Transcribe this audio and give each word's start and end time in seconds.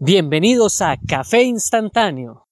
Bienvenidos 0.00 0.80
a 0.80 0.96
Café 1.08 1.42
Instantáneo. 1.42 2.46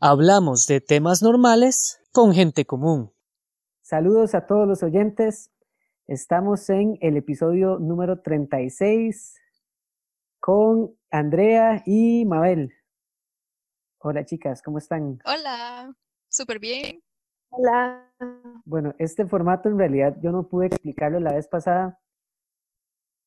Hablamos 0.00 0.66
de 0.66 0.80
temas 0.80 1.22
normales 1.22 2.00
con 2.10 2.32
gente 2.32 2.64
común. 2.64 3.12
Saludos 3.82 4.34
a 4.34 4.46
todos 4.46 4.66
los 4.66 4.82
oyentes. 4.82 5.50
Estamos 6.06 6.70
en 6.70 6.96
el 7.02 7.18
episodio 7.18 7.78
número 7.78 8.22
36 8.22 9.38
con 10.40 10.96
Andrea 11.10 11.82
y 11.84 12.24
Mabel. 12.24 12.72
Hola 13.98 14.24
chicas, 14.24 14.62
¿cómo 14.62 14.78
están? 14.78 15.18
Hola, 15.26 15.94
súper 16.30 16.58
bien. 16.60 17.02
Hola. 17.50 18.10
Bueno, 18.64 18.94
este 18.98 19.26
formato 19.26 19.68
en 19.68 19.78
realidad 19.78 20.16
yo 20.22 20.32
no 20.32 20.48
pude 20.48 20.68
explicarlo 20.68 21.20
la 21.20 21.34
vez 21.34 21.46
pasada, 21.46 22.00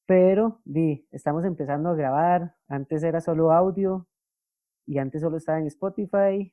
pero 0.08 0.62
di, 0.64 1.06
estamos 1.12 1.44
empezando 1.46 1.90
a 1.90 1.96
grabar. 1.96 2.56
Antes 2.68 3.04
era 3.04 3.22
solo 3.22 3.52
audio 3.52 4.08
y 4.88 5.00
antes 5.00 5.22
solo 5.22 5.38
estaba 5.38 5.60
en 5.60 5.68
Spotify 5.68 6.52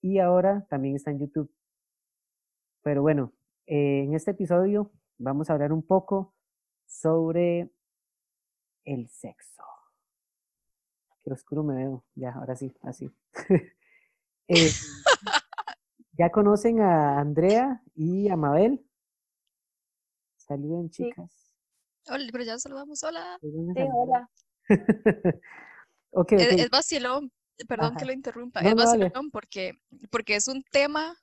y 0.00 0.18
ahora 0.20 0.64
también 0.70 0.94
está 0.94 1.10
en 1.10 1.18
YouTube. 1.18 1.52
Pero 2.82 3.02
bueno, 3.02 3.32
eh, 3.66 4.04
en 4.04 4.14
este 4.14 4.30
episodio 4.30 4.92
vamos 5.18 5.50
a 5.50 5.54
hablar 5.54 5.72
un 5.72 5.82
poco 5.82 6.32
sobre 6.86 7.72
el 8.84 9.08
sexo. 9.08 9.64
Qué 11.24 11.32
oscuro 11.32 11.64
me 11.64 11.74
veo. 11.74 12.04
Ya, 12.14 12.32
ahora 12.32 12.56
sí, 12.56 12.72
así. 12.82 13.10
Eh, 14.48 14.70
¿Ya 16.18 16.30
conocen 16.30 16.80
a 16.80 17.18
Andrea 17.20 17.80
y 17.94 18.28
a 18.28 18.36
Mabel? 18.36 18.84
Saluden, 20.36 20.90
chicas. 20.90 21.41
Hola, 22.08 22.28
pero 22.32 22.44
ya 22.44 22.58
saludamos. 22.58 23.02
Hola. 23.04 23.38
Sí, 23.40 23.48
hola. 23.94 24.28
Es, 26.30 26.58
es 26.60 26.70
vacilón, 26.70 27.32
perdón 27.68 27.90
Ajá. 27.92 28.00
que 28.00 28.04
lo 28.06 28.12
interrumpa, 28.12 28.60
No, 28.60 28.68
es 28.68 28.74
no, 28.74 28.84
vacilón 28.84 29.30
porque, 29.30 29.72
porque 30.10 30.36
es 30.36 30.46
un 30.48 30.62
tema 30.70 31.16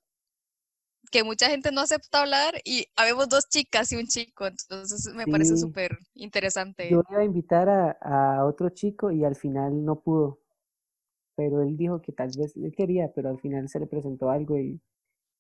que 1.11 1.23
mucha 1.23 1.50
gente 1.50 1.72
no 1.72 1.81
acepta 1.81 2.22
hablar 2.22 2.55
y 2.63 2.88
habemos 2.95 3.30
dos 3.30 3.47
chicas 3.50 3.91
y 3.91 3.95
un 3.97 4.07
chico, 4.07 4.47
entonces 4.47 5.11
me 5.13 5.25
parece 5.25 5.57
súper 5.57 5.97
interesante. 6.13 6.89
Yo 6.89 7.03
iba 7.09 7.19
a 7.22 7.23
invitar 7.23 7.69
a, 7.69 7.91
a 8.39 8.45
otro 8.45 8.69
chico 8.69 9.11
y 9.11 9.23
al 9.25 9.35
final 9.35 9.83
no 9.85 10.00
pudo. 10.00 10.39
Pero 11.35 11.61
él 11.61 11.77
dijo 11.77 12.02
que 12.02 12.11
tal 12.11 12.30
vez 12.38 12.55
él 12.57 12.73
quería, 12.75 13.11
pero 13.16 13.30
al 13.30 13.39
final 13.39 13.69
se 13.69 13.80
le 13.80 13.88
presentó 13.88 14.30
algo 14.30 14.57
y, 14.57 14.81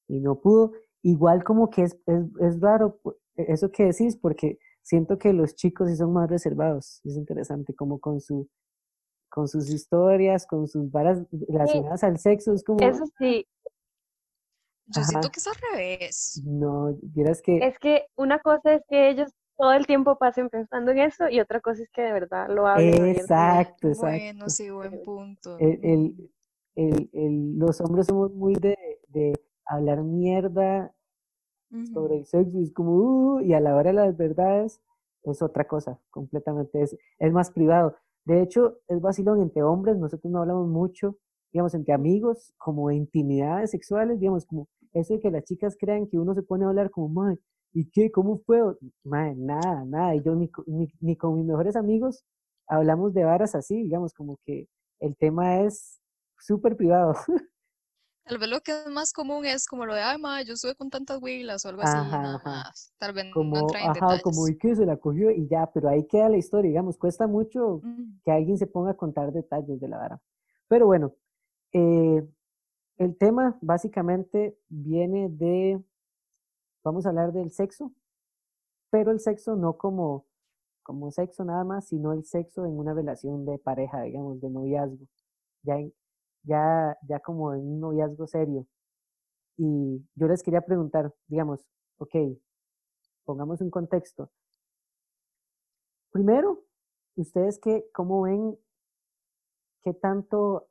y 0.07 0.19
no 0.21 0.39
pudo. 0.39 0.73
Igual 1.03 1.43
como 1.43 1.69
que 1.69 1.83
es, 1.83 1.97
es, 2.05 2.23
es 2.41 2.59
raro 2.61 2.99
pu- 3.03 3.15
e- 3.35 3.51
eso 3.53 3.71
que 3.71 3.83
decís, 3.85 4.15
porque 4.17 4.59
siento 4.89 5.19
que 5.19 5.33
los 5.33 5.53
chicos 5.55 5.87
sí 5.87 5.95
son 5.95 6.11
más 6.13 6.27
reservados. 6.29 6.99
Es 7.03 7.15
interesante, 7.15 7.75
como 7.75 7.99
con 7.99 8.19
su 8.19 8.49
con 9.31 9.47
sus 9.47 9.69
historias, 9.69 10.47
con 10.47 10.67
sus 10.67 10.89
varas 10.89 11.19
relacionadas 11.47 12.03
al 12.03 12.17
sexo, 12.17 12.51
es 12.51 12.63
como, 12.63 12.79
Eso 12.83 13.05
sí, 13.19 13.45
Yo 14.87 15.03
siento 15.03 15.29
que 15.29 15.39
es 15.39 15.45
al 15.47 15.53
revés. 15.71 16.41
no, 16.43 16.97
vieras 17.03 17.39
que, 17.43 17.59
es 17.59 17.77
que 17.77 18.07
una 18.15 18.39
cosa 18.39 18.73
es 18.73 18.81
que 18.89 19.09
ellos 19.11 19.31
todo 19.55 19.73
el 19.73 19.85
tiempo 19.85 20.17
pasen 20.17 20.49
pensando 20.49 20.89
en 20.91 20.97
eso 20.99 21.29
y 21.29 21.39
otra 21.39 21.61
cosa 21.61 21.83
es 21.83 21.89
que 21.91 22.01
de 22.01 22.11
verdad 22.13 22.49
lo 22.49 22.65
hablen 22.65 23.05
exacto, 23.05 23.89
exacto. 23.89 24.07
Bueno, 24.07 24.49
sí, 24.49 24.71
buen 24.71 25.03
punto. 25.03 25.59
el, 25.59 25.79
el- 25.83 26.31
el- 26.75 27.09
el- 27.13 27.59
los 27.59 27.79
hombres 27.81 28.07
somos 28.07 28.31
muy 28.33 28.55
de, 28.55 28.75
de 29.09 29.33
hablar 29.65 30.01
mierda 30.01 30.91
sobre 31.81 32.17
el 32.17 32.25
sexo, 32.25 32.59
y 32.59 32.63
es 32.63 32.73
como, 32.73 32.91
"Uh", 33.37 33.41
y 33.41 33.53
a 33.53 33.59
la 33.59 33.75
hora 33.75 33.89
de 33.91 33.93
las 33.95 34.17
verdades 34.17 34.81
es 35.23 35.41
otra 35.41 35.65
cosa, 35.67 35.99
completamente, 36.11 36.81
es, 36.81 36.97
es 37.19 37.33
más 37.33 37.51
privado. 37.51 37.95
De 38.25 38.41
hecho, 38.41 38.77
es 38.87 39.01
vacilón 39.01 39.41
entre 39.41 39.63
hombres, 39.63 39.97
nosotros 39.97 40.31
no 40.31 40.41
hablamos 40.41 40.67
mucho, 40.69 41.17
digamos, 41.51 41.73
entre 41.73 41.93
amigos, 41.93 42.53
como 42.57 42.89
de 42.89 42.95
intimidades 42.95 43.71
sexuales, 43.71 44.19
digamos, 44.19 44.45
como 44.45 44.67
eso 44.93 45.13
de 45.15 45.19
que 45.19 45.31
las 45.31 45.43
chicas 45.43 45.75
crean 45.79 46.07
que 46.07 46.17
uno 46.19 46.33
se 46.35 46.43
pone 46.43 46.65
a 46.65 46.69
hablar 46.69 46.89
como, 46.91 47.09
madre, 47.09 47.39
¿y 47.73 47.89
qué? 47.91 48.11
¿Cómo 48.11 48.39
fue? 48.45 48.59
"Mae, 49.03 49.35
nada, 49.35 49.85
nada, 49.85 50.15
y 50.15 50.21
yo 50.23 50.35
ni, 50.35 50.49
ni, 50.67 50.87
ni 51.01 51.15
con 51.17 51.35
mis 51.35 51.45
mejores 51.45 51.75
amigos 51.75 52.23
hablamos 52.67 53.13
de 53.13 53.23
varas 53.23 53.55
así, 53.55 53.83
digamos, 53.83 54.13
como 54.13 54.37
que 54.45 54.67
el 54.99 55.15
tema 55.17 55.61
es 55.61 55.99
súper 56.37 56.75
privado. 56.77 57.13
Tal 58.29 58.37
vez 58.37 58.47
lo 58.47 58.61
que 58.61 58.71
es 58.71 58.87
más 58.91 59.11
común 59.11 59.43
es 59.43 59.65
como 59.65 59.87
lo 59.87 59.95
de, 59.95 60.01
ay, 60.01 60.19
ma, 60.19 60.43
yo 60.43 60.53
estuve 60.53 60.75
con 60.75 60.91
tantas 60.91 61.19
huilas 61.19 61.65
o 61.65 61.69
algo 61.69 61.81
así, 61.81 61.97
Ajá, 61.97 62.21
nada 62.21 62.41
más. 62.45 62.93
Tal 62.99 63.11
vez 63.13 63.25
no 63.25 63.31
como, 63.33 63.67
en 63.73 63.87
ajá, 63.89 64.21
como, 64.21 64.47
detalles. 64.47 64.49
¿y 64.49 64.57
qué? 64.59 64.75
Se 64.75 64.85
la 64.85 64.97
cogió 64.97 65.31
y 65.31 65.47
ya, 65.47 65.65
pero 65.73 65.89
ahí 65.89 66.05
queda 66.05 66.29
la 66.29 66.37
historia, 66.37 66.69
digamos, 66.69 66.95
cuesta 66.95 67.25
mucho 67.25 67.81
que 68.23 68.31
alguien 68.31 68.59
se 68.59 68.67
ponga 68.67 68.91
a 68.91 68.93
contar 68.93 69.31
detalles 69.31 69.79
de 69.79 69.87
la 69.87 69.97
vara. 69.97 70.21
Pero 70.67 70.85
bueno, 70.85 71.15
eh, 71.73 72.23
el 72.97 73.17
tema 73.17 73.57
básicamente 73.61 74.59
viene 74.69 75.29
de, 75.29 75.81
vamos 76.83 77.07
a 77.07 77.09
hablar 77.09 77.33
del 77.33 77.49
sexo, 77.49 77.93
pero 78.91 79.11
el 79.11 79.19
sexo 79.19 79.55
no 79.55 79.77
como, 79.77 80.27
como 80.83 81.11
sexo 81.11 81.43
nada 81.45 81.63
más, 81.63 81.87
sino 81.87 82.13
el 82.13 82.25
sexo 82.25 82.65
en 82.65 82.77
una 82.77 82.93
relación 82.93 83.45
de 83.45 83.57
pareja, 83.57 84.03
digamos, 84.03 84.39
de 84.39 84.49
noviazgo, 84.51 85.05
ya, 85.63 85.77
en- 85.79 85.93
ya, 86.49 86.97
ya 87.07 87.19
como 87.19 87.53
en 87.53 87.61
un 87.61 87.79
noviazgo 87.79 88.27
serio. 88.27 88.67
Y 89.57 90.05
yo 90.15 90.27
les 90.27 90.41
quería 90.43 90.61
preguntar, 90.61 91.13
digamos, 91.27 91.65
ok, 91.97 92.15
pongamos 93.25 93.61
un 93.61 93.69
contexto. 93.69 94.31
Primero, 96.11 96.63
¿ustedes 97.15 97.59
qué, 97.59 97.85
cómo 97.93 98.23
ven, 98.23 98.57
qué 99.83 99.93
tanto 99.93 100.67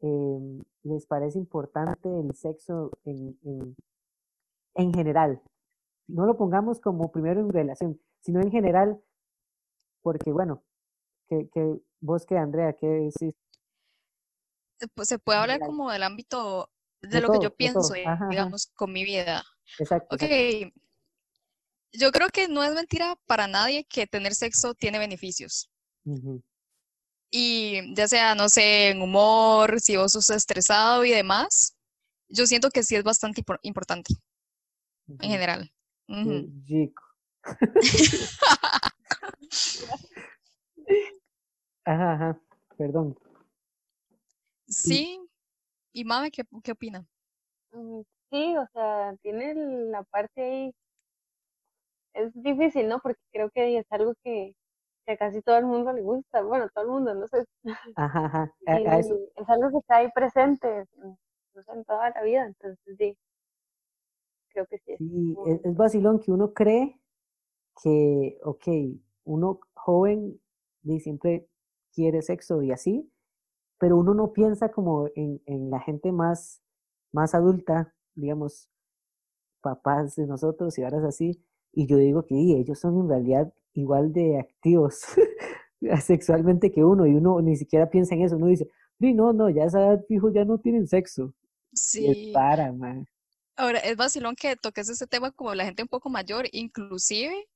em, 0.00 0.62
les 0.82 1.06
parece 1.06 1.38
importante 1.38 2.08
el 2.08 2.34
sexo 2.34 2.90
en, 3.04 3.38
en, 3.44 3.76
en 4.74 4.92
general? 4.92 5.40
No 6.08 6.26
lo 6.26 6.36
pongamos 6.36 6.80
como 6.80 7.12
primero 7.12 7.40
en 7.40 7.50
relación, 7.50 8.00
sino 8.20 8.40
en 8.40 8.50
general, 8.50 9.00
porque 10.02 10.32
bueno, 10.32 10.62
que, 11.28 11.48
que 11.50 11.80
vos 12.00 12.24
que 12.26 12.36
Andrea, 12.38 12.72
¿qué 12.72 12.86
decís? 12.86 13.36
Se 14.78 14.86
pu- 14.88 15.04
se 15.04 15.18
puede 15.18 15.38
hablar 15.38 15.60
como 15.60 15.90
del 15.90 16.02
ámbito 16.02 16.70
de 17.00 17.08
De 17.08 17.20
lo 17.20 17.32
que 17.32 17.38
yo 17.42 17.54
pienso, 17.54 17.92
ajá. 18.04 18.28
digamos, 18.28 18.66
con 18.74 18.92
mi 18.92 19.04
vida. 19.04 19.44
Exacto, 19.78 20.14
Ok, 20.14 20.22
exacto. 20.22 20.80
yo 21.92 22.12
creo 22.12 22.28
que 22.28 22.48
no 22.48 22.62
es 22.64 22.72
mentira 22.74 23.16
para 23.26 23.46
nadie 23.46 23.84
que 23.84 24.06
tener 24.06 24.34
sexo 24.34 24.74
tiene 24.74 24.98
beneficios. 24.98 25.70
Y 27.30 27.94
ya 27.94 28.08
sea, 28.08 28.34
no 28.34 28.48
sé, 28.48 28.90
en 28.90 29.02
humor, 29.02 29.80
si 29.80 29.96
vos 29.96 30.12
sos 30.12 30.30
estresado 30.30 31.04
y 31.04 31.10
demás, 31.10 31.76
yo 32.28 32.46
siento 32.46 32.70
que 32.70 32.82
sí 32.82 32.96
es 32.96 33.04
bastante 33.04 33.42
impor- 33.42 33.58
importante 33.62 34.14
en 35.20 35.30
general. 35.30 35.72
Ajá, 41.84 42.12
ajá, 42.12 42.40
perdón. 42.76 43.18
Sí, 44.82 45.20
y 45.92 46.04
mame, 46.04 46.30
¿qué, 46.32 46.44
qué 46.64 46.72
opina? 46.72 47.06
Mm, 47.72 48.02
Sí, 48.30 48.56
o 48.58 48.66
sea, 48.74 49.14
tiene 49.22 49.54
la 49.54 50.02
parte 50.02 50.42
ahí, 50.42 50.72
es 52.14 52.32
difícil, 52.34 52.88
¿no? 52.88 52.98
Porque 53.00 53.20
creo 53.32 53.50
que 53.50 53.78
es 53.78 53.86
algo 53.90 54.14
que, 54.24 54.54
que 55.06 55.12
a 55.12 55.16
casi 55.16 55.42
todo 55.42 55.56
el 55.58 55.66
mundo 55.66 55.92
le 55.92 56.02
gusta, 56.02 56.42
bueno, 56.42 56.68
todo 56.74 56.84
el 56.84 56.90
mundo, 56.90 57.14
no 57.14 57.26
sé, 57.28 57.44
Ajá, 57.94 58.24
ajá. 58.26 58.54
A, 58.66 58.80
y 58.80 58.86
a 58.86 58.98
eso, 58.98 59.14
es 59.36 59.48
algo 59.48 59.70
que 59.70 59.78
está 59.78 59.96
ahí 59.98 60.10
presente 60.12 60.68
en, 61.02 61.18
no 61.54 61.62
sé, 61.62 61.72
en 61.72 61.84
toda 61.84 62.10
la 62.10 62.22
vida, 62.22 62.46
entonces 62.46 62.78
sí, 62.98 63.16
creo 64.52 64.66
que 64.66 64.78
sí. 64.78 64.92
es 64.92 64.98
Sí, 64.98 65.38
es, 65.44 65.60
es 65.64 65.76
vacilón 65.76 66.18
que 66.20 66.32
uno 66.32 66.52
cree 66.52 66.98
que, 67.82 68.38
ok, 68.44 68.68
uno 69.24 69.60
joven 69.74 70.40
y 70.84 71.00
siempre 71.00 71.48
quiere 71.94 72.22
sexo 72.22 72.62
y 72.62 72.72
así, 72.72 73.10
pero 73.78 73.96
uno 73.96 74.14
no 74.14 74.32
piensa 74.32 74.70
como 74.70 75.08
en, 75.14 75.40
en 75.46 75.70
la 75.70 75.80
gente 75.80 76.12
más, 76.12 76.62
más 77.12 77.34
adulta, 77.34 77.94
digamos, 78.14 78.68
papás 79.60 80.16
de 80.16 80.26
nosotros 80.26 80.76
y 80.78 80.82
varas 80.82 81.04
así, 81.04 81.42
y 81.72 81.86
yo 81.86 81.96
digo 81.98 82.24
que 82.26 82.34
y, 82.34 82.54
ellos 82.54 82.78
son 82.80 82.98
en 83.00 83.08
realidad 83.08 83.52
igual 83.74 84.12
de 84.12 84.38
activos 84.38 85.02
sexualmente 86.02 86.72
que 86.72 86.84
uno, 86.84 87.06
y 87.06 87.14
uno 87.14 87.40
ni 87.40 87.56
siquiera 87.56 87.90
piensa 87.90 88.14
en 88.14 88.22
eso, 88.22 88.36
uno 88.36 88.46
dice, 88.46 88.68
"Di, 88.98 89.14
no, 89.14 89.32
no, 89.32 89.50
ya 89.50 89.64
a 89.64 89.66
esa 89.66 89.80
edad, 89.80 90.04
fijo, 90.08 90.30
ya 90.32 90.44
no 90.44 90.58
tienen 90.58 90.88
sexo, 90.88 91.34
es 91.72 91.80
Sí. 91.80 92.30
para, 92.34 92.72
man. 92.72 93.06
Ahora, 93.56 93.80
es 93.80 93.96
vacilón 93.96 94.36
que 94.36 94.56
toques 94.56 94.88
ese 94.88 95.06
tema 95.06 95.32
como 95.32 95.54
la 95.54 95.64
gente 95.64 95.82
un 95.82 95.88
poco 95.88 96.08
mayor, 96.10 96.46
inclusive 96.52 97.48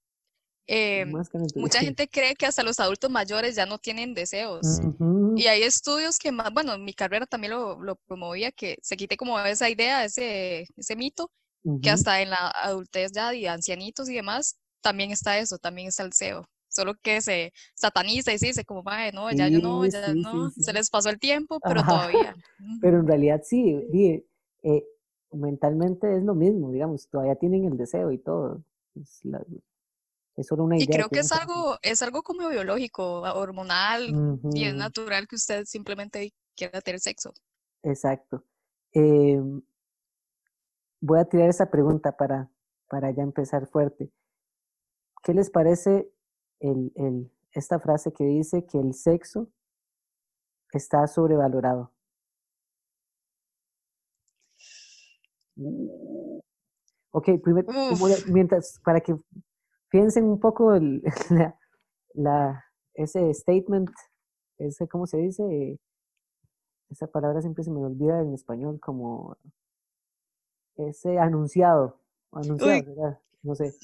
que 0.67 1.17
te- 1.33 1.61
mucha 1.61 1.81
gente 1.81 2.09
cree 2.09 2.35
que 2.37 2.47
hasta 2.47 2.63
los 2.63 2.81
adultos 2.81 3.11
mayores 3.11 3.57
ya 3.57 3.67
no 3.67 3.79
tienen 3.79 4.15
deseos. 4.15 4.83
Ujú. 4.85 5.35
Y 5.35 5.47
hay 5.47 5.63
estudios 5.63 6.19
que 6.19 6.31
más, 6.33 6.53
bueno, 6.53 6.77
mi 6.79 6.95
carrera 6.95 7.27
también 7.27 7.53
lo, 7.53 7.81
lo 7.83 7.97
promovía, 7.97 8.53
que 8.53 8.77
se 8.83 8.97
quite 8.97 9.17
como 9.17 9.39
esa 9.41 9.69
idea, 9.71 10.05
ese, 10.05 10.67
ese 10.77 10.97
mito, 10.97 11.31
que 11.81 11.91
Ujú. 11.91 11.95
hasta 11.95 12.21
en 12.23 12.31
la 12.31 12.49
adultez 12.51 13.13
ya 13.13 13.31
de 13.31 13.49
ancianitos 13.49 14.09
y 14.09 14.15
demás, 14.15 14.59
también 14.83 15.11
está 15.11 15.39
eso, 15.39 15.59
también 15.59 15.89
está 15.89 16.03
el 16.05 16.11
deseo. 16.11 16.45
solo 16.69 16.95
que 17.03 17.21
se 17.21 17.53
sataniza 17.75 18.33
y 18.33 18.39
se 18.39 18.47
dice 18.47 18.65
como, 18.65 18.83
mae, 18.83 19.13
no, 19.13 19.31
ya 19.33 19.49
yo 19.49 19.61
no, 19.61 19.85
Sí, 19.85 19.91
ya 19.93 20.07
sí, 20.07 20.13
sí, 20.13 20.23
no, 20.23 20.51
sí. 20.51 20.63
se 20.63 20.73
les 20.73 20.91
pasó 20.91 21.11
el 21.11 21.19
tiempo, 21.19 21.61
pero 21.67 21.81
Ajá. 21.81 21.93
todavía. 21.93 22.35
Pero 22.83 22.99
en 23.01 23.07
realidad 23.07 23.43
sí, 23.45 23.77
eh, 24.63 24.85
mentalmente 25.33 26.17
es 26.17 26.23
lo 26.25 26.35
mismo, 26.35 26.71
digamos, 26.73 27.09
todavía 27.09 27.37
tienen 27.37 27.65
el 27.65 27.77
deseo 27.77 28.11
y 28.13 28.19
todo. 28.19 28.63
Es, 28.95 29.25
la- 29.25 29.45
es 30.37 30.47
solo 30.47 30.65
una 30.65 30.77
Y 30.79 30.85
idea 30.85 30.97
creo 30.97 31.09
que 31.09 31.17
que 31.17 31.21
es 31.21 31.33
algo, 31.33 31.79
es 31.83 32.03
algo 32.03 32.23
como 32.23 32.49
biológico, 32.49 33.21
hormonal, 33.23 34.15
y 34.55 34.65
es 34.65 34.75
natural 34.75 35.27
que 35.29 35.37
usted 35.37 35.65
simplemente 35.67 36.33
quiera 36.57 36.81
tener 36.81 37.01
sexo. 37.01 37.33
exacto. 37.83 38.45
Em, 38.93 39.63
voy 41.01 41.19
a 41.19 41.25
tirar 41.25 41.49
esa 41.49 41.71
pregunta 41.71 42.17
para, 42.17 42.51
para 42.89 43.11
ya 43.11 43.23
empezar 43.23 43.67
fuerte. 43.67 44.11
¿Qué 45.23 45.35
les 45.35 45.51
parece 45.51 46.11
el, 46.61 46.93
el, 46.97 47.33
esta 47.53 47.79
frase 47.81 48.13
que 48.13 48.25
dice 48.25 48.67
que 48.67 48.79
el 48.79 48.95
sexo 48.95 49.49
está 50.73 51.07
sobrevalorado? 51.07 51.93
Ok, 57.11 57.29
primero, 57.43 57.69
mientras, 58.29 58.81
para 58.85 59.01
que 59.01 59.15
piensen 59.93 60.27
un 60.27 60.41
poco 60.41 60.75
el- 60.75 61.03
la, 61.31 61.57
la- 62.15 62.65
ese 62.95 63.35
statement, 63.35 63.91
ese, 64.59 64.89
¿cómo 64.89 65.07
se 65.07 65.19
dice? 65.19 65.79
Esa 66.91 67.09
palabra 67.09 67.41
siempre 67.41 67.65
se 67.65 67.73
me 67.73 67.85
olvida 67.85 68.21
en 68.23 68.35
español, 68.35 68.79
como 68.79 69.37
ese 70.77 71.19
anunciado, 71.19 71.97
anunciado, 72.33 72.81
uy, 72.81 72.87
¿verdad? 72.87 73.19
No 73.43 73.55
sé. 73.55 73.75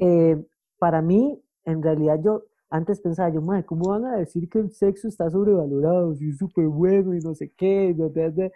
Eh, 0.00 0.44
para 0.78 1.02
mí, 1.02 1.42
en 1.64 1.82
realidad, 1.82 2.20
yo 2.22 2.44
antes 2.70 3.00
pensaba, 3.00 3.30
yo, 3.30 3.42
madre, 3.42 3.64
¿cómo 3.66 3.90
van 3.90 4.06
a 4.06 4.16
decir 4.18 4.48
que 4.48 4.58
el 4.60 4.72
sexo 4.72 5.08
está 5.08 5.30
sobrevalorado? 5.30 6.14
Si 6.16 6.30
es 6.30 6.38
súper 6.38 6.66
bueno 6.68 7.14
y 7.14 7.20
no 7.20 7.34
sé 7.34 7.52
qué. 7.56 7.94
bla? 7.94 8.50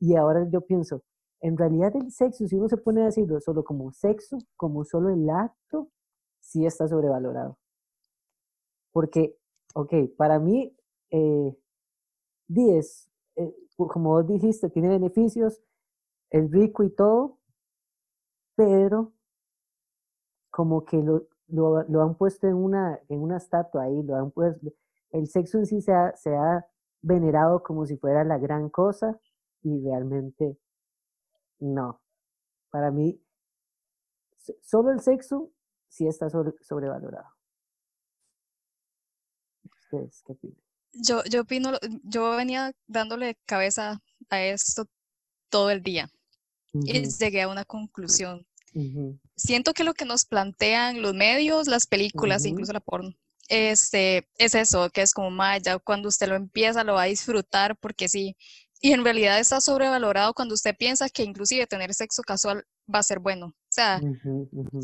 Y 0.00 0.16
ahora 0.16 0.48
yo 0.50 0.60
pienso, 0.62 1.02
en 1.44 1.56
realidad 1.58 1.94
el 1.96 2.10
sexo, 2.12 2.48
si 2.48 2.56
uno 2.56 2.68
se 2.68 2.78
pone 2.78 3.02
a 3.02 3.06
decirlo 3.06 3.40
solo 3.40 3.64
como 3.64 3.92
sexo, 3.92 4.38
como 4.56 4.84
solo 4.84 5.10
el 5.10 5.30
acto, 5.30 5.90
sí 6.40 6.66
está 6.66 6.88
sobrevalorado. 6.88 7.58
Porque, 8.92 9.36
ok, 9.74 9.92
para 10.16 10.38
mí, 10.38 10.74
eh, 11.10 11.54
10, 12.48 13.08
eh, 13.36 13.54
pu- 13.76 13.88
como 13.92 14.10
vos 14.10 14.26
dijiste, 14.28 14.70
tiene 14.70 14.88
beneficios, 14.90 15.60
es 16.30 16.50
rico 16.52 16.84
y 16.84 16.90
todo, 16.90 17.38
pero 18.56 19.12
como 20.50 20.84
que 20.84 20.98
lo, 21.02 21.26
lo, 21.48 21.82
lo 21.84 22.02
han 22.02 22.14
puesto 22.16 22.46
en 22.46 22.54
una, 22.54 23.00
en 23.08 23.20
una 23.20 23.36
estatua 23.38 23.84
ahí, 23.84 24.02
lo 24.02 24.16
han 24.16 24.30
puesto, 24.30 24.72
el 25.10 25.26
sexo 25.28 25.58
en 25.58 25.66
sí 25.66 25.80
se 25.80 25.92
ha, 25.92 26.14
se 26.16 26.34
ha 26.34 26.66
venerado 27.02 27.62
como 27.62 27.86
si 27.86 27.96
fuera 27.96 28.24
la 28.24 28.38
gran 28.38 28.68
cosa 28.70 29.18
y 29.62 29.80
realmente 29.82 30.56
no. 31.60 32.00
Para 32.70 32.90
mí, 32.90 33.20
solo 34.62 34.90
el 34.92 35.00
sexo 35.00 35.50
sí 35.88 36.06
está 36.06 36.28
sobre- 36.30 36.54
sobrevalorado. 36.62 37.28
¿Ustedes 39.64 40.22
qué 40.26 40.32
opinan? 40.32 40.58
Yo, 40.92 41.24
yo 41.24 41.42
opino, 41.42 41.72
yo 42.04 42.36
venía 42.36 42.72
dándole 42.86 43.36
cabeza 43.46 44.00
a 44.30 44.42
esto 44.42 44.86
todo 45.48 45.70
el 45.70 45.82
día 45.82 46.08
y 46.72 46.92
llegué 47.18 47.42
a 47.42 47.48
una 47.48 47.64
conclusión. 47.64 48.46
Siento 49.36 49.72
que 49.74 49.84
lo 49.84 49.94
que 49.94 50.04
nos 50.04 50.24
plantean 50.24 51.02
los 51.02 51.14
medios, 51.14 51.66
las 51.68 51.86
películas, 51.86 52.42
incluso 52.50 52.72
la 52.72 52.80
porno, 52.80 53.10
este, 53.48 54.28
es 54.38 54.54
eso, 54.54 54.88
que 54.90 55.02
es 55.02 55.12
como, 55.12 55.30
"Ma, 55.30 55.58
ya 55.58 55.78
cuando 55.78 56.08
usted 56.08 56.28
lo 56.28 56.34
empieza 56.36 56.82
lo 56.84 56.94
va 56.94 57.02
a 57.02 57.06
disfrutar 57.06 57.76
porque 57.76 58.08
sí. 58.08 58.36
Y 58.84 58.92
en 58.92 59.02
realidad 59.02 59.40
está 59.40 59.62
sobrevalorado 59.62 60.34
cuando 60.34 60.52
usted 60.54 60.76
piensa 60.76 61.08
que 61.08 61.22
inclusive 61.22 61.66
tener 61.66 61.94
sexo 61.94 62.20
casual 62.22 62.66
va 62.94 62.98
a 62.98 63.02
ser 63.02 63.18
bueno. 63.18 63.46
O 63.46 63.54
sea, 63.70 63.98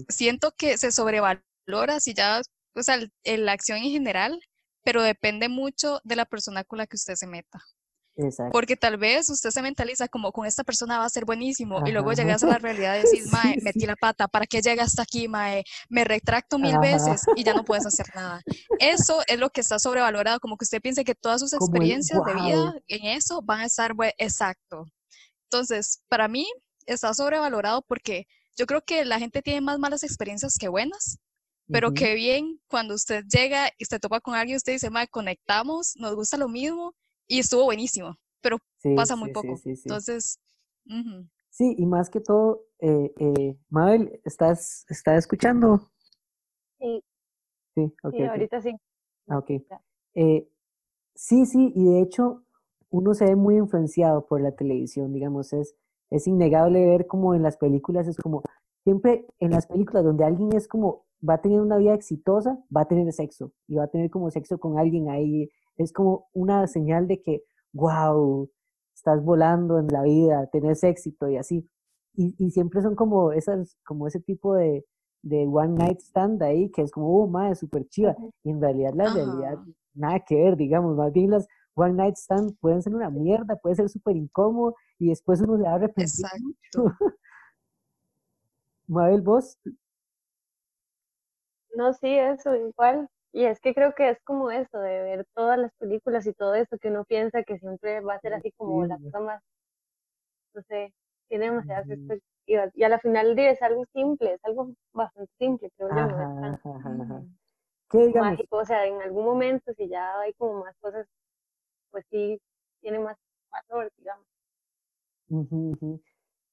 siento 0.09 0.53
que 0.57 0.79
se 0.79 0.91
sobrevalora 0.91 2.01
si 2.01 2.15
ya, 2.15 2.41
o 2.75 2.83
sea, 2.83 2.95
el- 2.95 3.13
el- 3.25 3.45
la 3.45 3.53
acción 3.53 3.77
en 3.77 3.91
general, 3.91 4.41
pero 4.85 5.03
depende 5.03 5.51
mucho 5.51 6.01
de 6.03 6.17
la 6.17 6.25
persona 6.25 6.65
con 6.65 6.79
la 6.79 6.87
que 6.87 6.97
usted 6.97 7.15
se 7.15 7.27
meta. 7.27 7.61
Exacto. 8.25 8.53
Porque 8.53 8.77
tal 8.77 8.97
vez 8.97 9.29
usted 9.31 9.51
se 9.51 9.63
mentaliza 9.63 10.09
como 10.09 10.33
con 10.33 10.47
esta 10.47 10.65
persona 10.65 10.99
va 10.99 11.05
a 11.05 11.11
ser 11.11 11.25
buenísimo 11.25 11.83
y 11.87 11.93
luego 11.93 12.11
Ajá. 12.11 12.23
llegas 12.23 12.43
a 12.43 12.47
la 12.47 12.59
realidad 12.59 12.97
y 12.97 13.03
decís, 13.23 13.31
mae, 13.33 13.57
metí 13.63 13.87
la 13.87 13.97
pata, 13.97 14.29
¿para 14.29 14.47
qué 14.47 14.61
llega 14.61 14.85
hasta 14.85 15.03
aquí, 15.03 15.29
mae? 15.29 15.65
Me 15.89 16.05
retracto 16.05 16.59
mil 16.59 16.73
Ajá. 16.73 16.81
veces 16.81 17.23
y 17.37 17.45
ya 17.45 17.55
no 17.55 17.65
puedes 17.65 17.87
hacer 17.87 18.07
nada. 18.15 18.43
Eso 18.79 19.23
es 19.27 19.39
lo 19.39 19.51
que 19.51 19.61
está 19.61 19.79
sobrevalorado, 19.79 20.41
como 20.41 20.57
que 20.57 20.65
usted 20.65 20.81
piense 20.81 21.05
que 21.05 21.15
todas 21.15 21.41
sus 21.41 21.51
Como 21.53 21.67
el 21.67 21.83
experiencias 21.83 22.21
de 22.25 22.35
vida 22.35 22.73
wow. 22.73 22.83
en 22.89 23.07
eso 23.07 23.43
van 23.43 23.61
a 23.61 23.67
estar 23.67 23.95
exacto. 24.19 24.85
Entonces, 25.45 26.03
para 26.09 26.29
mí 26.29 26.47
está 26.87 27.13
sobrevalorado 27.15 27.83
porque 27.83 28.27
yo 28.57 28.67
creo 28.67 28.83
que 28.83 29.05
la 29.05 29.19
gente 29.19 29.43
tiene 29.43 29.61
más 29.61 29.79
malas 29.79 30.03
experiencias 30.03 30.57
que 30.59 30.69
buenas. 30.69 31.19
Pero 31.73 31.93
qué 31.93 32.15
bien 32.15 32.61
cuando 32.67 32.95
usted 32.95 33.25
llega 33.33 33.71
y 33.79 33.85
se 33.85 34.01
topa 34.01 34.21
con 34.21 34.35
alguien, 34.35 34.57
usted 34.57 34.73
dice, 34.73 34.91
mae, 34.91 35.07
conectamos, 35.07 35.93
nos 35.95 36.17
gusta 36.17 36.37
lo 36.37 36.49
mismo 36.49 36.97
y 37.31 37.39
estuvo 37.39 37.65
buenísimo, 37.65 38.17
pero 38.43 38.59
Sí, 38.79 38.95
pasa 38.97 39.15
muy 39.15 39.29
sí, 39.29 39.35
poco. 39.35 39.57
sí, 39.57 39.77
sí. 39.77 39.83
Entonces. 39.87 40.39
Sí, 41.51 41.77
y 41.79 41.87
más 41.87 42.11
que 42.11 42.21
todo, 42.21 42.65
eh, 42.81 43.13
eh, 43.19 43.57
Mabel, 43.69 44.21
¿estás, 44.25 44.85
¿estás 44.89 45.19
escuchando? 45.19 45.91
Sí, 46.79 47.05
Sí, 47.75 47.93
ahorita 48.25 48.61
sí. 48.61 48.75
Ah, 49.29 49.39
ok. 49.39 49.51
Eh, 50.15 50.49
sí, 51.15 51.47
sí, 51.47 51.73
y 51.75 51.85
de 51.85 52.01
hecho 52.03 52.43
uno 52.91 53.15
se 53.15 53.27
ve 53.27 53.37
muy 53.37 53.57
influenciado 53.57 54.27
por 54.27 54.41
la 54.41 54.51
televisión, 54.53 55.13
digamos, 55.13 55.53
es, 55.53 55.77
es 56.11 56.27
innegable 56.27 56.85
ver 56.85 57.07
como 57.07 57.35
en 57.35 57.43
las 57.45 57.57
películas, 57.57 58.09
es 58.09 58.17
como, 58.17 58.43
siempre 58.83 59.25
en 59.39 59.53
las 59.53 59.69
películas 59.69 60.03
donde 60.03 60.25
alguien 60.25 60.53
es 60.57 60.67
como, 60.67 61.07
va 61.27 61.35
a 61.35 61.41
tener 61.41 61.61
una 61.61 61.77
vida 61.77 61.95
exitosa, 61.95 62.59
va 62.77 62.81
a 62.81 62.89
tener 62.89 63.13
sexo, 63.13 63.53
y 63.69 63.77
va 63.77 63.85
a 63.85 63.89
tener 63.89 64.11
como 64.11 64.31
sexo 64.33 64.59
con 64.59 64.79
alguien 64.79 65.09
ahí, 65.09 65.49
es 65.77 65.93
como 65.93 66.29
una 66.33 66.67
señal 66.67 67.09
de 67.09 67.23
que, 67.23 67.43
wow, 67.73 68.51
estás 68.95 69.23
volando 69.25 69.79
en 69.79 69.89
la 69.89 70.03
vida, 70.03 70.49
tenés 70.53 70.85
éxito 70.85 71.29
y 71.29 71.37
así. 71.37 71.69
Y, 72.15 72.35
y 72.39 72.51
siempre 72.51 72.83
son 72.83 72.97
como 72.97 73.33
esas, 73.33 73.77
como 73.85 74.07
ese 74.09 74.21
tipo 74.21 74.55
de, 74.55 74.85
de 75.23 75.47
one 75.47 75.75
night 75.77 76.01
stand 76.01 76.43
ahí, 76.43 76.71
que 76.71 76.83
es 76.83 76.91
como, 76.93 77.23
oh, 77.25 77.29
madre, 77.29 77.57
súper 77.57 77.89
chiva. 77.89 78.17
Y 78.45 78.51
en 78.51 78.61
realidad 78.61 78.93
la 78.95 79.15
realidad 79.15 79.59
nada 79.95 80.21
que 80.21 80.37
ver, 80.37 80.57
digamos, 80.57 80.97
más 80.97 81.13
bien 81.13 81.31
las 81.31 81.47
one 81.75 81.95
night 81.95 82.17
stand 82.17 82.57
pueden 82.61 82.83
ser 82.83 82.95
una 82.95 83.11
mierda, 83.11 83.57
puede 83.57 83.77
ser 83.77 83.89
súper 83.89 84.17
incómodo 84.17 84.75
y 84.99 85.09
después 85.09 85.41
uno 85.41 85.57
se 85.57 85.63
va 85.65 85.73
a 85.73 85.75
arrepentir 85.77 86.27
Exacto. 86.27 86.85
Mabel, 88.89 89.23
vos, 89.23 89.59
No, 91.77 91.93
sí, 91.95 92.09
eso, 92.09 92.55
igual. 92.57 93.09
Y 93.33 93.45
es 93.45 93.61
que 93.61 93.75
creo 93.75 93.95
que 93.95 94.11
es 94.11 94.19
como 94.25 94.51
eso, 94.51 94.79
de 94.79 95.03
ver 95.03 95.27
todas 95.35 95.59
las 95.59 95.73
películas 95.77 96.27
y 96.27 96.33
todo 96.33 96.55
eso, 96.55 96.79
que 96.79 96.89
uno 96.89 97.05
piensa 97.05 97.43
que 97.45 97.59
siempre 97.59 98.01
va 98.01 98.15
a 98.15 98.21
ser 98.21 98.35
así 98.35 98.51
como 98.53 98.85
la 98.87 98.99
cosa 98.99 99.21
más, 99.21 99.43
no 100.55 100.63
sé, 100.63 100.93
tiene 101.29 101.47
demasiadas 101.47 101.85
Ujú. 101.87 101.95
expectativas. 101.95 102.71
Y 102.75 102.83
a 102.83 102.89
la 102.89 102.99
final 102.99 103.39
es 103.39 103.63
algo 103.63 103.85
simple, 103.93 104.35
es 104.35 104.45
algo 104.45 104.71
bastante 104.93 105.31
simple, 105.39 105.71
creo 105.77 105.89
yo, 105.91 105.95
ajá, 105.95 106.17
tan 106.41 106.55
ajá, 106.55 106.71
ajá, 106.71 106.91
ajá. 107.03 107.15
Ujú. 107.15 107.29
¿Qué 107.91 107.99
digamos? 108.07 108.33
mágico. 108.33 108.57
O 108.57 108.65
sea, 108.65 108.87
en 108.87 109.01
algún 109.03 109.25
momento, 109.25 109.73
si 109.75 109.89
ya 109.89 110.19
hay 110.21 110.33
como 110.35 110.65
más 110.65 110.77
cosas, 110.81 111.07
pues 111.91 112.05
sí, 112.11 112.41
tiene 112.81 112.99
más 112.99 113.17
valor, 113.51 113.91
digamos. 113.97 114.27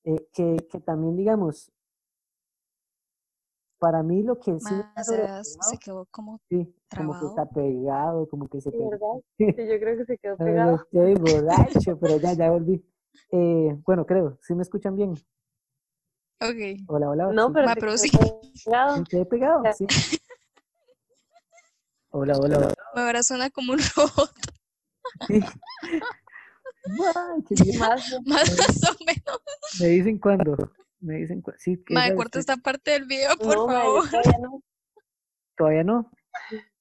Eh, 0.03 0.27
que, 0.33 0.57
que 0.71 0.79
también 0.79 1.17
digamos, 1.17 1.71
para 3.79 4.03
mí 4.03 4.23
lo 4.23 4.39
que 4.39 4.59
sí 4.59 4.73
Más 4.73 5.07
se 5.69 5.77
quedó 5.77 6.05
como 6.11 6.39
sí, 6.49 6.73
como 6.95 7.13
que 7.13 7.19
trabado. 7.19 7.27
está 7.27 7.45
pegado, 7.49 8.27
como 8.29 8.47
que 8.47 8.61
se 8.61 8.71
pegó. 8.71 8.89
¿verdad? 8.89 9.07
Sí, 9.37 9.45
yo 9.67 9.79
creo 9.79 9.97
que 9.97 10.05
se 10.05 10.17
quedó 10.17 10.37
pegado. 10.37 10.75
estoy 10.75 11.13
borracho, 11.19 11.97
pero 11.99 12.17
ya, 12.17 12.33
ya 12.33 12.49
volví. 12.51 12.83
Eh, 13.31 13.75
bueno, 13.85 14.05
creo, 14.05 14.37
¿sí 14.41 14.53
me 14.55 14.63
escuchan 14.63 14.95
bien? 14.95 15.11
Ok. 16.39 16.81
Hola, 16.87 17.09
hola, 17.09 17.31
No, 17.31 17.51
pero 17.51 17.67
pero 17.75 17.87
quedó 17.87 17.97
sí, 17.97 18.11
pegado. 18.65 18.97
¿Me 18.97 19.03
quedé 19.05 19.25
pegado? 19.25 19.63
Sí. 19.75 19.87
Hola, 22.11 22.37
hola, 22.37 22.57
hola. 22.57 22.73
ahora 22.95 23.21
suena 23.23 23.49
como 23.49 23.73
un 23.73 23.79
robot, 23.95 24.31
Sí. 25.27 25.39
Bien. 27.49 27.79
Más, 27.79 28.01
más 28.25 28.49
o 28.89 29.03
menos. 29.05 29.41
Me 29.79 29.87
dicen 29.87 30.17
cuándo. 30.19 30.55
Me 30.99 31.15
dicen. 31.17 31.43
Sí, 31.57 31.77
esa- 31.89 32.15
corta 32.15 32.39
esta 32.39 32.57
parte 32.57 32.91
del 32.91 33.05
video, 33.05 33.37
por 33.37 33.55
no, 33.55 33.65
favor. 33.67 34.09
todavía 34.09 34.37
no. 34.39 34.61
todavía 35.55 35.83
no. 35.83 36.11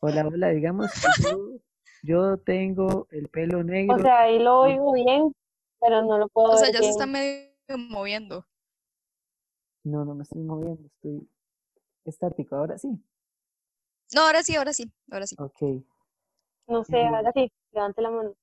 Hola, 0.00 0.26
hola, 0.28 0.48
digamos 0.50 0.92
que 0.92 1.08
yo, 1.22 1.58
yo 2.02 2.36
tengo 2.38 3.08
el 3.10 3.28
pelo 3.28 3.60
O 3.60 3.64
negro. 3.64 4.02
sea, 4.02 4.20
ahí 4.20 4.38
lo 4.38 4.60
oigo 4.60 4.92
bien, 4.92 5.32
pero 5.80 6.02
no 6.02 6.18
lo 6.18 6.28
puedo 6.28 6.52
O 6.52 6.56
sea, 6.56 6.66
ver 6.66 6.74
ya 6.74 6.82
se 6.82 6.90
está 6.90 7.06
medio 7.06 7.50
moviendo. 7.78 8.46
No, 9.84 10.04
no 10.04 10.14
me 10.14 10.22
estoy 10.22 10.42
moviendo, 10.42 10.86
estoy 10.86 11.28
estático. 12.04 12.56
Ahora 12.56 12.76
sí. 12.78 12.88
No, 14.14 14.22
ahora 14.22 14.42
sí, 14.42 14.54
ahora 14.54 14.72
sí, 14.72 14.92
ahora 15.10 15.26
sí. 15.26 15.34
Ok. 15.38 15.62
No 16.68 16.84
sé, 16.84 17.04
ahora 17.06 17.32
sí, 17.32 17.50
levante 17.72 18.02
la 18.02 18.10
mano. 18.10 18.34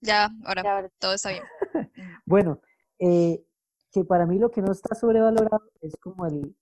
Ya, 0.00 0.30
ahora 0.44 0.62
Ya, 0.62 0.74
ahora 0.76 0.88
sí. 0.88 0.94
todo 0.98 1.12
está 1.14 1.30
bien. 1.30 1.42
Bueno, 2.24 2.60
eh, 2.98 3.44
que 3.92 4.04
para 4.04 4.26
mí 4.26 4.38
lo 4.38 4.50
que 4.50 4.62
no 4.62 4.72
está 4.72 4.94
sobrevalorado 4.94 5.70
es 5.80 5.96
como 5.96 6.26
el, 6.26 6.56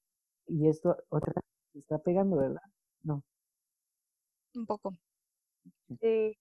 y 0.46 0.68
esto 0.68 0.96
otra 1.08 1.32
se 1.72 1.78
está 1.80 1.98
pegando, 1.98 2.36
¿verdad? 2.36 2.62
No, 3.02 3.22
Un 4.54 4.66
poco. 4.66 4.96
Sí, 6.00 6.36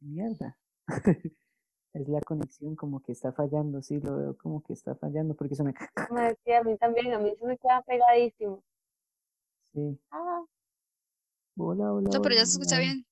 mierda. 0.00 0.56
Es 1.94 2.08
la 2.08 2.20
conexión 2.22 2.74
como 2.74 3.00
que 3.00 3.12
está 3.12 3.32
fallando, 3.32 3.80
sí, 3.80 4.00
lo 4.00 4.16
veo 4.16 4.36
como 4.36 4.60
que 4.64 4.72
está 4.72 4.96
fallando 4.96 5.34
porque 5.36 5.54
se 5.54 5.62
me... 5.62 5.72
decía 6.34 6.58
a 6.58 6.64
mí 6.64 6.76
también, 6.76 7.12
a 7.12 7.20
mí 7.20 7.32
se 7.38 7.46
me 7.46 7.56
queda 7.56 7.82
pegadísimo. 7.82 8.64
Sí, 9.72 9.96
Ah, 10.10 10.42
hola, 11.56 11.92
hola, 11.92 12.10
No, 12.12 12.20
pero 12.20 12.34
ya 12.34 12.40
hola, 12.40 12.46
se 12.46 12.52
escucha 12.52 12.80
bien. 12.80 13.06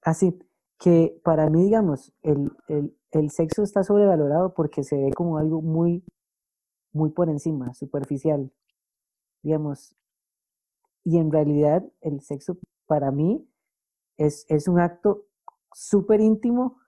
Así 0.00 0.38
que 0.78 1.20
para 1.22 1.50
mí, 1.50 1.64
digamos, 1.64 2.10
el, 2.22 2.50
el, 2.68 2.96
el 3.12 3.30
sexo 3.30 3.62
está 3.62 3.82
sobrevalorado 3.84 4.54
porque 4.54 4.82
se 4.82 4.96
ve 4.96 5.12
como 5.12 5.38
algo 5.38 5.62
muy, 5.62 6.04
muy 6.92 7.10
por 7.10 7.28
encima, 7.28 7.74
superficial, 7.74 8.50
digamos. 9.42 9.94
Y 11.04 11.18
en 11.18 11.30
realidad 11.30 11.84
el 12.00 12.20
sexo 12.20 12.58
para 12.86 13.10
mí 13.10 13.46
es, 14.16 14.46
es 14.48 14.68
un 14.68 14.80
acto 14.80 15.26
súper 15.74 16.20
íntimo 16.20 16.78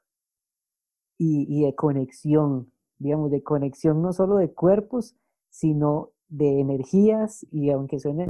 y, 1.18 1.64
de 1.64 1.74
conexión, 1.74 2.72
digamos, 2.98 3.30
de 3.30 3.42
conexión 3.42 4.02
no 4.02 4.12
solo 4.12 4.36
de 4.36 4.52
cuerpos, 4.52 5.16
sino 5.48 6.10
de 6.28 6.60
energías 6.60 7.46
y 7.50 7.70
aunque 7.70 7.98
suene 7.98 8.28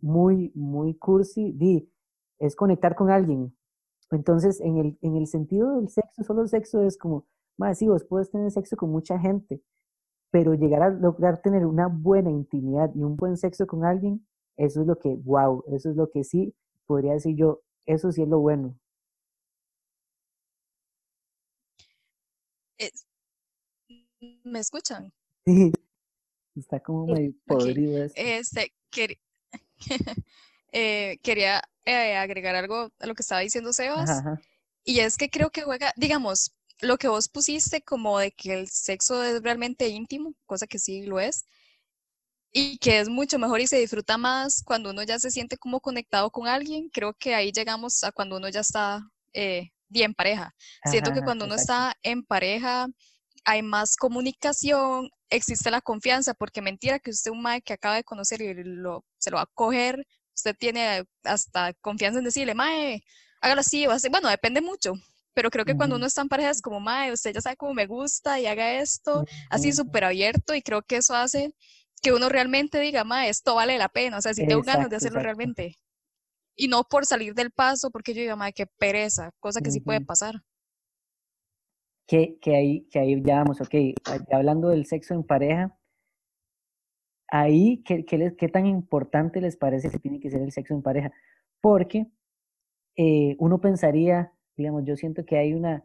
muy, 0.00 0.52
muy 0.54 0.94
cursi, 0.94 1.52
di, 1.52 1.90
es 2.38 2.56
conectar 2.56 2.94
con 2.94 3.10
alguien. 3.10 3.56
Entonces, 4.10 4.60
en 4.60 4.78
el, 4.78 4.98
en 5.02 5.16
el 5.16 5.26
sentido 5.26 5.76
del 5.76 5.88
sexo, 5.88 6.22
solo 6.24 6.42
el 6.42 6.48
sexo 6.48 6.82
es 6.82 6.96
como, 6.98 7.26
más 7.56 7.78
sí, 7.78 7.88
vos 7.88 8.04
puedes 8.04 8.30
tener 8.30 8.50
sexo 8.50 8.76
con 8.76 8.90
mucha 8.90 9.18
gente, 9.18 9.62
pero 10.30 10.54
llegar 10.54 10.82
a 10.82 10.90
lograr 10.90 11.40
tener 11.42 11.66
una 11.66 11.88
buena 11.88 12.30
intimidad 12.30 12.90
y 12.94 13.02
un 13.02 13.16
buen 13.16 13.36
sexo 13.36 13.66
con 13.66 13.84
alguien, 13.84 14.26
eso 14.56 14.80
es 14.82 14.86
lo 14.86 14.98
que, 14.98 15.14
wow, 15.24 15.64
eso 15.68 15.90
es 15.90 15.96
lo 15.96 16.10
que 16.10 16.24
sí, 16.24 16.54
podría 16.86 17.12
decir 17.14 17.36
yo, 17.36 17.62
eso 17.86 18.12
sí 18.12 18.22
es 18.22 18.28
lo 18.28 18.40
bueno. 18.40 18.76
¿Me 24.44 24.58
escuchan? 24.60 25.12
Sí, 25.46 25.72
está 26.56 26.80
como 26.80 27.06
medio 27.06 27.30
ok. 27.30 27.46
podrido. 27.46 28.04
Este, 28.14 28.72
quer- 28.90 29.18
eh, 30.72 31.18
quería 31.22 31.62
eh, 31.84 32.16
agregar 32.16 32.54
algo 32.54 32.90
a 32.98 33.06
lo 33.06 33.14
que 33.14 33.22
estaba 33.22 33.40
diciendo 33.40 33.72
Sebas. 33.72 34.10
Ajá, 34.10 34.18
ajá. 34.20 34.40
Y 34.84 35.00
es 35.00 35.16
que 35.16 35.28
creo 35.28 35.50
que 35.50 35.62
juega, 35.62 35.92
digamos, 35.96 36.52
lo 36.80 36.96
que 36.96 37.08
vos 37.08 37.28
pusiste 37.28 37.82
como 37.82 38.18
de 38.18 38.30
que 38.32 38.54
el 38.54 38.68
sexo 38.68 39.22
es 39.22 39.42
realmente 39.42 39.88
íntimo, 39.88 40.34
cosa 40.46 40.66
que 40.66 40.78
sí 40.78 41.02
lo 41.02 41.20
es, 41.20 41.44
y 42.52 42.78
que 42.78 42.98
es 43.00 43.08
mucho 43.08 43.38
mejor 43.38 43.60
y 43.60 43.66
se 43.66 43.78
disfruta 43.78 44.16
más 44.16 44.62
cuando 44.64 44.90
uno 44.90 45.02
ya 45.02 45.18
se 45.18 45.30
siente 45.30 45.58
como 45.58 45.80
conectado 45.80 46.30
con 46.30 46.48
alguien. 46.48 46.88
Creo 46.88 47.12
que 47.14 47.34
ahí 47.34 47.52
llegamos 47.52 48.02
a 48.04 48.12
cuando 48.12 48.38
uno 48.38 48.48
ya 48.48 48.60
está 48.60 49.02
eh, 49.34 49.70
bien 49.88 50.14
pareja. 50.14 50.54
Siento 50.84 51.12
que 51.12 51.18
Ajá, 51.18 51.26
cuando 51.26 51.44
uno 51.44 51.54
exacto. 51.54 51.90
está 51.90 51.98
en 52.02 52.24
pareja 52.24 52.88
hay 53.44 53.62
más 53.62 53.96
comunicación, 53.96 55.10
existe 55.30 55.70
la 55.70 55.80
confianza, 55.80 56.34
porque 56.34 56.60
mentira 56.60 56.98
que 56.98 57.10
usted 57.10 57.30
un 57.30 57.40
mae 57.40 57.62
que 57.62 57.72
acaba 57.72 57.96
de 57.96 58.04
conocer 58.04 58.42
y 58.42 58.52
lo, 58.62 59.06
se 59.16 59.30
lo 59.30 59.36
va 59.36 59.44
a 59.44 59.50
coger, 59.54 60.06
usted 60.38 60.56
tiene 60.56 61.04
hasta 61.24 61.74
confianza 61.74 62.18
en 62.18 62.24
decirle, 62.24 62.54
mae, 62.54 63.02
hágalo 63.40 63.60
así 63.60 63.86
o 63.86 63.90
así. 63.90 64.08
Bueno, 64.08 64.28
depende 64.28 64.60
mucho, 64.60 64.94
pero 65.34 65.50
creo 65.50 65.64
que 65.64 65.76
cuando 65.76 65.96
uno 65.96 66.06
está 66.06 66.22
en 66.22 66.28
pareja 66.28 66.50
es 66.50 66.62
como, 66.62 66.80
mae, 66.80 67.12
usted 67.12 67.34
ya 67.34 67.40
sabe 67.40 67.56
cómo 67.56 67.74
me 67.74 67.86
gusta 67.86 68.40
y 68.40 68.46
haga 68.46 68.80
esto, 68.80 69.24
así 69.50 69.72
súper 69.72 70.04
abierto 70.04 70.54
y 70.54 70.62
creo 70.62 70.82
que 70.82 70.96
eso 70.96 71.14
hace 71.14 71.52
que 72.00 72.12
uno 72.12 72.28
realmente 72.28 72.80
diga, 72.80 73.04
mae, 73.04 73.28
esto 73.28 73.54
vale 73.54 73.76
la 73.76 73.88
pena, 73.88 74.18
o 74.18 74.20
sea, 74.20 74.32
si 74.32 74.46
tengo 74.46 74.62
ganas 74.62 74.88
de 74.88 74.96
hacerlo 74.96 75.18
exacto. 75.18 75.36
realmente. 75.36 75.76
Y 76.56 76.68
no 76.68 76.84
por 76.84 77.06
salir 77.06 77.34
del 77.34 77.50
paso, 77.50 77.90
porque 77.90 78.14
yo 78.14 78.20
diga, 78.20 78.36
mae, 78.36 78.52
qué 78.52 78.66
pereza, 78.66 79.32
cosa 79.40 79.60
que 79.60 79.70
sí 79.70 79.80
puede 79.80 80.00
pasar. 80.00 80.42
Que, 82.06 82.38
que 82.40 82.56
ahí, 82.56 82.88
que 82.90 83.00
ahí 83.00 83.20
ya 83.22 83.42
vamos, 83.42 83.60
ok, 83.60 83.74
hablando 84.32 84.68
del 84.68 84.86
sexo 84.86 85.14
en 85.14 85.24
pareja, 85.24 85.77
ahí, 87.28 87.82
¿qué, 87.84 88.04
qué, 88.04 88.18
les- 88.18 88.34
qué 88.36 88.48
tan 88.48 88.66
importante 88.66 89.40
les 89.40 89.56
parece 89.56 89.90
que 89.90 89.98
tiene 89.98 90.20
que 90.20 90.30
ser 90.30 90.42
el 90.42 90.52
sexo 90.52 90.74
en 90.74 90.82
pareja? 90.82 91.12
Porque 91.60 92.06
eh, 92.96 93.36
uno 93.38 93.60
pensaría, 93.60 94.32
digamos, 94.56 94.84
yo 94.84 94.96
siento 94.96 95.24
que 95.24 95.38
hay 95.38 95.54
una, 95.54 95.84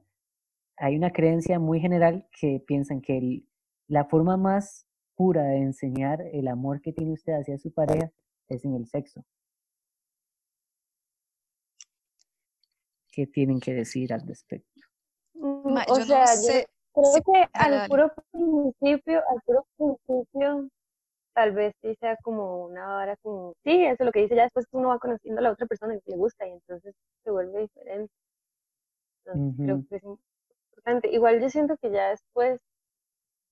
hay 0.78 0.96
una 0.98 1.12
creencia 1.12 1.60
muy 1.60 1.80
general 1.80 2.28
que 2.40 2.60
piensan 2.66 3.02
que 3.02 3.18
el- 3.18 3.48
la 3.88 4.06
forma 4.06 4.38
más 4.38 4.88
pura 5.16 5.44
de 5.44 5.58
enseñar 5.58 6.22
el 6.22 6.48
amor 6.48 6.82
que 6.82 6.92
tiene 6.94 7.14
usted 7.14 7.34
hacia 7.34 7.58
su 7.60 7.72
pareja 7.72 8.12
es 8.50 8.66
en 8.66 8.76
el 8.76 8.88
sexo. 8.88 9.24
¿Qué 13.12 13.28
tienen 13.28 13.60
que 13.60 13.74
decir 13.74 14.12
al 14.14 14.28
respecto? 14.28 14.82
mm, 15.36 15.72
Ma, 15.74 15.86
o 15.88 15.94
yo 16.00 16.00
no 16.00 16.06
sea, 16.06 16.26
yo 16.36 16.66
creo 16.94 17.14
que 17.24 17.32
Dale, 17.32 17.50
al 17.54 17.72
dale. 17.72 17.90
puro 17.90 18.12
principio, 18.32 19.22
al 19.30 19.42
puro 19.46 19.68
principio, 19.78 20.70
tal 21.34 21.52
vez 21.54 21.74
sí 21.82 21.96
sea 22.00 22.18
como 22.24 22.66
una 22.66 22.86
vara 22.88 23.16
como, 23.18 23.54
sí, 23.64 23.84
eso 23.86 23.98
es 24.04 24.06
lo 24.06 24.12
que 24.12 24.22
dice, 24.22 24.36
ya 24.36 24.44
después 24.44 24.66
uno 24.72 24.90
va 24.90 25.00
conociendo 25.00 25.40
a 25.40 25.44
la 25.44 25.52
otra 25.52 25.68
persona 25.68 25.96
que 25.96 26.12
le 26.12 26.18
gusta 26.18 26.48
y 26.48 26.52
entonces 26.52 26.96
se 27.24 27.32
vuelve 27.32 27.62
diferente. 27.62 28.14
Entonces 29.26 29.44
creo 29.62 29.82
que 29.90 29.96
es 29.98 30.04
importante. 30.04 31.10
Igual 31.12 31.42
yo 31.42 31.50
siento 31.50 31.76
que 31.82 31.92
ya 31.92 32.10
después 32.12 32.60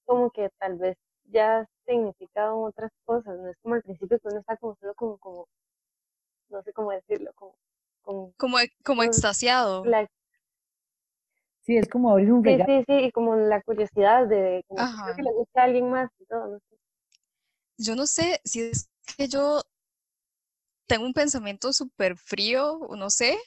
como 0.05 0.29
que 0.31 0.49
tal 0.59 0.77
vez 0.77 0.97
ya 1.25 1.65
significan 1.87 2.51
otras 2.53 2.91
cosas, 3.05 3.37
no 3.39 3.49
es 3.49 3.57
como 3.63 3.75
al 3.75 3.81
principio 3.83 4.19
que 4.19 4.27
uno 4.27 4.39
está 4.39 4.57
como 4.57 4.75
solo 4.75 4.93
como, 4.95 5.17
como, 5.17 5.47
no 6.49 6.61
sé 6.63 6.73
cómo 6.73 6.91
decirlo, 6.91 7.31
como, 7.35 7.55
como 8.03 8.33
Como, 8.37 8.57
como 8.83 9.01
con 9.01 9.07
extasiado. 9.07 9.83
la, 9.85 10.07
Sí, 11.61 11.77
es 11.77 11.87
como 11.87 12.11
abrir 12.11 12.31
un 12.33 12.43
sí, 12.43 12.49
regalo. 12.51 12.65
sí, 12.65 12.83
sí, 12.87 12.93
y 13.05 13.11
como 13.11 13.35
la 13.35 13.61
curiosidad 13.61 14.27
de, 14.27 14.63
como 14.67 14.79
que 15.15 15.23
le 15.23 15.31
gusta 15.33 15.61
a 15.61 15.63
alguien 15.65 15.89
más 15.89 16.09
y 16.19 16.25
todo, 16.25 16.47
no 16.47 16.59
sé. 16.59 16.75
Yo 17.81 17.95
no 17.95 18.05
sé 18.05 18.41
si 18.45 18.61
es 18.61 18.89
que 19.17 19.27
yo 19.27 19.61
tengo 20.87 21.05
un 21.05 21.13
pensamiento 21.13 21.73
súper 21.73 22.17
frío, 22.17 22.73
o 22.73 22.95
no 22.95 23.09
sé, 23.09 23.37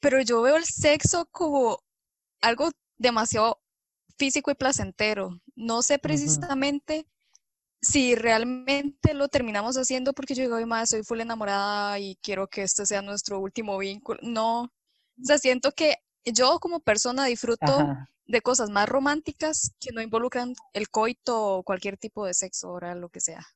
pero 0.00 0.20
yo 0.22 0.42
veo 0.42 0.56
el 0.56 0.64
sexo 0.64 1.26
como 1.30 1.78
algo 2.40 2.70
demasiado 2.98 3.60
físico 4.16 4.50
y 4.50 4.54
placentero. 4.54 5.40
No 5.54 5.82
sé 5.82 5.98
precisamente 5.98 7.06
si 7.82 8.14
realmente 8.14 9.14
lo 9.14 9.28
terminamos 9.28 9.76
haciendo 9.76 10.12
porque 10.12 10.34
yo 10.34 10.42
digo, 10.42 10.66
madre, 10.66 10.86
soy 10.86 11.02
full 11.02 11.20
enamorada 11.20 11.98
y 11.98 12.16
quiero 12.22 12.48
que 12.48 12.62
este 12.62 12.86
sea 12.86 13.02
nuestro 13.02 13.38
último 13.40 13.78
vínculo. 13.78 14.20
No, 14.22 14.62
o 14.62 14.70
sea, 15.22 15.38
siento 15.38 15.72
que 15.72 15.96
yo 16.24 16.58
como 16.60 16.80
persona 16.80 17.26
disfruto 17.26 17.66
Ajá. 17.66 18.08
De 18.26 18.42
cosas 18.42 18.70
más 18.70 18.88
románticas 18.88 19.72
que 19.80 19.92
no 19.92 20.02
involucran 20.02 20.54
el 20.74 20.88
coito 20.90 21.58
o 21.58 21.62
cualquier 21.64 21.96
tipo 21.98 22.26
de 22.26 22.34
sexo 22.34 22.70
oral, 22.72 23.00
lo 23.00 23.08
que 23.10 23.20
sea. 23.20 23.46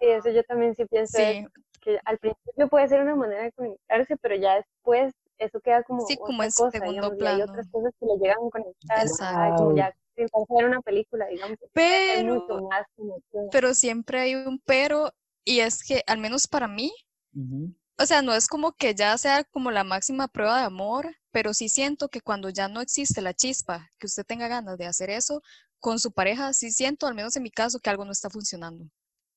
Sí, 0.00 0.06
eso 0.08 0.30
yo 0.30 0.42
también 0.44 0.74
sí 0.74 0.84
pienso 0.86 1.18
Sí, 1.18 1.46
que 1.80 1.98
al 2.04 2.18
principio 2.18 2.68
puede 2.68 2.88
ser 2.88 3.00
una 3.02 3.16
manera 3.16 3.42
de 3.44 3.52
comunicarse, 3.52 4.16
pero 4.18 4.36
ya 4.36 4.56
después 4.56 5.12
eso 5.38 5.60
queda 5.60 5.82
como 5.84 6.06
sí, 6.06 6.18
como 6.18 6.42
otra 6.42 6.42
en 6.42 6.50
cosa, 6.54 6.70
segundo 6.70 6.86
digamos, 6.86 7.18
y 7.18 7.26
hay 7.26 7.42
otras 7.42 7.66
plano. 7.66 7.70
cosas 7.70 7.92
que 7.98 8.06
le 8.06 8.16
llegan 8.18 8.38
a 8.46 8.50
conectar, 8.50 9.06
ajá, 9.20 9.52
como 9.54 9.72
ya 9.74 9.92
intentarse 10.16 10.54
ver 10.54 10.66
una 10.66 10.80
película, 10.82 11.26
digamos, 11.26 11.58
ser 12.06 12.20
mucho 12.20 12.42
Pero, 12.44 12.68
más 12.70 12.86
como 12.96 13.20
pero 13.50 13.74
siempre 13.74 14.20
hay 14.20 14.34
un 14.34 14.60
pero, 14.60 15.12
y 15.44 15.60
es 15.60 15.84
que 15.84 16.02
al 16.06 16.18
menos 16.18 16.48
para 16.48 16.68
mí, 16.68 16.92
Ujú, 17.34 17.74
o 18.02 18.06
sea, 18.06 18.20
no 18.22 18.34
es 18.34 18.48
como 18.48 18.72
que 18.72 18.94
ya 18.94 19.16
sea 19.16 19.44
como 19.44 19.70
la 19.70 19.84
máxima 19.84 20.26
prueba 20.28 20.58
de 20.58 20.64
amor, 20.64 21.16
pero 21.30 21.54
sí 21.54 21.68
siento 21.68 22.08
que 22.08 22.20
cuando 22.20 22.48
ya 22.50 22.68
no 22.68 22.80
existe 22.80 23.22
la 23.22 23.32
chispa, 23.32 23.90
que 23.98 24.06
usted 24.06 24.24
tenga 24.26 24.48
ganas 24.48 24.76
de 24.76 24.86
hacer 24.86 25.08
eso 25.10 25.42
con 25.78 25.98
su 26.00 26.12
pareja, 26.12 26.52
sí 26.52 26.72
siento, 26.72 27.06
al 27.06 27.14
menos 27.14 27.36
en 27.36 27.44
mi 27.44 27.50
caso, 27.50 27.78
que 27.78 27.90
algo 27.90 28.04
no 28.04 28.12
está 28.12 28.28
funcionando. 28.28 28.86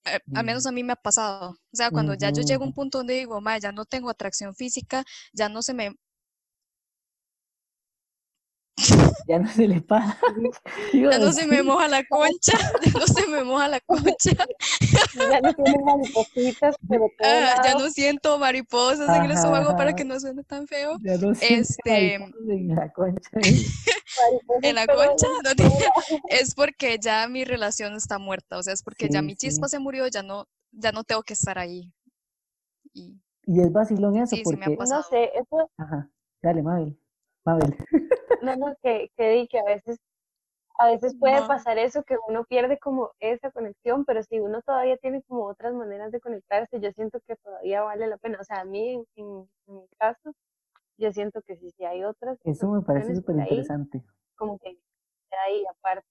Eh, 0.05 0.19
al 0.33 0.45
menos 0.45 0.65
a 0.65 0.71
mí 0.71 0.83
me 0.83 0.93
ha 0.93 0.95
pasado. 0.95 1.51
O 1.51 1.75
sea, 1.75 1.91
cuando 1.91 2.13
ya 2.15 2.31
yo 2.31 2.41
llego 2.41 2.63
a 2.63 2.67
un 2.67 2.73
punto 2.73 2.99
donde 2.99 3.15
digo, 3.15 3.39
ma, 3.41 3.57
ya 3.57 3.71
no 3.71 3.85
tengo 3.85 4.09
atracción 4.09 4.55
física, 4.55 5.03
ya 5.33 5.49
no 5.49 5.61
se 5.61 5.73
me... 5.73 5.95
ya 9.27 9.39
no 9.39 9.47
se 9.49 9.67
le 9.67 9.81
para. 9.81 10.17
Ya 10.93 11.19
no 11.19 11.31
se 11.31 11.47
me 11.47 11.63
moja 11.63 11.87
la 11.87 12.03
concha, 12.05 12.57
ya 12.85 12.91
no 12.91 13.07
se 13.07 13.27
me 13.27 13.43
moja 13.43 13.67
la 13.67 13.79
concha. 13.81 14.31
Ya 15.29 15.41
no 15.41 15.53
tiene 15.53 15.83
maripositas, 15.83 16.75
pero 16.87 17.09
Ah, 17.23 17.61
ya 17.63 17.73
no 17.73 17.89
siento 17.89 18.37
mariposas 18.37 19.09
en 19.09 19.25
el 19.25 19.31
Ajá, 19.31 19.39
estómago 19.39 19.71
para 19.71 19.89
ajá. 19.89 19.95
que 19.95 20.05
no 20.05 20.19
suene 20.19 20.43
tan 20.43 20.67
feo. 20.67 20.97
Ya 21.01 21.17
no 21.17 21.31
Este, 21.31 22.15
en 22.15 22.75
la 22.75 22.91
concha. 22.93 23.29
En 24.61 24.75
la 24.75 24.87
concha, 24.87 25.27
no 25.43 25.51
es 26.29 26.53
porque 26.55 26.97
ya 27.01 27.27
mi 27.27 27.43
relación 27.43 27.95
está 27.95 28.19
muerta, 28.19 28.57
o 28.57 28.63
sea, 28.63 28.73
es 28.73 28.83
porque 28.83 29.09
ya 29.09 29.21
mi 29.21 29.35
chispa 29.35 29.67
sí. 29.67 29.71
se 29.71 29.79
murió, 29.79 30.07
ya 30.07 30.23
no, 30.23 30.47
ya 30.71 30.91
no 30.91 31.03
tengo 31.03 31.23
que 31.23 31.33
estar 31.33 31.57
ahí. 31.57 31.91
Y 32.93 33.19
Y 33.45 33.61
es 33.61 33.71
vacilón 33.71 34.15
eso 34.17 34.35
Sí, 34.35 34.43
sí 34.45 34.55
me 34.55 34.65
ha 34.65 34.67
porque... 34.67 34.89
No 34.89 35.03
sé, 35.03 35.31
eso, 35.35 35.69
Ajá, 35.77 36.09
dale, 36.41 36.61
Mabel. 36.61 36.97
Mabel. 37.43 37.75
No, 38.45 38.55
no, 38.55 38.75
que, 38.81 39.09
que 39.17 39.29
di 39.29 39.47
que 39.47 39.59
a 39.59 39.63
veces, 39.63 39.99
a 40.79 40.87
veces 40.87 41.15
puede 41.19 41.41
No. 41.41 41.47
pasar 41.47 41.77
eso, 41.77 42.03
que 42.03 42.15
uno 42.27 42.45
pierde 42.45 42.77
como 42.79 43.11
esa 43.19 43.51
conexión, 43.51 44.05
pero 44.05 44.23
si 44.23 44.39
uno 44.39 44.61
todavía 44.61 44.97
tiene 44.97 45.21
como 45.23 45.45
otras 45.47 45.73
maneras 45.73 46.11
de 46.11 46.19
conectarse, 46.19 46.79
yo 46.79 46.91
siento 46.91 47.19
que 47.27 47.35
todavía 47.37 47.81
vale 47.81 48.07
la 48.07 48.17
pena. 48.17 48.37
O 48.39 48.43
sea, 48.43 48.61
a 48.61 48.65
mí, 48.65 48.89
en, 48.93 49.05
en- 49.15 49.49
en 49.67 49.75
mi 49.75 49.87
caso, 49.97 50.33
yo 50.97 51.11
siento 51.11 51.41
que 51.41 51.57
sí, 51.57 51.71
sí 51.77 51.83
hay 51.85 52.03
otras 52.03 52.37
Eso 52.43 52.67
me 52.69 52.81
parece 52.81 53.15
súper 53.15 53.35
ahí, 53.41 53.49
interesante. 53.49 54.03
como 54.35 54.57
que 54.59 54.69
de 54.71 55.37
ahí 55.45 55.63
aparte. 55.69 56.07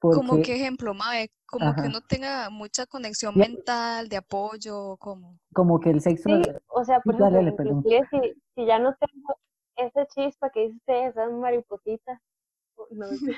como 0.00 0.40
que 0.42 0.54
ejemplo, 0.54 0.94
Mae, 0.94 1.30
como 1.46 1.74
que 1.74 1.80
Ajá. 1.80 1.88
uno 1.88 2.00
tenga 2.00 2.50
mucha 2.50 2.86
conexión 2.86 3.36
mental, 3.36 4.08
de 4.08 4.16
apoyo, 4.16 4.96
como. 4.98 5.38
como 5.52 5.80
que 5.80 5.90
el 5.90 6.00
sexo... 6.00 6.28
Sí, 6.28 6.42
o 6.68 6.84
sea, 6.84 7.00
por 7.00 7.14
ejemplo, 7.14 7.36
dale, 7.36 7.56
si, 8.10 8.42
si 8.54 8.66
ya 8.66 8.78
no 8.78 8.94
tengo 8.94 9.34
esa 9.78 10.06
chispa 10.08 10.50
que 10.50 10.62
dice 10.62 10.76
usted, 10.78 11.08
esas 11.08 11.32
maripositas, 11.32 12.20
o- 12.76 12.88
no 12.92 13.10
sé, 13.24 13.32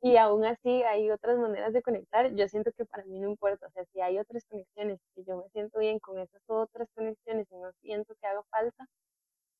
y 0.00 0.16
aún 0.16 0.44
así 0.44 0.82
hay 0.84 1.10
otras 1.10 1.38
maneras 1.38 1.72
de 1.72 1.82
conectar, 1.82 2.32
yo 2.34 2.48
siento 2.48 2.70
que 2.72 2.84
para 2.84 3.04
mí 3.04 3.18
no 3.20 3.28
importa, 3.30 3.66
o 3.66 3.70
sea, 3.70 3.84
si 3.92 4.00
hay 4.00 4.18
otras 4.18 4.44
conexiones, 4.48 5.00
si 5.14 5.24
yo 5.24 5.36
me 5.36 5.48
siento 5.50 5.78
bien 5.80 5.98
con 5.98 6.18
esas 6.18 6.40
otras 6.46 6.88
conexiones 6.94 7.46
y 7.50 7.56
no 7.56 7.72
siento 7.80 8.14
que 8.20 8.26
haga 8.26 8.42
falta, 8.50 8.86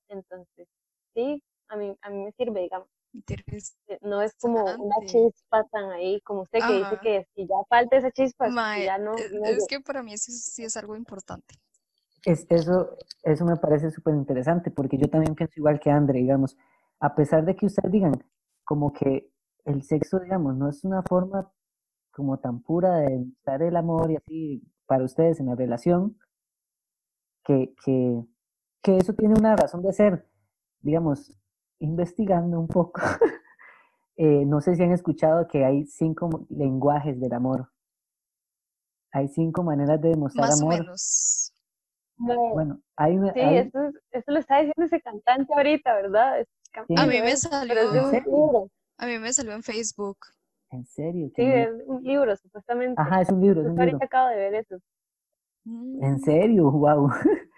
entonces 0.09 0.69
sí, 1.14 1.43
a 1.69 1.76
mí, 1.76 1.97
a 2.02 2.11
mí 2.11 2.25
me 2.25 2.33
sirve, 2.33 2.62
digamos, 2.62 2.88
interesante. 3.14 3.99
no 4.02 4.23
es 4.23 4.35
como 4.40 4.75
una 4.76 4.97
chispa 5.07 5.64
tan 5.73 5.90
ahí, 5.93 6.21
como 6.23 6.43
usted 6.43 6.64
que 6.67 6.75
dice 6.75 6.99
que 6.99 7.26
si 7.35 7.47
ya 7.47 7.57
falta 7.69 7.97
esa 7.99 8.11
chispa, 8.12 8.52
si 8.75 8.85
ya 8.85 8.99
no, 8.99 9.25
es, 9.25 9.33
no 9.33 9.47
es 9.50 9.67
que 9.67 9.81
para 9.81 10.02
mí 10.02 10.12
eso 10.14 10.33
sí 10.33 10.64
es 10.64 10.76
algo 10.76 10.97
importante. 10.97 11.57
Es, 12.25 12.47
eso, 12.51 12.97
eso 13.23 13.45
me 13.45 13.57
parece 13.57 13.91
súper 13.91 14.15
interesante 14.15 14.71
porque 14.71 14.99
yo 14.99 15.09
también 15.09 15.35
pienso 15.35 15.55
igual 15.57 15.81
que 15.81 15.91
Andre, 15.91 16.19
digamos, 16.19 16.57
a 17.01 17.15
pesar 17.15 17.45
de 17.45 17.55
que 17.57 17.67
ustedes 17.67 17.93
digan 17.93 18.13
como 18.65 18.93
que 18.93 19.31
el 19.65 19.83
sexo, 19.83 20.21
digamos, 20.21 20.57
no 20.57 20.69
es 20.69 20.85
una 20.85 21.03
forma 21.03 21.51
como 22.11 22.39
tan 22.39 22.61
pura 22.61 22.97
de 22.97 23.19
mostrar 23.19 23.63
el 23.63 23.77
amor 23.77 24.11
y 24.11 24.17
así 24.17 24.63
para 24.87 25.05
ustedes 25.05 25.39
en 25.41 25.47
la 25.47 25.55
relación, 25.55 26.19
que, 27.45 27.75
que, 27.85 28.25
que 28.83 28.97
eso 28.97 29.15
tiene 29.15 29.35
una 29.39 29.57
razón 29.57 29.83
de 29.83 29.93
ser, 29.93 30.27
digamos, 30.81 31.33
investigando 31.79 32.59
un 32.59 32.69
poco. 32.69 33.01
eh, 34.17 34.45
no 34.45 34.61
sé 34.61 34.75
si 34.75 34.83
han 34.83 34.93
escuchado 34.93 35.47
que 35.47 35.65
hay 35.65 35.87
cinco 35.87 36.47
lenguajes 36.51 37.21
del 37.21 37.33
amor. 37.33 37.71
Hay 39.13 39.29
cinco 39.29 39.63
maneras 39.63 40.01
de 40.01 40.11
demostrar 40.11 40.49
Más 40.49 40.61
o 40.61 40.67
amor. 40.67 40.81
menos. 40.81 41.53
No, 42.19 42.35
Bueno, 42.55 42.81
hay 42.97 43.17
una, 43.19 43.33
Sí, 43.33 43.41
hay- 43.41 43.59
eso, 43.59 43.83
es- 43.85 43.95
eso 44.13 44.31
lo 44.33 44.39
está 44.41 44.57
diciendo 44.59 44.85
ese 44.85 45.01
cantante 45.01 45.55
ahorita, 45.55 45.95
¿verdad? 45.95 46.41
Es 46.41 46.49
A 46.97 47.07
mí 47.07 47.21
me 47.21 47.37
salió, 47.37 47.75
a 48.99 49.07
mí 49.07 49.19
me 49.19 49.33
salió 49.33 49.53
en 49.53 49.63
Facebook. 49.63 50.19
en 50.71 50.85
serio, 50.87 51.31
sí, 51.35 51.43
es 51.43 51.71
un 51.87 52.03
libro, 52.03 52.37
supuestamente. 52.37 53.01
Ajá, 53.01 53.23
es 53.23 53.31
un 53.31 53.41
libro, 53.41 53.63
es 53.63 53.69
un 53.69 53.77
libro. 53.77 53.99
acabo 54.03 54.29
de 54.29 54.37
ver 54.37 54.55
eso. 54.55 54.77
En 56.01 56.19
Mm, 56.19 56.25
serio, 56.25 56.71
wow. 56.71 57.11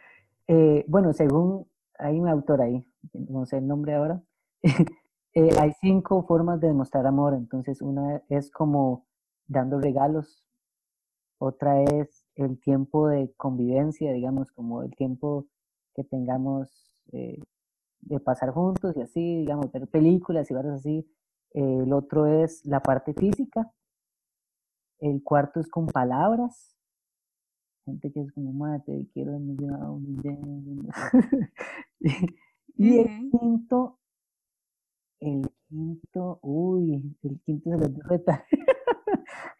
Eh, 0.49 0.85
bueno, 0.88 1.12
según 1.12 1.69
hay 1.97 2.19
un 2.19 2.29
autor 2.29 2.61
ahí, 2.62 2.85
no 3.12 3.47
sé 3.47 3.59
el 3.59 3.69
nombre 3.69 3.95
ahora, 3.95 4.21
eh, 5.35 5.50
hay 5.61 5.73
cinco 5.81 6.25
formas 6.26 6.61
de 6.61 6.67
demostrar 6.69 7.07
amor. 7.07 7.35
Entonces, 7.35 7.81
una 7.81 8.21
es 8.29 8.50
como 8.50 9.06
dando 9.47 9.78
regalos, 9.80 10.45
otra 11.39 11.82
es 11.82 12.20
el 12.36 12.60
tiempo 12.60 13.08
de 13.08 13.32
convivencia, 13.36 14.12
digamos, 14.12 14.50
como 14.52 14.82
el 14.82 14.95
tiempo 14.95 15.47
que 15.95 16.04
tengamos 16.04 16.95
eh, 17.12 17.40
de 18.00 18.21
pasar 18.21 18.50
juntos 18.50 18.97
y 18.97 19.02
así, 19.02 19.38
digamos, 19.38 19.71
ver 19.73 19.88
películas 19.88 20.50
y 20.50 20.54
cosas 20.54 20.80
así. 20.80 21.06
Eh, 21.52 21.80
el 21.82 21.93
otro 21.93 22.26
es 22.26 22.64
la 22.64 22.80
parte 22.80 23.12
física. 23.14 23.71
El 24.99 25.23
cuarto 25.23 25.60
es 25.60 25.69
con 25.69 25.86
palabras. 25.86 26.76
Gente 27.84 28.10
que 28.12 28.21
es 28.21 28.32
como, 28.32 28.52
mate, 28.52 29.08
quiero 29.12 29.38
Y 32.76 32.99
el 32.99 33.30
quinto, 33.30 33.99
el 35.21 35.50
quinto, 35.69 36.38
uy, 36.43 37.16
el 37.23 37.40
quinto 37.40 37.71
se 37.71 37.76
lo 37.76 37.88
dejo 37.88 38.14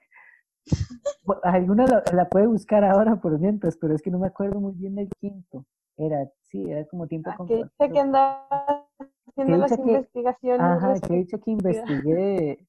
de 0.67 1.35
Alguna 1.45 1.87
la, 1.87 2.03
la 2.13 2.29
puede 2.29 2.47
buscar 2.47 2.85
ahora 2.85 3.17
por 3.17 3.39
mientras, 3.39 3.77
pero 3.77 3.95
es 3.95 4.03
que 4.03 4.11
no 4.11 4.19
me 4.19 4.27
acuerdo 4.29 4.61
muy 4.61 4.75
bien 4.75 4.95
del 4.97 5.09
quinto. 5.21 5.65
Era, 5.97 6.29
sí, 6.43 6.63
era 6.71 6.85
como 6.87 7.07
tiempo 7.07 7.31
Ah, 7.31 7.37
que 7.47 7.57
dice 7.57 7.93
que 7.93 8.01
andaba 8.01 8.89
haciendo 9.29 9.57
las 9.59 9.77
que- 9.77 9.83
investigaciones. 9.83 10.61
Ajá, 10.61 10.95
que 11.01 11.15
he 11.15 11.19
dicho 11.19 11.39
que 11.41 11.51
investigué, 11.51 12.67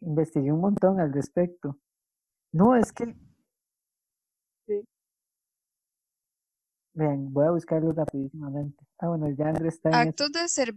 investigué 0.00 0.52
un 0.52 0.60
montón 0.60 1.00
al 1.00 1.12
respecto. 1.12 1.78
No, 2.52 2.74
es 2.74 2.92
que. 2.92 3.14
Sí. 4.66 4.84
Vean, 6.94 7.32
voy 7.32 7.46
a 7.46 7.50
buscarlo 7.52 7.92
rapidísimamente. 7.92 8.84
Ah, 8.98 9.08
bueno, 9.08 9.28
ya 9.30 9.48
Andrés 9.48 9.74
está 9.74 9.88
en 9.90 9.94
eso. 9.94 10.24
Actos 10.24 10.32
de 10.32 10.48
ser, 10.48 10.74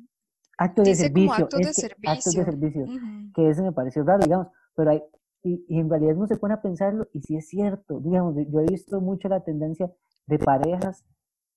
Actos 0.58 0.86
de 0.86 0.92
dice 0.92 1.12
como 1.12 1.34
servicio, 1.34 1.46
actos 1.46 1.60
de 1.62 1.70
es 1.70 1.76
que 1.76 2.08
actos 2.10 2.34
de 2.36 2.44
servicio. 2.46 2.86
servicio, 2.86 3.32
que 3.34 3.50
ese 3.50 3.62
me 3.64 3.72
pareció 3.72 4.04
raro, 4.04 4.24
digamos, 4.24 4.48
pero 4.76 4.92
hay, 4.92 5.02
y, 5.44 5.80
en 5.80 5.90
realidad 5.90 6.16
uno 6.18 6.28
se 6.28 6.38
pone 6.38 6.54
a 6.54 6.62
pensarlo 6.62 7.08
y 7.14 7.22
sí 7.22 7.36
es 7.36 7.48
cierto, 7.48 8.00
digamos, 8.00 8.36
yo 8.36 8.60
he 8.62 8.66
visto 8.66 9.02
mucho 9.02 9.28
la 9.28 9.44
tendencia 9.44 9.92
de 10.28 10.40
parejas 10.40 11.06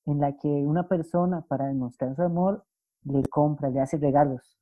en 0.06 0.20
la 0.20 0.36
que 0.36 0.48
una 0.48 0.88
persona 0.88 1.42
para 1.42 1.66
demostrar 1.66 2.14
su 2.16 2.22
amor 2.22 2.64
le 3.04 3.22
compra, 3.24 3.70
le 3.70 3.80
hace 3.80 3.98
regalos. 3.98 4.58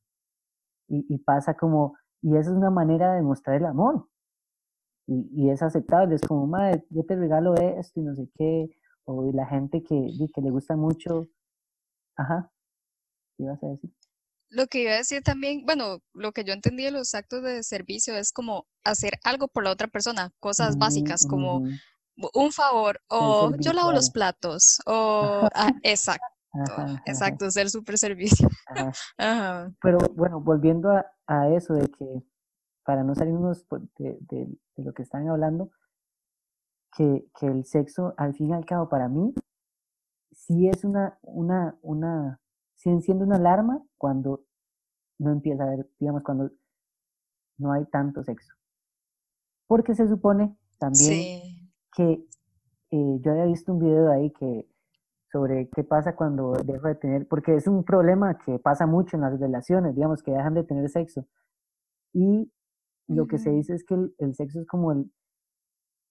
Y, 0.89 1.19
pasa 1.19 1.55
como, 1.55 1.95
y 2.21 2.37
esa 2.37 2.51
es 2.51 2.57
una 2.57 2.71
manera 2.71 3.13
de 3.13 3.17
demostrar 3.19 3.57
el 3.57 3.65
amor. 3.65 4.09
Y, 5.07 5.51
es 5.51 5.63
aceptable, 5.63 6.17
es 6.17 6.23
como, 6.23 6.47
madre, 6.47 6.85
yo 6.91 7.05
te 7.05 7.17
regalo 7.17 7.55
esto 7.55 8.01
y 8.01 8.03
no 8.03 8.15
sé 8.15 8.29
qué, 8.35 8.69
o 9.05 9.31
la 9.33 9.47
gente 9.47 9.83
que, 9.83 10.09
que 10.35 10.41
le 10.43 10.51
gusta 10.51 10.77
mucho, 10.77 11.29
ajá, 12.17 12.53
¿qué 13.37 13.45
ibas 13.45 13.63
a 13.65 13.69
decir? 13.69 13.93
Lo 14.53 14.67
que 14.69 14.83
iba 14.83 14.93
a 14.93 14.97
decir 14.97 15.23
también, 15.23 15.65
bueno, 15.67 16.01
lo 16.15 16.33
que 16.33 16.45
yo 16.45 16.53
entendí 16.55 16.85
de 16.85 16.91
los 16.93 17.15
actos 17.15 17.43
de 17.43 17.63
servicio 17.65 18.17
es 18.17 18.33
como 18.33 18.67
hacer 18.85 19.15
algo 19.25 19.49
por 19.49 19.65
la 19.65 19.71
otra 19.73 19.89
persona, 19.89 20.31
cosas 20.41 20.77
Ujú, 20.77 20.79
básicas 20.79 21.27
como 21.27 21.63
un 22.35 22.53
favor 22.53 23.01
o 23.09 23.53
yo 23.59 23.73
lavo 23.75 23.93
los 23.93 24.11
platos 24.11 24.81
o 24.87 25.49
ah, 25.55 25.73
exacto, 25.83 26.27
Ajá, 26.55 27.03
exacto, 27.07 27.51
ser 27.51 27.71
súper 27.71 27.99
servicio. 27.99 28.49
ajá. 28.67 28.99
Ajá. 29.19 29.73
Pero 29.83 29.99
bueno, 30.17 30.41
volviendo 30.41 30.91
a, 30.93 31.07
a 31.27 31.51
eso 31.51 31.75
de 31.75 31.89
que, 31.89 32.23
para 32.85 33.05
no 33.05 33.15
salirnos 33.17 33.67
de, 33.99 34.19
de- 34.21 34.59
de 34.77 34.85
lo 34.85 34.95
que 34.95 35.03
están 35.03 35.29
hablando, 35.29 35.71
que, 36.97 37.27
que 37.39 37.47
el 37.49 37.65
sexo, 37.67 38.15
al 38.17 38.35
fin 38.35 38.51
y 38.51 38.53
al 38.55 38.65
cabo, 38.65 38.89
para 38.89 39.09
mí, 39.09 39.35
sí 40.33 40.69
es 40.69 40.85
una, 40.85 41.19
una, 41.23 41.79
una, 41.83 42.41
sigue 42.83 43.01
siendo 43.01 43.25
una 43.25 43.37
alarma 43.37 43.81
cuando 43.97 44.45
no 45.19 45.31
empieza 45.31 45.63
a 45.63 45.67
haber, 45.67 45.89
digamos, 46.01 46.23
cuando 46.25 46.51
no 47.59 47.73
hay 47.73 47.85
tanto 47.87 48.25
sexo. 48.25 48.55
Porque 49.69 49.95
se 49.95 50.09
supone 50.09 50.57
también 50.79 50.99
Sí. 50.99 51.73
que 51.97 52.27
eh, 52.91 53.19
yo 53.21 53.31
había 53.33 53.47
visto 53.47 53.73
un 53.73 53.79
video 53.79 54.11
ahí 54.11 54.31
que 54.33 54.69
sobre 55.31 55.69
qué 55.71 55.85
pasa 55.85 56.15
cuando 56.17 56.53
dejo 56.65 56.89
de 56.89 56.95
tener, 56.97 57.27
porque 57.29 57.55
es 57.55 57.67
un 57.67 57.85
problema 57.85 58.37
que 58.39 58.59
pasa 58.59 58.87
mucho 58.87 59.17
en 59.17 59.23
las 59.23 59.39
relaciones, 59.41 59.95
digamos, 59.95 60.23
que 60.23 60.33
dejan 60.33 60.55
de 60.55 60.65
tener 60.65 60.91
sexo. 60.91 61.27
Y 62.13 62.53
lo 63.09 63.27
que 63.27 63.39
se 63.39 63.51
dice 63.51 63.75
es 63.75 63.85
que 63.85 63.95
el, 63.95 64.15
el 64.19 64.35
sexo 64.35 64.61
es 64.61 64.67
como 64.67 64.93
el, 64.93 65.11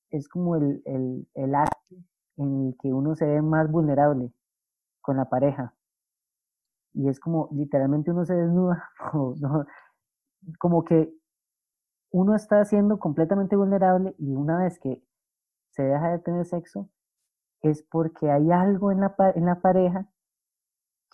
es 0.09 0.27
como 0.27 0.55
el, 0.55 0.81
el, 0.85 1.27
el 1.35 1.53
acto 1.55 1.95
en 2.37 2.67
el 2.67 2.77
que 2.81 2.91
uno 2.93 3.15
se 3.15 3.25
ve 3.25 3.41
más 3.41 3.69
vulnerable 3.69 4.31
con 5.01 5.17
la 5.17 5.25
pareja. 5.29 5.75
Y 6.93 7.07
es 7.07 7.19
como 7.19 7.49
literalmente 7.51 8.11
uno 8.11 8.25
se 8.25 8.35
desnuda, 8.35 8.89
como 10.59 10.83
que 10.83 11.13
uno 12.11 12.35
está 12.35 12.63
siendo 12.65 12.99
completamente 12.99 13.55
vulnerable 13.55 14.15
y 14.17 14.35
una 14.35 14.57
vez 14.57 14.79
que 14.79 15.01
se 15.69 15.83
deja 15.83 16.11
de 16.11 16.19
tener 16.19 16.45
sexo, 16.45 16.89
es 17.61 17.83
porque 17.83 18.29
hay 18.29 18.51
algo 18.51 18.91
en 18.91 19.01
la, 19.01 19.15
en 19.35 19.45
la 19.45 19.61
pareja 19.61 20.09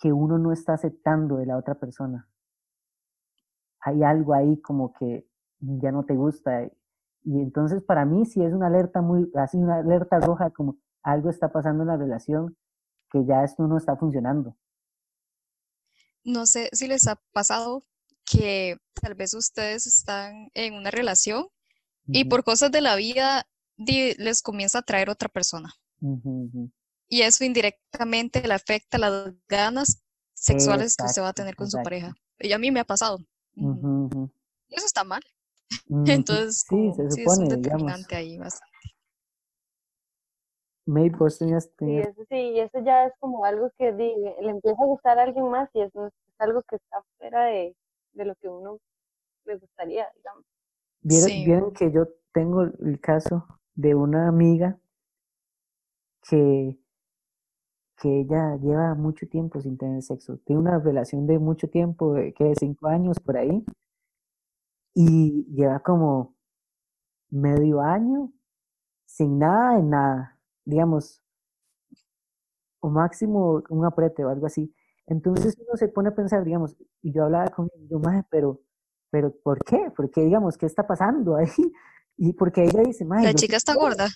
que 0.00 0.12
uno 0.12 0.38
no 0.38 0.52
está 0.52 0.74
aceptando 0.74 1.36
de 1.36 1.46
la 1.46 1.56
otra 1.56 1.74
persona. 1.74 2.28
hay 3.80 4.02
algo 4.02 4.34
ahí 4.34 4.60
como 4.60 4.92
que 4.92 5.26
ya 5.60 5.92
no 5.92 6.04
te 6.04 6.14
gusta. 6.16 6.64
Y 7.24 7.40
entonces 7.40 7.82
para 7.82 8.04
mí 8.04 8.24
sí 8.26 8.42
es 8.42 8.52
una 8.52 8.66
alerta 8.68 9.02
muy, 9.02 9.30
así 9.34 9.56
una 9.58 9.76
alerta 9.76 10.20
roja, 10.20 10.50
como 10.50 10.76
algo 11.02 11.30
está 11.30 11.50
pasando 11.52 11.82
en 11.84 11.88
la 11.88 11.96
relación, 11.96 12.56
que 13.10 13.24
ya 13.24 13.44
esto 13.44 13.66
no 13.66 13.76
está 13.76 13.96
funcionando. 13.96 14.56
No 16.24 16.46
sé 16.46 16.68
si 16.72 16.86
les 16.88 17.06
ha 17.06 17.16
pasado 17.32 17.84
que 18.24 18.76
tal 19.00 19.14
vez 19.14 19.34
ustedes 19.34 19.86
están 19.86 20.50
en 20.54 20.74
una 20.74 20.90
relación 20.90 21.48
y 22.06 22.24
por 22.24 22.44
cosas 22.44 22.70
de 22.70 22.80
la 22.80 22.96
vida 22.96 23.46
les 23.76 24.42
comienza 24.42 24.78
a 24.78 24.82
traer 24.82 25.10
otra 25.10 25.28
persona. 25.28 25.74
Y 27.08 27.22
eso 27.22 27.44
indirectamente 27.44 28.46
le 28.46 28.54
afecta 28.54 28.98
las 28.98 29.32
ganas 29.48 30.02
sexuales 30.34 30.96
que 30.96 31.04
usted 31.04 31.22
va 31.22 31.28
a 31.28 31.32
tener 31.34 31.56
con 31.56 31.70
su 31.70 31.78
pareja. 31.82 32.14
Y 32.38 32.52
a 32.52 32.58
mí 32.58 32.70
me 32.70 32.80
ha 32.80 32.84
pasado. 32.84 33.18
Eso 33.56 34.86
está 34.86 35.04
mal. 35.04 35.22
Entonces, 36.06 36.64
sí, 36.68 36.92
se 36.96 37.10
sí, 37.10 37.20
supone, 37.22 37.46
es 37.46 37.52
un 37.54 37.62
digamos. 37.62 37.62
determinante 37.62 38.16
ahí 38.16 38.38
bastante. 38.38 38.67
May, 40.88 41.10
vos 41.10 41.38
tenías, 41.38 41.70
Sí, 41.78 41.98
eso 41.98 42.24
sí, 42.28 42.36
y 42.36 42.60
eso 42.60 42.78
ya 42.80 43.06
es 43.06 43.12
como 43.20 43.44
algo 43.44 43.70
que 43.78 43.92
di- 43.92 44.14
le 44.42 44.50
empieza 44.50 44.82
a 44.82 44.86
gustar 44.86 45.18
a 45.18 45.22
alguien 45.24 45.48
más 45.48 45.68
y 45.74 45.80
eso 45.82 46.06
es 46.06 46.12
algo 46.38 46.62
que 46.62 46.76
está 46.76 47.02
fuera 47.18 47.44
de, 47.44 47.74
de 48.12 48.24
lo 48.24 48.34
que 48.36 48.48
uno 48.48 48.78
le 49.46 49.56
gustaría, 49.56 50.08
digamos. 50.16 50.44
Vieron, 51.02 51.28
Sí. 51.30 51.44
vieron 51.44 51.72
que 51.72 51.90
yo 51.90 52.08
tengo 52.32 52.62
el 52.62 53.00
caso 53.00 53.46
de 53.74 53.94
una 53.96 54.28
amiga 54.28 54.78
que, 56.22 56.78
que 57.98 58.20
ella 58.20 58.56
lleva 58.56 58.94
mucho 58.94 59.28
tiempo 59.28 59.60
sin 59.60 59.76
tener 59.76 60.02
sexo. 60.02 60.38
Tiene 60.46 60.62
una 60.62 60.78
relación 60.78 61.26
de 61.26 61.38
mucho 61.38 61.68
tiempo, 61.68 62.14
de 62.14 62.32
que 62.32 62.54
cinco 62.58 62.86
años 62.88 63.18
por 63.20 63.36
ahí, 63.36 63.62
y 64.94 65.44
lleva 65.54 65.80
como 65.80 66.34
medio 67.30 67.82
año 67.82 68.32
sin 69.06 69.38
nada 69.40 69.76
de 69.76 69.84
nada, 69.84 70.37
digamos, 70.68 71.22
o 72.80 72.90
máximo 72.90 73.62
un 73.70 73.84
aprete 73.86 74.24
o 74.24 74.28
algo 74.28 74.46
así. 74.46 74.72
Entonces 75.06 75.56
uno 75.58 75.76
se 75.76 75.88
pone 75.88 76.10
a 76.10 76.14
pensar, 76.14 76.44
digamos, 76.44 76.76
y 77.00 77.12
yo 77.12 77.24
hablaba 77.24 77.48
con 77.48 77.70
y 77.74 77.88
yo, 77.88 77.98
"Mae, 77.98 78.22
pero, 78.30 78.60
pero 79.10 79.32
¿por 79.42 79.64
qué? 79.64 79.90
Porque, 79.96 80.20
digamos, 80.20 80.58
¿qué 80.58 80.66
está 80.66 80.86
pasando 80.86 81.36
ahí? 81.36 81.46
Y 82.20 82.32
porque 82.32 82.64
ella 82.64 82.82
dice, 82.82 83.04
"Mae, 83.04 83.22
La 83.24 83.32
chica 83.32 83.56
está 83.56 83.72
quiero". 83.74 83.88
gorda. 83.90 84.08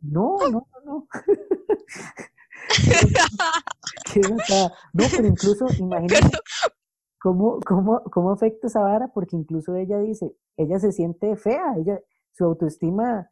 No, 0.00 0.36
no, 0.50 0.68
no, 0.84 0.84
no. 0.84 1.08
No, 4.94 5.04
pero 5.10 5.26
incluso, 5.26 5.66
imagínate 5.78 6.38
cómo, 7.20 7.58
cómo, 7.66 8.02
cómo 8.04 8.30
afecta 8.30 8.68
esa 8.68 8.80
vara, 8.80 9.08
porque 9.08 9.36
incluso 9.36 9.74
ella 9.74 9.98
dice, 9.98 10.34
ella 10.56 10.78
se 10.78 10.92
siente 10.92 11.36
fea, 11.36 11.74
ella, 11.76 12.00
su 12.32 12.44
autoestima 12.44 13.30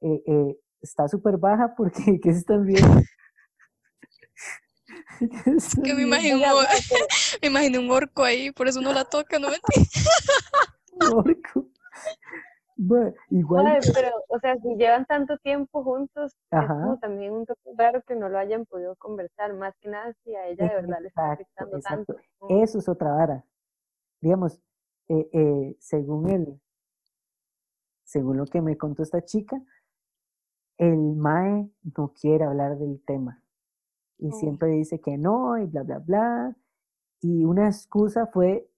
eh, 0.00 0.22
eh, 0.26 0.58
está 0.84 1.08
súper 1.08 1.38
baja 1.38 1.74
porque, 1.76 1.94
¿qué 2.22 2.32
se 2.32 2.38
están 2.38 2.64
viendo? 2.64 3.00
Que 5.84 5.94
me 5.94 6.02
imagino, 6.02 6.38
me 7.42 7.48
imagino 7.48 7.80
un 7.80 7.90
orco 7.90 8.24
ahí, 8.24 8.50
por 8.50 8.66
eso 8.66 8.80
no 8.80 8.92
la 8.92 9.04
toca, 9.04 9.38
¿no? 9.38 9.46
Orco. 11.14 11.68
Bueno, 12.76 13.14
igual, 13.30 13.78
pero, 13.94 14.10
o 14.28 14.40
sea, 14.40 14.56
si 14.56 14.74
llevan 14.74 15.06
tanto 15.06 15.38
tiempo 15.38 15.84
juntos, 15.84 16.32
es 16.50 16.68
como 16.68 16.98
también 16.98 17.32
un 17.32 17.46
toque 17.46 17.70
raro 17.78 18.02
que 18.02 18.16
no 18.16 18.28
lo 18.28 18.36
hayan 18.38 18.66
podido 18.66 18.96
conversar, 18.96 19.54
más 19.54 19.74
que 19.80 19.88
nada 19.88 20.12
si 20.24 20.34
a 20.34 20.48
ella 20.48 20.66
de 20.68 20.74
verdad 20.74 20.98
le 21.00 21.08
está 21.08 21.32
afectando 21.32 21.76
exacto. 21.76 22.14
tanto. 22.14 22.62
Eso 22.62 22.78
es 22.80 22.88
otra 22.88 23.12
vara. 23.12 23.44
Digamos, 24.20 24.60
eh, 25.08 25.28
eh, 25.32 25.76
según 25.78 26.28
el, 26.30 26.60
según 28.02 28.38
lo 28.38 28.46
que 28.46 28.60
me 28.60 28.76
contó 28.76 29.04
esta 29.04 29.24
chica, 29.24 29.62
el 30.78 30.98
MAE 31.16 31.70
no 31.96 32.12
quiere 32.20 32.44
hablar 32.44 32.78
del 32.78 33.02
tema. 33.06 33.42
Y 34.18 34.28
Oh. 34.28 34.32
siempre 34.32 34.68
dice 34.70 35.00
que 35.00 35.18
no, 35.18 35.58
y 35.58 35.66
bla, 35.66 35.82
bla, 35.84 35.98
bla. 36.00 36.56
Y 37.22 37.44
una 37.44 37.66
excusa 37.68 38.26
fue 38.28 38.68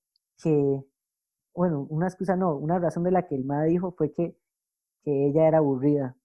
que, 0.42 0.84
bueno, 1.54 1.86
una 1.90 2.06
excusa 2.08 2.36
no, 2.36 2.56
una 2.56 2.78
razón 2.78 3.04
de 3.04 3.10
la 3.12 3.26
que 3.26 3.36
el 3.36 3.44
MAE 3.44 3.68
dijo 3.70 3.92
fue 3.92 4.12
que, 4.12 4.36
que 5.04 5.28
ella 5.28 5.48
era 5.48 5.58
aburrida 5.58 6.16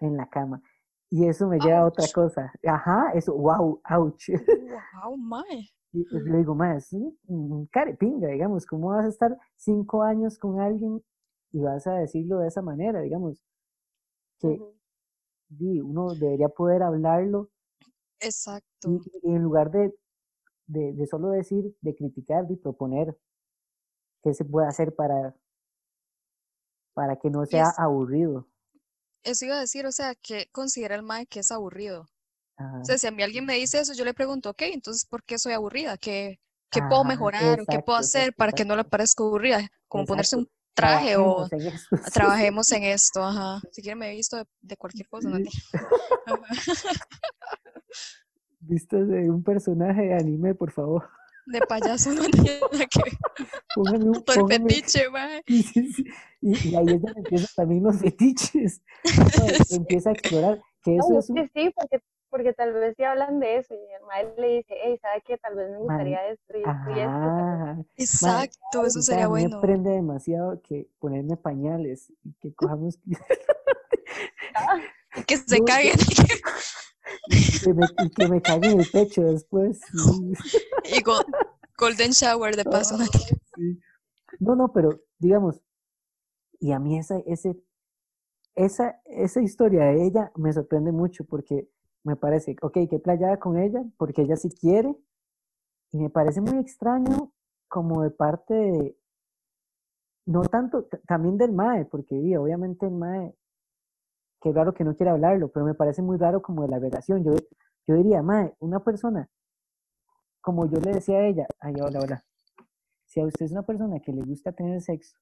en 0.00 0.16
la 0.16 0.28
cama. 0.28 0.62
Y 1.10 1.26
eso 1.26 1.48
me 1.48 1.58
lleva 1.58 1.80
a 1.80 1.86
otra 1.86 2.04
cosa. 2.14 2.52
Ajá, 2.66 3.12
eso, 3.14 3.34
wow, 3.34 3.80
ouch. 3.90 4.28
Wow, 5.02 5.16
mae. 5.16 5.70
Y 5.92 6.04
pues 6.04 6.22
le 6.24 6.38
digo, 6.38 6.54
más, 6.54 6.92
un 7.26 7.66
carepinga, 7.72 8.28
digamos, 8.28 8.66
¿cómo 8.66 8.88
vas 8.90 9.06
a 9.06 9.08
estar 9.08 9.38
cinco 9.56 10.02
años 10.02 10.38
con 10.38 10.60
alguien 10.60 11.02
y 11.50 11.60
vas 11.60 11.86
a 11.86 11.94
decirlo 11.94 12.38
de 12.40 12.48
esa 12.48 12.60
manera, 12.60 13.00
digamos? 13.00 13.42
Que 14.40 14.60
di, 15.48 15.80
uno 15.80 16.14
debería 16.14 16.48
poder 16.48 16.82
hablarlo 16.82 17.50
Exacto. 18.20 18.88
y, 18.88 19.00
y 19.22 19.30
en 19.34 19.42
lugar 19.42 19.70
de, 19.70 19.94
de, 20.66 20.92
de 20.94 21.06
solo 21.06 21.30
decir, 21.30 21.74
de 21.82 21.96
criticar, 21.96 22.46
de 22.48 22.56
proponer 22.56 23.16
qué 24.22 24.32
se 24.32 24.44
puede 24.44 24.68
hacer 24.68 24.94
para, 24.94 25.34
para 26.92 27.16
que 27.16 27.30
no 27.30 27.46
sea 27.46 27.70
es- 27.70 27.78
aburrido. 27.78 28.46
Eso 29.22 29.44
iba 29.44 29.56
a 29.56 29.60
decir, 29.60 29.86
o 29.86 29.92
sea, 29.92 30.14
que 30.14 30.48
considera 30.52 30.94
el 30.94 31.02
mae 31.02 31.26
que 31.26 31.40
es 31.40 31.52
aburrido. 31.52 32.02
Ajá, 32.56 32.82
O 32.82 32.86
sea, 32.86 32.98
si 32.98 33.06
a 33.06 33.10
mí 33.12 33.22
alguien 33.22 33.46
me 33.46 33.54
dice 33.56 33.80
eso, 33.80 33.94
yo 33.94 34.04
le 34.04 34.14
pregunto, 34.14 34.50
ok, 34.50 34.62
entonces, 34.64 35.06
¿por 35.06 35.24
qué 35.24 35.38
soy 35.38 35.54
aburrida? 35.54 35.98
¿Qué, 35.98 36.40
qué 36.70 36.82
puedo 36.82 37.04
mejorar 37.04 37.60
o 37.60 37.66
qué 37.66 37.80
puedo 37.80 37.98
hacer 37.98 38.34
exacto, 38.34 38.34
para 38.34 38.52
que 38.52 38.64
no 38.66 38.76
le 38.76 38.84
parezca 38.84 39.24
aburrida? 39.24 39.68
Como 39.88 40.06
ponerse 40.06 40.36
un 40.36 40.48
traje 40.80 41.16
o 41.16 41.46
Trabajemos 41.48 41.52
en 41.52 41.60
esto, 41.66 41.96
trabajemos 42.14 42.72
en 42.72 42.82
esto, 42.84 43.22
ajá. 43.24 43.60
Si 43.72 43.82
quieren 43.82 43.98
me 43.98 44.10
he 44.12 44.16
visto 44.16 44.36
de, 44.36 44.44
de 44.62 44.76
cualquier 44.76 45.08
cosa. 45.08 45.28
Ajá. 45.28 45.38
Vistas 48.60 49.06
de 49.08 49.30
un 49.30 49.42
personaje 49.42 50.02
de 50.02 50.14
anime, 50.14 50.54
por 50.54 50.70
favor. 50.72 51.08
De 51.46 51.60
payaso 51.60 52.12
no 52.12 52.24
tiene 52.28 52.60
nada 52.60 52.84
que 52.90 53.02
ver. 53.02 53.12
Póngame, 53.74 54.04
un- 54.04 54.22
póngame- 54.22 54.68
fetiche, 54.68 55.08
mae. 55.08 55.42
Y, 55.46 55.64
y 56.42 56.74
ahí 56.76 56.84
es 56.88 57.00
donde 57.00 57.12
empiezan 57.20 57.48
también 57.56 57.82
los 57.84 57.96
fetiches. 57.98 58.82
¿no? 59.16 59.76
Empieza 59.76 60.10
a 60.10 60.12
explorar. 60.12 60.60
Que 60.82 60.96
eso 60.96 61.08
No, 61.08 61.18
es 61.18 61.24
es 61.24 61.30
un. 61.30 61.36
que 61.36 61.48
sí, 61.54 61.72
porque, 61.74 62.00
porque 62.30 62.52
tal 62.52 62.72
vez 62.72 62.94
si 62.96 63.04
hablan 63.04 63.40
de 63.40 63.58
eso 63.58 63.74
y 63.74 63.92
el 63.92 64.02
maestro 64.06 64.42
le 64.42 64.48
dice, 64.58 64.74
hey, 64.82 64.98
¿sabe 65.00 65.22
qué? 65.26 65.38
Tal 65.38 65.54
vez 65.54 65.70
me 65.70 65.78
gustaría 65.78 66.28
esto 66.28 66.58
y 66.58 66.62
esto 66.62 66.90
y 66.90 66.98
esto. 67.00 67.86
Exacto, 67.96 68.86
eso 68.86 69.02
sería 69.02 69.24
a 69.24 69.28
mí 69.28 69.34
me 69.34 69.48
bueno. 69.48 69.60
prende 69.60 69.90
demasiado 69.90 70.60
que 70.62 70.88
ponerme 70.98 71.36
pañales 71.36 72.12
y 72.24 72.32
que 72.34 72.52
cojamos. 72.54 72.98
Ah, 74.54 74.80
Que 75.26 75.36
se 75.36 75.58
No, 75.60 75.66
caguen 75.66 75.96
y 77.28 77.58
que 77.60 77.74
me, 77.74 77.84
y 77.98 78.10
que 78.10 78.26
me 78.28 78.42
cague 78.42 78.66
en 78.72 78.80
el 78.80 78.86
pecho 78.86 79.22
después. 79.22 79.80
y 80.84 81.02
go- 81.02 81.24
golden 81.76 82.10
shower 82.12 82.56
de 82.56 82.64
paso. 82.64 82.96
no 82.96 83.04
Ah, 83.04 83.08
sí. 83.54 83.80
No, 84.40 84.54
no, 84.54 84.72
pero 84.72 85.00
digamos, 85.18 85.60
y 86.60 86.72
a 86.72 86.78
mí 86.78 86.98
esa, 86.98 87.18
ese, 87.26 87.56
esa, 88.54 89.00
esa 89.06 89.40
historia 89.42 89.84
de 89.84 90.04
ella 90.06 90.32
me 90.36 90.52
sorprende 90.52 90.92
mucho 90.92 91.24
porque 91.24 91.68
me 92.04 92.16
parece, 92.16 92.56
ok, 92.62 92.78
qué 92.88 92.98
playada 92.98 93.38
con 93.38 93.58
ella, 93.58 93.84
porque 93.96 94.22
ella 94.22 94.36
sí 94.36 94.50
quiere, 94.50 94.96
y 95.92 95.98
me 95.98 96.10
parece 96.10 96.40
muy 96.40 96.58
extraño 96.58 97.32
como 97.68 98.02
de 98.02 98.10
parte 98.10 98.54
de, 98.54 98.98
no 100.26 100.42
tanto, 100.42 100.84
también 101.06 101.38
del 101.38 101.52
MAE, 101.52 101.86
porque 101.86 102.14
di, 102.14 102.36
obviamente 102.36 102.86
el 102.86 102.92
MAE, 102.92 103.34
qué 104.40 104.52
raro 104.52 104.74
que 104.74 104.84
no 104.84 104.94
quiera 104.94 105.12
hablarlo, 105.12 105.50
pero 105.50 105.64
me 105.64 105.74
parece 105.74 106.02
muy 106.02 106.16
raro 106.18 106.42
como 106.42 106.62
de 106.62 106.68
la 106.68 106.78
relación. 106.78 107.24
Yo, 107.24 107.32
yo 107.86 107.94
diría, 107.94 108.22
MAE, 108.22 108.54
una 108.60 108.84
persona, 108.84 109.28
como 110.40 110.66
yo 110.66 110.80
le 110.80 110.92
decía 110.92 111.18
a 111.18 111.26
ella, 111.26 111.46
ay, 111.60 111.74
hola, 111.80 112.00
hola, 112.00 112.24
si 113.06 113.20
a 113.20 113.24
usted 113.24 113.46
es 113.46 113.52
una 113.52 113.64
persona 113.64 114.00
que 114.00 114.12
le 114.12 114.22
gusta 114.22 114.52
tener 114.52 114.80
sexo, 114.82 115.16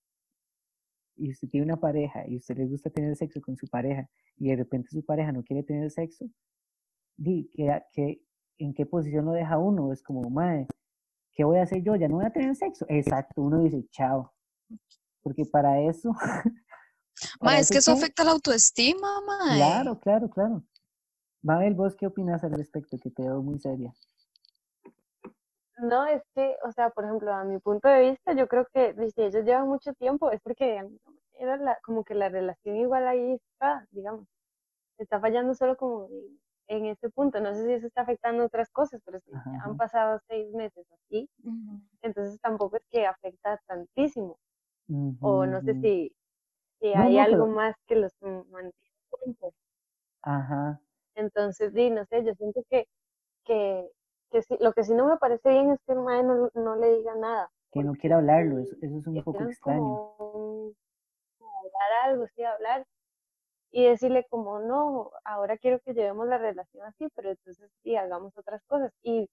y 1.17 1.31
usted 1.31 1.49
tiene 1.49 1.67
una 1.67 1.81
pareja, 1.81 2.27
y 2.29 2.37
usted 2.37 2.57
le 2.59 2.67
gusta 2.67 2.91
tener 2.91 3.17
sexo 3.17 3.41
con 3.41 3.57
su 3.57 3.69
pareja, 3.69 4.09
y 4.37 4.51
de 4.51 4.57
repente 4.57 4.91
su 4.91 5.05
pareja 5.05 5.33
no 5.33 5.43
quiere 5.43 5.63
tener 5.63 5.91
sexo, 5.91 6.27
di, 7.17 7.51
¿qué, 7.55 7.83
qué, 7.93 8.23
¿en 8.59 8.75
qué 8.75 8.87
posición 8.87 9.27
lo 9.27 9.33
deja 9.33 9.59
uno? 9.59 9.93
Es 9.93 10.03
como, 10.03 10.29
mae, 10.31 10.67
¿qué 11.33 11.45
voy 11.45 11.59
a 11.59 11.63
hacer 11.63 11.83
yo? 11.83 11.97
¿Ya 11.97 12.09
no 12.09 12.17
voy 12.17 12.27
a 12.27 12.31
tener 12.31 12.55
sexo? 12.55 12.87
Exacto, 12.89 13.43
uno 13.43 13.63
dice, 13.63 13.85
chao. 13.91 14.33
Porque 15.23 15.45
para 15.45 15.81
eso... 15.81 16.13
Ma, 17.41 17.59
es 17.59 17.71
que 17.71 17.79
eso 17.79 17.95
¿qué? 17.95 17.99
afecta 17.99 18.25
la 18.25 18.33
autoestima, 18.33 19.21
mae. 19.27 19.57
Claro, 19.57 19.99
claro, 19.99 20.29
claro. 20.29 20.63
Mabel, 21.43 21.75
¿vos 21.75 21.97
qué 21.97 22.07
opinas 22.07 22.45
al 22.45 22.53
respecto? 22.53 22.99
Que 23.03 23.11
te 23.11 23.23
veo 23.23 23.43
muy 23.43 23.59
seria. 23.59 23.93
No, 25.79 26.07
es 26.07 26.23
que, 26.35 26.57
o 26.67 26.73
sea, 26.73 26.91
por 26.91 27.05
ejemplo, 27.05 27.33
a 27.33 27.45
mi 27.45 27.59
punto 27.59 27.89
de 27.89 28.11
vista, 28.11 28.33
yo 28.35 28.49
creo 28.49 28.67
que 28.73 28.95
si 29.11 29.23
ellos 29.23 29.45
llevan 29.45 29.69
mucho 29.69 29.93
tiempo 29.95 30.31
es 30.31 30.41
porque 30.43 30.83
era 31.35 31.57
la, 31.57 31.79
como 31.85 32.03
que 32.05 32.15
la 32.15 32.29
relación 32.29 32.77
igual 32.77 33.07
ahí 33.07 33.35
está, 33.35 33.87
digamos. 33.91 34.27
Está 34.99 35.21
fallando 35.21 35.55
solo 35.55 35.77
como, 35.77 36.09
en 36.69 36.87
este 36.87 37.11
punto, 37.11 37.41
no 37.41 37.55
sé 37.55 37.65
si 37.67 37.73
eso 37.75 37.87
está 37.89 38.03
afectando 38.03 38.45
otras 38.47 38.71
cosas, 38.71 39.01
pero 39.05 39.21
si 39.21 39.33
Ajá, 39.33 39.53
han 39.59 39.77
pasado 39.77 40.21
seis 40.29 40.53
meses 40.55 40.87
así, 40.93 41.29
entonces 42.03 42.41
tampoco 42.41 42.77
es 42.79 42.85
que 42.91 43.07
afecta 43.07 43.59
tantísimo, 43.67 44.39
o 45.21 45.47
no 45.47 45.63
sé 45.63 45.77
si, 45.77 46.13
si 46.81 46.95
No, 46.95 47.03
hay 47.05 47.19
no, 47.19 47.21
algo 47.21 47.47
pero, 47.47 47.49
más 47.49 47.77
que 47.87 47.97
los 47.97 48.13
mantiene 48.23 48.73
juntos. 49.11 49.55
ajá, 50.23 50.81
Entonces, 51.17 51.73
di, 51.75 51.91
no 51.91 52.05
sé, 52.05 52.25
yo 52.25 52.33
siento 52.35 52.63
que, 52.71 52.87
que, 53.45 53.91
que 54.31 54.43
sí, 54.43 54.57
lo 54.61 54.73
que 54.73 54.85
sí 54.85 54.95
no 54.95 55.07
me 55.09 55.19
parece 55.19 55.51
bien 55.51 55.71
es 55.73 55.81
que 55.87 55.95
el 55.95 56.01
mae 56.01 56.23
no, 56.25 56.51
no 56.55 56.77
le 56.77 56.99
diga 56.99 57.15
nada, 57.17 57.51
que 57.71 57.85
no 57.85 57.95
quiera 57.95 58.17
hablarlo, 58.17 58.59
eso, 58.59 58.75
si 58.81 58.87
eso 58.87 58.99
es 58.99 59.07
un 59.07 59.23
poco 59.23 59.45
extraño. 59.45 60.01
un- 60.19 60.77
hablar 61.41 61.93
algo, 62.05 62.27
sí, 62.35 62.43
hablar, 62.45 62.87
y 63.77 63.85
decirle 63.85 64.25
como, 64.31 64.59
no, 64.59 65.11
ahora 65.23 65.59
quiero 65.59 65.81
que 65.81 65.93
llevemos 65.93 66.27
la 66.27 66.39
relación 66.39 66.83
así, 66.87 67.09
pero 67.15 67.29
entonces 67.33 67.71
sí, 67.83 67.95
hagamos 67.95 68.35
otras 68.39 68.63
cosas. 68.65 68.91
Y 69.03 69.29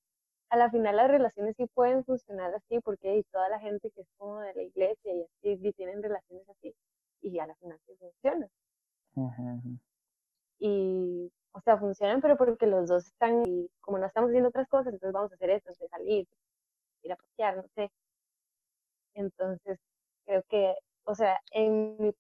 a 0.50 0.58
la 0.58 0.70
final 0.70 0.98
las 0.98 1.10
relaciones 1.10 1.56
sí 1.56 1.66
pueden 1.74 2.04
funcionar 2.04 2.54
así, 2.54 2.82
porque 2.82 3.16
y 3.16 3.24
toda 3.32 3.48
la 3.48 3.60
gente 3.60 3.90
que 3.92 4.02
es 4.02 4.08
como 4.18 4.42
de 4.42 4.54
la 4.54 4.64
iglesia 4.64 5.14
y 5.14 5.22
así, 5.24 5.66
y 5.66 5.72
tienen 5.72 6.04
relaciones 6.04 6.50
así, 6.50 6.76
y 7.22 7.40
a 7.40 7.48
la 7.48 7.56
final 7.56 7.80
sí 7.86 7.96
funcionan. 7.96 8.50
Ajá, 9.16 9.44
ajá. 9.60 9.70
Y, 10.60 11.32
o 11.54 11.62
sea, 11.62 11.78
funcionan, 11.78 12.20
pero 12.20 12.36
porque 12.36 12.68
los 12.68 12.90
dos 12.90 13.08
están, 13.08 13.48
y 13.48 13.70
como 13.80 13.98
no 13.98 14.08
estamos 14.08 14.28
haciendo 14.28 14.50
otras 14.50 14.68
cosas, 14.68 14.88
entonces 14.94 15.14
vamos 15.14 15.32
a 15.32 15.36
hacer 15.36 15.52
esto, 15.52 15.70
entonces 15.70 15.90
salir, 15.90 16.28
ir 17.04 17.14
a 17.14 17.16
pasear, 17.16 17.56
no 17.56 17.64
sé. 17.76 17.90
Entonces, 19.14 19.80
creo 20.26 20.44
que, 20.50 20.76
o 21.06 21.16
sea, 21.16 21.40
en 21.52 21.96
mi 21.98 22.14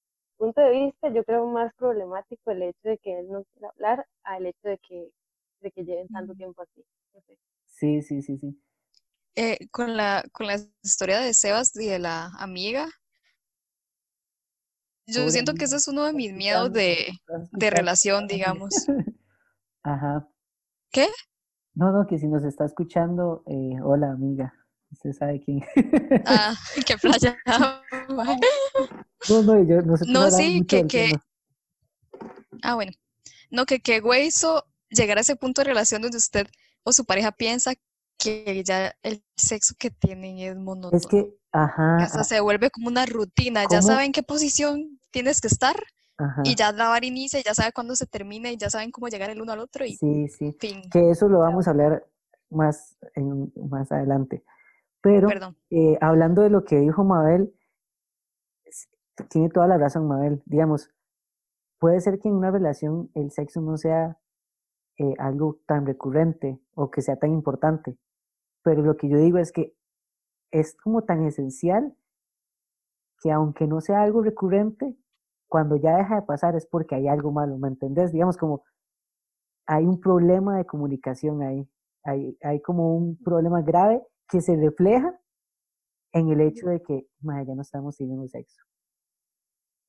punto 0.44 0.60
de 0.60 0.72
vista, 0.72 1.08
yo 1.10 1.24
creo 1.24 1.48
más 1.48 1.74
problemático 1.76 2.52
el 2.52 2.64
hecho 2.64 2.90
de 2.90 2.98
que 2.98 3.18
él 3.18 3.30
no 3.30 3.46
quiera 3.46 3.70
hablar 3.70 4.06
al 4.24 4.46
hecho 4.46 4.68
de 4.68 4.78
que, 4.80 5.10
de 5.62 5.72
que 5.72 5.86
lleven 5.86 6.10
tanto 6.10 6.36
tiempo 6.36 6.62
así. 6.62 6.84
No 7.14 7.22
sé. 7.22 7.38
Sí, 7.66 8.02
sí, 8.02 8.22
sí, 8.22 8.38
sí. 8.38 8.62
Eh, 9.36 9.70
con 9.72 9.96
la, 9.96 10.24
con 10.34 10.48
la 10.48 10.58
historia 10.82 11.22
de 11.22 11.34
Sebas 11.34 11.74
y 11.78 11.88
de 11.88 12.00
la 12.00 12.26
amiga, 12.38 12.88
yo 15.08 15.22
Pobre 15.22 15.32
siento 15.32 15.54
que 15.54 15.64
ese 15.64 15.78
es 15.78 15.88
uno 15.88 16.04
de 16.04 16.14
mis 16.14 16.34
miedos 16.34 16.74
de, 16.74 17.08
de 17.52 17.70
relación, 17.70 18.28
digamos. 18.28 18.70
Ajá. 19.84 20.30
¿Qué? 20.92 21.08
No, 21.74 21.92
no, 21.94 22.06
que 22.06 22.20
si 22.20 22.28
nos 22.28 22.44
está 22.44 22.66
escuchando, 22.66 23.44
eh, 23.48 23.82
hola 23.82 24.12
amiga, 24.12 24.54
usted 24.94 25.14
sabe 25.14 25.42
quién. 25.42 25.64
Ah, 26.26 26.56
qué 26.88 26.98
playa. 26.98 27.38
No, 29.30 29.42
no, 29.42 29.62
y 29.62 29.68
yo, 29.68 29.82
No, 29.82 29.96
hablamos 30.24 30.34
sí, 30.34 30.58
mucho 30.60 30.88
que, 30.88 31.12
ah, 32.62 32.76
bueno, 32.76 32.92
no, 33.52 33.66
que 33.66 33.80
qué 33.80 34.00
güey 34.00 34.28
hizo 34.28 34.66
llegar 34.90 35.18
a 35.18 35.22
ese 35.22 35.36
punto 35.36 35.62
de 35.62 35.66
relación 35.66 36.02
donde 36.02 36.18
usted 36.18 36.48
o 36.84 36.92
su 36.92 37.06
pareja 37.06 37.32
piensa 37.32 37.74
que 38.18 38.62
ya 38.66 38.94
el 39.02 39.24
sexo 39.38 39.76
que 39.78 39.90
tienen 39.92 40.38
es 40.40 40.52
Es 40.52 40.58
monótono. 40.58 41.02
que, 41.10 41.24
que 41.24 41.38
ajá, 41.52 41.98
hasta 41.98 42.24
se 42.24 42.40
vuelve 42.42 42.70
como 42.70 42.88
una 42.88 43.06
rutina, 43.06 43.64
ya 43.64 43.68
¿cómo? 43.80 43.82
saben 43.82 44.12
qué 44.12 44.24
posición 44.24 45.00
tienes 45.12 45.40
que 45.42 45.48
estar 45.48 45.76
y 45.78 46.24
Ajá, 46.24 46.44
ya 46.56 46.72
la 46.72 46.90
vara 46.90 47.06
inicia, 47.06 47.40
y 47.40 47.44
ya 47.44 47.54
sabe 47.54 47.72
cuándo 47.72 47.96
se 47.96 48.06
termina 48.06 48.52
y 48.52 48.58
ya 48.58 48.70
saben 48.70 48.92
cómo 48.92 49.08
llegar 49.08 49.30
el 49.30 49.42
uno 49.42 49.52
al 49.54 49.60
otro 49.60 49.86
y 49.86 49.96
sí, 49.96 50.28
sí, 50.28 50.56
fin. 50.60 50.90
que 50.90 51.10
eso 51.10 51.28
lo 51.28 51.40
vamos 51.40 51.68
a 51.68 51.72
hablar 51.72 52.06
más, 52.50 52.96
en, 53.16 53.52
más 53.70 53.92
adelante. 53.92 54.44
Pero 55.04 55.28
eh, 55.70 55.98
hablando 56.00 56.42
de 56.42 56.50
lo 56.50 56.63
que 56.63 56.78
dijo 56.78 57.04
Mabel, 57.04 57.54
tiene 59.30 59.50
toda 59.50 59.68
la 59.68 59.78
razón, 59.78 60.08
Mabel. 60.08 60.42
Digamos, 60.46 60.89
puede 61.78 62.00
ser 62.00 62.20
que 62.20 62.30
en 62.30 62.36
una 62.36 62.52
relación 62.52 63.12
el 63.13 63.30
sexo 63.32 63.60
no 63.60 63.76
sea 63.76 64.18
eh, 64.98 65.13
algo 65.20 65.60
tan 65.68 65.86
recurrente 65.86 66.58
o 66.74 66.89
que 66.89 67.02
sea 67.02 67.18
tan 67.18 67.34
importante, 67.34 67.98
pero 68.63 68.82
lo 68.82 68.96
que 68.96 69.10
yo 69.10 69.18
digo 69.18 69.39
es 69.39 69.52
que 69.52 69.76
es 70.52 70.74
como 70.82 71.04
tan 71.04 71.26
esencial 71.26 71.94
que 73.22 73.30
aunque 73.30 73.68
no 73.68 73.82
sea 73.82 74.04
algo 74.04 74.22
recurrente, 74.22 74.96
cuando 75.50 75.76
ya 75.76 75.98
deja 75.98 76.16
de 76.16 76.22
pasar 76.22 76.56
es 76.56 76.66
porque 76.66 76.96
hay 76.96 77.10
algo 77.10 77.34
malo, 77.34 77.58
¿me 77.58 77.68
entendés? 77.68 78.13
Digamos 78.13 78.38
como 78.38 78.63
hay 79.68 79.86
un 79.86 80.00
problema 80.00 80.58
de 80.58 80.66
comunicación 80.66 81.42
ahí, 81.42 81.70
hay, 82.04 82.38
hay 82.42 82.62
como 82.62 82.96
un 82.96 83.18
problema 83.18 83.62
grave 83.62 84.02
que 84.30 84.42
se 84.42 84.56
refleja 84.58 85.20
en 86.14 86.30
el 86.30 86.42
hecho 86.42 86.68
de 86.70 86.82
que 86.82 87.08
"Mae, 87.22 87.46
ya 87.46 87.56
no 87.56 87.62
estamos 87.62 87.98
teniendo 87.98 88.28
sexo. 88.30 88.64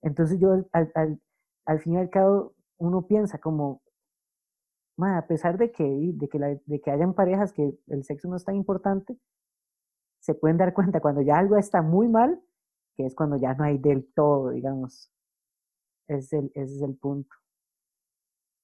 Entonces 0.02 0.38
yo 0.38 0.52
al, 0.52 0.92
al, 0.94 1.20
al, 1.66 1.80
fin 1.80 1.94
y 1.94 1.96
al 1.96 2.08
cabo 2.08 2.54
uno 2.78 3.08
piensa 3.08 3.38
como, 3.38 3.82
"Mae, 5.00 5.16
a 5.18 5.26
pesar 5.28 5.56
de 5.56 5.70
que, 5.70 5.84
de, 5.84 6.28
que 6.28 6.38
la- 6.40 6.58
de 6.66 6.80
que 6.80 6.90
hayan 6.90 7.14
parejas 7.14 7.52
que 7.52 7.78
el 7.86 8.02
sexo 8.02 8.26
no 8.28 8.34
es 8.34 8.44
tan 8.44 8.56
importante, 8.56 9.16
se 10.20 10.34
pueden 10.34 10.56
dar 10.56 10.72
cuenta 10.74 11.00
cuando 11.00 11.22
ya 11.22 11.38
algo 11.38 11.56
está 11.56 11.80
muy 11.82 12.08
mal, 12.08 12.40
que 12.96 13.06
es 13.06 13.14
cuando 13.14 13.36
ya 13.36 13.54
no 13.54 13.64
hay 13.64 13.78
del 13.78 14.06
todo, 14.14 14.50
digamos. 14.50 15.10
Es 16.08 16.32
el, 16.32 16.52
ese 16.54 16.76
es 16.76 16.82
el 16.82 16.96
punto. 16.96 17.34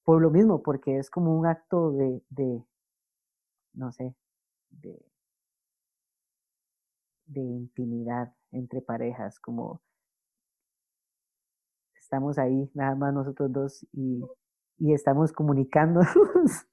Por 0.03 0.21
lo 0.21 0.29
mismo, 0.29 0.61
porque 0.61 0.99
es 0.99 1.09
como 1.09 1.35
un 1.35 1.47
acto 1.47 1.91
de, 1.93 2.21
de 2.29 2.63
no 3.73 3.91
sé, 3.91 4.15
de, 4.69 4.99
de 7.31 7.41
intimidad 7.41 8.33
entre 8.51 8.81
parejas, 8.81 9.39
como 9.39 9.81
estamos 11.95 12.37
ahí, 12.37 12.69
nada 12.73 12.95
más 12.95 13.13
nosotros 13.13 13.51
dos, 13.51 13.87
y, 13.93 14.21
y 14.77 14.93
estamos 14.93 15.31
comunicándonos 15.31 16.07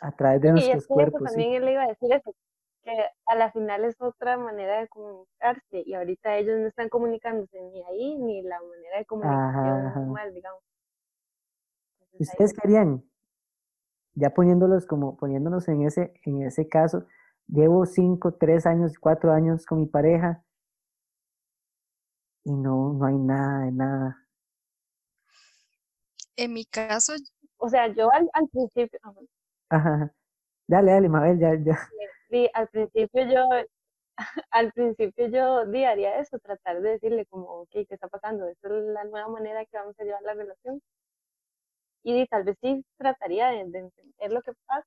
a 0.00 0.12
través 0.12 0.40
de 0.40 0.48
Y 0.48 0.50
es 0.50 0.54
nuestros 0.54 0.86
que 0.86 0.94
eso 0.94 0.94
cuerpos, 0.94 1.20
sí. 1.20 1.26
también 1.26 1.54
él 1.54 1.64
le 1.64 1.72
iba 1.72 1.82
a 1.84 1.88
decir 1.88 2.12
eso, 2.12 2.34
que 2.82 2.92
a 3.26 3.34
la 3.36 3.52
final 3.52 3.84
es 3.84 4.00
otra 4.00 4.36
manera 4.36 4.80
de 4.80 4.88
comunicarse 4.88 5.82
y 5.86 5.94
ahorita 5.94 6.36
ellos 6.36 6.58
no 6.58 6.66
están 6.66 6.88
comunicándose 6.88 7.60
ni 7.60 7.82
ahí 7.84 8.16
ni 8.16 8.42
la 8.42 8.60
manera 8.60 8.98
de 8.98 9.04
comunicación 9.04 9.52
Ajá, 9.54 9.88
ajá. 9.88 10.00
normal, 10.00 10.34
digamos. 10.34 10.62
Entonces 12.12 12.28
¿Ustedes 12.30 12.52
qué 12.54 12.60
harían? 12.64 13.04
Ya 14.14 14.30
poniéndolos 14.30 14.86
como, 14.86 15.16
poniéndonos 15.16 15.68
en 15.68 15.82
ese, 15.82 16.12
en 16.24 16.42
ese 16.42 16.68
caso, 16.68 17.06
llevo 17.48 17.84
cinco, 17.86 18.32
tres 18.34 18.66
años, 18.66 18.98
cuatro 19.00 19.32
años 19.32 19.66
con 19.66 19.80
mi 19.80 19.86
pareja 19.86 20.42
y 22.44 22.50
no, 22.52 22.94
no 22.94 23.06
hay 23.06 23.16
nada 23.16 23.64
de 23.66 23.72
nada. 23.72 24.16
En 26.36 26.54
mi 26.54 26.64
caso, 26.64 27.12
o 27.58 27.68
sea, 27.68 27.88
yo 27.88 28.10
al, 28.10 28.30
al 28.32 28.48
principio, 28.48 28.98
ajá, 29.02 29.20
Ajá. 29.70 30.12
Dale, 30.68 30.92
dale, 30.92 31.08
Mabel, 31.10 31.38
ya, 31.40 31.54
ya. 31.64 31.78
di- 32.30 32.48
al 32.54 32.68
principio 32.68 33.22
yo, 33.30 33.48
al 34.50 34.72
principio 34.72 35.28
yo 35.28 35.66
di, 35.66 35.84
haría 35.84 36.18
eso, 36.20 36.38
tratar 36.40 36.80
de 36.82 36.90
decirle 36.92 37.26
como, 37.26 37.46
ok, 37.62 37.70
¿qué 37.72 37.86
está 37.90 38.08
pasando? 38.08 38.48
Esta 38.48 38.68
es 38.68 38.84
la 38.86 39.04
nueva 39.04 39.28
manera 39.28 39.64
que 39.66 39.78
vamos 39.78 39.98
a 40.00 40.04
llevar 40.04 40.22
la 40.22 40.34
relación. 40.34 40.82
Y 42.02 42.26
tal 42.26 42.42
vez 42.44 42.56
sí 42.60 42.84
trataría 42.96 43.48
de, 43.50 43.64
de 43.70 43.78
entender 43.78 44.32
lo 44.32 44.42
que 44.42 44.52
pasa 44.66 44.86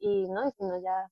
y 0.00 0.28
no, 0.28 0.48
y 0.48 0.52
si 0.52 0.64
no 0.64 0.80
ya, 0.82 1.08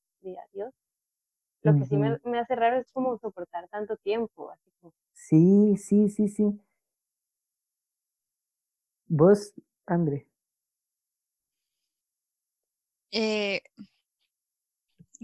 Lo 1.63 1.75
que 1.75 1.85
sí 1.87 1.97
me, 1.97 2.19
me 2.25 2.39
hace 2.39 2.55
raro 2.55 2.79
es 2.79 2.91
como 2.93 3.19
soportar 3.19 3.69
tanto 3.69 3.97
tiempo, 3.97 4.51
así 4.51 4.71
como, 4.81 4.93
Sí, 5.13 5.77
sí, 5.77 6.09
sí, 6.09 6.29
sí. 6.29 6.61
Vos, 9.09 9.53
André. 9.87 10.27
eh, 13.11 13.61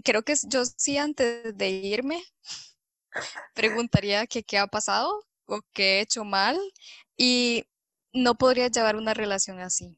creo 0.03 0.23
que 0.23 0.35
yo 0.47 0.63
sí 0.77 0.97
antes 0.97 1.57
de 1.57 1.69
irme 1.69 2.21
preguntaría 3.53 4.27
que 4.27 4.43
qué 4.43 4.57
ha 4.57 4.67
pasado 4.67 5.25
o 5.45 5.61
qué 5.73 5.97
he 5.99 6.01
hecho 6.01 6.23
mal 6.23 6.57
y 7.17 7.65
no 8.13 8.35
podría 8.35 8.67
llevar 8.67 8.95
una 8.95 9.13
relación 9.13 9.59
así. 9.59 9.97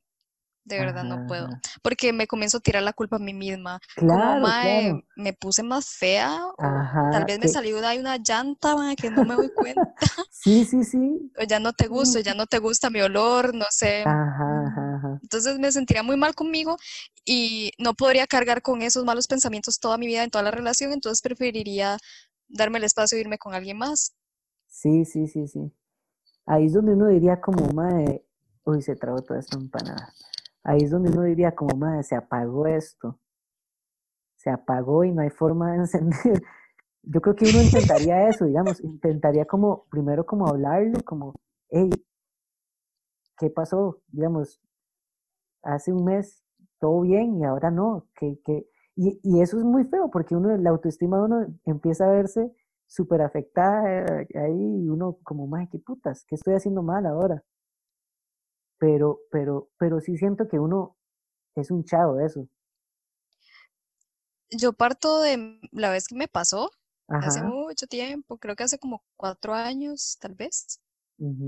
De 0.67 0.77
verdad 0.79 1.03
no 1.03 1.15
Ajá, 1.15 1.25
puedo. 1.27 1.45
ajá. 1.45 1.61
Porque 1.81 2.13
me 2.13 2.27
comienzo 2.27 2.57
a 2.57 2.61
tirar 2.61 2.83
la 2.83 2.93
culpa 2.93 3.15
a 3.17 3.19
mí 3.19 3.33
misma. 3.33 3.79
Como, 4.05 4.35
Claro, 4.35 4.41
mae, 4.41 4.91
claro. 4.91 5.03
me 5.15 5.33
puse 5.33 5.63
más 5.63 5.89
fea 5.89 6.45
o 6.57 6.85
tal 7.09 7.23
Ajá, 7.23 7.25
vez 7.25 7.39
me 7.39 7.47
salió 7.47 7.79
de 7.81 7.87
ahí 7.87 7.99
una 7.99 8.17
llanta, 8.17 8.75
que 8.99 9.09
no 9.11 9.23
me 9.23 9.35
doy 9.35 9.49
cuenta. 9.49 9.89
sí, 10.31 10.65
sí, 10.65 10.83
sí. 10.83 11.31
O 11.39 11.43
ya 11.43 11.59
no 11.59 11.71
te 11.73 11.87
gusto, 11.87 12.19
ya 12.19 12.33
no 12.33 12.47
te 12.47 12.59
gusta 12.59 12.89
mi 12.89 13.01
olor, 13.01 13.53
no 13.55 13.65
sé. 13.69 14.03
Ajá, 14.03 14.67
ajá, 14.67 14.95
ajá. 14.97 15.21
Entonces 15.21 15.59
me 15.59 15.71
sentiría 15.71 16.03
muy 16.03 16.17
mal 16.17 16.33
conmigo 16.35 16.77
y 17.25 17.71
no 17.77 17.93
podría 17.93 18.27
cargar 18.27 18.61
con 18.61 18.81
esos 18.81 19.03
malos 19.05 19.27
pensamientos 19.27 19.79
toda 19.79 19.97
mi 19.97 20.07
vida 20.07 20.23
en 20.23 20.29
toda 20.31 20.43
la 20.43 20.51
relación, 20.51 20.91
entonces 20.93 21.21
preferiría 21.21 21.97
darme 22.47 22.77
el 22.79 22.85
espacio 22.85 23.15
de 23.17 23.21
irme 23.21 23.37
con 23.37 23.53
alguien 23.53 23.77
más. 23.77 24.13
Sí, 24.67 25.05
sí, 25.05 25.27
sí, 25.27 25.47
sí. 25.47 25.71
Ahí 26.45 26.65
es 26.67 26.73
donde 26.73 26.93
uno 26.93 27.07
diría 27.07 27.41
como, 27.41 27.67
madre, 27.73 28.25
uy, 28.65 28.81
se 28.81 28.95
tragó 28.95 29.21
toda 29.21 29.39
esta 29.39 29.57
empanada. 29.57 30.13
Ahí 30.67 30.79
es 30.83 30.91
donde 30.91 31.09
uno 31.11 31.23
diría 31.23 31.55
como, 31.55 31.77
madre, 31.77 32.03
se 32.03 32.13
apagó 32.13 32.67
esto. 32.67 33.17
Se 34.35 34.49
apagó 34.49 35.05
y 35.05 35.13
no 35.13 35.21
hay 35.21 35.29
forma 35.29 35.71
de 35.71 35.77
encender. 35.79 36.41
Yo 37.03 37.21
creo 37.21 37.35
que 37.35 37.45
uno 37.45 37.61
intentaría 37.61 38.27
eso, 38.29 38.43
digamos, 38.45 38.83
intentaría 38.83 39.45
como, 39.45 39.85
primero 39.89 40.25
como 40.25 40.45
hablarlo, 40.49 40.99
como, 41.05 41.33
hey, 41.69 41.89
¿qué 43.37 43.49
pasó? 43.49 44.01
Digamos, 44.09 44.59
hace 45.63 45.93
un 45.93 46.03
mes 46.03 46.43
todo 46.79 46.99
bien 47.01 47.39
y 47.39 47.45
ahora 47.45 47.71
no, 47.71 48.05
que, 48.19 48.37
que, 48.43 48.67
y, 48.97 49.19
y 49.23 49.41
eso 49.41 49.57
es 49.57 49.63
muy 49.63 49.85
feo 49.85 50.11
porque 50.11 50.35
uno, 50.35 50.55
la 50.57 50.69
autoestima 50.71 51.17
de 51.17 51.23
uno 51.23 51.47
empieza 51.65 52.05
a 52.07 52.11
verse 52.11 52.51
súper 52.87 53.21
afectada 53.21 54.21
eh, 54.21 54.27
ahí 54.35 54.83
y 54.83 54.89
uno 54.89 55.17
como, 55.23 55.47
más 55.47 55.69
qué 55.71 55.79
putas, 55.79 56.25
¿qué 56.27 56.35
estoy 56.35 56.55
haciendo 56.55 56.83
mal 56.83 57.05
ahora? 57.05 57.41
Pero, 58.79 59.21
pero, 59.31 59.69
pero 59.77 59.99
sí 59.99 60.17
siento 60.17 60.47
que 60.47 60.59
uno 60.59 60.97
es 61.55 61.71
un 61.71 61.83
chavo 61.83 62.15
de 62.15 62.25
eso. 62.25 62.47
Yo 64.49 64.73
parto 64.73 65.21
de 65.21 65.59
la 65.71 65.89
vez 65.89 66.07
que 66.07 66.15
me 66.15 66.27
pasó, 66.27 66.71
hace 67.07 67.41
mucho 67.41 67.87
tiempo, 67.87 68.37
creo 68.37 68.55
que 68.55 68.63
hace 68.63 68.79
como 68.79 69.03
cuatro 69.15 69.53
años, 69.53 70.17
tal 70.19 70.35
vez. 70.35 70.81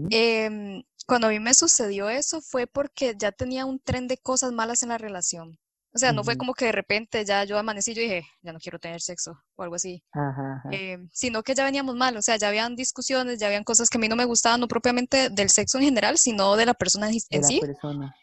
Em, 0.10 0.84
cuando 1.06 1.28
a 1.28 1.30
mí 1.30 1.40
me 1.40 1.54
sucedió 1.54 2.10
eso 2.10 2.42
fue 2.42 2.66
porque 2.66 3.16
ya 3.18 3.32
tenía 3.32 3.66
un 3.66 3.80
tren 3.80 4.08
de 4.08 4.18
cosas 4.18 4.52
malas 4.52 4.84
en 4.84 4.90
la 4.90 4.98
relación. 4.98 5.60
O 5.94 5.98
sea, 6.00 6.14
no 6.14 6.24
fue 6.24 6.38
como 6.38 6.54
que 6.54 6.66
de 6.66 6.72
repente 6.72 7.26
ya 7.26 7.44
yo 7.46 7.58
amanecí 7.58 7.92
y 7.92 7.96
yo 7.96 8.02
dije, 8.04 8.24
ya 8.42 8.54
no 8.54 8.60
quiero 8.60 8.80
tener 8.80 9.02
sexo 9.02 9.34
o 9.56 9.64
algo 9.64 9.76
así. 9.76 10.04
Ajá, 10.12 10.54
ajá. 10.58 10.84
Em, 10.84 11.10
sino 11.14 11.44
que 11.44 11.56
ya 11.56 11.66
veníamos 11.66 11.96
mal, 11.96 12.18
o 12.18 12.22
sea, 12.24 12.38
ya 12.38 12.50
habían 12.50 12.76
discusiones, 12.76 13.40
ya 13.40 13.48
habían 13.48 13.64
cosas 13.66 13.90
que 13.90 13.98
a 14.00 14.02
mí 14.02 14.08
no 14.10 14.16
me 14.18 14.26
gustaban, 14.26 14.60
no 14.62 14.68
propiamente 14.70 15.30
del 15.30 15.50
sexo 15.52 15.80
en 15.80 15.86
general, 15.86 16.18
sino 16.20 16.56
de 16.58 16.66
la 16.68 16.74
persona 16.76 17.10
en 17.10 17.18
De 17.32 17.40
en 17.40 17.42
la 17.42 17.48
sí. 17.48 17.60
persona. 17.60 18.14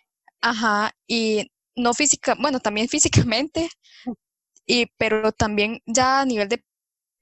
Ajá, 0.41 0.93
y 1.07 1.51
no 1.75 1.95
física, 1.95 2.35
bueno, 2.41 2.61
también 2.61 2.89
físicamente, 2.89 3.69
y, 4.67 4.87
pero 4.99 5.33
también 5.33 5.81
ya 5.87 6.21
a 6.23 6.27
nivel 6.27 6.49
de 6.49 6.65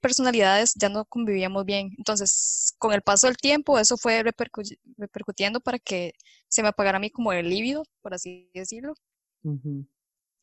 personalidades 0.01 0.73
ya 0.75 0.89
no 0.89 1.05
convivíamos 1.05 1.65
bien. 1.65 1.91
Entonces, 1.97 2.75
con 2.79 2.93
el 2.93 3.03
paso 3.03 3.27
del 3.27 3.37
tiempo, 3.37 3.79
eso 3.79 3.97
fue 3.97 4.23
repercu- 4.23 4.79
repercutiendo 4.97 5.61
para 5.61 5.79
que 5.79 6.13
se 6.49 6.63
me 6.63 6.69
apagara 6.69 6.97
a 6.97 7.01
mí 7.01 7.11
como 7.11 7.33
el 7.33 7.49
líbido, 7.49 7.83
por 8.01 8.13
así 8.15 8.49
decirlo. 8.53 8.95
ujú, 9.43 9.85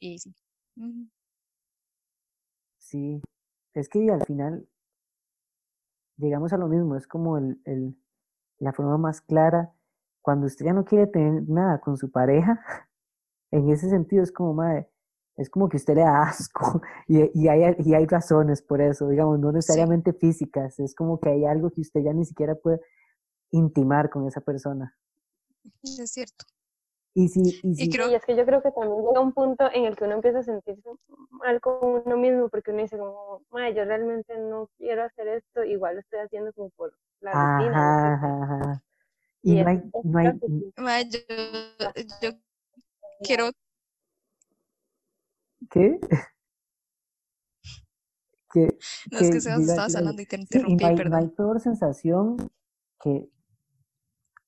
Y 0.03 0.19
sí. 0.19 0.35
Sí, 2.79 3.23
es 3.75 3.89
que 3.89 4.11
al 4.11 4.25
final 4.27 4.69
llegamos 6.19 6.53
a 6.53 6.59
lo 6.59 6.69
mismo, 6.69 6.97
es 6.97 7.07
como 7.07 7.39
el, 7.39 7.61
el, 7.65 7.97
la 8.59 8.73
forma 8.73 8.99
más 8.99 9.21
clara, 9.21 9.73
cuando 10.23 10.47
usted 10.47 10.67
ya 10.67 10.73
no 10.73 10.85
quiere 10.85 11.07
tener 11.07 11.49
nada 11.49 11.81
con 11.81 11.97
su 11.97 12.11
pareja, 12.11 12.61
en 13.53 13.71
ese 13.71 13.91
sentido 13.91 14.23
es 14.23 14.33
como, 14.33 14.55
madre, 14.55 14.91
es 15.37 15.51
como 15.51 15.69
que 15.69 15.79
usted 15.79 15.95
le 15.97 16.03
da 16.03 16.23
asco 16.25 16.83
y, 17.09 17.21
y, 17.41 17.49
hay, 17.49 17.77
y 17.79 17.95
hay 17.95 18.07
razones 18.07 18.63
por 18.63 18.81
eso, 18.81 19.09
digamos, 19.09 19.39
no 19.41 19.53
Sí, 19.59 19.59
necesariamente 19.59 20.13
físicas, 20.13 20.79
es 20.81 20.95
como 20.95 21.21
que 21.21 21.31
hay 21.31 21.45
algo 21.47 21.71
que 21.71 21.83
usted 21.83 22.03
ya 22.03 22.13
ni 22.13 22.25
siquiera 22.25 22.55
puede 22.57 22.81
intimar 23.53 24.11
con 24.11 24.27
esa 24.29 24.41
persona. 24.41 24.97
es 25.83 26.11
cierto. 26.13 26.45
Y 27.15 27.29
si, 27.29 27.41
y 27.63 27.89
creo, 27.91 28.11
Y 28.11 28.15
es 28.15 28.25
que 28.25 28.37
yo 28.37 28.45
creo 28.47 28.63
que 28.63 28.71
también 28.73 29.03
llega 29.05 29.21
un 29.21 29.33
punto 29.33 29.69
en 29.73 29.85
el 29.85 29.97
que 29.97 30.05
uno 30.05 30.15
empieza 30.15 30.39
a 30.39 30.43
sentirse 30.43 30.89
mal 31.31 31.61
con 31.61 32.03
uno 32.07 32.17
mismo 32.17 32.49
porque 32.49 32.71
uno 32.71 32.83
dice 32.83 32.97
como, 32.99 33.43
"Mae, 33.51 33.75
yo 33.75 33.85
realmente 33.85 34.37
no 34.39 34.69
quiero 34.79 35.03
hacer 35.05 35.29
esto, 35.29 35.65
igual 35.65 35.97
lo 35.97 36.01
estoy 36.01 36.21
haciendo 36.21 36.53
como 36.55 36.71
por 36.71 36.95
la 37.21 37.35
rutina, 37.35 37.83
no 37.83 37.93
ajá, 37.93 38.15
sé. 38.15 38.15
ajá, 38.15 38.45
ajá. 38.45 38.83
Y 39.43 39.53
Y 39.53 39.57
no 39.57 39.61
es, 39.63 39.69
hay, 39.69 39.83
no 40.05 40.19
hay, 40.19 40.39
que 40.39 40.47
sí, 40.47 40.73
mae, 40.77 41.09
yo, 41.11 41.19
yo 42.23 42.31
quiero, 43.23 43.51
¿qué? 45.71 45.99
Que, 48.53 48.69
no 49.11 49.19
es 49.19 49.31
que 49.31 49.35
que 49.35 49.41
Sebas 49.41 49.61
diga, 49.61 49.75
dígale. 49.87 50.07
hablando 50.07 50.23
y 50.23 50.27
te 50.27 50.37
Sí, 50.37 50.59
y 50.59 50.77
interrumpí, 50.77 50.85
no 50.85 50.89
hay, 50.89 50.95
no 50.97 51.17
hay 51.17 51.23
perdón. 51.25 51.37
peor 51.37 51.61
sensación 51.61 52.37
que, 53.01 53.29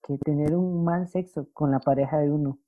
que 0.07 0.19
tener 0.19 0.55
un 0.55 0.85
mal 0.85 1.09
sexo 1.09 1.49
con 1.53 1.71
la 1.71 1.81
pareja 1.81 2.19
de 2.19 2.31
uno. 2.31 2.59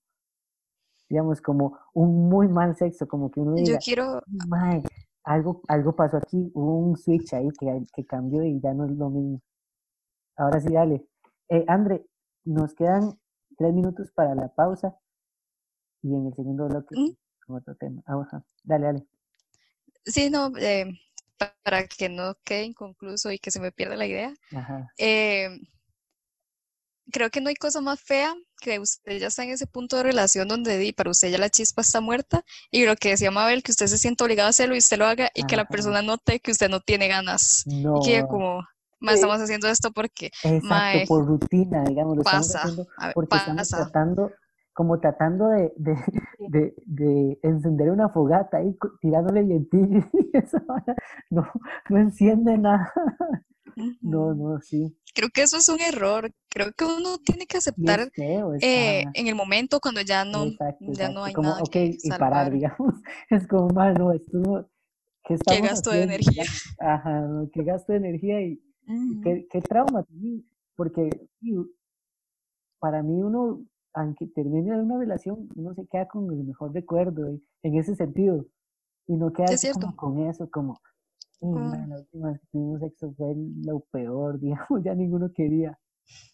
Digamos, 1.08 1.40
como 1.40 1.78
un 1.94 2.28
muy 2.28 2.48
mal 2.48 2.76
sexo, 2.76 3.06
como 3.06 3.30
que 3.30 3.40
uno 3.40 3.56
Yo 3.56 3.62
diga, 3.64 3.78
quiero, 3.78 4.22
mae, 4.48 4.82
algo, 5.22 5.62
algo 5.68 5.94
pasó 5.94 6.16
aquí, 6.16 6.50
hubo 6.54 6.78
un 6.78 6.96
switch 6.96 7.32
ahí 7.34 7.48
que, 7.58 7.84
que 7.94 8.04
cambió 8.04 8.42
y 8.42 8.60
ya 8.60 8.74
no 8.74 8.86
es 8.86 8.92
lo 8.92 9.10
mismo. 9.10 9.40
Ahora 10.36 10.60
sí, 10.60 10.72
dale. 10.72 11.06
Eh, 11.48 11.64
André, 11.68 12.04
nos 12.44 12.74
quedan 12.74 13.18
tres 13.56 13.72
minutos 13.72 14.10
para 14.12 14.34
la 14.34 14.48
pausa 14.48 14.96
y 16.02 16.12
en 16.14 16.26
el 16.26 16.34
segundo 16.34 16.66
bloque 16.66 16.94
mm, 16.98 17.52
otro 17.52 17.74
tema. 17.76 18.02
Ah, 18.06 18.20
ajá. 18.20 18.44
Dale, 18.64 18.86
dale. 18.86 19.06
sí, 20.04 20.28
no, 20.30 20.50
eh, 20.58 20.86
pa- 21.38 21.54
para 21.62 21.86
que 21.86 22.08
no 22.08 22.34
quede 22.44 22.64
inconcluso 22.64 23.30
y 23.30 23.38
que 23.38 23.50
se 23.52 23.60
me 23.60 23.70
pierda 23.72 23.94
la 23.96 24.06
idea. 24.06 24.34
Ajá. 24.54 24.92
eh, 24.98 25.48
creo 27.12 27.30
que 27.30 27.40
no 27.40 27.48
hay 27.48 27.54
cosa 27.56 27.80
más 27.80 28.00
fea 28.00 28.34
que 28.60 28.78
usted 28.78 29.18
ya 29.18 29.28
está 29.28 29.44
en 29.44 29.50
ese 29.50 29.66
punto 29.66 29.96
de 29.96 30.02
relación 30.04 30.48
donde 30.48 30.78
di, 30.78 30.92
para 30.92 31.10
usted 31.10 31.30
ya 31.30 31.38
la 31.38 31.50
chispa 31.50 31.82
está 31.82 32.00
muerta 32.00 32.42
y 32.70 32.84
lo 32.86 32.96
que 32.96 33.10
decía 33.10 33.30
Mabel, 33.30 33.62
que 33.62 33.72
usted 33.72 33.86
se 33.86 33.98
siente 33.98 34.24
obligado 34.24 34.46
a 34.46 34.50
hacerlo 34.50 34.74
y 34.74 34.78
usted 34.78 34.98
lo 34.98 35.06
haga 35.06 35.30
y 35.34 35.42
que 35.44 35.56
la 35.56 35.64
persona 35.66 36.02
note 36.02 36.40
que 36.40 36.50
usted 36.52 36.68
no 36.68 36.80
tiene 36.80 37.08
ganas 37.08 37.64
y 37.66 38.00
que 38.04 38.22
No. 38.22 38.28
como, 38.28 38.62
ma, 39.00 39.12
estamos 39.12 39.40
haciendo 39.40 39.68
esto 39.68 39.90
porque, 39.92 40.30
Exacto, 40.42 40.98
por 41.08 41.26
rutina, 41.26 41.84
digamos, 41.84 42.16
lo 42.16 42.22
pasa, 42.22 42.62
a 42.98 43.06
ver, 43.08 43.14
porque 43.14 43.36
estamos 43.36 43.68
pasa. 43.68 43.84
tratando, 43.84 44.32
como 44.72 45.00
tratando 45.00 45.48
de, 45.48 45.72
de, 45.76 45.96
de, 46.48 46.74
de 46.86 47.38
encender 47.42 47.90
una 47.90 48.08
fogata 48.08 48.58
co- 48.78 48.92
tirándole 49.00 49.42
vientillo 49.42 50.00
y 50.12 50.30
vara 50.66 50.94
no, 51.30 51.46
no 51.90 51.98
enciende 51.98 52.58
nada. 52.58 52.92
No, 54.00 54.34
no, 54.34 54.60
sí. 54.60 54.96
Creo 55.14 55.28
que 55.30 55.42
eso 55.42 55.56
es 55.56 55.68
un 55.68 55.80
error. 55.80 56.30
Creo 56.48 56.72
que 56.72 56.84
uno 56.84 57.18
tiene 57.18 57.46
que 57.46 57.58
aceptar 57.58 58.10
eh, 58.60 59.04
en 59.14 59.26
el 59.26 59.34
momento 59.34 59.80
cuando 59.80 60.00
ya 60.00 60.24
no, 60.24 60.44
exacto, 60.44 60.84
ya 60.92 61.10
no 61.10 61.24
exacto. 61.24 61.24
hay 61.24 61.34
Como, 61.34 61.48
nada 61.50 61.62
ok, 61.62 61.70
que 61.70 61.98
y 62.02 62.10
parar, 62.10 62.52
digamos. 62.52 62.94
Es 63.30 63.46
como, 63.46 63.68
mano, 63.68 64.12
esto 64.12 64.38
no, 64.38 64.68
¿qué 65.24 65.36
Qué 65.46 65.60
gasto 65.60 65.90
de 65.90 66.02
energía. 66.02 66.44
Ajá, 66.80 67.20
no, 67.22 67.48
qué 67.52 67.62
gasto 67.64 67.92
de 67.92 67.98
energía 67.98 68.40
y, 68.42 68.60
qué, 69.22 69.46
qué 69.50 69.60
trauma 69.60 70.04
porque 70.76 71.08
para 72.78 73.02
mí 73.02 73.22
uno, 73.22 73.64
aunque 73.94 74.26
termine 74.26 74.78
una 74.80 74.98
relación, 74.98 75.48
uno 75.56 75.74
se 75.74 75.86
queda 75.86 76.06
con 76.06 76.30
el 76.30 76.44
mejor 76.44 76.72
recuerdo 76.74 77.30
y- 77.32 77.42
en 77.62 77.76
ese 77.78 77.94
sentido, 77.96 78.46
y 79.06 79.16
no 79.16 79.32
Es 79.32 79.60
cierto. 79.60 79.80
como 79.80 79.96
con 79.96 80.28
eso, 80.28 80.50
como, 80.50 80.78
"Uy, 81.40 81.60
Mm, 81.60 81.70
man, 81.70 81.88
la 81.90 81.96
última 81.98 82.28
vez 82.30 82.40
que 82.40 82.46
tuvimos 82.52 82.80
sexo 82.80 83.12
fue 83.16 83.34
lo 83.64 83.80
peor, 83.90 84.38
digamos, 84.70 84.82
ya 84.84 84.94
ninguno 84.94 85.30
quería. 85.34 85.78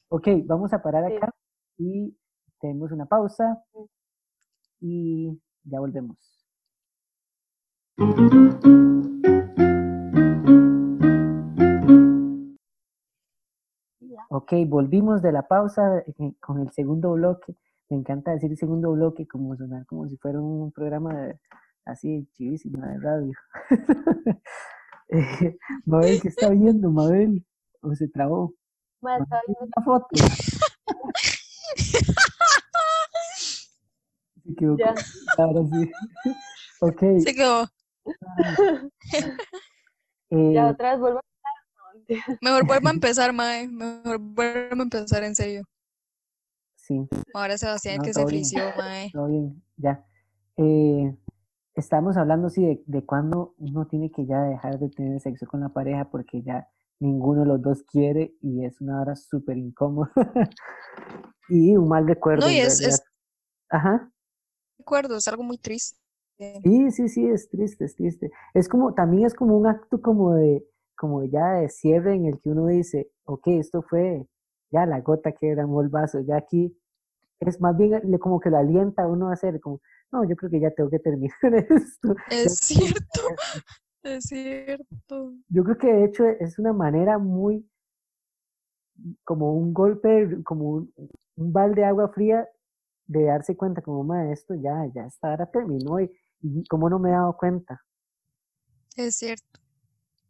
Ok, 0.09 0.29
vamos 0.47 0.73
a 0.73 0.83
parar 0.83 1.09
Sí. 1.11 1.17
acá 1.17 1.31
y 1.79 2.17
tenemos 2.61 2.93
una 2.93 3.07
pausa 3.07 3.63
y 4.81 5.41
ya 5.65 5.81
volvemos. 5.81 6.19
Ok, 14.31 14.53
volvimos 14.67 15.23
de 15.23 15.33
la 15.33 15.43
pausa 15.47 15.99
eh, 16.01 16.35
con 16.41 16.61
el 16.61 16.71
segundo 16.73 17.13
bloque. 17.13 17.55
Me 17.91 17.97
encanta 17.99 18.33
decir 18.33 18.57
segundo 18.57 18.93
bloque 18.93 19.27
como 19.27 19.57
sonar 19.57 19.87
como 19.87 20.09
si 20.09 20.17
fuera 20.17 20.41
un 20.41 20.73
programa 20.73 21.15
de- 21.15 21.39
así 21.85 22.27
chivísima 22.33 22.89
de 22.89 22.99
radio. 23.01 23.33
Eh, 25.13 25.57
Mabel, 25.85 26.21
¿qué 26.21 26.29
está 26.29 26.49
viendo, 26.51 26.91
Mabel? 26.91 27.45
¿O 27.83 27.95
se 27.95 28.09
trabó? 28.09 28.55
Estaba 29.03 29.19
tiene 29.27 29.43
viendo 29.47 29.65
una 29.77 29.85
foto. 29.85 30.09
Se 34.43 34.51
equivocó. 34.51 34.79
ya. 34.79 34.95
Ahora 35.39 35.61
sí. 35.71 35.91
Ok. 36.85 37.01
Se 37.23 37.33
quedó. 37.33 37.69
Ya 40.31 40.41
eh, 40.67 40.71
otra 40.71 40.91
vez 40.91 41.01
vuelvo 41.01 41.21
a 41.21 41.23
mentira. 41.95 42.25
Mejor 42.41 42.67
vuelva 42.67 42.91
a 42.91 42.93
empezar, 42.93 43.33
Mae. 43.33 43.69
Mejor 43.69 44.19
vuelva 44.19 44.81
a 44.81 44.83
empezar 44.83 45.23
en 45.23 45.37
serio. 45.37 45.63
sí, 46.75 47.09
Ahora 47.35 47.57
Sebastián 47.57 47.99
no, 47.99 48.03
que 48.03 48.13
se 48.13 48.27
frició, 48.27 48.65
Mae. 48.77 49.13
Todo 49.13 49.29
bien, 49.29 49.63
ya. 49.77 50.05
Eh, 50.57 51.17
estamos 51.75 52.17
hablando, 52.17 52.51
sí, 52.51 52.65
de, 52.65 52.83
de 52.87 53.05
cuando 53.05 53.55
uno 53.59 53.87
tiene 53.87 54.11
que 54.11 54.27
ya 54.27 54.43
dejar 54.43 54.79
de 54.79 54.91
tener 54.91 55.21
sexo 55.21 55.47
con 55.47 55.61
la 55.61 55.71
pareja 55.71 56.09
porque 56.11 56.43
ya 56.43 56.69
ninguno 57.01 57.41
de 57.41 57.47
los 57.47 57.63
dos 57.63 57.83
quiere 57.83 58.35
y 58.41 58.65
es 58.65 58.81
una 58.81 59.01
hora 59.01 59.17
súper 59.17 59.57
incómoda. 59.57 60.11
y 61.49 61.77
un 61.77 61.89
mal 61.89 62.07
recuerdo 62.07 62.47
No, 62.47 62.53
y 62.53 62.61
es, 62.61 62.81
es 62.81 63.03
Ajá. 63.69 64.13
recuerdo, 64.79 65.17
es 65.17 65.27
algo 65.29 65.43
muy 65.43 65.59
triste. 65.59 65.99
Sí, 66.39 66.91
sí, 66.91 67.09
sí, 67.09 67.27
es 67.27 67.49
triste, 67.49 67.85
es 67.85 67.95
triste. 67.95 68.31
Es 68.55 68.69
como, 68.69 68.95
también 68.95 69.27
es 69.27 69.35
como 69.35 69.57
un 69.57 69.67
acto 69.67 70.01
como 70.01 70.35
de, 70.35 70.67
como 70.97 71.25
ya 71.25 71.53
de 71.55 71.69
cierre 71.69 72.15
en 72.15 72.27
el 72.27 72.41
que 72.41 72.51
uno 72.51 72.67
dice, 72.67 73.11
ok, 73.25 73.49
esto 73.49 73.83
fue 73.83 74.27
ya 74.71 74.87
la 74.87 75.01
gota 75.01 75.33
que 75.33 75.49
derramó 75.49 75.83
el 75.83 75.89
vaso, 75.89 76.21
ya 76.21 76.37
aquí 76.37 76.77
es 77.41 77.61
más 77.61 77.77
bien 77.77 78.01
como 78.19 78.41
que 78.41 78.51
lo 78.51 78.59
alienta 78.59 79.03
a 79.03 79.07
uno 79.09 79.29
a 79.29 79.35
hacer, 79.35 79.61
como, 79.61 79.81
no, 80.13 80.29
yo 80.29 80.37
creo 80.37 80.51
que 80.51 80.61
ya 80.61 80.71
tengo 80.71 80.91
que 80.91 80.99
terminar 80.99 81.37
esto. 81.71 82.15
Es 82.31 82.57
cierto, 82.59 83.01
terminar 83.13 83.39
esto". 83.41 83.65
es 84.03 84.25
cierto. 84.25 85.35
Yo 85.49 85.65
creo 85.65 85.79
que 85.79 85.93
de 85.93 86.05
hecho 86.05 86.25
es 86.27 86.59
una 86.59 86.73
manera 86.73 87.19
muy, 87.19 87.69
como 89.25 89.55
un 89.55 89.73
golpe, 89.73 90.43
como 90.45 90.71
un, 90.71 90.95
un 91.37 91.53
balde 91.53 91.81
de 91.83 91.87
agua 91.87 92.09
fría 92.09 92.47
de 93.07 93.25
darse 93.25 93.57
cuenta 93.57 93.83
como, 93.83 94.05
ma, 94.05 94.31
esto 94.31 94.55
ya, 94.55 94.87
ya 94.95 95.07
está, 95.07 95.31
ahora 95.31 95.47
terminó 95.47 96.01
y, 96.01 96.11
y 96.41 96.65
cómo 96.67 96.89
no 96.89 96.99
me 96.99 97.11
he 97.11 97.13
dado 97.13 97.37
cuenta. 97.37 97.81
Es 98.97 99.17
cierto. 99.17 99.61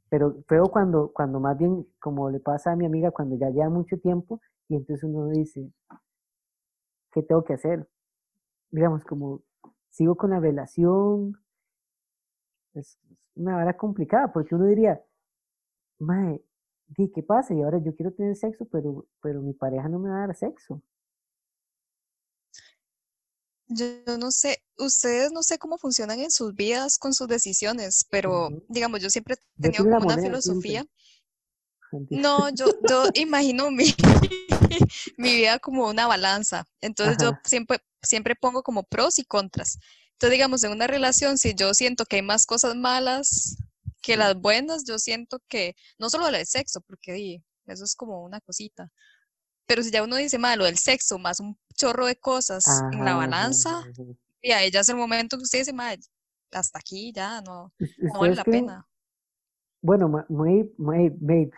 Pero 0.09 0.43
feo 0.47 0.65
cuando, 0.65 1.13
cuando 1.13 1.41
más 1.41 1.57
bien, 1.59 1.87
como 1.99 2.31
le 2.31 2.39
pasa 2.39 2.73
a 2.73 2.77
mi 2.77 2.87
amiga, 2.87 3.11
cuando 3.11 3.37
ya 3.37 3.51
lleva 3.51 3.71
mucho 3.71 3.99
tiempo 3.99 4.41
y 4.69 4.77
entonces 4.77 5.03
uno 5.05 5.29
dice, 5.29 5.73
¿qué 7.13 7.23
tengo 7.23 7.43
que 7.45 7.55
hacer? 7.55 7.89
Digamos, 8.71 9.05
como 9.05 9.43
sigo 9.93 10.17
con 10.17 10.31
la 10.31 10.41
relación, 10.41 11.39
es 12.75 12.99
una 13.35 13.57
vara 13.57 13.77
complicada 13.77 14.33
porque 14.33 14.55
uno 14.55 14.67
diría, 14.67 15.01
mae, 16.01 16.43
di, 16.89 17.11
¿qué 17.13 17.23
pasa? 17.23 17.55
Y 17.55 17.63
ahora 17.63 17.79
yo 17.79 17.95
quiero 17.95 18.13
tener 18.13 18.37
sexo, 18.37 18.67
pero, 18.67 19.07
pero 19.23 19.43
mi 19.43 19.53
pareja 19.53 19.89
no 19.89 19.99
me 19.99 20.11
va 20.11 20.25
a 20.25 20.27
dar 20.27 20.37
sexo. 20.37 20.83
Yo 23.69 23.87
no 24.19 24.31
sé, 24.31 24.63
ustedes 24.77 25.33
no 25.33 25.43
sé 25.43 25.59
cómo 25.59 25.79
funcionan 25.79 26.21
en 26.21 26.31
sus 26.31 26.55
vidas 26.55 26.99
con 26.99 27.15
sus 27.15 27.27
decisiones, 27.27 28.07
pero 28.11 28.49
Ujú. 28.49 28.63
digamos, 28.69 29.01
yo 29.01 29.09
siempre 29.09 29.35
he 29.35 29.39
Yo 29.63 29.71
tenido 29.71 29.85
como 29.85 30.09
una 30.09 30.19
filosofía. 30.19 30.85
No, 32.11 32.49
yo, 32.51 32.67
yo 32.89 33.05
imagino 33.15 33.71
mi, 33.71 33.85
mi 35.17 35.35
vida 35.37 35.59
como 35.59 35.89
una 35.89 36.07
balanza. 36.07 36.67
Entonces 36.81 37.17
yo 37.19 37.29
Ajá. 37.29 37.41
siempre, 37.45 37.79
siempre 38.03 38.35
pongo 38.37 38.63
como 38.63 38.85
pros 38.85 39.19
y 39.19 39.25
contras. 39.25 39.79
Entonces, 40.13 40.33
digamos, 40.33 40.63
en 40.65 40.73
una 40.73 40.87
relación, 40.87 41.39
si 41.39 41.55
yo 41.55 41.75
siento 41.75 42.05
que 42.07 42.17
hay 42.17 42.23
más 42.23 42.47
cosas 42.47 42.77
malas 42.77 43.57
que 44.03 44.17
las 44.17 44.37
buenas, 44.37 44.85
yo 44.85 44.99
siento 44.99 45.41
que, 45.49 45.75
no 45.99 46.11
solo 46.11 46.31
del 46.31 46.47
sexo, 46.47 46.81
porque 46.83 47.43
eso 47.67 47.85
es 47.85 47.95
como 47.97 48.23
una 48.25 48.41
cosita, 48.41 48.91
pero 49.67 49.83
si 49.83 49.91
ya 49.91 50.03
uno 50.05 50.17
dice 50.17 50.39
malo 50.39 50.65
del 50.65 50.79
sexo 50.79 51.19
más 51.19 51.41
un 51.41 51.59
chorro 51.75 52.07
de 52.07 52.17
cosas 52.17 52.85
en 52.91 53.05
la 53.05 53.15
ajá, 53.15 53.17
balanza, 53.17 53.71
ajá. 53.71 54.05
y 54.43 54.53
ahí 54.53 54.71
ya 54.71 54.81
es 54.81 54.89
el 54.91 54.97
momento 54.97 55.37
que 55.39 55.45
usted 55.45 55.61
dice, 55.61 55.73
"Ma, 55.73 55.95
hasta 56.53 56.79
aquí 56.79 57.13
ya 57.15 57.41
no, 57.43 57.73
vale 58.09 58.35
¿Ustedes 58.35 58.37
la 58.37 58.45
pena. 58.45 58.87
Bueno, 59.81 60.09
Ma- 60.09 60.27
Maeve, 60.29 60.73
Maeve, 60.79 61.17
Maeve, 61.21 61.51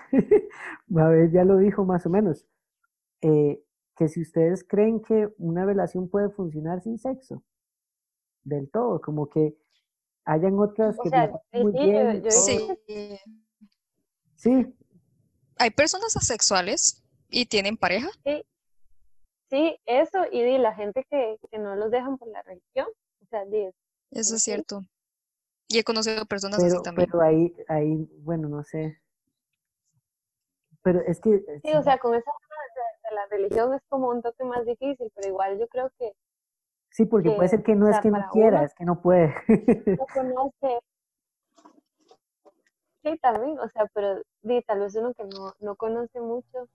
Maeve 0.88 1.30
ya 1.32 1.44
lo 1.44 1.58
dijo 1.58 1.84
más 1.84 2.06
o 2.06 2.10
menos, 2.10 2.46
eh, 3.22 3.63
que 3.96 4.08
si 4.08 4.22
ustedes 4.22 4.64
creen 4.64 5.00
que 5.00 5.28
una 5.38 5.64
relación 5.64 6.08
puede 6.08 6.30
funcionar 6.30 6.82
sin 6.82 6.98
sexo, 6.98 7.42
del 8.42 8.70
todo, 8.70 9.00
como 9.00 9.28
que 9.28 9.56
hayan 10.24 10.58
otras 10.58 10.98
O 10.98 11.02
que 11.02 11.10
sea, 11.10 11.32
muy 11.52 11.72
sí, 11.72 11.78
yo, 11.78 11.84
bien, 11.84 12.06
yo 12.16 12.22
visto 12.22 12.40
Sí, 12.44 13.18
sí, 14.36 14.76
hay 15.58 15.70
personas 15.70 16.16
asexuales 16.16 17.02
y 17.28 17.46
tienen 17.46 17.76
pareja. 17.76 18.08
sí, 18.24 18.44
sí, 19.50 19.76
eso, 19.86 20.18
y 20.30 20.42
di, 20.42 20.58
la 20.58 20.74
gente 20.74 21.06
que, 21.10 21.38
que 21.50 21.58
no 21.58 21.74
los 21.76 21.90
dejan 21.90 22.18
por 22.18 22.28
la 22.28 22.42
religión, 22.42 22.86
o 23.22 23.26
sea, 23.26 23.44
di, 23.46 23.70
Eso 24.10 24.34
es 24.36 24.42
sí, 24.42 24.50
cierto. 24.50 24.84
Y 25.68 25.78
he 25.78 25.84
conocido 25.84 26.26
personas 26.26 26.62
así 26.62 26.82
también. 26.82 27.08
pero 27.10 27.22
ahí, 27.22 27.54
ahí, 27.68 28.08
bueno, 28.20 28.48
no 28.48 28.62
sé, 28.62 29.00
pero 30.82 31.00
es 31.06 31.18
que, 31.20 31.36
eh, 31.36 31.60
sí, 31.62 31.72
o 31.72 31.82
sea, 31.82 31.98
con 31.98 32.14
la 33.14 33.26
religión 33.30 33.72
es 33.74 33.82
como 33.88 34.08
un 34.08 34.22
toque 34.22 34.44
más 34.44 34.64
difícil, 34.64 35.10
pero 35.14 35.28
igual 35.28 35.58
yo 35.58 35.66
creo 35.68 35.90
que 35.98 36.12
sí, 36.90 37.06
porque 37.06 37.30
puede 37.30 37.48
ser 37.48 37.62
que 37.62 37.74
no 37.74 37.88
es 37.88 37.98
que 38.00 38.10
no 38.10 38.28
quiera, 38.32 38.58
uno 38.58 38.66
es 38.66 38.74
que 38.74 38.84
no 38.84 39.00
puede. 39.00 39.34
no 39.98 40.06
conoce, 40.12 40.80
sí, 43.02 43.18
también, 43.18 43.58
o 43.58 43.68
sea, 43.68 43.86
pero 43.94 44.22
tal 44.66 44.80
vez 44.80 44.94
uno 44.96 45.14
que 45.14 45.24
no, 45.24 45.52
no 45.60 45.76
conoce 45.76 46.20
mucho 46.20 46.68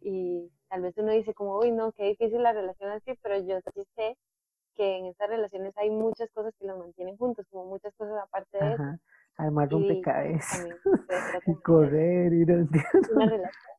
y 0.00 0.50
tal 0.68 0.82
vez 0.82 0.96
uno 0.96 1.12
dice 1.12 1.34
como, 1.34 1.58
uy, 1.58 1.70
no, 1.70 1.92
qué 1.92 2.04
difícil 2.04 2.42
la 2.42 2.52
relación 2.52 2.90
así, 2.90 3.14
pero 3.22 3.38
yo 3.38 3.58
sí 3.74 3.82
sé 3.96 4.16
que 4.74 4.98
en 4.98 5.06
esas 5.06 5.28
relaciones 5.28 5.76
hay 5.76 5.90
muchas 5.90 6.30
cosas 6.32 6.54
que 6.58 6.66
los 6.66 6.78
mantienen 6.78 7.16
juntos, 7.16 7.46
como 7.50 7.66
muchas 7.66 7.94
cosas 7.96 8.16
aparte 8.22 8.58
de 8.58 8.72
eso, 8.72 8.82
Ajá, 8.82 8.98
armar 9.36 9.72
y 9.72 9.76
di, 9.76 9.88
rompecabezas 9.88 10.66
y 11.46 11.54
correr 11.56 12.32
una 12.32 13.26
relación. 13.26 13.72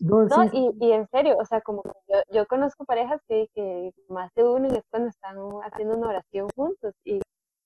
No, 0.00 0.28
No, 0.28 0.44
sí, 0.44 0.50
y, 0.52 0.86
y 0.86 0.92
en 0.92 1.06
serio, 1.08 1.36
o 1.38 1.44
sea, 1.44 1.60
como 1.60 1.82
yo, 2.08 2.16
yo 2.32 2.46
conozco 2.46 2.84
parejas 2.84 3.20
que, 3.28 3.48
que 3.54 3.92
más 4.08 4.30
se 4.34 4.44
unen 4.44 4.74
es 4.74 4.84
cuando 4.90 5.08
están 5.08 5.36
haciendo 5.64 5.96
una 5.96 6.08
oración 6.08 6.48
juntos 6.54 6.94
y, 7.04 7.20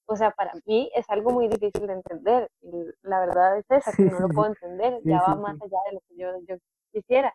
o 0.06 0.16
sea, 0.16 0.30
para 0.32 0.52
mí 0.66 0.90
es 0.94 1.08
algo 1.10 1.30
muy 1.32 1.48
difícil 1.48 1.86
de 1.86 1.94
entender 1.94 2.48
y 2.62 2.70
la 3.02 3.20
verdad 3.20 3.58
es 3.58 3.64
esa, 3.70 3.92
que 3.92 3.96
sí, 3.96 4.02
no 4.04 4.20
lo 4.20 4.28
puedo 4.28 4.48
entender, 4.48 5.00
sí, 5.02 5.08
ya 5.08 5.20
va 5.22 5.34
más 5.36 5.60
allá 5.60 5.78
de 5.86 5.94
lo 5.94 6.00
que 6.08 6.16
yo, 6.16 6.28
yo 6.48 6.56
quisiera. 6.92 7.34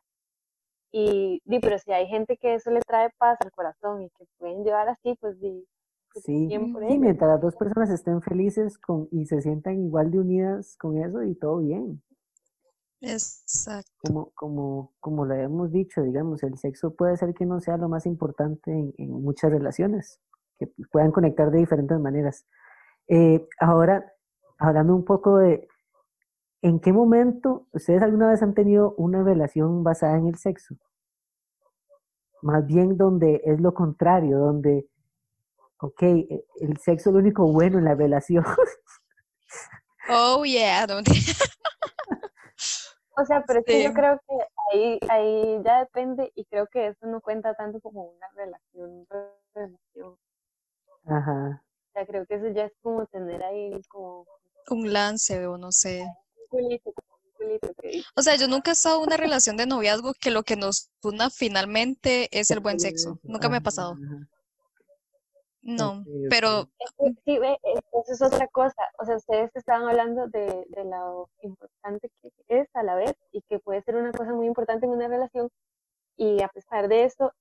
Y, 0.91 1.41
di, 1.45 1.59
pero 1.59 1.77
si 1.79 1.91
hay 1.91 2.07
gente 2.07 2.37
que 2.37 2.55
eso 2.55 2.71
le 2.71 2.81
trae 2.81 3.09
paz 3.17 3.37
al 3.41 3.51
corazón 3.51 4.01
y 4.03 4.09
que 4.11 4.25
pueden 4.37 4.63
llevar 4.63 4.89
así, 4.89 5.15
pues 5.19 5.37
pues, 6.13 6.25
Sí, 6.25 6.57
Ujú. 6.57 6.79
sí, 6.89 6.97
mientras 6.99 7.29
las 7.29 7.41
dos 7.41 7.55
personas 7.55 7.89
estén 7.89 8.21
felices 8.21 8.77
con, 8.77 9.07
y 9.11 9.25
se 9.25 9.41
sientan 9.41 9.79
igual 9.85 10.09
de 10.11 10.19
unidas 10.19 10.75
con 10.77 10.97
eso 10.97 11.23
y 11.23 11.35
todo 11.35 11.59
bien. 11.59 12.01
Exacto. 13.01 13.91
Como, 14.03 14.31
como, 14.33 14.95
como 14.99 15.25
lo 15.25 15.35
hemos 15.35 15.71
dicho, 15.71 16.01
digamos, 16.01 16.41
el 16.43 16.57
sexo 16.57 16.95
puede 16.95 17.15
ser 17.17 17.33
que 17.33 17.45
no 17.45 17.59
sea 17.59 17.77
lo 17.77 17.89
más 17.89 18.05
importante 18.05 18.71
en, 18.71 18.93
en 18.97 19.11
muchas 19.11 19.51
relaciones, 19.51 20.19
que 20.59 20.67
puedan 20.91 21.11
conectar 21.11 21.51
de 21.51 21.59
diferentes 21.59 21.99
maneras. 21.99 22.45
Eh, 23.07 23.47
ahora, 23.59 24.11
hablando 24.57 24.95
un 24.95 25.05
poco 25.05 25.37
de, 25.37 25.67
¿en 26.61 26.79
qué 26.79 26.91
momento 26.91 27.67
ustedes 27.71 28.01
alguna 28.01 28.29
vez 28.29 28.41
han 28.41 28.53
tenido 28.53 28.93
una 28.97 29.23
relación 29.23 29.83
basada 29.83 30.17
en 30.17 30.27
el 30.27 30.37
sexo? 30.37 30.75
Más 32.41 32.65
bien 32.65 32.97
donde 32.97 33.41
es 33.45 33.59
lo 33.59 33.73
contrario, 33.73 34.39
donde, 34.39 34.89
ok, 35.79 36.01
e- 36.03 36.45
el 36.61 36.77
sexo 36.77 37.09
es 37.09 37.13
lo 37.13 37.19
único 37.19 37.51
bueno 37.51 37.77
en 37.77 37.85
la 37.85 37.95
relación. 37.95 38.43
Oh, 40.09 40.43
yeah. 40.45 40.87
no, 40.87 40.95
O 43.17 43.25
sea, 43.25 43.43
pero 43.47 43.59
es 43.59 43.65
que 43.65 43.83
yo 43.83 43.93
creo 43.93 44.19
que 44.27 44.35
ahí, 44.71 44.99
ahí 45.09 45.61
ya 45.65 45.79
depende 45.79 46.31
y 46.35 46.45
creo 46.45 46.67
que 46.67 46.87
eso 46.87 47.07
no 47.07 47.19
cuenta 47.19 47.55
tanto 47.55 47.79
como 47.79 48.03
una 48.03 48.27
relación, 48.35 49.07
relación. 49.55 50.17
Ajá. 51.05 51.63
O 51.63 51.91
sea, 51.93 52.05
creo 52.05 52.25
que 52.27 52.35
eso 52.35 52.47
ya 52.49 52.65
es 52.65 52.73
como 52.81 53.05
tener 53.07 53.41
ahí 53.43 53.81
como 53.89 54.25
Un 54.69 54.93
lance 54.93 55.47
o 55.47 55.57
no 55.57 55.71
sé. 55.71 56.01
un 56.03 56.47
culito, 56.49 56.93
como 56.93 57.17
un 57.23 57.31
culito 57.31 57.73
que 57.81 58.03
O 58.15 58.21
sea, 58.21 58.35
yo 58.35 58.47
nunca 58.47 58.71
he 58.71 58.73
estado 58.73 58.97
en 58.97 59.07
una 59.07 59.17
relación 59.17 59.57
de 59.57 59.65
noviazgo 59.65 60.13
que 60.13 60.29
lo 60.29 60.43
que 60.43 60.55
nos 60.55 60.91
una 61.01 61.31
finalmente 61.31 62.29
es 62.37 62.51
el 62.51 62.59
buen 62.59 62.79
sexo. 62.79 63.19
Nunca 63.23 63.49
me 63.49 63.57
ha 63.57 63.61
pasado. 63.61 63.93
ajá. 63.93 64.27
No, 65.61 66.05
pero 66.29 66.69
sí, 67.25 67.39
eso 68.07 68.13
es 68.13 68.21
otra 68.21 68.47
cosa. 68.47 68.81
O 68.99 69.05
sea, 69.05 69.17
ustedes 69.17 69.53
estaban 69.55 69.87
hablando 69.87 70.27
de, 70.27 70.65
de 70.69 70.83
lo 70.85 71.29
importante 71.41 72.09
que 72.21 72.31
es 72.47 72.69
a 72.73 72.83
la 72.83 72.95
vez 72.95 73.13
y 73.31 73.41
que 73.41 73.59
puede 73.59 73.81
ser 73.81 73.95
una 73.95 74.11
cosa 74.11 74.33
muy 74.33 74.47
importante 74.47 74.85
en 74.85 74.93
una 74.93 75.07
relación 75.07 75.49
y 76.17 76.41
a 76.41 76.47
pesar 76.49 76.87
de 76.87 77.05
eso, 77.05 77.31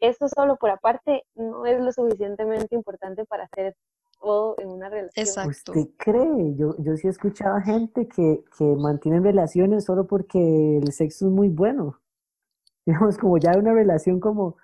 eso 0.00 0.28
solo 0.28 0.56
por 0.56 0.70
aparte 0.70 1.24
no 1.34 1.66
es 1.66 1.80
lo 1.80 1.92
suficientemente 1.92 2.74
importante 2.74 3.24
para 3.26 3.44
hacer 3.44 3.76
todo 4.20 4.56
en 4.58 4.70
una 4.70 4.88
relación. 4.88 5.26
exacto. 5.26 5.72
¿Usted 5.72 5.90
cree? 5.98 6.56
Yo, 6.56 6.74
yo 6.78 6.96
sí 6.96 7.06
he 7.06 7.10
escuchado 7.10 7.60
gente 7.60 8.08
que, 8.08 8.42
que 8.56 8.64
mantienen 8.64 9.22
relaciones 9.22 9.84
solo 9.84 10.06
porque 10.06 10.78
el 10.78 10.92
sexo 10.92 11.26
es 11.26 11.32
muy 11.32 11.48
bueno. 11.48 12.00
Digamos, 12.86 13.18
como 13.18 13.36
ya 13.38 13.52
una 13.58 13.74
relación 13.74 14.18
como 14.18 14.56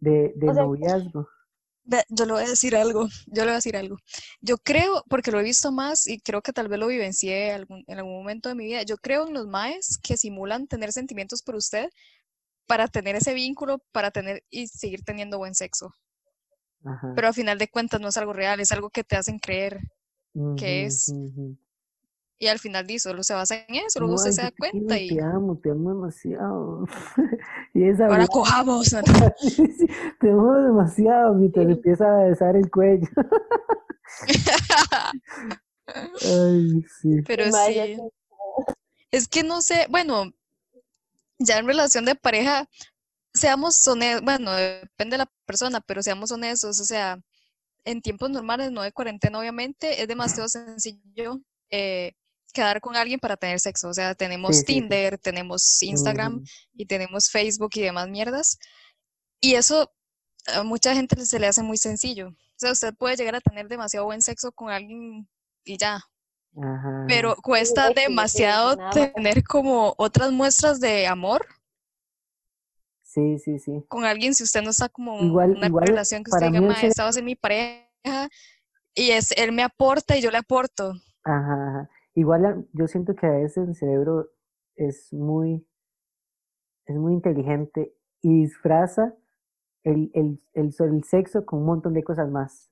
de, 0.00 0.32
de 0.36 0.50
O 0.50 0.54
sea, 0.54 0.64
noviazgo. 0.64 1.28
Yo 2.10 2.26
le 2.26 2.32
voy 2.32 2.42
a 2.42 2.48
decir 2.48 2.76
algo, 2.76 3.08
yo 3.26 3.42
le 3.42 3.44
voy 3.44 3.52
a 3.52 3.54
decir 3.56 3.76
algo. 3.76 3.96
Yo 4.40 4.58
creo, 4.58 5.04
porque 5.08 5.30
lo 5.30 5.40
he 5.40 5.42
visto 5.42 5.72
más 5.72 6.06
y 6.06 6.20
creo 6.20 6.42
que 6.42 6.52
tal 6.52 6.68
vez 6.68 6.78
lo 6.78 6.86
vivencié 6.86 7.52
algún- 7.52 7.84
en 7.86 7.98
algún 7.98 8.12
momento 8.12 8.48
de 8.50 8.54
mi 8.54 8.64
vida, 8.66 8.82
yo 8.82 8.96
creo 8.98 9.26
en 9.26 9.32
los 9.34 9.46
maes 9.46 9.98
que 10.02 10.16
simulan 10.16 10.66
tener 10.66 10.92
sentimientos 10.92 11.42
por 11.42 11.56
usted 11.56 11.88
para 12.66 12.88
tener 12.88 13.16
ese 13.16 13.32
vínculo, 13.32 13.78
para 13.92 14.10
tener 14.10 14.44
y 14.50 14.68
seguir 14.68 15.02
teniendo 15.02 15.38
buen 15.38 15.54
sexo. 15.54 15.94
Ajá. 16.84 17.12
Pero 17.14 17.28
al 17.28 17.34
final 17.34 17.58
de 17.58 17.68
cuentas 17.68 18.00
no 18.00 18.08
es 18.08 18.16
algo 18.18 18.34
real, 18.34 18.60
es 18.60 18.70
algo 18.70 18.90
que 18.90 19.02
te 19.04 19.16
hacen 19.16 19.38
creer 19.38 19.80
que 20.56 20.84
es. 20.84 21.12
Y 22.40 22.46
al 22.46 22.60
final 22.60 22.86
di, 22.86 23.00
solo 23.00 23.24
se 23.24 23.34
basa 23.34 23.56
en 23.66 23.74
eso, 23.86 23.98
luego 23.98 24.12
No, 24.12 24.16
usted 24.16 24.30
se 24.30 24.42
da 24.42 24.50
te 24.50 24.56
cuenta 24.56 24.96
y 24.98 25.08
te 25.08 25.20
amo, 25.22 25.58
te 25.60 25.70
amo 25.72 25.90
demasiado. 25.90 26.84
y 27.74 27.82
esa 27.84 28.06
ahora 28.06 28.26
cojamos. 28.28 28.90
te 30.20 30.30
amo 30.30 30.54
demasiado 30.54 31.34
mientras 31.34 31.66
Sí. 31.66 31.72
empieza 31.72 32.04
a 32.06 32.24
besar 32.24 32.54
el 32.56 32.70
cuello. 32.70 33.08
Ay, 35.86 36.82
sí. 37.00 37.22
Pero 37.26 37.44
el 37.44 37.50
mae 37.50 37.74
ya 37.74 37.86
sí, 37.86 37.96
se- 37.96 38.74
es 39.10 39.28
que 39.28 39.42
no 39.42 39.62
sé, 39.62 39.86
bueno, 39.90 40.32
ya 41.38 41.58
en 41.58 41.66
relación 41.66 42.04
de 42.04 42.14
pareja, 42.14 42.68
seamos 43.32 43.86
honestos, 43.88 44.24
bueno, 44.24 44.52
depende 44.52 45.14
de 45.14 45.18
la 45.18 45.30
persona, 45.46 45.80
pero 45.80 46.02
seamos 46.02 46.30
honestos, 46.30 46.78
o 46.80 46.84
sea, 46.84 47.18
en 47.84 48.02
tiempos 48.02 48.30
normales, 48.30 48.70
no 48.70 48.82
de 48.82 48.92
cuarentena, 48.92 49.38
obviamente, 49.38 50.02
es 50.02 50.08
demasiado 50.08 50.48
sencillo 50.48 51.40
eh, 51.70 52.12
quedar 52.52 52.80
con 52.80 52.96
alguien 52.96 53.18
para 53.20 53.36
tener 53.36 53.60
sexo. 53.60 53.88
O 53.88 53.94
sea, 53.94 54.14
tenemos 54.14 54.56
Sí, 54.56 54.62
sí, 54.62 54.66
sí. 54.66 54.80
Tinder, 54.80 55.18
tenemos 55.18 55.82
Instagram 55.82 56.36
Ujú. 56.36 56.44
y 56.74 56.86
tenemos 56.86 57.30
Facebook 57.30 57.70
y 57.74 57.82
demás 57.82 58.08
mierdas. 58.08 58.58
Y 59.40 59.54
eso 59.54 59.92
a 60.54 60.62
mucha 60.62 60.94
gente 60.94 61.24
se 61.26 61.38
le 61.38 61.46
hace 61.46 61.62
muy 61.62 61.76
sencillo. 61.76 62.28
O 62.28 62.34
sea, 62.56 62.72
usted 62.72 62.94
puede 62.94 63.16
llegar 63.16 63.36
a 63.36 63.40
tener 63.40 63.68
demasiado 63.68 64.06
buen 64.06 64.22
sexo 64.22 64.50
con 64.52 64.70
alguien 64.70 65.28
y 65.64 65.76
ya. 65.78 66.00
Ajá. 66.60 67.04
Pero 67.06 67.36
cuesta 67.36 67.88
sí, 67.88 67.94
demasiado 67.94 68.76
tener 68.92 69.44
como 69.44 69.94
otras 69.98 70.32
muestras 70.32 70.80
de 70.80 71.06
amor 71.06 71.46
Sí, 73.02 73.38
sí, 73.38 73.58
sí. 73.58 73.84
con 73.88 74.04
alguien 74.04 74.34
si 74.34 74.42
usted 74.42 74.62
no 74.62 74.70
está 74.70 74.88
como 74.88 75.18
en 75.20 75.26
Igual- 75.26 75.56
una 75.56 75.66
igual 75.66 75.86
relación 75.86 76.22
que 76.24 76.30
usted 76.30 76.46
diga, 76.46 76.60
mí 76.60 76.66
el 76.66 76.72
"Mae, 76.72 76.80
ser- 76.80 76.90
esta 76.90 77.02
va 77.04 77.08
a 77.10 77.12
ser 77.12 77.24
mi 77.24 77.36
pareja 77.36 78.28
y 78.94 79.10
es 79.10 79.32
él 79.32 79.52
me 79.52 79.62
aporta 79.62 80.16
y 80.16 80.20
yo 80.22 80.30
le 80.30 80.38
aporto. 80.38 80.92
Ajá. 81.24 81.88
Igual 82.14 82.44
a- 82.44 82.62
yo 82.74 82.86
siento 82.86 83.14
que 83.14 83.26
a 83.26 83.30
veces 83.32 83.66
el 83.68 83.74
cerebro 83.74 84.28
es 84.76 85.10
muy, 85.12 85.66
es 86.86 86.96
muy 86.96 87.12
inteligente 87.14 87.92
y 88.22 88.42
disfraza 88.42 89.14
el, 89.84 90.10
el, 90.14 90.40
el, 90.54 90.74
el 90.78 91.04
sexo 91.04 91.46
con 91.46 91.60
un 91.60 91.66
montón 91.66 91.94
de 91.94 92.04
cosas 92.04 92.30
más. 92.30 92.70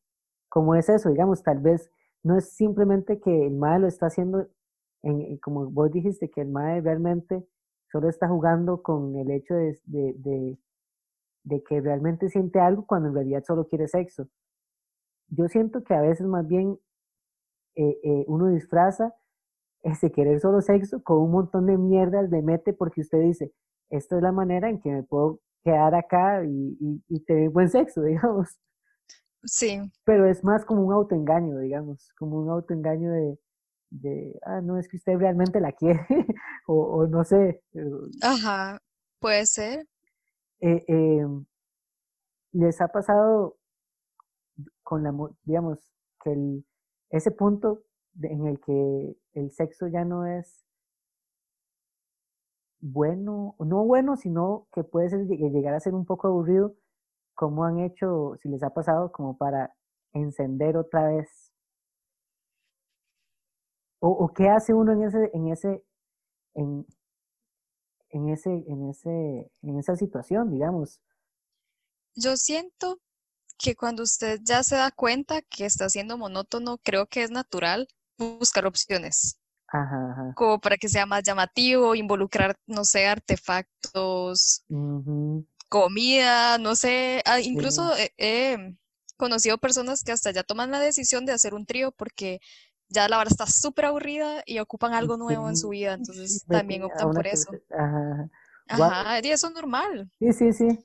Como 0.50 0.74
es 0.74 0.88
eso, 0.88 1.10
digamos, 1.10 1.42
tal 1.42 1.60
vez 1.60 1.90
no 2.22 2.38
es 2.38 2.50
simplemente 2.52 3.20
que 3.20 3.46
el 3.46 3.54
mae 3.54 3.80
lo 3.80 3.88
está 3.88 4.06
haciendo, 4.06 4.48
en, 5.02 5.20
en- 5.22 5.38
como 5.38 5.70
vos 5.70 5.92
dijiste, 5.92 6.30
que 6.30 6.42
el 6.42 6.48
mae 6.50 6.80
realmente 6.80 7.46
solo 7.92 8.08
está 8.08 8.28
jugando 8.28 8.82
con 8.82 9.16
el 9.16 9.30
hecho 9.30 9.54
de, 9.54 9.78
de, 9.86 10.14
de, 10.18 10.58
de 11.44 11.62
que 11.64 11.80
realmente 11.80 12.30
siente 12.30 12.60
algo 12.60 12.86
cuando 12.86 13.10
en 13.10 13.14
realidad 13.16 13.44
solo 13.46 13.66
quiere 13.68 13.88
sexo. 13.88 14.28
Yo 15.28 15.46
siento 15.48 15.84
que 15.84 15.94
a 15.94 16.00
veces 16.00 16.26
más 16.26 16.46
bien 16.48 16.78
eh, 17.76 17.98
eh, 18.04 18.24
uno 18.28 18.48
disfraza 18.48 19.14
ese 19.82 20.10
querer 20.12 20.40
solo 20.40 20.60
sexo 20.60 21.02
con 21.02 21.18
un 21.18 21.32
montón 21.32 21.66
de 21.66 21.76
mierdas 21.78 22.30
de 22.30 22.42
mete 22.42 22.72
porque 22.74 23.02
usted 23.02 23.20
dice, 23.20 23.52
esta 23.90 24.16
es 24.16 24.22
la 24.22 24.32
manera 24.32 24.68
en 24.70 24.80
que 24.80 24.90
me 24.90 25.02
puedo 25.04 25.40
quedar 25.64 25.94
acá 25.94 26.44
y, 26.44 26.76
y, 26.80 27.04
y 27.08 27.20
tener 27.24 27.50
buen 27.50 27.68
sexo, 27.70 28.02
digamos. 28.04 28.58
Sí, 29.44 29.80
Pero 30.04 30.26
es 30.26 30.44
más 30.44 30.64
como 30.64 30.82
un 30.82 30.92
autoengaño, 30.92 31.58
digamos, 31.58 32.12
como 32.18 32.38
un 32.40 32.50
autoengaño 32.50 33.10
de, 33.12 33.38
de 33.90 34.38
ah, 34.46 34.60
no, 34.62 34.78
es 34.78 34.88
que 34.88 34.96
usted 34.96 35.16
realmente 35.18 35.60
la 35.60 35.72
quiere, 35.72 36.00
o, 36.66 36.74
o 37.02 37.06
no 37.08 37.24
sé. 37.24 37.62
eh, 37.74 37.80
ajá, 38.22 38.78
puede 39.20 39.46
ser. 39.46 39.86
eh, 40.60 40.84
eh, 40.88 41.24
¿Les 42.52 42.80
ha 42.80 42.88
pasado 42.88 43.56
con 44.82 45.02
la, 45.02 45.12
digamos, 45.44 45.78
que 46.22 46.32
el, 46.32 46.64
ese 47.10 47.30
punto 47.30 47.82
en 48.22 48.46
el 48.46 48.60
que 48.60 49.16
el 49.34 49.50
sexo 49.52 49.88
ya 49.88 50.04
no 50.04 50.26
es 50.26 50.64
bueno, 52.80 53.54
no 53.58 53.84
bueno, 53.84 54.16
sino 54.16 54.68
que 54.72 54.84
puede 54.84 55.10
ser, 55.10 55.20
lleg- 55.26 55.52
llegar 55.52 55.74
a 55.74 55.80
ser 55.80 55.94
un 55.94 56.04
poco 56.06 56.28
aburrido, 56.28 56.74
¿cómo 57.34 57.64
han 57.64 57.80
hecho, 57.80 58.36
si 58.42 58.48
les 58.48 58.62
ha 58.62 58.70
pasado, 58.74 59.12
como 59.12 59.36
para 59.38 59.74
encender 60.14 60.76
otra 60.76 61.08
vez? 61.08 61.52
¿O, 64.00 64.08
o 64.10 64.32
qué 64.32 64.48
hace 64.48 64.72
uno 64.74 64.92
en 64.92 65.02
ese, 65.04 65.30
en 65.34 65.48
ese, 65.48 65.82
en, 66.54 66.86
en 68.10 68.28
ese, 68.30 68.50
en 68.66 68.88
ese, 68.90 69.50
en 69.62 69.78
esa 69.78 69.94
situación, 69.96 70.50
digamos? 70.50 71.00
Yo 72.16 72.36
siento 72.36 72.98
que 73.58 73.76
cuando 73.76 74.02
usted 74.04 74.40
ya 74.44 74.62
se 74.62 74.76
da 74.76 74.90
cuenta 74.90 75.42
que 75.42 75.66
está 75.66 75.88
siendo 75.90 76.18
monótono, 76.18 76.78
creo 76.78 77.06
que 77.06 77.22
es 77.24 77.30
natural 77.30 77.88
buscar 78.18 78.66
opciones, 78.66 79.38
Ajá, 79.68 80.12
ajá. 80.12 80.34
como 80.34 80.60
para 80.60 80.76
que 80.76 80.88
sea 80.88 81.06
más 81.06 81.22
llamativo, 81.22 81.94
involucrar, 81.94 82.56
no 82.66 82.84
sé, 82.84 83.06
artefactos, 83.06 84.64
comida, 85.68 86.58
no 86.58 86.76
sé, 86.76 87.22
ah, 87.26 87.40
sí. 87.40 87.50
incluso 87.50 87.82
he, 87.96 88.12
he 88.18 88.74
conocido 89.16 89.58
personas 89.58 90.02
que 90.02 90.12
hasta 90.12 90.30
ya 90.30 90.42
toman 90.42 90.70
la 90.70 90.80
decisión 90.80 91.26
de 91.26 91.32
hacer 91.32 91.54
un 91.54 91.66
trío 91.66 91.92
porque 91.92 92.40
ya 92.88 93.08
la 93.08 93.16
vara 93.16 93.30
está 93.30 93.46
súper 93.46 93.86
aburrida 93.86 94.42
y 94.46 94.58
ocupan 94.60 94.94
algo 94.94 95.16
nuevo 95.16 95.48
en 95.48 95.56
su 95.56 95.70
vida, 95.70 95.94
entonces 95.94 96.44
también 96.48 96.84
optan 96.84 97.12
por 97.12 97.26
eso. 97.26 97.50
Ajá, 97.70 98.30
Ajá, 98.68 99.20
y 99.22 99.30
eso 99.30 99.48
es 99.48 99.54
normal. 99.54 100.10
Sí, 100.18 100.32
sí, 100.32 100.52
sí. 100.52 100.78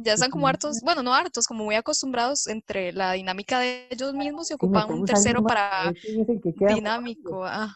Ya 0.00 0.14
están 0.14 0.30
como 0.30 0.46
hartos, 0.46 0.80
bueno, 0.82 1.02
no 1.02 1.12
hartos, 1.12 1.46
como 1.46 1.64
muy 1.64 1.74
acostumbrados 1.74 2.46
entre 2.46 2.92
la 2.92 3.12
dinámica 3.12 3.58
de 3.58 3.88
ellos 3.90 4.14
mismos 4.14 4.48
y 4.50 4.54
Sí, 4.54 4.56
ocupan 4.56 4.84
un 4.84 4.88
a 4.88 4.92
alguien 4.92 5.06
tercero 5.06 5.42
para 5.42 5.92
ver 5.92 6.40
que 6.40 6.52
queda 6.54 6.74
dinámico. 6.74 7.44
ah. 7.44 7.74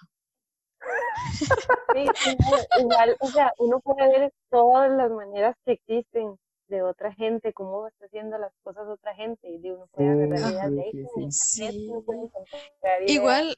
Sí, 1.93 2.11
igual, 2.25 2.67
igual, 2.79 3.17
o 3.21 3.31
sea, 3.33 3.53
uno 3.59 3.81
puede 3.81 4.09
ver 4.09 4.33
todas 4.51 4.91
las 4.91 5.11
maneras 5.11 5.57
que 5.65 5.73
existen 5.73 6.39
de 6.69 6.83
otra 6.83 7.13
gente, 7.15 7.53
cómo 7.53 7.87
está 7.87 8.07
haciendo 8.07 8.39
las 8.39 8.53
cosas 8.63 8.87
otra 8.89 9.15
gente, 9.15 9.49
y 9.51 9.59
de 9.59 9.73
uno 9.73 9.87
puede 9.89 10.09
Sí, 10.09 10.51
ideas 10.53 10.71
sí, 10.71 10.77
de 10.77 10.83
ahí, 10.83 10.93
sí, 10.93 11.31
sí. 11.31 11.33
Sí. 11.67 11.95
Igual, 13.09 13.57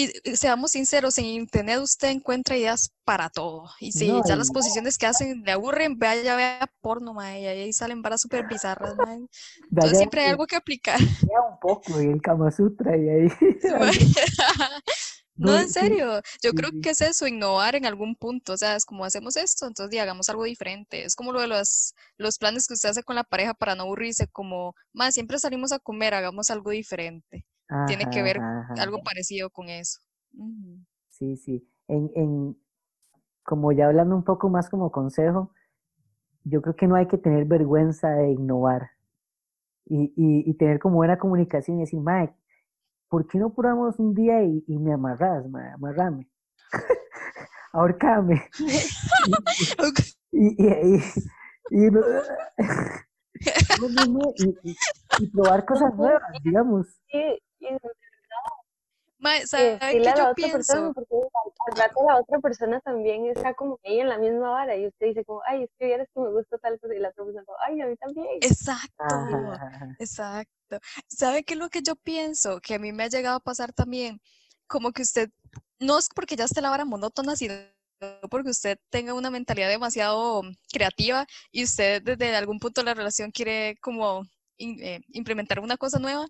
y, 0.00 0.36
seamos 0.36 0.72
sinceros, 0.72 1.18
en 1.18 1.26
internet 1.26 1.80
usted 1.80 2.08
encuentra 2.08 2.56
ideas 2.56 2.90
para 3.04 3.28
todo. 3.28 3.68
Y 3.80 3.92
si 3.92 4.08
No, 4.08 4.22
ya 4.26 4.36
las 4.36 4.50
posiciones 4.50 4.98
que 4.98 5.06
hacen 5.06 5.42
le 5.44 5.52
aburren, 5.52 5.98
vaya, 5.98 6.36
vea 6.36 6.70
porno, 6.80 7.14
mae, 7.14 7.42
y 7.42 7.46
ahí 7.46 7.72
salen 7.72 8.02
varas 8.02 8.20
súper 8.20 8.46
bizarras, 8.46 8.96
mae. 8.96 9.26
Entonces 9.70 9.98
siempre 9.98 10.22
hay 10.22 10.30
algo 10.30 10.46
que 10.46 10.56
aplicar. 10.56 11.00
lea 11.00 11.40
un 11.50 11.58
poco 11.60 12.00
y 12.00 12.06
el 12.06 12.22
Kama 12.22 12.50
Sutra 12.50 12.96
y 12.96 13.08
ahí. 13.08 13.28
No, 15.40 15.58
en 15.58 15.70
serio, 15.70 16.20
yo 16.42 16.50
sí, 16.50 16.56
creo 16.56 16.70
sí. 16.70 16.80
que 16.82 16.90
es 16.90 17.00
eso, 17.00 17.26
innovar 17.26 17.74
en 17.74 17.86
algún 17.86 18.14
punto, 18.14 18.52
o 18.52 18.56
sea, 18.58 18.76
es 18.76 18.84
como 18.84 19.06
hacemos 19.06 19.38
esto, 19.38 19.66
entonces 19.66 19.98
hagamos 19.98 20.28
algo 20.28 20.44
diferente, 20.44 21.02
es 21.02 21.16
como 21.16 21.32
lo 21.32 21.40
de 21.40 21.46
los, 21.46 21.94
los 22.18 22.36
planes 22.36 22.66
que 22.66 22.74
usted 22.74 22.90
hace 22.90 23.02
con 23.02 23.16
la 23.16 23.24
pareja 23.24 23.54
para 23.54 23.74
no 23.74 23.84
aburrirse, 23.84 24.28
como, 24.28 24.74
más 24.92 25.14
siempre 25.14 25.38
salimos 25.38 25.72
a 25.72 25.78
comer, 25.78 26.12
hagamos 26.12 26.50
algo 26.50 26.70
diferente, 26.70 27.46
tiene 27.86 28.04
que 28.10 28.22
ver 28.22 28.38
ajá, 28.38 28.60
ajá. 28.72 28.82
algo 28.82 29.02
parecido 29.02 29.50
con 29.50 29.68
eso. 29.68 30.00
Sí, 31.08 31.36
sí. 31.36 31.68
En, 31.88 32.10
en, 32.14 32.56
como 33.42 33.72
ya 33.72 33.86
hablando 33.86 34.14
un 34.16 34.24
poco 34.24 34.48
más 34.48 34.68
como 34.70 34.90
consejo, 34.90 35.52
yo 36.44 36.62
creo 36.62 36.76
que 36.76 36.86
no 36.86 36.94
hay 36.94 37.06
que 37.08 37.18
tener 37.18 37.44
vergüenza 37.44 38.10
de 38.10 38.30
innovar 38.32 38.90
y, 39.86 40.12
y, 40.16 40.50
y 40.50 40.54
tener 40.54 40.78
como 40.78 40.96
buena 40.96 41.18
comunicación 41.18 41.78
y 41.78 41.80
decir, 41.80 42.00
mae, 42.00 42.34
¿por 43.08 43.26
qué 43.26 43.38
no 43.38 43.52
probamos 43.54 43.98
un 43.98 44.14
día 44.14 44.42
y, 44.42 44.64
y 44.66 44.78
me 44.78 44.92
amarras, 44.92 45.48
mae, 45.48 45.72
amarrame? 45.72 46.28
Ahorcame. 47.72 48.48
Y- 50.32 50.64
y- 50.64 51.00
y 55.18 55.26
probar 55.30 55.64
cosas 55.64 55.94
nuevas, 55.96 56.22
digamos. 56.42 56.86
Sí, 57.10 57.38
y 57.60 57.68
Mae, 59.22 59.42
y 59.42 59.46
¿sabe 59.46 59.78
decirle 59.78 60.12
qué 60.14 60.18
yo 60.18 60.34
pienso? 60.34 60.92
porque 60.94 61.14
al, 61.14 61.76
rato 61.76 62.00
la 62.06 62.16
otra 62.16 62.38
persona 62.38 62.80
también 62.80 63.26
está 63.26 63.52
como 63.52 63.78
ahí 63.84 64.00
en 64.00 64.08
la 64.08 64.16
misma 64.16 64.50
vara, 64.50 64.76
y 64.76 64.86
usted 64.86 65.08
dice 65.08 65.24
como, 65.26 65.42
ay, 65.46 65.64
es 65.64 65.70
que 65.78 65.84
vieras 65.84 66.08
que 66.14 66.20
me 66.20 66.30
gusta 66.30 66.56
tal 66.56 66.80
cosa, 66.80 66.94
y 66.94 67.00
la 67.00 67.10
otra 67.10 67.24
persona 67.24 67.44
como, 67.44 67.58
ay, 67.66 67.80
a 67.82 67.86
mí 67.86 67.96
también. 67.96 68.26
Exacto. 68.40 69.04
Ajá. 69.04 69.94
Exacto. 69.98 70.78
¿Sabe 71.06 71.42
qué 71.44 71.52
es 71.52 71.60
lo 71.60 71.68
que 71.68 71.82
yo 71.82 71.96
pienso? 71.96 72.60
Que 72.60 72.76
a 72.76 72.78
mí 72.78 72.92
me 72.92 73.02
ha 73.04 73.08
llegado 73.08 73.36
a 73.36 73.40
pasar 73.40 73.74
también, 73.74 74.22
como 74.66 74.90
que 74.92 75.02
usted, 75.02 75.28
no 75.78 75.98
es 75.98 76.08
porque 76.08 76.36
ya 76.36 76.44
esté 76.44 76.62
la 76.62 76.70
vara 76.70 76.86
monótona, 76.86 77.36
sino 77.36 77.52
porque 78.30 78.48
usted 78.48 78.78
tenga 78.88 79.12
una 79.12 79.28
mentalidad 79.28 79.68
demasiado 79.68 80.40
creativa 80.72 81.26
y 81.52 81.64
usted 81.64 82.00
desde 82.02 82.34
algún 82.34 82.58
punto 82.58 82.80
de 82.80 82.86
la 82.86 82.94
relación 82.94 83.30
quiere 83.30 83.76
como 83.82 84.22
in- 84.56 84.82
eh, 84.82 85.02
implementar 85.08 85.60
una 85.60 85.76
cosa 85.76 85.98
nueva 85.98 86.26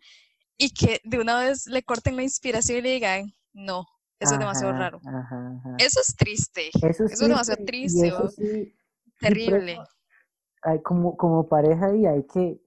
y 0.61 0.71
que 0.73 1.01
de 1.05 1.19
una 1.19 1.41
vez 1.41 1.67
le 1.67 1.83
corten 1.83 2.17
la 2.17 2.23
inspiración 2.23 2.79
y 2.79 2.83
le 2.83 2.91
digan, 2.91 3.33
no, 3.55 3.87
eso 4.19 4.35
es 4.35 4.39
demasiado 4.39 4.73
raro. 4.75 5.01
ajá, 5.07 5.57
ajá. 5.57 5.77
Eso 5.79 6.01
es 6.01 6.15
triste, 6.15 6.69
Eso 6.75 7.05
es 7.05 7.13
eso 7.13 7.25
es 7.25 7.29
demasiado 7.31 7.65
triste 7.65 8.09
eso 8.09 8.29
sí, 8.29 8.75
terrible. 9.19 9.79
hay 10.63 10.83
como, 10.83 11.17
como 11.17 11.49
pareja 11.49 11.97
y 11.97 12.05
hay 12.05 12.25
que, 12.27 12.61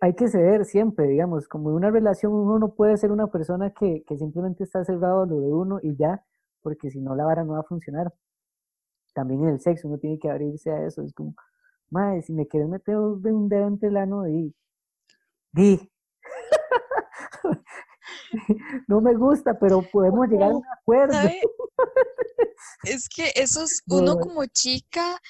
hay 0.00 0.14
que 0.14 0.28
ceder 0.28 0.66
siempre, 0.66 1.06
digamos, 1.08 1.48
como 1.48 1.70
en 1.70 1.76
una 1.76 1.90
relación 1.90 2.34
uno 2.34 2.58
no 2.58 2.74
puede 2.74 2.98
ser 2.98 3.12
una 3.12 3.28
persona 3.28 3.70
que, 3.72 4.04
que 4.06 4.18
simplemente 4.18 4.64
está 4.64 4.84
cerrado 4.84 5.22
a 5.22 5.26
lo 5.26 5.40
de 5.40 5.52
uno 5.52 5.78
y 5.82 5.96
ya, 5.96 6.22
porque 6.60 6.90
si 6.90 7.00
no 7.00 7.14
la 7.16 7.24
vara 7.24 7.44
no 7.44 7.54
va 7.54 7.60
a 7.60 7.64
funcionar. 7.64 8.12
También 9.14 9.42
en 9.44 9.48
el 9.54 9.60
sexo 9.60 9.88
uno 9.88 9.98
tiene 9.98 10.18
que 10.18 10.28
abrirse 10.30 10.70
a 10.70 10.86
eso, 10.86 11.02
es 11.02 11.14
como, 11.14 11.34
madre, 11.90 12.20
si 12.22 12.34
me 12.34 12.46
quieres 12.46 12.68
meter 12.68 12.96
un 12.98 13.26
un 13.26 13.48
dedo 13.48 13.68
entre 13.68 13.88
el 13.88 13.96
ano, 13.96 14.24
di, 14.24 14.54
di. 15.52 15.91
No 18.88 19.00
me 19.00 19.14
gusta, 19.14 19.58
pero 19.58 19.82
podemos 19.90 20.28
llegar 20.28 20.50
a 20.50 20.56
un 20.56 20.64
acuerdo. 20.78 21.12
¿Sabe? 21.14 21.40
Es 22.84 23.08
que 23.08 23.32
eso 23.34 23.64
es, 23.64 23.82
No, 23.86 23.98
uno 23.98 24.14
no. 24.14 24.20
como 24.20 24.44
chica, 24.46 25.20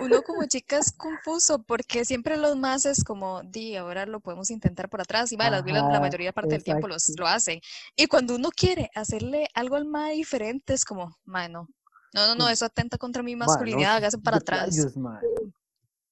uno 0.00 0.22
como 0.22 0.44
chica 0.46 0.78
es 0.78 0.92
confuso 0.92 1.62
porque 1.62 2.04
siempre 2.04 2.36
los 2.36 2.56
más 2.56 2.84
es 2.84 3.04
como, 3.04 3.42
di, 3.42 3.76
ahora 3.76 4.06
lo 4.06 4.20
podemos 4.20 4.50
intentar 4.50 4.88
por 4.88 5.00
atrás 5.00 5.30
y 5.32 5.36
va, 5.36 5.50
las 5.50 5.64
la 5.64 5.80
Ajá, 5.80 6.00
mayoría 6.00 6.32
parte 6.32 6.50
del 6.50 6.64
tiempo 6.64 6.88
los, 6.88 7.12
lo 7.16 7.26
hacen. 7.26 7.60
Y 7.96 8.06
cuando 8.06 8.34
uno 8.36 8.50
quiere 8.50 8.90
hacerle 8.94 9.48
algo 9.54 9.76
al 9.76 9.84
más 9.84 10.12
diferente 10.12 10.74
es 10.74 10.84
como, 10.84 11.16
mae, 11.24 11.48
no, 11.48 11.68
no, 12.12 12.34
no, 12.34 12.48
eso 12.48 12.64
atenta 12.64 12.98
contra 12.98 13.22
mi 13.22 13.34
"Ma, 13.36 13.46
no 13.46 13.46
masculinidad, 13.46 13.96
hágase 13.96 14.18
para 14.18 14.38
atrás. 14.38 14.76
rayos, 14.76 14.96
ma". 14.96 15.20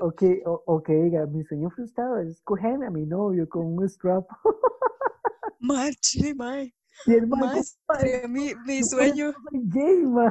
o 0.01 0.11
que, 0.13 0.43
o, 0.47 0.63
o 0.67 0.83
que 0.83 0.95
diga, 0.95 1.27
mi 1.27 1.45
sueño 1.45 1.69
frustrado 1.71 2.19
es 2.19 2.41
cogerme 2.43 2.87
a 2.87 2.91
mi 2.91 3.05
novio 3.07 3.49
con 3.49 3.67
un 3.79 3.89
strap. 3.89 4.27
Ma, 5.59 5.91
chile, 6.01 6.35
ma. 6.35 6.63
Y 6.63 7.13
el 7.13 7.27
man, 7.27 7.41
Ma, 7.41 7.53
"Ay, 7.53 7.63
sería 7.99 8.29
mi, 8.29 8.55
mi 8.67 8.83
sueño. 8.83 9.35
gay, 9.53 9.97
ma". 9.99 10.31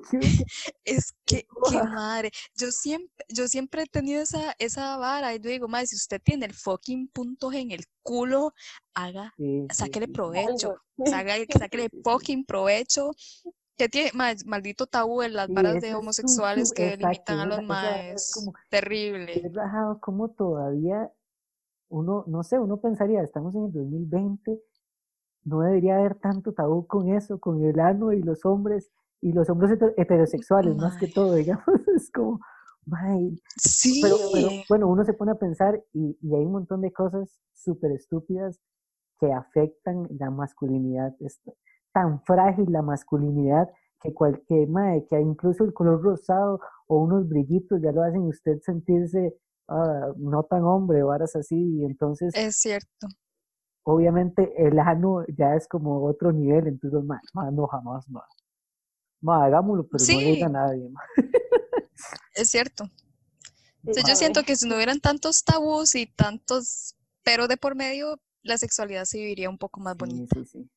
Es 0.84 1.12
que, 1.26 1.46
qué 1.70 1.82
madre. 1.82 2.30
Yo 2.54 2.70
siempre, 2.70 3.24
yo 3.28 3.48
siempre 3.48 3.82
he 3.82 3.86
tenido 3.86 4.22
esa, 4.22 4.54
esa 4.58 4.96
vara. 4.96 5.34
Y 5.34 5.40
yo 5.40 5.50
digo, 5.50 5.68
madre, 5.68 5.86
si 5.88 5.96
usted 5.96 6.20
tiene 6.22 6.46
el 6.46 6.54
fucking 6.54 7.08
punto 7.08 7.52
en 7.52 7.70
el 7.70 7.84
culo, 8.02 8.52
haga, 8.94 9.32
Sí, 9.36 9.66
sáquele 9.72 10.06
sí, 10.06 10.12
provecho. 10.12 10.76
Sáquele, 11.04 11.88
fucking 12.04 12.44
provecho. 12.44 13.10
Que 13.76 13.88
tiene, 13.88 14.10
ma, 14.14 14.32
maldito 14.44 14.86
tabú 14.86 15.22
en 15.22 15.32
las 15.32 15.46
Sí, 15.48 15.54
varas 15.54 15.80
de 15.80 15.94
homosexuales 15.94 16.72
que 16.72 16.92
exacto, 16.92 17.06
limitan 17.08 17.38
a 17.40 17.46
los 17.46 17.58
esa 17.58 17.66
vara 17.68 17.96
es 17.98 18.04
maes. 18.06 18.30
como- 18.34 18.52
Terrible. 18.68 19.50
Como 20.00 20.28
todavía 20.30 21.10
uno, 21.88 22.24
no 22.26 22.42
sé, 22.42 22.58
uno 22.58 22.80
pensaría, 22.80 23.22
estamos 23.22 23.54
en 23.54 23.64
el 23.66 23.72
2020, 23.72 24.62
no 25.44 25.60
debería 25.60 25.96
haber 25.98 26.14
tanto 26.16 26.52
tabú 26.52 26.86
con 26.86 27.08
eso, 27.08 27.38
con 27.40 27.64
el 27.64 27.80
ano 27.80 28.12
y 28.12 28.22
los 28.22 28.44
hombres, 28.44 28.90
y 29.22 29.32
los 29.32 29.50
hombres 29.50 29.72
heter- 29.72 29.94
heterosexuales, 29.98 30.76
más 30.76 30.98
que 30.98 31.08
todo, 31.08 31.34
digamos, 31.34 31.64
es 31.96 32.10
como, 32.12 32.40
mae, 32.86 33.32
Sí. 33.56 34.00
pero, 34.02 34.18
pero, 34.32 34.64
bueno, 34.68 34.88
uno 34.88 35.04
se 35.04 35.14
pone 35.14 35.32
a 35.32 35.36
pensar 35.36 35.82
y, 35.94 36.18
y 36.22 36.34
hay 36.36 36.44
un 36.44 36.52
montón 36.52 36.82
de 36.82 36.92
cosas 36.92 37.40
súper 37.54 37.92
estúpidas 37.92 38.60
que 39.20 39.32
afectan 39.32 40.08
la 40.18 40.30
masculinidad. 40.30 41.14
Es 41.20 41.40
tan 41.92 42.22
frágil 42.24 42.66
la 42.72 42.82
masculinidad 42.82 43.68
que 44.00 44.12
cualquier, 44.14 44.68
mae, 44.68 45.06
que 45.08 45.20
incluso 45.20 45.64
el 45.64 45.72
color 45.74 46.02
rosado 46.02 46.60
o 46.88 46.98
unos 47.02 47.28
brillitos 47.28 47.80
ya 47.82 47.92
lo 47.92 48.02
hacen 48.02 48.22
usted 48.22 48.58
sentirse 48.62 49.36
ah, 49.68 50.12
no 50.16 50.42
tan 50.44 50.64
hombre 50.64 51.02
o 51.02 51.08
varas 51.08 51.36
así. 51.36 51.56
Y 51.78 51.84
entonces, 51.84 52.34
Es 52.34 52.56
cierto. 52.56 53.06
obviamente, 53.84 54.52
el 54.66 54.78
ano 54.80 55.24
ya 55.38 55.54
es 55.54 55.68
como 55.68 56.04
otro 56.04 56.32
nivel. 56.32 56.66
Entonces, 56.66 57.04
mae, 57.04 57.52
no 57.52 57.66
jamás, 57.68 58.08
mae. 58.10 58.22
Mae, 59.22 59.46
hagámoslo, 59.46 59.86
pero 59.88 60.04
no 60.04 60.20
le 60.20 60.30
diga 60.32 60.46
a 60.46 60.50
nadie, 60.50 60.88
mae. 60.88 61.06
Es 62.34 62.50
cierto. 62.50 62.90
Yo 63.84 64.16
siento 64.16 64.42
que 64.44 64.56
si 64.56 64.68
no 64.68 64.76
hubieran 64.76 65.00
tantos 65.00 65.44
tabús 65.44 65.94
y 65.94 66.06
tantos 66.06 66.96
pero 67.24 67.46
de 67.46 67.56
por 67.56 67.76
medio, 67.76 68.20
la 68.42 68.58
sexualidad 68.58 69.04
se 69.04 69.18
viviría 69.18 69.48
un 69.48 69.58
poco 69.58 69.80
más 69.80 69.94
Sí, 69.94 69.98
bonita. 70.00 70.34
sí, 70.34 70.44
sí. 70.46 70.70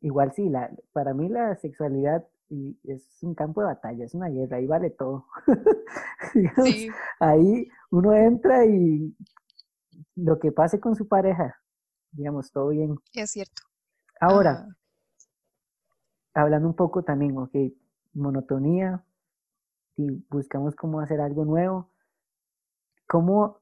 Igual 0.00 0.32
sí, 0.34 0.48
la, 0.48 0.70
para 0.92 1.12
mí 1.14 1.28
la 1.28 1.56
sexualidad 1.56 2.26
y 2.48 2.78
es 2.84 3.02
un 3.22 3.34
campo 3.34 3.60
de 3.60 3.66
batalla, 3.66 4.04
es 4.04 4.14
una 4.14 4.28
guerra, 4.28 4.56
ahí 4.58 4.66
vale 4.66 4.90
todo. 4.90 5.26
Digamos, 6.34 6.64
Sí, 6.64 6.90
Ahí 7.18 7.68
uno 7.90 8.14
entra 8.14 8.64
y 8.66 9.14
lo 10.14 10.38
que 10.38 10.52
pase 10.52 10.80
con 10.80 10.94
su 10.94 11.08
pareja, 11.08 11.56
digamos, 12.12 12.50
todo 12.52 12.68
bien. 12.68 12.96
es 13.14 13.30
cierto. 13.30 13.62
Ahora, 14.20 14.66
Ah, 14.68 14.76
hablando 16.36 16.68
un 16.68 16.74
poco 16.74 17.02
también, 17.02 17.36
ok, 17.38 17.54
monotonía, 18.14 19.04
y 19.96 20.24
buscamos 20.30 20.76
cómo 20.76 21.00
hacer 21.00 21.20
algo 21.20 21.44
nuevo. 21.44 21.90
¿Cómo, 23.08 23.58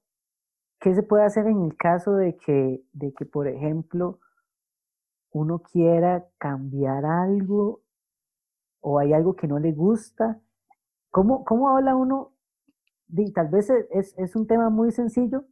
qué 0.81 0.95
se 0.95 1.03
puede 1.05 1.25
hacer 1.25 1.47
en 1.49 1.63
el 1.65 1.77
caso 1.77 2.15
de 2.15 2.37
que, 2.37 2.83
de 2.93 3.13
que, 3.15 3.27
por 3.27 3.49
ejemplo, 3.49 4.21
uno 5.33 5.59
quiera 5.59 6.27
cambiar 6.39 7.05
algo 7.05 7.83
o 8.81 8.99
hay 8.99 9.13
algo 9.13 9.37
que 9.37 9.49
no 9.49 9.59
le 9.59 9.73
gusta? 9.73 10.41
¿Cómo, 11.11 11.45
cómo 11.45 11.71
habla 11.71 11.97
uno? 11.97 12.33
Tal 13.35 13.49
vez 13.49 13.71
e- 13.71 13.89
es, 13.93 14.15
es 14.19 14.37
un 14.37 14.47
tema 14.47 14.71
muy 14.71 14.93
sencillo, 14.93 15.47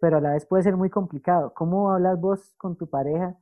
pero 0.00 0.16
a 0.18 0.20
la 0.20 0.32
vez 0.32 0.46
puede 0.46 0.62
ser 0.64 0.76
muy 0.76 0.90
complicado. 0.90 1.52
¿Cómo 1.54 1.92
hablas 1.92 2.20
vos 2.20 2.54
con 2.56 2.76
tu 2.76 2.88
pareja 2.88 3.36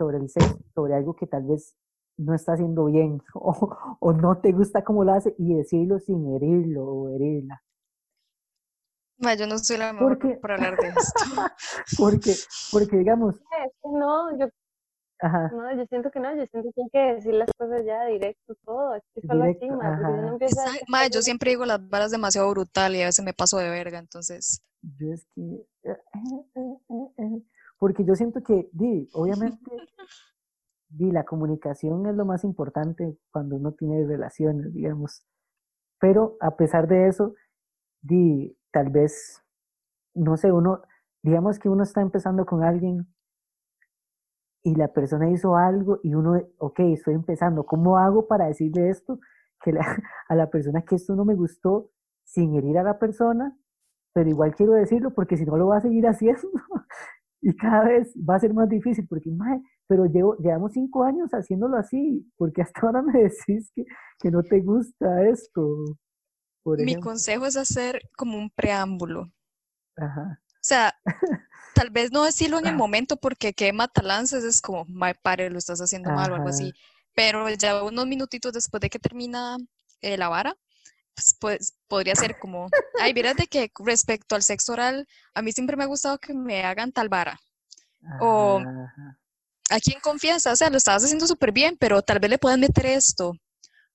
sobre 0.00 0.18
el 0.18 0.30
sexo, 0.30 0.58
sobre 0.74 0.94
algo 0.94 1.14
que 1.16 1.26
tal 1.28 1.44
vez 1.44 1.76
no 2.18 2.34
está 2.34 2.54
haciendo 2.54 2.86
bien 2.86 3.22
o, 3.34 3.76
o 4.00 4.12
no 4.14 4.40
te 4.40 4.52
gusta 4.52 4.84
cómo 4.84 5.04
lo 5.04 5.12
hace 5.14 5.34
y 5.38 5.54
decirlo 5.54 6.00
sin 6.00 6.26
herirlo 6.36 6.84
o 6.86 7.10
herirla? 7.10 7.62
ma, 9.18 9.34
yo 9.36 9.46
no 9.46 9.58
soy 9.58 9.76
la 9.78 9.92
mejor 9.92 10.18
Porque, 10.18 10.38
para 10.40 10.54
hablar 10.54 10.78
de 10.78 10.88
esto. 10.88 11.24
porque, 11.96 12.44
porque 12.70 12.96
digamos, 12.96 13.36
Es 13.64 13.72
que 13.82 13.88
no, 13.90 14.36
yo, 14.38 14.48
ajá, 15.20 15.50
no, 15.50 15.76
yo 15.76 15.84
siento 15.86 16.10
que 16.10 16.20
no, 16.20 16.34
yo 16.36 16.46
siento 16.46 16.70
que 16.74 16.82
hay 16.82 16.88
que 16.90 17.14
decir 17.14 17.34
las 17.34 17.50
cosas 17.58 17.84
ya 17.84 18.04
directo, 18.06 18.54
todo, 18.64 18.94
es 18.94 19.02
que 19.14 19.22
solo 19.22 19.44
así, 19.44 19.66
Directo, 19.66 19.76
ma, 19.76 19.84
porque 19.84 20.04
si 20.04 20.12
uno 20.12 20.28
ajá. 20.28 20.34
empieza 20.34 20.62
a 20.64 20.66
Exacto, 20.66 20.84
decir 20.86 20.86
ma, 20.88 21.06
yo 21.08 21.22
siempre 21.22 21.50
digo 21.52 21.64
las 21.64 21.86
varas 21.88 22.10
demasiado 22.10 22.50
brutal 22.50 22.94
y 22.96 23.02
a 23.02 23.06
veces 23.06 23.24
me 23.24 23.32
paso 23.34 23.56
de 23.58 23.70
verga, 23.70 23.98
entonces. 23.98 24.62
yo 24.98 25.12
es 25.14 25.26
que, 25.34 25.64
porque 27.80 28.04
yo 28.06 28.16
siento 28.16 28.44
que, 28.44 28.70
di, 28.72 29.10
obviamente, 29.14 29.72
di, 30.88 31.10
la 31.10 31.24
comunicación 31.24 32.06
es 32.06 32.14
lo 32.16 32.24
más 32.24 32.44
importante 32.44 33.16
cuando 33.32 33.56
uno 33.56 33.72
tiene 33.72 34.06
relaciones, 34.06 34.72
digamos, 34.72 35.24
pero 36.00 36.36
a 36.40 36.56
pesar 36.56 36.88
de 36.88 37.08
eso, 37.08 37.34
di, 38.02 38.56
tal 38.72 38.90
vez, 38.90 39.42
no 40.14 40.36
sé, 40.36 40.52
uno, 40.52 40.82
digamos 41.22 41.58
que 41.58 41.68
uno 41.70 41.84
está 41.84 42.00
empezando 42.02 42.46
con 42.46 42.64
alguien 42.64 43.06
y 44.62 44.74
la 44.74 44.88
persona 44.92 45.30
hizo 45.30 45.56
algo 45.56 46.00
y 46.02 46.14
uno, 46.14 46.40
ok, 46.58 46.80
estoy 46.80 47.14
empezando, 47.14 47.64
¿cómo 47.64 47.96
hago 47.98 48.26
para 48.26 48.46
decirle 48.46 48.90
esto? 48.90 49.18
Que 49.62 49.72
la- 49.72 49.80
a 50.28 50.34
la 50.34 50.50
persona 50.50 50.82
que 50.82 50.96
esto 50.96 51.14
no 51.16 51.24
me 51.24 51.34
gustó 51.34 51.90
sin 52.24 52.54
herir 52.54 52.78
a 52.78 52.82
la 52.82 52.98
persona, 52.98 53.56
pero 54.12 54.28
igual 54.30 54.54
quiero 54.54 54.72
decirlo 54.74 55.12
porque 55.14 55.36
si 55.36 55.44
no 55.46 55.56
lo 55.56 55.68
va 55.68 55.78
a 55.78 55.80
seguir 55.80 56.06
haciendo 56.06 56.40
y 57.42 57.54
cada 57.56 57.84
vez 57.84 58.12
va 58.16 58.36
a 58.36 58.40
ser 58.40 58.52
más 58.54 58.68
difícil 58.68 59.06
porque, 59.08 59.30
mae, 59.30 59.60
pero 59.86 60.06
llevo, 60.06 60.36
llevamos 60.36 60.72
cinco 60.72 61.04
años 61.04 61.30
haciéndolo 61.32 61.76
así, 61.76 62.30
porque 62.36 62.62
hasta 62.62 62.80
ahora 62.82 63.02
me 63.02 63.12
decís 63.22 63.70
que, 63.74 63.84
que 64.20 64.30
no 64.30 64.42
te 64.42 64.60
gusta 64.60 65.28
esto, 65.28 65.84
por 66.62 66.78
Mi 66.82 66.96
consejo 66.96 67.46
es 67.46 67.56
hacer 67.56 68.02
como 68.16 68.38
un 68.38 68.50
preámbulo. 68.50 69.32
Ajá, 69.96 70.40
O 70.46 70.58
sea, 70.60 70.94
tal 71.74 71.90
vez 71.90 72.12
no 72.12 72.24
decirlo 72.24 72.58
en 72.58 72.66
el 72.66 72.76
momento 72.76 73.16
porque 73.16 73.52
qué 73.54 73.72
matalanzas 73.72 74.44
es 74.44 74.60
como, 74.60 74.84
my 74.86 75.14
pare, 75.22 75.50
lo 75.50 75.58
estás 75.58 75.80
haciendo 75.80 76.10
mal 76.10 76.32
o 76.32 76.34
algo 76.36 76.48
así. 76.48 76.72
Pero 77.14 77.48
ya 77.50 77.82
unos 77.82 78.06
minutitos 78.06 78.52
después 78.52 78.80
de 78.80 78.90
que 78.90 78.98
termina 78.98 79.56
eh, 80.00 80.16
la 80.16 80.28
vara, 80.28 80.54
pues, 81.14 81.34
pues, 81.40 81.72
podría 81.88 82.14
ser 82.16 82.38
como, 82.38 82.68
ay, 83.00 83.12
miras 83.14 83.36
de 83.36 83.46
que 83.46 83.70
respecto 83.84 84.34
al 84.34 84.42
sexo 84.42 84.72
oral, 84.72 85.06
a 85.34 85.42
mí 85.42 85.52
siempre 85.52 85.76
me 85.76 85.84
ha 85.84 85.86
gustado 85.86 86.18
que 86.18 86.32
me 86.34 86.64
hagan 86.64 86.92
tal 86.92 87.08
vara. 87.08 87.38
O 88.20 88.62
aquí 89.70 89.92
en 89.92 90.00
confianza, 90.00 90.52
o 90.52 90.56
sea, 90.56 90.70
lo 90.70 90.76
estabas 90.78 91.04
haciendo 91.04 91.26
súper 91.26 91.52
bien, 91.52 91.76
pero 91.78 92.02
tal 92.02 92.18
vez 92.18 92.30
le 92.30 92.38
puedan 92.38 92.60
meter 92.60 92.86
esto. 92.86 93.32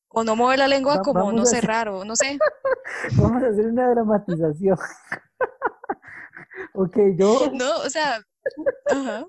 O 0.07 0.23
no 0.23 0.35
mover 0.35 0.59
la 0.59 0.67
lengua 0.67 0.97
Va- 0.97 1.01
como, 1.01 1.31
no 1.31 1.45
sé, 1.45 1.57
hacer- 1.57 1.67
raro, 1.67 2.05
no 2.05 2.15
sé. 2.15 2.37
Vamos 3.17 3.43
a 3.43 3.47
hacer 3.47 3.65
una 3.67 3.89
dramatización. 3.89 4.77
ok, 6.73 6.97
yo, 7.17 7.51
No, 7.53 7.77
o 7.79 7.89
sea, 7.89 8.21
ajá. 8.89 9.25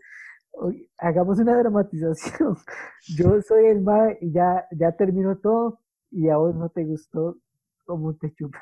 Hagamos 0.98 1.38
una 1.38 1.56
dramatización. 1.58 2.56
Yo 3.16 3.40
soy 3.42 3.66
el 3.66 3.82
mae 3.82 4.16
y 4.22 4.32
ya, 4.32 4.66
ya 4.70 4.92
terminó 4.92 5.36
todo 5.36 5.80
y 6.10 6.30
a 6.30 6.38
vos 6.38 6.54
no 6.54 6.70
te 6.70 6.84
gustó 6.84 7.36
cómo 7.86 8.14
te 8.16 8.34
chupé. 8.34 8.58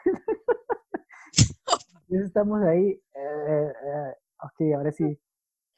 Entonces 1.36 2.26
estamos 2.26 2.62
ahí. 2.62 2.90
eh, 3.14 3.72
eh, 3.84 4.14
ok, 4.42 4.74
ahora 4.76 4.92
sí. 4.92 5.18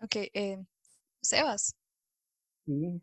Ok, 0.03 0.16
eh, 0.34 0.62
Sebas, 1.22 1.74
sí. 2.66 3.01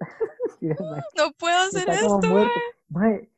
Mira, 0.60 0.76
mae, 0.90 1.02
no 1.16 1.32
puedo 1.38 1.58
hacer 1.58 1.86
como 1.86 2.38
esto. 2.38 2.60
Mae, 2.88 3.30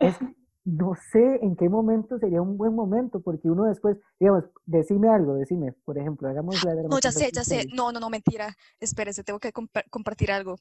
es 0.00 0.16
no 0.64 0.94
sé 1.10 1.40
en 1.42 1.56
qué 1.56 1.68
momento 1.68 2.18
sería 2.18 2.40
un 2.40 2.56
buen 2.56 2.74
momento, 2.74 3.20
porque 3.20 3.50
uno 3.50 3.64
después, 3.64 3.96
digamos, 4.20 4.44
decime 4.64 5.08
algo, 5.08 5.34
decime, 5.34 5.72
por 5.84 5.98
ejemplo, 5.98 6.28
hagamos 6.28 6.54
la 6.62 6.74
No, 6.88 7.00
ya 7.00 7.10
sé, 7.10 7.30
ya 7.32 7.44
sé. 7.44 7.66
No, 7.74 7.90
no, 7.92 7.98
no, 8.00 8.08
mentira. 8.08 8.56
Espérese, 8.80 9.24
tengo 9.24 9.40
que 9.40 9.52
compa- 9.52 9.84
compartir 9.90 10.30
algo. 10.30 10.56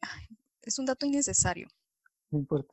Ay, 0.00 0.26
Es 0.62 0.78
un 0.78 0.84
dato 0.86 1.06
innecesario. 1.06 1.68
No 2.30 2.38
importa. 2.38 2.72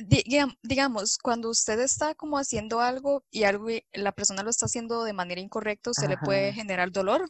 Di- 0.00 0.22
digam- 0.24 0.56
digamos, 0.62 1.18
cuando 1.18 1.50
usted 1.50 1.80
está 1.80 2.14
como 2.14 2.38
haciendo 2.38 2.80
algo 2.80 3.24
y 3.32 3.42
algo 3.42 3.66
la 3.92 4.12
persona 4.12 4.44
lo 4.44 4.50
está 4.50 4.66
haciendo 4.66 5.02
de 5.02 5.12
manera 5.12 5.40
incorrecta, 5.40 5.90
usted 5.90 6.08
le 6.08 6.16
puede 6.18 6.50
Ajá. 6.50 6.54
generar 6.54 6.92
dolor. 6.92 7.28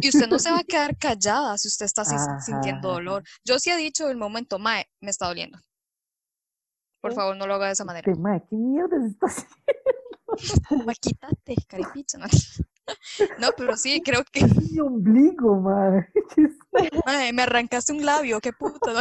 Y 0.00 0.08
usted 0.08 0.26
no 0.26 0.38
se 0.38 0.50
va 0.50 0.60
a 0.60 0.64
quedar 0.64 0.96
callada 0.96 1.58
si 1.58 1.68
usted 1.68 1.84
está 1.84 2.04
sintiendo 2.40 2.88
Ajá, 2.88 2.96
dolor. 2.96 3.22
Yo 3.44 3.58
sí 3.58 3.70
he 3.70 3.76
dicho 3.76 4.04
en 4.04 4.12
el 4.12 4.16
momento, 4.16 4.58
Mae, 4.58 4.86
me 5.00 5.10
está 5.10 5.26
doliendo. 5.26 5.58
Por 7.02 7.12
favor, 7.14 7.36
no 7.36 7.46
lo 7.46 7.54
haga 7.54 7.66
de 7.66 7.72
esa 7.72 7.84
manera. 7.84 8.10
Este, 8.10 8.20
mae, 8.20 8.42
¿qué 8.48 8.56
mierda 8.56 8.98
se 9.00 9.08
está 9.08 9.26
haciendo? 9.26 10.84
Ma, 10.86 10.94
quítate, 10.94 11.56
caripicha. 11.68 12.18
No. 12.18 12.26
No, 13.38 13.50
pero 13.56 13.76
sí, 13.76 14.00
creo 14.04 14.24
que 14.32 14.44
mi 14.44 14.80
ombligo, 14.80 15.60
mae. 15.60 16.08
Mae, 17.06 17.32
me 17.32 17.42
arrancaste 17.42 17.92
un 17.92 18.04
labio, 18.04 18.40
qué 18.40 18.52
puto. 18.52 18.92
¿no? 18.92 19.00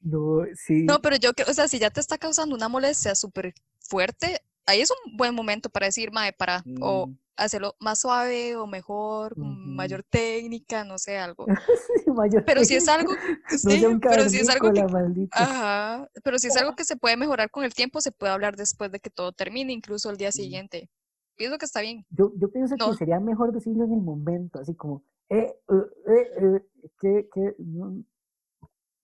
No, 0.00 0.44
sí. 0.54 0.84
No, 0.84 1.00
pero 1.00 1.16
yo 1.16 1.32
creo, 1.32 1.48
o 1.50 1.54
sea, 1.54 1.66
si 1.68 1.78
ya 1.78 1.90
te 1.90 2.00
está 2.00 2.16
causando 2.16 2.54
una 2.54 2.68
molestia 2.68 3.14
súper 3.14 3.54
fuerte, 3.80 4.40
ahí 4.66 4.80
es 4.80 4.90
un 4.90 5.16
buen 5.16 5.34
momento 5.34 5.68
para 5.68 5.86
decir, 5.86 6.12
mae, 6.12 6.32
para, 6.32 6.62
o 6.80 7.10
hacerlo 7.36 7.74
más 7.80 8.00
suave 8.00 8.56
o 8.56 8.66
mejor, 8.66 9.34
con 9.34 9.74
mayor 9.74 10.02
técnica, 10.02 10.84
no 10.84 10.98
sé, 10.98 11.18
algo. 11.18 11.46
sí, 12.04 12.10
mayor 12.10 12.44
Pero 12.44 12.64
si 12.64 12.74
es 12.76 12.88
algo, 12.88 13.12
sí, 13.48 13.82
pero 14.00 14.28
si 14.28 14.38
es 14.38 14.48
algo 14.48 14.72
que, 14.72 14.84
ajá, 15.32 16.08
pero 16.22 16.38
si 16.38 16.48
es 16.48 16.56
algo 16.56 16.74
que 16.74 16.84
se 16.84 16.96
puede 16.96 17.16
mejorar 17.16 17.50
con 17.50 17.64
el 17.64 17.74
tiempo, 17.74 18.00
se 18.00 18.12
puede 18.12 18.32
hablar 18.32 18.56
después 18.56 18.90
de 18.90 19.00
que 19.00 19.10
todo 19.10 19.32
termine, 19.32 19.72
incluso 19.72 20.10
el 20.10 20.16
día 20.16 20.32
siguiente. 20.32 20.88
Pienso 21.36 21.58
que 21.58 21.66
está 21.66 21.82
bien. 21.82 22.06
Yo, 22.10 22.32
yo 22.36 22.50
pienso 22.50 22.76
No. 22.76 22.92
que 22.92 22.96
sería 22.96 23.20
mejor 23.20 23.52
decirlo 23.52 23.84
en 23.84 23.92
el 23.92 24.00
momento, 24.00 24.58
así 24.58 24.74
como, 24.74 25.04
eh, 25.28 25.54
eh, 25.68 25.74
eh, 26.08 26.30
eh, 26.40 26.88
que, 26.98 27.28
que, 27.34 27.54
no, 27.58 28.02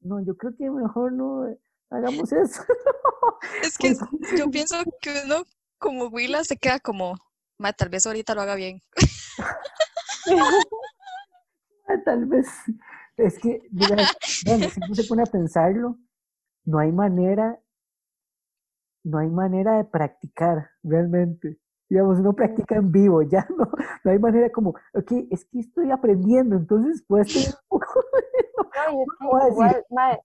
no, 0.02 0.20
yo 0.24 0.36
creo 0.36 0.54
que 0.56 0.70
mejor 0.70 1.12
no 1.12 1.48
eh, 1.48 1.58
hagamos 1.90 2.32
eso. 2.32 2.62
Es 3.62 3.76
que 3.78 3.94
yo 4.36 4.50
pienso 4.50 4.76
que 5.00 5.22
uno 5.24 5.44
como 5.78 6.06
Willa 6.06 6.44
se 6.44 6.56
queda 6.56 6.78
como, 6.78 7.14
"Ma, 7.58 7.72
tal 7.72 7.88
vez 7.88 8.06
ahorita 8.06 8.34
lo 8.34 8.42
haga 8.42 8.54
bien. 8.54 8.80
Ah, 11.88 11.96
Tal 12.04 12.26
vez, 12.26 12.46
es 13.16 13.38
que, 13.40 13.60
mira, 13.72 13.96
bueno, 14.46 14.68
si 14.68 14.80
uno 14.80 14.94
se 14.94 15.04
pone 15.04 15.22
a 15.22 15.26
pensarlo, 15.26 15.98
no 16.64 16.78
hay 16.78 16.92
manera, 16.92 17.60
no 19.04 19.18
hay 19.18 19.28
manera 19.28 19.76
de 19.78 19.84
practicar 19.84 20.70
realmente. 20.84 21.58
Digamos, 21.92 22.20
uno 22.20 22.32
practica 22.32 22.76
en 22.76 22.90
vivo, 22.90 23.20
ya 23.20 23.46
no, 23.58 23.70
no 24.02 24.10
hay 24.10 24.18
manera 24.18 24.50
como, 24.50 24.70
ok, 24.94 25.12
es 25.30 25.44
que 25.44 25.60
estoy 25.60 25.90
aprendiendo, 25.90 26.56
entonces 26.56 27.04
pues 27.06 27.28
estoy 27.28 27.52
un 27.52 27.58
poco, 27.68 28.02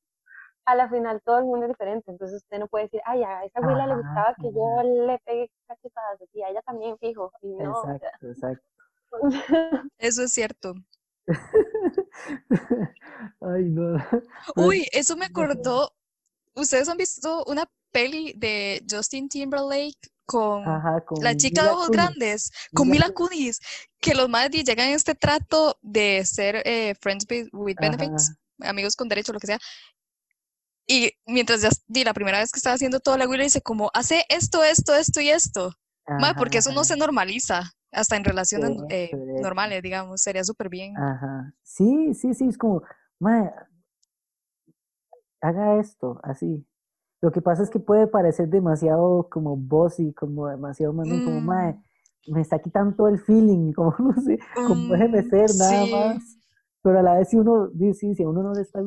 a 0.66 0.76
la 0.76 0.90
final 0.90 1.22
todo 1.26 1.40
el 1.40 1.46
mundo 1.46 1.66
es 1.66 1.72
diferente, 1.72 2.10
entonces 2.10 2.44
usted 2.44 2.60
no 2.60 2.68
puede 2.68 2.86
decir, 2.86 3.02
ay, 3.06 3.22
a 3.24 3.44
esa 3.44 3.60
abuela 3.60 3.86
le 3.86 3.94
Ajá, 3.94 3.96
gustaba 3.96 4.36
que 4.42 4.54
yo 4.54 4.84
le 4.84 5.20
pegue 5.26 5.52
cachetadas, 5.68 6.20
y 6.34 6.42
a 6.42 6.50
ella 6.50 6.62
también, 6.62 6.98
fijo, 7.00 7.34
y 7.42 7.54
no, 7.56 7.72
o 7.72 7.84
sea, 7.84 8.00
exacto. 8.22 8.64
Eso 10.00 10.24
es 10.24 10.32
cierto. 10.32 10.74
Ay, 13.42 13.66
no. 13.66 13.98
Uy, 14.56 14.88
eso 14.92 15.18
me 15.18 15.26
acordó. 15.26 15.92
¿Ustedes 16.56 16.90
han 16.90 16.98
visto 16.98 17.44
una 17.48 17.66
peli 17.92 18.34
de 18.38 18.84
Justin 18.90 19.30
Timberlake 19.30 20.10
con 20.28 20.64
Ajá, 20.66 21.04
con 21.06 21.24
la 21.24 21.36
chica 21.36 21.64
de 21.64 21.68
Mila 21.70 21.74
ojos 21.74 21.88
Kunis, 21.88 22.02
grandes, 22.02 22.52
con 22.76 22.90
Mila 22.90 23.08
Mila 23.08 23.16
Kunis, 23.16 23.60
que 24.00 24.14
los 24.14 24.30
madres 24.30 24.64
llegan 24.64 24.90
a 24.90 24.94
este 24.94 25.16
trato 25.16 25.80
de 25.82 26.24
ser 26.26 26.62
eh, 26.66 26.94
friends 27.02 27.26
with, 27.54 27.78
benefits, 27.82 28.34
amigos 28.60 28.96
con 28.96 29.10
derecho, 29.10 29.34
lo 29.34 29.40
que 29.40 29.48
sea. 29.48 29.60
Y 30.86 31.12
mientras 31.26 31.62
ya 31.62 31.70
di 31.88 32.04
la 32.04 32.14
primera 32.14 32.40
vez 32.40 32.52
que 32.52 32.60
estaba 32.60 32.76
haciendo 32.76 33.00
todo, 33.00 33.18
la 33.18 33.26
le 33.26 33.44
dice 33.44 33.62
como, 33.62 33.90
hace 33.94 34.26
esto, 34.30 34.64
esto, 34.64 34.96
esto 34.96 35.20
y 35.22 35.30
esto. 35.30 35.74
Ma, 36.20 36.34
porque 36.34 36.60
eso 36.60 36.72
no 36.72 36.82
Ajá, 36.82 36.86
se 36.86 36.98
normaliza, 36.98 37.72
hasta 37.92 38.16
en 38.16 38.24
relaciones 38.24 38.72
Correcto, 38.72 38.96
eh, 38.96 39.42
normales, 39.42 39.82
digamos, 39.82 40.22
sería 40.22 40.44
súper 40.44 40.70
bien. 40.70 40.96
Ajá. 40.96 41.54
Sí, 41.64 42.14
sí, 42.14 42.34
sí, 42.34 42.48
es 42.48 42.58
como, 42.58 42.84
mae, 43.20 43.52
haga 45.42 45.80
esto, 45.80 46.20
así. 46.24 46.66
Lo 47.22 47.32
que 47.32 47.42
pasa 47.42 47.64
es 47.64 47.70
que 47.70 47.80
puede 47.80 48.08
parecer 48.08 48.50
demasiado 48.50 49.28
como 49.30 49.58
bossy, 49.58 50.14
como 50.14 50.48
demasiado 50.48 50.94
mamón, 50.94 51.22
como, 51.22 51.42
mae, 51.42 51.76
Mm, 51.76 51.84
me 52.28 52.42
está 52.42 52.60
quitando 52.60 52.96
todo 52.96 53.08
el 53.10 53.20
feeling, 53.20 53.74
como, 53.76 53.96
no 54.00 54.22
sé, 54.22 54.40
como 54.64 54.86
déjeme 54.94 55.24
mm, 55.24 55.24
ser 55.24 55.56
nada 55.56 55.86
sí. 55.86 55.88
más. 55.88 56.38
Pero 56.84 57.00
a 57.00 57.04
la 57.04 57.16
vez 57.18 57.30
si 57.30 57.38
uno, 57.38 57.68
dice, 57.70 58.14
si 58.16 58.24
a 58.24 58.30
uno 58.30 58.44
no 58.44 58.54
le 58.54 58.62
está, 58.62 58.82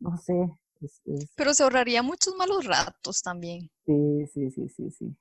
no 0.00 0.16
sé, 0.18 0.50
es, 0.80 1.00
es- 1.06 1.30
Pero 1.36 1.54
se 1.54 1.62
ahorraría 1.62 2.02
muchos 2.02 2.34
malos 2.34 2.64
ratos 2.64 3.22
también. 3.22 3.70
sí, 3.86 4.26
sí, 4.26 4.50
sí, 4.50 4.68
sí, 4.68 4.90
sí. 4.90 5.16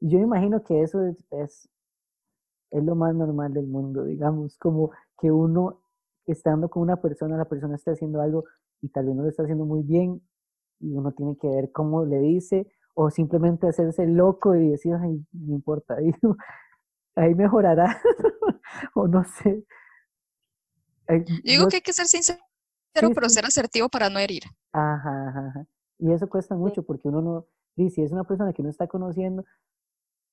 Y 0.00 0.08
yo 0.10 0.18
me 0.18 0.24
imagino 0.24 0.62
que 0.64 0.82
eso 0.82 1.02
es, 1.04 1.16
es, 1.32 1.68
es 2.70 2.84
lo 2.84 2.94
más 2.94 3.14
normal 3.14 3.52
del 3.54 3.66
mundo, 3.66 4.04
digamos, 4.04 4.56
como 4.58 4.90
que 5.20 5.30
uno 5.30 5.80
estando 6.26 6.68
con 6.68 6.82
una 6.82 6.96
persona, 7.00 7.36
la 7.36 7.44
persona 7.46 7.76
está 7.76 7.92
haciendo 7.92 8.20
algo 8.20 8.44
y 8.82 8.88
tal 8.88 9.06
vez 9.06 9.14
no 9.16 9.22
lo 9.22 9.28
está 9.28 9.42
haciendo 9.44 9.64
muy 9.64 9.82
bien 9.82 10.20
y 10.80 10.92
uno 10.94 11.12
tiene 11.12 11.36
que 11.40 11.48
ver 11.48 11.72
cómo 11.72 12.04
le 12.04 12.18
dice 12.20 12.66
o 12.94 13.10
simplemente 13.10 13.68
hacerse 13.68 14.06
loco 14.06 14.54
y 14.56 14.70
decir, 14.70 14.94
ay, 15.00 15.24
no 15.32 15.54
importa, 15.54 15.96
digo, 15.98 16.36
ahí 17.16 17.34
mejorará 17.34 18.00
o 18.94 19.08
no 19.08 19.24
sé. 19.24 19.64
Ay, 21.08 21.24
Yo 21.26 21.40
digo 21.44 21.68
que 21.68 21.76
hay 21.76 21.82
que 21.82 21.92
ser 21.92 22.06
sincero, 22.06 22.40
Sí, 22.94 23.06
pero 23.14 23.28
sí. 23.28 23.34
ser 23.34 23.44
asertivo 23.46 23.88
para 23.88 24.10
no 24.10 24.18
herir. 24.18 24.42
Ajá, 24.72 25.28
ajá, 25.28 25.48
ajá. 25.48 25.66
Y 25.98 26.12
eso 26.12 26.28
cuesta 26.28 26.54
mucho 26.54 26.82
porque 26.84 27.08
uno 27.08 27.22
no, 27.22 27.46
di, 27.76 27.90
si 27.90 28.02
es 28.02 28.12
una 28.12 28.24
persona 28.24 28.52
que 28.52 28.62
no 28.62 28.68
está 28.70 28.86
conociendo, 28.86 29.44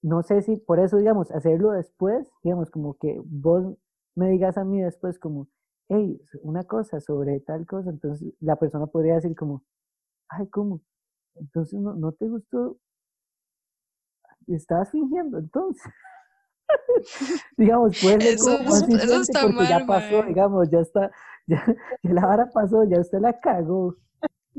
no 0.01 0.23
sé 0.23 0.41
si 0.41 0.57
por 0.57 0.79
eso, 0.79 0.97
digamos, 0.97 1.31
hacerlo 1.31 1.71
después, 1.71 2.29
digamos, 2.43 2.69
como 2.71 2.95
que 2.97 3.21
vos 3.25 3.75
me 4.15 4.29
digas 4.29 4.57
a 4.57 4.65
mí 4.65 4.81
después 4.81 5.19
como, 5.19 5.49
hey, 5.89 6.21
una 6.41 6.63
cosa 6.65 6.99
sobre 7.01 7.39
tal 7.41 7.65
cosa, 7.67 7.89
entonces 7.91 8.33
la 8.41 8.57
persona 8.57 8.87
podría 8.87 9.15
decir 9.15 9.35
como, 9.35 9.63
ay, 10.37 10.47
¿cómo? 10.49 10.81
Entonces 11.35 11.79
no, 11.79 11.93
no 11.95 12.11
te 12.11 12.27
gustó, 12.27 12.77
estabas 14.47 14.91
fingiendo, 14.91 15.37
entonces. 15.37 15.83
digamos, 17.57 17.95
puede 18.01 18.19
ser 18.21 18.33
Eso- 18.35 18.57
como 18.57 18.69
más 18.69 18.89
eso- 18.89 19.21
está 19.21 19.41
porque 19.43 19.67
ya 19.67 19.79
mal, 19.79 19.87
pasó, 19.87 20.17
mae. 20.19 20.27
digamos, 20.29 20.69
ya 20.69 20.79
está, 20.79 21.11
ya, 21.47 21.63
ya 22.03 22.13
la 22.13 22.25
vara 22.25 22.49
pasó, 22.51 22.83
ya 22.85 22.99
usted 22.99 23.19
la 23.19 23.39
cagó. 23.39 23.95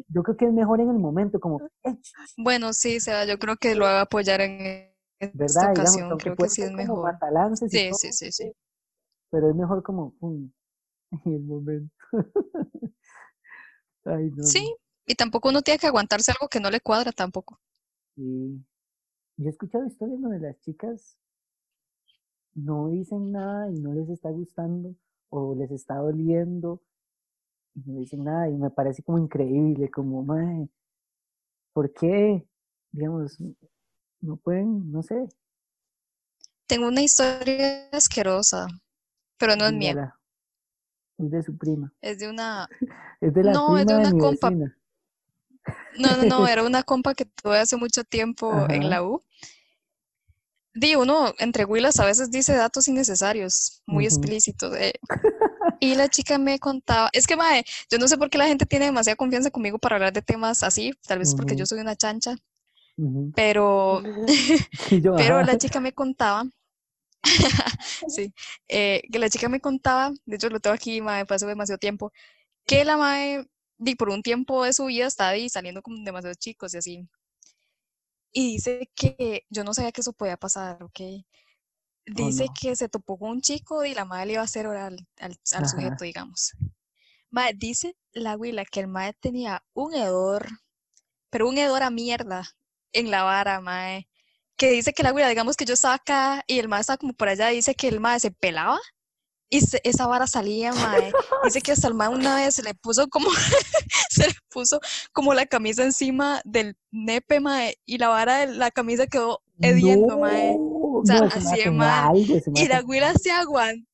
Yo 0.09 0.23
creo 0.25 0.37
que 0.37 0.47
es 0.47 0.53
mejor 0.53 0.81
en 0.81 0.91
el 0.91 0.99
momento, 0.99 1.39
como, 1.39 1.61
"Eh, 1.85 1.95
ch, 2.01 2.13
ch", 2.13 2.35
Bueno, 2.37 2.73
sí, 2.73 2.99
Seba, 3.01 3.25
yo 3.27 3.39
creo 3.39 3.57
que 3.57 3.75
lo 3.75 3.85
voy 3.85 3.95
a 3.95 4.01
apoyar 4.03 4.41
en 4.41 4.91
esta 5.21 5.71
ocasión. 5.71 6.19
Creo 6.19 6.35
que 6.37 6.49
sí 6.49 6.63
es 6.63 6.73
mejor. 6.73 7.15
Sí, 7.69 7.89
todo, 7.91 7.99
sí, 7.99 8.13
sí, 8.13 8.33
sí. 8.33 8.53
pero 9.31 9.51
es 9.51 9.55
mejor 9.57 9.83
como, 9.83 10.13
pum, 10.19 10.51
en 11.25 11.33
el 11.35 11.43
momento. 11.45 11.95
Ay, 14.05 14.31
no, 14.31 14.37
no. 14.37 14.45
Sí, 14.45 14.77
y 15.07 15.15
tampoco 15.15 15.49
uno 15.51 15.63
tiene 15.63 15.79
que 15.79 15.87
aguantarse 15.87 16.33
algo 16.33 16.49
que 16.49 16.61
no 16.61 16.71
le 16.71 16.81
cuadra 16.81 17.13
tampoco. 17.13 17.61
Sí. 18.17 18.65
Yo 19.37 19.47
he 19.47 19.51
escuchado 19.51 19.87
historias 19.87 20.21
donde 20.21 20.39
las 20.39 20.61
chicas 20.61 21.19
no 22.55 22.89
dicen 22.89 23.33
nada 23.33 23.71
y 23.71 23.75
no 23.81 23.93
les 23.93 24.09
está 24.09 24.31
gustando 24.31 24.95
o 25.31 25.55
les 25.55 25.71
está 25.71 25.97
doliendo 25.97 26.81
y 27.75 27.81
no 27.91 27.99
dicen 27.99 28.25
nada 28.25 28.49
y 28.49 28.55
me 28.55 28.71
parece 28.71 29.03
como 29.03 29.19
increíble, 29.19 29.91
como, 29.91 30.23
mae, 30.23 30.69
¿por 31.73 31.93
qué? 31.93 32.47
Digamos, 32.93 33.37
no 34.21 34.37
pueden, 34.37 34.91
no 34.93 35.03
sé, 35.03 35.29
Tengo 36.67 36.89
una 36.89 37.03
historia 37.03 37.89
asquerosa, 37.93 38.67
pero 39.39 39.57
no 39.57 39.67
es 39.67 39.73
mía. 39.73 40.15
Es 41.19 41.31
de 41.31 41.43
su 41.43 41.57
prima. 41.57 41.93
Es 42.01 42.19
de 42.19 42.29
una... 42.29 42.69
Es 43.21 43.33
de 43.33 43.43
la 43.45 43.53
No, 43.53 43.79
es 43.79 43.87
de 43.87 43.95
una 43.97 44.11
mi 44.11 44.19
compa. 44.19 44.51
vecina. 44.51 44.79
No, 45.99 46.17
no, 46.17 46.25
no, 46.25 46.47
era 46.47 46.63
una 46.65 46.83
compa 46.83 47.15
que 47.15 47.25
tuve 47.25 47.59
hace 47.59 47.77
mucho 47.77 48.05
tiempo 48.05 48.67
en 48.69 48.91
la 48.91 49.03
U. 49.03 49.23
Di, 50.77 50.97
uno 50.97 51.33
entre 51.39 51.65
Willas 51.65 52.01
a 52.01 52.05
veces 52.05 52.31
dice 52.33 52.53
datos 52.55 52.89
innecesarios, 52.89 53.83
muy 53.87 54.05
explícitos. 54.05 54.75
eh. 54.77 54.93
Y 55.81 55.95
la 55.97 56.09
chica 56.09 56.39
me 56.39 56.59
contaba, 56.59 57.11
es 57.13 57.27
que, 57.27 57.37
mae, 57.37 57.65
yo 57.91 57.99
no 57.99 58.09
sé 58.09 58.17
por 58.17 58.31
qué 58.31 58.39
la 58.39 58.47
gente 58.47 58.65
tiene 58.65 58.87
demasiada 58.87 59.17
confianza 59.17 59.51
conmigo 59.51 59.79
para 59.79 59.97
hablar 59.97 60.13
de 60.13 60.23
temas 60.23 60.63
así, 60.63 60.93
tal 61.07 61.19
vez 61.19 61.35
porque 61.35 61.57
yo 61.57 61.67
soy 61.67 61.81
una 61.81 61.97
chancha, 61.97 62.37
pero, 63.35 64.03
yo, 64.91 65.15
pero 65.17 65.43
la 65.43 65.59
chica 65.59 65.81
me 65.81 65.93
contaba, 65.93 66.45
sí, 68.09 68.33
eh, 68.69 69.03
que 69.11 69.19
la 69.19 69.29
chica 69.29 69.49
me 69.49 69.61
contaba, 69.61 70.13
de 70.25 70.37
hecho 70.37 70.49
lo 70.49 70.61
tengo 70.61 70.75
aquí, 70.75 71.01
mae, 71.01 71.27
pasó 71.27 71.47
demasiado 71.47 71.79
tiempo, 71.79 72.13
que 72.67 72.85
la 72.85 72.97
mae, 72.97 73.45
di, 73.85 73.95
por 73.95 74.11
un 74.11 74.23
tiempo 74.23 74.65
de 74.65 74.73
su 74.73 74.87
vida 74.87 75.07
estaba 75.07 75.31
ahí 75.31 75.49
saliendo 75.49 75.83
con 75.83 76.05
demasiados 76.05 76.39
chicos 76.39 76.75
y 76.75 76.79
así. 76.79 77.09
Y 78.33 78.55
dice 78.55 78.91
que 78.97 79.45
yo 79.49 79.63
no 79.63 79.75
sabía 79.75 79.93
que 79.93 80.01
eso 80.01 80.13
podía 80.13 80.37
pasar, 80.37 80.83
¿ok? 80.83 81.01
Dice 82.07 82.47
no. 82.47 82.53
que 82.61 82.77
se 82.77 82.89
topó 82.89 83.19
con 83.19 83.31
un 83.31 83.41
chico 83.41 83.85
y 83.85 83.95
la 83.95 84.05
madre 84.05 84.27
le 84.27 84.33
iba 84.35 84.43
a 84.43 84.45
hacer 84.45 84.67
oral 84.67 85.07
al, 85.19 85.39
sujeto, 85.45 86.05
digamos. 86.05 86.53
Mae, 87.31 87.55
dice 87.55 87.97
la 88.13 88.33
abuela 88.33 88.65
que 88.65 88.81
el 88.81 88.89
mae 88.89 89.15
tenía 89.15 89.65
un 89.73 89.95
hedor, 89.95 90.49
pero 91.31 91.49
un 91.49 91.57
hedor 91.57 91.83
a 91.83 91.91
mierda 91.91 92.45
en 92.93 93.11
la 93.11 93.23
vara, 93.23 93.61
mae. 93.61 94.09
Que 94.57 94.71
dice 94.71 94.93
que 94.93 95.03
la 95.03 95.11
abuela, 95.11 95.29
digamos 95.29 95.57
que 95.57 95.65
yo 95.65 95.75
estaba 95.75 95.95
acá 95.95 96.45
y 96.47 96.59
el 96.59 96.69
mae 96.69 96.81
estaba 96.81 96.99
como 96.99 97.13
por 97.13 97.29
allá, 97.29 97.49
dice 97.49 97.75
que 97.75 97.89
el 97.89 98.01
mae 98.01 98.21
se 98.21 98.31
pelaba 98.31 98.81
Y 99.51 99.61
se- 99.61 99.81
esa 99.85 100.07
vara 100.07 100.27
salía, 100.27 100.73
mae. 100.73 101.13
Dice 101.45 101.61
que 101.61 101.73
hasta 101.73 101.87
el 101.89 101.95
mae 101.95 102.09
una 102.09 102.37
vez 102.37 102.55
se 102.55 102.63
le 102.63 102.75
puso 102.75 103.07
como, 103.09 103.29
se 104.11 104.27
le 104.27 104.35
puso 104.51 104.81
como 105.13 105.35
la 105.35 105.47
camisa 105.47 105.85
encima 105.85 106.41
del 106.45 106.77
nepe, 106.91 107.41
mae, 107.41 107.77
y 107.85 107.99
la 107.99 108.09
vara 108.09 108.39
de 108.47 108.55
la 108.55 108.71
camisa 108.71 109.07
quedó 109.07 109.41
hediendo, 109.61 110.19
mae. 110.19 110.57
No, 110.59 111.03
sea, 111.05 111.21
no, 111.21 111.27
ese 111.27 111.39
así 111.39 111.47
mae 111.49 111.57
de 111.65 111.71
mal. 111.71 112.13
mae 112.15 112.43
Y 112.55 112.69
la 112.69 112.81
güila 112.83 113.13
se 113.15 113.31
aguantó, 113.31 113.87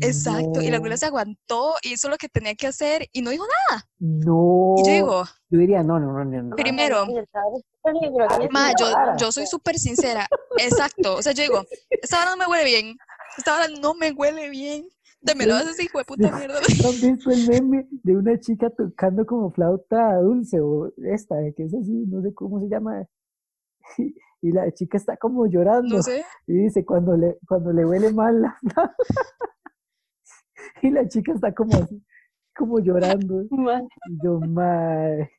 exacto, 0.00 0.60
y 0.60 0.70
la 0.70 0.78
No, 0.78 0.96
se 0.96 1.06
aguantó, 1.06 1.74
hizo 1.82 2.08
lo 2.08 2.16
que 2.16 2.28
tenía 2.28 2.54
que 2.54 2.66
hacer 2.66 3.08
y 3.12 3.22
no 3.22 3.30
dijo 3.30 3.44
nada. 3.68 3.88
No, 3.98 4.74
Y 4.78 4.84
yo 4.86 4.92
digo, 4.92 5.24
yo 5.50 5.58
diría, 5.58 5.82
no, 5.82 5.98
no, 5.98 6.12
no, 6.12 6.24
no, 6.24 6.42
no. 6.42 6.56
Primero, 6.56 7.06
Y. 7.06 7.18
Ma, 8.50 8.72
yo, 8.78 8.86
yo 9.18 9.30
soy 9.32 9.46
súper 9.46 9.78
sincera. 9.78 10.26
Exacto. 10.58 11.16
O 11.16 11.22
sea, 11.22 11.32
yo 11.32 11.42
digo, 11.42 11.64
esta 11.90 12.18
vara 12.18 12.30
no 12.32 12.36
me 12.36 12.46
huele 12.46 12.64
bien. 12.64 12.96
Esta 13.36 13.52
vara 13.52 13.68
no 13.80 13.94
me 13.94 14.12
huele 14.12 14.48
bien. 14.50 14.88
Démelo 15.20 15.54
a 15.54 15.62
ese 15.62 15.84
hijo 15.84 15.98
de 15.98 16.04
puta 16.04 16.30
mierda. 16.36 16.60
¿No 16.60 16.60
has 16.90 17.00
visto 17.00 17.30
el 17.30 17.48
meme 17.48 17.88
de 17.90 18.16
una 18.16 18.38
chica 18.38 18.68
tocando 18.70 19.24
como 19.24 19.50
flauta 19.50 20.16
dulce 20.20 20.60
o 20.60 20.92
esta, 20.98 21.36
que 21.56 21.64
es 21.64 21.74
así, 21.74 22.04
no 22.06 22.20
sé 22.22 22.34
cómo 22.34 22.60
se 22.60 22.68
llama? 22.68 23.04
Y, 23.98 24.14
y 24.48 24.52
la 24.52 24.70
chica 24.72 24.96
está 24.96 25.16
como 25.18 25.46
llorando 25.46 25.96
No 25.96 26.02
sé. 26.02 26.24
y 26.46 26.54
dice 26.54 26.84
cuando 26.84 27.16
le, 27.16 27.38
cuando 27.46 27.70
le 27.72 27.84
huele 27.84 28.12
mal 28.12 28.40
la 28.42 28.58
flauta. 28.60 28.94
Y 30.82 30.90
la 30.90 31.06
chica 31.08 31.32
está 31.32 31.52
como 31.54 31.76
así, 31.76 32.02
como 32.56 32.78
llorando. 32.78 33.42
Y 33.42 33.48
yo, 34.22 34.40
mae. 34.40 35.30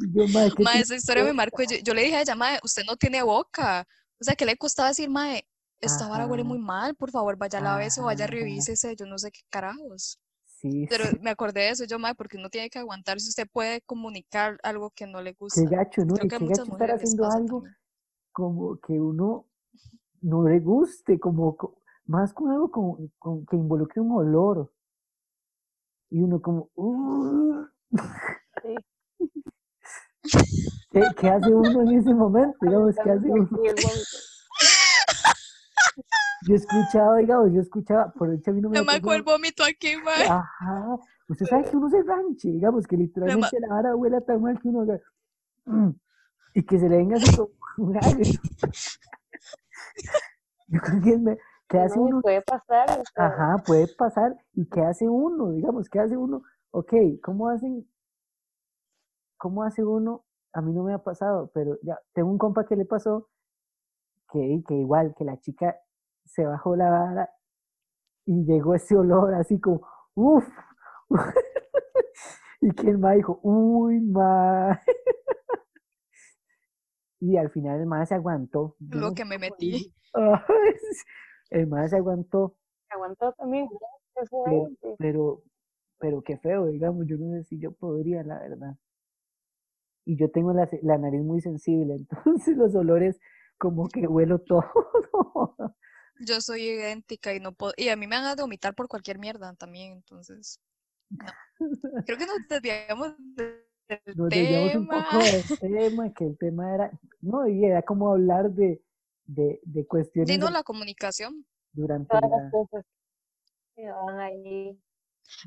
Y 0.00 0.14
yo, 0.14 0.28
mae, 0.28 0.50
¿qué 0.56 0.62
Ma, 0.62 0.72
te- 0.72 0.80
esa 0.80 0.94
historia 0.96 1.24
me 1.24 1.32
marcó. 1.32 1.62
Yo, 1.62 1.76
yo 1.82 1.94
le 1.94 2.02
dije 2.02 2.16
a 2.16 2.22
ella, 2.22 2.34
mae, 2.34 2.58
usted 2.62 2.82
no 2.86 2.96
tiene 2.96 3.22
boca. 3.22 3.86
O 4.20 4.24
sea, 4.24 4.34
¿qué 4.34 4.44
le 4.46 4.56
costaba 4.56 4.88
decir, 4.88 5.08
mae? 5.10 5.46
Esta 5.80 6.08
vara 6.08 6.26
huele 6.26 6.42
muy 6.44 6.58
mal, 6.58 6.94
por 6.94 7.10
favor, 7.10 7.36
vaya 7.36 7.58
a 7.58 7.62
lávese 7.62 8.00
o 8.00 8.04
vaya 8.04 8.26
revísese, 8.26 8.96
yo 8.96 9.06
no 9.06 9.18
sé 9.18 9.30
qué 9.30 9.40
carajos. 9.50 10.18
Sí, 10.44 10.86
Pero 10.88 11.10
sí, 11.10 11.18
me 11.20 11.30
acordé 11.30 11.60
de 11.62 11.70
eso, 11.70 11.84
yo, 11.84 11.98
mae, 11.98 12.14
porque 12.14 12.38
uno 12.38 12.48
tiene 12.48 12.70
que 12.70 12.78
aguantar 12.78 13.20
si 13.20 13.28
usted 13.28 13.46
puede 13.52 13.82
comunicar 13.82 14.58
algo 14.62 14.90
que 14.90 15.06
no 15.06 15.20
le 15.20 15.32
qué 15.32 15.38
gusta. 15.38 15.62
gacho, 15.68 16.04
¿no? 16.04 16.14
Creo 16.14 16.26
Y 16.26 16.28
que 16.28 16.38
qué 16.38 16.46
gacho 16.46 16.62
estar 16.62 16.90
haciendo 16.90 17.30
algo 17.30 17.56
también. 17.58 17.76
como 18.32 18.78
que 18.80 18.92
uno 19.00 19.46
no 20.22 20.48
le 20.48 20.60
guste, 20.60 21.20
como, 21.20 21.56
co- 21.56 21.82
más 22.06 22.32
con 22.32 22.50
algo 22.50 22.70
con, 22.70 23.08
con- 23.18 23.44
que 23.46 23.56
involucre 23.56 24.00
un 24.00 24.12
olor. 24.12 24.72
Y 26.10 26.20
uno 26.22 26.40
como, 26.40 26.70
"Uh". 26.76 27.66
sí. 28.62 28.76
¿Qué, 30.90 31.08
qué 31.20 31.28
hace 31.28 31.54
uno 31.54 31.82
en 31.82 31.98
ese 31.98 32.14
momento? 32.14 32.56
Digamos, 32.62 32.94
¿qué 33.02 33.10
hace 33.10 33.28
uno? 33.30 33.48
Yo 36.46 36.54
he 36.54 36.58
escuchado, 36.58 37.16
digamos, 37.16 37.52
yo 37.52 37.60
escuchaba, 37.60 38.12
por 38.12 38.32
hecho 38.32 38.52
a 38.52 38.54
mí 38.54 38.60
no 38.60 38.70
me 38.70 38.80
marcó 38.82 39.12
el 39.12 39.22
vómito 39.22 39.64
aquí, 39.64 39.96
mae. 39.96 40.26
Ajá, 40.28 40.96
usted 41.28 41.46
sabe 41.46 41.64
que 41.68 41.76
uno 41.76 41.90
se 41.90 42.02
ranche, 42.04 42.48
digamos, 42.48 42.86
que 42.86 42.96
literalmente 42.96 43.58
la 43.58 43.68
vara 43.68 43.96
huela 43.96 44.20
tan 44.20 44.40
mal 44.42 44.60
que 44.60 44.68
uno 44.68 44.82
haga, 44.82 45.00
"Mm", 45.64 45.90
y 46.54 46.62
que 46.64 46.78
se 46.78 46.88
le 46.88 46.98
venga 46.98 47.16
así 47.16 47.36
como 47.36 47.50
un 47.78 47.96
agrio. 47.96 48.40
Yo 50.68 50.80
creo 50.80 51.02
que 51.02 51.10
es 51.14 51.20
me- 51.20 51.38
¿qué 51.68 51.78
hace 51.80 51.98
uno? 51.98 52.20
puede 52.22 52.42
pasar. 52.42 53.00
o 53.00 53.02
sea, 53.12 53.26
Ajá, 53.26 53.56
puede 53.66 53.88
pasar. 53.88 54.36
¿Y 54.52 54.68
qué 54.68 54.82
hace 54.82 55.08
uno? 55.08 55.50
Digamos, 55.50 55.88
¿qué 55.88 55.98
hace 55.98 56.16
uno? 56.16 56.42
Ok, 56.70 56.92
¿cómo 57.22 57.48
hacen? 57.48 57.88
¿Cómo 59.36 59.64
hace 59.64 59.84
uno? 59.84 60.24
A 60.52 60.60
mí 60.62 60.72
no 60.72 60.84
me 60.84 60.94
ha 60.94 60.98
pasado, 60.98 61.50
pero 61.52 61.76
ya 61.82 61.98
tengo 62.14 62.30
un 62.30 62.38
compa 62.38 62.64
que 62.66 62.76
le 62.76 62.84
pasó 62.84 63.28
que, 64.32 64.62
que 64.66 64.74
igual, 64.74 65.14
que 65.16 65.24
la 65.24 65.38
chica 65.38 65.76
se 66.26 66.44
bajó 66.44 66.76
la 66.76 66.90
vara 66.90 67.30
y 68.26 68.44
llegó 68.44 68.74
ese 68.74 68.96
olor 68.96 69.34
así 69.34 69.60
como, 69.60 69.86
uff. 70.14 70.46
y 72.60 72.70
que 72.72 72.90
el 72.90 72.98
ma 72.98 73.12
dijo, 73.12 73.38
uy, 73.42 74.00
ma. 74.00 74.80
y 77.20 77.36
al 77.36 77.50
final 77.50 77.80
el 77.80 77.86
ma 77.86 78.04
se 78.04 78.14
aguantó. 78.14 78.76
Lo 78.80 79.14
que 79.14 79.24
me 79.24 79.38
metí. 79.38 79.94
el 81.50 81.66
ma 81.68 81.88
se 81.88 81.96
aguantó. 81.96 82.56
aguantó 82.90 83.32
también. 83.32 83.68
Pero, 84.14 84.70
pero, 84.98 85.42
pero 85.98 86.22
qué 86.22 86.38
feo, 86.38 86.66
digamos, 86.66 87.06
yo 87.06 87.16
no 87.18 87.36
sé 87.36 87.44
si 87.44 87.58
yo 87.58 87.72
podría, 87.72 88.22
la 88.22 88.38
verdad. 88.38 88.76
Y 90.04 90.16
yo 90.16 90.30
tengo 90.30 90.52
la, 90.52 90.68
la 90.82 90.98
nariz 90.98 91.22
muy 91.22 91.40
sensible, 91.40 91.94
entonces 92.24 92.56
los 92.56 92.74
olores 92.74 93.20
como 93.58 93.88
que 93.88 94.06
huelo 94.06 94.40
todo. 94.40 94.64
Yo 96.20 96.40
soy 96.40 96.62
idéntica 96.62 97.34
y 97.34 97.40
no 97.40 97.52
puedo. 97.52 97.72
Y 97.76 97.88
a 97.88 97.96
mí 97.96 98.06
me 98.06 98.16
van 98.16 98.24
a 98.26 98.34
vomitar 98.34 98.74
por 98.74 98.88
cualquier 98.88 99.18
mierda 99.18 99.54
también, 99.54 99.92
entonces. 99.92 100.60
No. 101.10 101.26
Creo 102.04 102.18
que 102.18 102.26
nos 102.26 102.48
desviamos 102.48 103.14
del 103.18 103.64
Nos 104.14 104.28
desviamos 104.30 104.74
un 104.74 104.88
tema. 104.88 105.08
poco 105.10 105.24
del 105.24 105.58
tema, 105.58 106.12
que 106.12 106.24
el 106.26 106.38
tema 106.38 106.74
era, 106.74 106.90
no, 107.20 107.46
y 107.46 107.64
era 107.64 107.82
como 107.82 108.10
hablar 108.12 108.50
de, 108.50 108.82
de, 109.24 109.60
de 109.62 109.80
Sí, 109.82 109.86
cuestiones 109.86 110.38
no, 110.38 110.46
de- 110.46 110.52
la 110.52 110.62
comunicación. 110.62 111.46
durante 111.72 112.08
Todas 112.08 112.30
la... 112.30 112.36
las 112.38 112.50
cosas 112.50 112.84
que 113.76 113.90
van 113.90 114.20
ahí. 114.20 114.80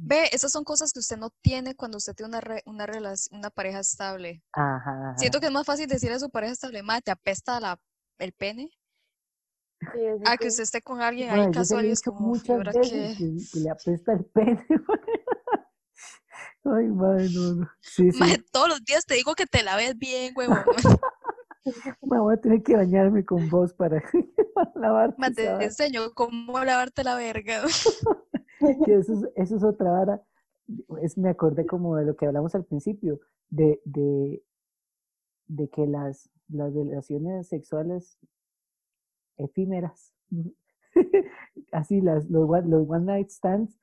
Ve, 0.02 0.30
esas 0.34 0.52
son 0.52 0.64
cosas 0.64 0.92
que 0.94 1.00
usted 1.00 1.18
no 1.18 1.30
tiene 1.42 1.76
cuando 1.76 1.98
usted 1.98 2.14
tiene 2.14 2.30
una, 2.30 2.42
re- 2.42 2.64
una, 2.66 2.86
relación, 2.86 3.40
una 3.40 3.50
pareja 3.50 3.80
estable. 3.80 4.44
Ajá, 4.54 5.16
Siento 5.18 5.40
que 5.40 5.48
es 5.48 5.52
más 5.52 5.66
fácil 5.66 5.88
decirle 5.88 6.16
a 6.16 6.20
su 6.20 6.30
pareja 6.30 6.54
estable, 6.54 6.84
"Ma, 6.84 7.02
te 7.02 7.12
apesta 7.12 7.60
la, 7.60 7.80
el 8.18 8.34
pene, 8.34 8.64
Sí, 8.64 8.70
sí, 8.70 8.79
a 10.26 10.38
que 10.38 10.44
sí. 10.46 10.50
usted 10.50 10.64
esté 10.64 10.82
con 10.82 11.02
alguien 11.02 11.30
Mae, 11.30 11.46
ahí 11.46 11.52
casual 11.52 11.86
y 11.86 11.92
es 11.92 12.02
como, 12.02 12.20
¿y 12.20 12.40
muchas 12.40 12.60
veces 12.76 13.18
que, 13.18 13.38
que 13.54 13.60
le 13.60 13.70
apesta 13.70 14.14
el 14.14 14.26
pene. 14.26 14.66
Ay, 16.66 16.88
madre, 16.88 17.30
no, 17.34 17.56
no. 17.56 17.70
Sí, 17.80 18.12
sí. 18.12 18.20
Ma, 18.20 18.28
todos 18.52 18.70
los 18.70 18.84
días 18.84 19.06
te 19.06 19.16
digo 19.16 19.34
que 19.36 19.46
te 19.46 19.64
laves 19.64 19.98
bien, 19.98 20.34
huevón. 20.36 20.60
Me 22.02 22.20
voy 22.20 22.34
a 22.34 22.38
tener 22.38 22.64
que 22.64 22.76
bañarme 22.76 23.24
con 23.26 23.50
vos 23.50 23.74
para, 23.74 24.02
para 24.56 24.72
lavarte 24.76 25.34
te 25.36 25.66
enseño 25.66 26.14
cómo 26.14 26.64
lavarte 26.64 27.04
la 27.04 27.16
verga. 27.16 27.62
Que 28.86 28.96
eso, 28.96 29.14
es, 29.14 29.30
eso 29.36 29.58
es 29.58 29.64
otra 29.64 29.92
vara. 29.92 30.24
Es, 31.02 31.18
me 31.18 31.30
acordé 31.30 31.66
como 31.66 31.96
de 31.98 32.06
lo 32.06 32.16
que 32.16 32.26
hablamos 32.26 32.56
al 32.56 32.66
principio, 32.66 33.20
de, 33.50 33.82
de, 33.86 34.44
de 35.48 35.70
que 35.70 35.86
las, 35.86 36.30
las 36.48 36.74
relaciones 36.74 37.50
sexuales 37.50 38.18
efímeras, 39.40 40.14
así 41.72 42.02
las, 42.02 42.30
los, 42.30 42.50
one- 42.50 42.68
los 42.68 42.88
one 42.90 43.06
night 43.06 43.30
stands, 43.30 43.80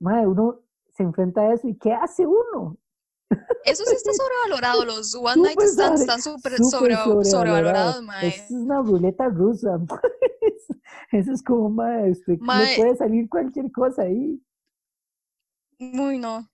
madre, 0.00 0.26
uno 0.26 0.60
se 0.92 1.02
enfrenta 1.02 1.42
a 1.42 1.54
eso 1.54 1.68
y 1.68 1.76
¿qué 1.76 1.92
hace 1.92 2.26
uno? 2.26 2.76
Eso 3.64 3.82
sí 3.84 3.94
está 3.96 4.12
sobrevalorado. 4.12 4.84
Los 4.84 5.14
one 5.20 5.42
night 5.42 5.60
stands 5.62 6.02
están 6.02 6.20
súper 6.22 6.56
sobre, 6.58 6.94
sobrevalorado. 6.94 7.24
sobrevalorados, 7.24 8.02
mae. 8.02 8.28
Es 8.28 8.50
una 8.50 8.80
ruleta 8.82 9.28
rusa. 9.28 9.78
Eso, 10.40 10.74
eso 11.10 11.32
es 11.32 11.42
como, 11.42 11.70
Mae. 11.70 12.76
puede 12.76 12.96
salir 12.96 13.28
cualquier 13.30 13.72
cosa 13.72 14.02
ahí. 14.02 14.38
Muy 15.78 16.18
no. 16.18 16.50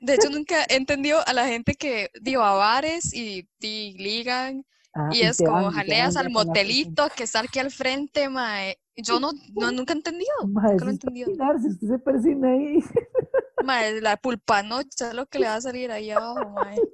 De 0.00 0.14
hecho, 0.14 0.30
nunca 0.30 0.64
he 0.68 0.76
entendido 0.76 1.18
a 1.26 1.32
la 1.32 1.46
gente 1.48 1.74
que 1.74 2.08
digo 2.20 2.42
a 2.42 2.54
bares 2.54 3.12
y, 3.12 3.48
y 3.60 3.96
ligan 3.98 4.64
Ah, 4.94 5.10
y 5.12 5.22
es 5.22 5.42
como 5.42 5.64
van, 5.64 5.72
van 5.72 5.72
jaleas 5.72 6.16
al 6.16 6.30
motelito 6.30 7.08
que 7.16 7.24
está 7.24 7.40
aquí 7.40 7.58
al 7.58 7.70
frente, 7.72 8.28
mae. 8.28 8.78
Yo 8.96 9.18
no, 9.20 9.32
no 9.54 9.72
nunca 9.72 9.92
he 9.92 9.96
entendido, 9.96 10.32
Mae, 10.46 10.76
nunca 10.76 10.84
lo 10.84 10.90
he 10.90 10.94
eso 10.94 11.00
es 11.00 11.04
entendido. 11.04 11.34
persinarse, 11.36 11.68
usted 11.68 11.88
se 11.88 11.98
persina 11.98 12.48
ahí. 12.50 12.78
Mae, 13.58 14.00
la 14.00 14.16
pulpanocha 14.16 15.08
es 15.08 15.14
lo 15.14 15.26
que 15.26 15.38
le 15.40 15.46
va 15.48 15.56
a 15.56 15.60
salir 15.60 15.90
ahí 15.90 16.10
abajo, 16.10 16.50
mae. 16.50 16.88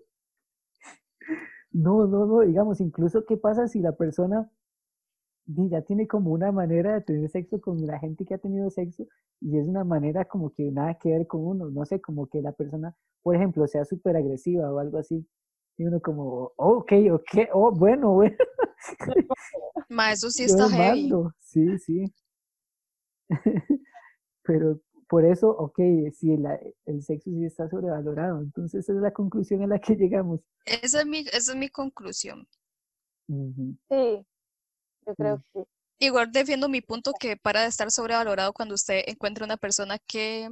No, 1.73 2.07
no, 2.07 2.27
no, 2.27 2.41
digamos, 2.41 2.81
incluso 2.81 3.25
qué 3.27 3.37
pasa 3.37 3.69
si 3.69 3.81
la 3.81 3.93
persona 3.97 4.51
ya 5.47 5.83
tiene 5.83 6.07
como 6.07 6.31
una 6.33 6.53
manera 6.53 6.95
de 6.95 7.01
tener 7.03 7.29
sexo 7.31 7.61
con 7.61 7.85
la 7.87 7.99
gente 7.99 8.25
que 8.25 8.35
ha 8.35 8.39
tenido 8.39 8.71
sexo 8.71 9.07
y 9.41 9.59
es 9.59 9.67
una 9.67 9.85
manera 9.85 10.25
como 10.25 10.53
que 10.53 10.71
nada 10.71 10.95
que 10.95 11.11
ver 11.11 11.27
con 11.27 11.45
uno, 11.47 11.71
no 11.71 11.85
sé, 11.85 12.01
como 12.01 12.29
que 12.29 12.43
la 12.43 12.53
persona, 12.53 12.95
por 13.23 13.35
ejemplo, 13.37 13.67
sea 13.67 13.85
súper 13.85 14.17
agresiva 14.17 14.73
o 14.73 14.79
algo 14.79 14.99
así. 14.99 15.27
Y 15.81 15.85
uno 15.87 15.99
como, 15.99 16.53
"Oh, 16.57 16.77
ok, 16.81 16.93
ok, 17.11 17.49
oh, 17.55 17.71
bueno, 17.73 18.11
bueno, 18.11 18.37
Mae, 19.89 20.13
eso 20.13 20.31
sí 20.31 20.43
yo 20.47 20.53
está 20.53 20.69
heavy. 20.69 21.09
mando". 21.09 21.35
Sí, 21.41 21.79
sí. 21.79 22.05
Pero 24.43 24.79
por 25.09 25.25
eso, 25.25 25.49
ok, 25.49 25.79
si 26.13 26.37
la- 26.37 26.61
el 26.85 27.03
sexo 27.03 27.31
sí 27.31 27.47
está 27.47 27.67
sobrevalorado, 27.71 28.43
entonces 28.43 28.81
esa 28.85 28.93
es 28.93 28.99
la 29.01 29.13
conclusión 29.15 29.63
a 29.63 29.67
la 29.69 29.79
que 29.79 29.95
llegamos. 29.97 30.41
Esa 30.67 31.01
es 31.01 31.07
mi, 31.07 31.21
esa 31.33 31.53
es 31.53 31.57
mi 31.57 31.71
conclusión. 31.71 32.47
Sí, 33.27 34.27
yo 35.07 35.15
creo 35.17 35.39
Sí. 35.39 35.43
que 35.55 35.61
sí. 35.63 35.67
Igual 36.03 36.31
defiendo 36.31 36.69
mi 36.69 36.83
punto 36.83 37.13
que 37.19 37.39
para 37.39 37.63
de 37.63 37.69
estar 37.69 37.91
sobrevalorado 37.91 38.53
cuando 38.53 38.75
usted 38.75 39.03
encuentra 39.07 39.47
una 39.47 39.57
persona 39.57 39.99
que 39.99 40.51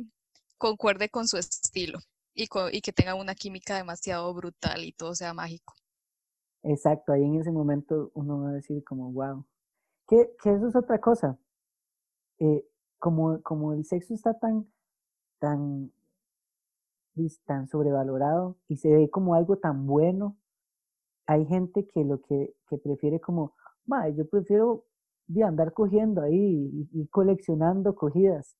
concuerde 0.57 1.11
con 1.11 1.29
su 1.29 1.37
estilo 1.37 1.99
y, 2.39 2.49
y 2.73 2.81
que 2.81 2.93
tenga 2.93 3.15
una 3.17 3.35
química 3.35 3.77
demasiado 3.77 4.33
brutal 4.33 4.85
y 4.85 4.93
todo 4.93 5.15
sea 5.15 5.35
mágico. 5.35 5.75
Exacto, 6.63 7.13
ahí 7.13 7.25
en 7.25 7.41
ese 7.41 7.51
momento 7.51 8.11
uno 8.15 8.43
va 8.43 8.51
a 8.51 8.53
decir 8.53 8.83
como, 8.85 9.13
wow. 9.13 9.45
Que, 10.07 10.31
que 10.43 10.53
eso 10.53 10.69
es 10.69 10.77
otra 10.77 11.01
cosa. 11.01 11.37
Eh, 12.39 12.65
como, 12.99 13.43
como 13.43 13.73
el 13.73 13.85
sexo 13.85 14.15
está 14.15 14.39
tan, 14.39 14.67
tan, 15.39 15.93
tan 17.45 17.69
sobrevalorado 17.69 18.57
y 18.69 18.77
se 18.77 18.89
ve 18.89 19.11
como 19.11 19.35
algo 19.35 19.59
tan 19.59 19.87
bueno, 19.87 20.37
hay 21.27 21.45
gente 21.47 21.87
que 21.87 22.05
lo 22.05 22.23
que, 22.23 22.55
que 22.69 22.79
prefiere 22.79 23.21
como, 23.21 23.55
yo 24.17 24.29
prefiero 24.29 24.85
de 25.27 25.43
andar 25.45 25.73
cogiendo 25.73 26.23
ahí 26.23 26.89
y, 26.93 27.07
coleccionando 27.09 27.95
cogidas. 27.95 28.57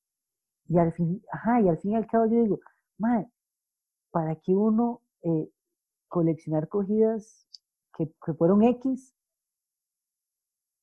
Y 0.67 0.77
al 0.77 0.93
fin, 0.93 1.23
ajá, 1.31 1.61
y 1.61 1.69
al 1.69 1.77
fin 1.79 1.91
y 1.91 1.95
al 1.95 2.05
cabo 2.05 2.27
yo 2.27 2.43
digo, 2.43 2.59
madre, 2.97 3.27
¿para 4.11 4.35
que 4.35 4.53
uno 4.53 5.01
eh, 5.23 5.49
coleccionar 6.07 6.67
cogidas 6.67 7.47
que, 7.97 8.11
que 8.25 8.33
fueron 8.33 8.63
X? 8.63 9.15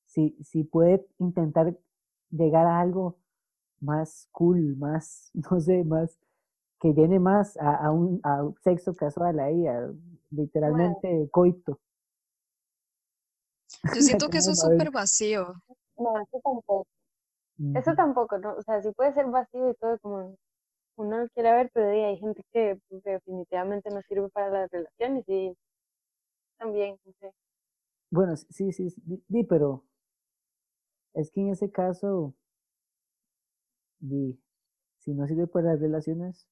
Si, 0.07 0.37
si 0.43 0.65
puede 0.65 1.07
intentar 1.19 1.77
llegar 2.31 2.67
a 2.67 2.81
algo 2.81 3.19
más 3.81 4.29
cool, 4.33 4.77
más, 4.77 5.31
no 5.51 5.61
sé, 5.61 5.85
más, 5.85 6.19
que 6.81 6.93
llene 6.93 7.19
más 7.19 7.57
a, 7.57 7.91
un, 7.91 8.21
a 8.23 8.45
un 8.45 8.55
sexo 8.63 8.95
casual 8.95 9.41
ahí, 9.41 9.65
literalmente 10.31 11.29
coito. 11.31 11.81
Yo 13.95 14.01
siento 14.03 14.29
que 14.29 14.39
eso 14.39 14.53
es 14.53 14.61
súper 14.61 14.91
vacío. 14.91 15.55
No, 15.97 16.21
eso 16.21 16.41
tampoco. 16.43 16.87
Eso 17.75 17.95
tampoco, 17.95 18.39
¿no? 18.39 18.55
O 18.55 18.63
sea, 18.63 18.83
sí 18.83 18.91
puede 18.93 19.15
ser 19.15 19.27
vacío 19.27 19.71
y 19.71 19.75
todo 19.77 19.99
como 20.01 20.37
uno 20.97 21.19
lo 21.19 21.29
quiere 21.31 21.53
ver, 21.53 21.71
pero 21.73 21.91
hay 21.91 22.19
gente 22.19 22.43
que, 22.53 22.79
definitivamente 22.91 23.91
no 23.91 24.01
sirve 24.03 24.29
para 24.31 24.51
la 24.51 24.67
relación 24.67 25.23
y 25.27 25.57
también, 26.59 26.99
no 27.05 27.13
sé. 27.21 27.33
Bueno, 28.11 28.37
sí, 28.37 28.73
sí, 28.73 28.91
sí, 28.91 29.45
pero 29.49 29.85
es 31.15 31.31
que 31.31 31.41
en 31.41 31.51
ese 31.51 31.71
caso, 31.71 32.35
si 34.01 35.15
no 35.15 35.27
sirve 35.27 35.47
para 35.47 35.73
las 35.73 35.81
relaciones, 35.81 36.47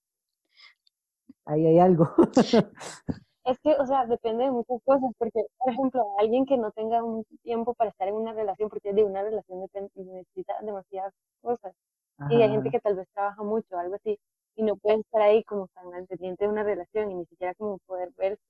ahí 1.45 1.67
hay 1.67 1.79
algo. 1.79 2.09
Es 3.45 3.59
que, 3.61 3.75
o 3.75 3.85
sea, 3.85 4.07
depende 4.07 4.45
de 4.45 4.51
muchas 4.51 4.81
cosas, 4.85 5.11
porque, 5.19 5.45
por 5.59 5.71
ejemplo, 5.71 6.19
alguien 6.19 6.47
que 6.47 6.57
no 6.57 6.71
tenga 6.71 7.05
un 7.05 7.25
tiempo 7.43 7.75
para 7.75 7.91
estar 7.91 8.09
en 8.09 8.15
una 8.15 8.33
relación, 8.33 8.71
porque 8.71 8.95
de 8.95 9.05
una 9.05 9.23
relación 9.23 9.61
necesita 9.95 10.55
demasiadas 10.63 11.13
cosas. 11.43 11.75
Y 12.31 12.41
hay 12.41 12.49
gente 12.49 12.71
que 12.71 12.81
tal 12.81 12.97
vez 12.97 13.07
trabaja 13.13 13.43
mucho, 13.43 13.77
algo 13.77 13.97
así, 13.97 14.19
y 14.57 14.63
no 14.63 14.77
puede 14.77 15.01
estar 15.01 15.23
ahí 15.23 15.43
como 15.45 15.69
tan 15.69 15.93
al 15.95 16.07
pendiente 16.07 16.45
de 16.45 16.51
una 16.51 16.63
relación 16.63 17.11
y 17.11 17.15
ni 17.15 17.27
siquiera 17.27 17.55
como 17.55 17.79
poder 17.79 18.11
verse. 18.17 18.43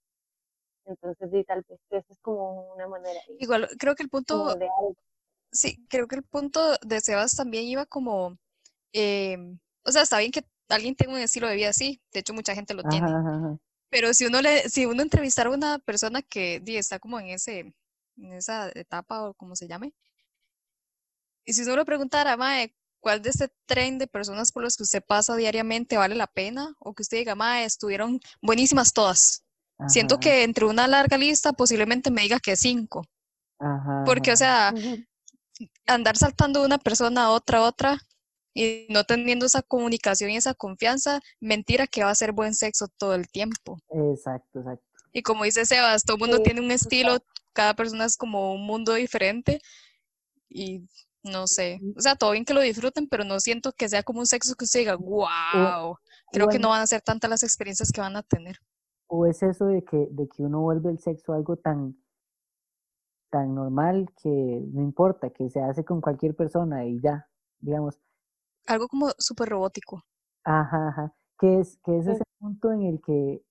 Entonces, 0.86 1.46
tal 1.46 1.64
vez 1.68 1.80
eso 1.90 2.06
es 2.10 2.18
como 2.20 2.74
una 2.74 2.86
manera. 2.86 3.20
Igual, 3.38 3.68
creo 3.78 3.94
que 3.94 4.02
el 4.02 4.10
punto. 4.10 4.54
Sí, 5.50 5.86
creo 5.88 6.08
que 6.08 6.16
el 6.16 6.24
punto 6.24 6.76
de 6.84 7.00
Sebas 7.00 7.36
también 7.36 7.64
iba 7.64 7.86
como. 7.86 8.36
Em, 8.92 9.58
o 9.84 9.92
sea, 9.92 10.02
está 10.02 10.18
bien 10.18 10.30
que 10.30 10.44
alguien 10.68 10.94
tenga 10.94 11.12
un 11.12 11.20
estilo 11.20 11.48
de 11.48 11.56
vida 11.56 11.70
así, 11.70 12.00
de 12.12 12.20
hecho, 12.20 12.34
mucha 12.34 12.54
gente 12.54 12.74
lo 12.74 12.82
tiene. 12.82 13.06
Pero 13.90 14.12
si 14.12 14.26
uno 14.26 14.42
le, 14.42 14.68
si 14.68 14.86
uno 14.86 15.02
entrevistara 15.02 15.50
a 15.50 15.54
una 15.54 15.78
persona 15.78 16.22
que 16.22 16.62
está 16.66 16.98
como 16.98 17.20
en 17.20 17.28
ese, 17.28 17.74
en 18.16 18.32
esa 18.32 18.70
etapa 18.74 19.28
o 19.28 19.34
como 19.34 19.56
se 19.56 19.68
llame, 19.68 19.94
y 21.44 21.52
si 21.52 21.62
uno 21.62 21.76
le 21.76 21.84
preguntara, 21.84 22.36
Mae, 22.36 22.74
¿cuál 23.04 23.20
de 23.20 23.28
este 23.28 23.50
tren 23.66 23.98
de 23.98 24.06
personas 24.06 24.50
por 24.50 24.62
los 24.62 24.78
que 24.78 24.82
usted 24.82 25.02
pasa 25.06 25.36
diariamente 25.36 25.98
vale 25.98 26.14
la 26.14 26.26
pena? 26.26 26.74
O 26.78 26.94
que 26.94 27.02
usted 27.02 27.18
diga, 27.18 27.34
Mae, 27.34 27.66
estuvieron 27.66 28.18
buenísimas 28.40 28.94
todas. 28.94 29.44
Siento 29.88 30.18
que 30.18 30.42
entre 30.42 30.64
una 30.64 30.88
larga 30.88 31.18
lista 31.18 31.52
posiblemente 31.52 32.10
me 32.10 32.22
diga 32.22 32.40
que 32.40 32.56
cinco. 32.56 33.04
Porque, 34.06 34.32
o 34.32 34.36
sea, 34.36 34.72
andar 35.86 36.16
saltando 36.16 36.60
de 36.60 36.66
una 36.66 36.78
persona 36.78 37.24
a 37.24 37.30
otra, 37.30 37.58
a 37.58 37.62
otra, 37.64 37.98
y 38.54 38.86
no 38.88 39.04
teniendo 39.04 39.44
esa 39.44 39.60
comunicación 39.60 40.30
y 40.30 40.38
esa 40.38 40.54
confianza, 40.54 41.20
mentira 41.40 41.86
que 41.86 42.04
va 42.04 42.10
a 42.10 42.14
ser 42.14 42.32
buen 42.32 42.54
sexo 42.54 42.88
todo 42.96 43.14
el 43.14 43.28
tiempo. 43.28 43.78
Exacto, 43.90 44.60
exacto. 44.60 44.86
Y 45.12 45.22
como 45.22 45.44
dice 45.44 45.66
Sebas, 45.66 46.04
todo 46.04 46.16
el 46.16 46.20
mundo 46.20 46.42
tiene 46.42 46.62
un 46.62 46.70
estilo, 46.70 47.18
cada 47.52 47.74
persona 47.74 48.06
es 48.06 48.16
como 48.16 48.54
un 48.54 48.64
mundo 48.64 48.94
diferente 48.94 49.60
y 50.48 50.88
no 51.24 51.46
sé, 51.46 51.80
o 51.96 52.00
sea, 52.00 52.16
todo 52.16 52.32
bien 52.32 52.44
que 52.44 52.54
lo 52.54 52.60
disfruten, 52.60 53.08
pero 53.08 53.24
no 53.24 53.40
siento 53.40 53.72
que 53.72 53.88
sea 53.88 54.02
como 54.02 54.20
un 54.20 54.26
sexo 54.26 54.54
que 54.54 54.64
usted 54.64 54.80
diga, 54.80 54.96
wow, 54.96 55.96
creo 56.32 56.48
que 56.48 56.58
no 56.58 56.68
van 56.68 56.82
a 56.82 56.86
ser 56.86 57.00
tantas 57.00 57.30
las 57.30 57.42
experiencias 57.42 57.90
que 57.90 58.00
van 58.00 58.16
a 58.16 58.22
tener. 58.22 58.56
O 59.06 59.26
es 59.26 59.42
eso 59.42 59.66
de 59.66 59.84
que, 59.84 60.08
de 60.10 60.28
que 60.28 60.42
uno 60.42 60.60
vuelve 60.60 60.90
el 60.90 60.98
sexo 60.98 61.32
algo 61.32 61.56
tan, 61.56 61.96
tan 63.30 63.54
normal 63.54 64.06
que 64.22 64.28
no 64.28 64.82
importa, 64.82 65.30
que 65.30 65.50
se 65.50 65.60
hace 65.60 65.84
con 65.84 66.00
cualquier 66.00 66.34
persona 66.34 66.84
y 66.86 67.00
ya, 67.00 67.28
digamos, 67.60 68.00
algo 68.66 68.88
como 68.88 69.10
súper 69.18 69.48
robótico. 69.50 70.04
Ajá, 70.44 70.88
ajá. 70.88 71.14
Que 71.38 71.60
es, 71.60 71.78
que 71.84 71.98
es 71.98 72.06
ese 72.06 72.22
punto 72.38 72.72
en 72.72 72.82
el 72.82 73.00
que 73.00 73.42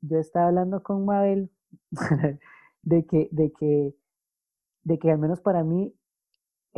yo 0.00 0.18
estaba 0.18 0.48
hablando 0.48 0.82
con 0.82 1.04
Mabel 1.04 1.50
de 2.82 3.06
que, 3.06 3.28
de 3.32 3.52
que, 3.52 3.94
de 4.82 4.98
que 4.98 5.10
al 5.10 5.18
menos 5.18 5.40
para 5.40 5.64
mí, 5.64 5.94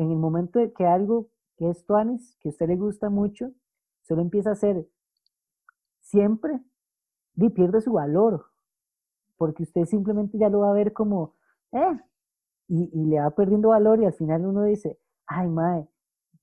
en 0.01 0.11
el 0.11 0.19
momento 0.19 0.59
de 0.59 0.73
que 0.73 0.87
algo 0.87 1.29
que 1.57 1.71
es 1.71 1.85
tuanis, 1.87 2.37
que 2.41 2.49
a 2.49 2.53
usted 2.53 2.69
le 2.69 2.77
gusta 2.77 3.11
mucho, 3.11 3.53
solo 4.03 4.23
empieza 4.23 4.53
a 4.53 4.57
ser 4.57 4.87
siempre, 6.01 6.61
y 7.37 7.51
pierde 7.51 7.81
su 7.81 7.93
valor, 7.93 8.47
porque 9.37 9.63
usted 9.65 9.85
simplemente 9.87 10.39
ya 10.39 10.49
lo 10.49 10.61
va 10.61 10.71
a 10.71 10.75
ver 10.75 10.93
como, 10.93 11.37
eh, 11.73 11.99
y, 12.69 12.91
y 12.93 13.07
le 13.07 13.21
va 13.21 13.31
perdiendo 13.31 13.71
valor 13.71 14.01
y 14.03 14.07
al 14.07 14.15
final 14.15 14.47
uno 14.47 14.65
dice, 14.65 14.99
ay, 15.27 15.49
mae, 15.49 15.89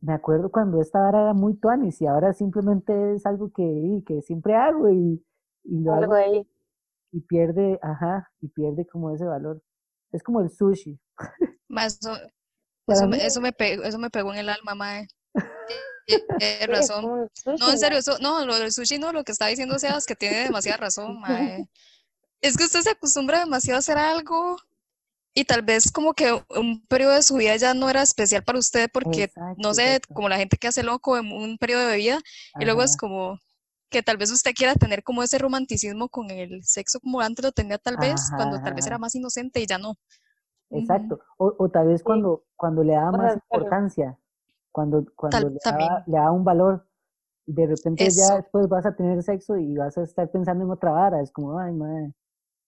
me 0.02 0.14
acuerdo 0.14 0.52
cuando 0.52 0.82
esta 0.82 1.00
vara 1.02 1.22
era 1.24 1.34
muy 1.34 1.56
tuanis 1.56 2.02
y 2.02 2.08
ahora 2.08 2.34
simplemente 2.34 3.16
es 3.16 3.26
algo 3.26 3.52
que, 3.52 4.04
que 4.06 4.22
siempre 4.22 4.56
hago 4.56 4.90
y, 4.90 5.26
y 5.64 5.80
lo 5.82 5.94
hago 5.94 6.14
ahí. 6.14 6.48
y 7.12 7.22
pierde, 7.22 7.80
ajá, 7.82 8.32
y 8.42 8.50
pierde 8.50 8.86
como 8.88 9.12
ese 9.12 9.26
valor. 9.26 9.62
Es 10.12 10.24
como 10.24 10.42
el 10.42 10.50
sushi. 10.50 11.00
Más, 11.70 12.00
eso, 12.88 13.08
me, 13.08 13.26
eso, 13.26 13.42
me 13.42 13.52
pegó, 13.52 13.84
eso 13.84 13.98
me 13.98 14.10
pegó 14.10 14.34
en 14.34 14.40
el 14.40 14.50
alma, 14.50 14.76
mae. 14.76 15.08
Tienes 16.40 16.68
razón. 16.68 17.30
No, 17.46 17.72
en 17.72 17.80
serio, 17.80 17.98
eso, 17.98 18.18
no, 18.20 18.46
lo 18.46 18.58
del 18.58 18.72
sushi 18.72 18.98
no, 18.98 19.12
lo 19.12 19.24
que 19.24 19.34
está 19.34 19.48
diciendo 19.48 19.78
Sebas 19.78 20.06
que 20.06 20.16
tiene 20.16 20.44
demasiada 20.44 20.78
razón, 20.78 21.20
mae. 21.22 21.68
Es 22.42 22.56
que 22.56 22.64
usted 22.64 22.82
se 22.82 22.92
acostumbra 22.92 23.40
demasiado 23.40 23.78
a 23.78 23.80
hacer 23.80 23.98
algo 23.98 24.58
y 25.34 25.46
tal 25.46 25.62
vez 25.62 25.92
como 25.92 26.14
que 26.14 26.34
un 26.50 26.86
periodo 26.88 27.14
de 27.14 27.22
su 27.22 27.36
vida 27.36 27.56
ya 27.58 27.74
no 27.74 27.90
era 27.90 28.02
especial 28.02 28.44
para 28.44 28.58
usted 28.58 28.90
porque, 28.92 29.30
no 29.58 29.74
sé, 29.74 30.02
como 30.14 30.30
la 30.30 30.38
gente 30.38 30.58
que 30.58 30.68
hace 30.68 30.82
loco 30.82 31.18
en 31.18 31.32
un 31.32 31.58
periodo 31.58 31.88
de 31.88 31.98
vida 31.98 32.20
y 32.60 32.66
luego 32.66 32.84
es 32.84 32.98
como 32.98 33.40
que 33.90 34.02
tal 34.02 34.18
vez 34.18 34.32
usted 34.32 34.54
quiera 34.54 34.76
tener 34.76 35.04
como 35.04 35.24
ese 35.24 35.38
romanticismo 35.38 36.10
con 36.10 36.30
el 36.32 36.64
sexo 36.64 37.00
como 37.00 37.22
antes 37.22 37.44
lo 37.44 37.52
tenía 37.52 37.78
tal 37.78 37.98
vez, 37.98 38.32
cuando 38.36 38.62
tal 38.62 38.74
vez 38.74 38.88
era 38.88 38.98
más 38.98 39.14
inocente 39.16 39.60
y 39.60 39.68
ya 39.68 39.78
no. 39.78 39.96
Exacto, 40.70 41.20
o, 41.38 41.54
o, 41.58 41.70
tal 41.70 41.88
vez 41.88 42.04
cuando, 42.04 42.44
cuando 42.56 42.84
le 42.84 42.94
da 42.94 43.12
más 43.12 43.36
importancia, 43.36 44.18
cuando, 44.72 45.06
cuando 45.16 45.50
le, 45.50 45.60
da, 45.64 46.04
le, 46.06 46.18
da, 46.18 46.32
un 46.32 46.44
valor, 46.44 46.86
de 47.46 47.68
repente 47.68 48.10
ya 48.10 48.36
después 48.36 48.68
vas 48.68 48.86
a 48.86 48.94
tener 48.94 49.24
sexo 49.24 49.58
y 49.58 49.78
vas 49.78 49.98
a 49.98 50.04
estar 50.04 50.30
pensando 50.30 50.66
en 50.66 50.72
otra 50.72 50.92
vara, 50.92 51.22
es 51.22 51.32
como, 51.32 51.58
ay, 51.58 51.74
madre, 51.74 52.14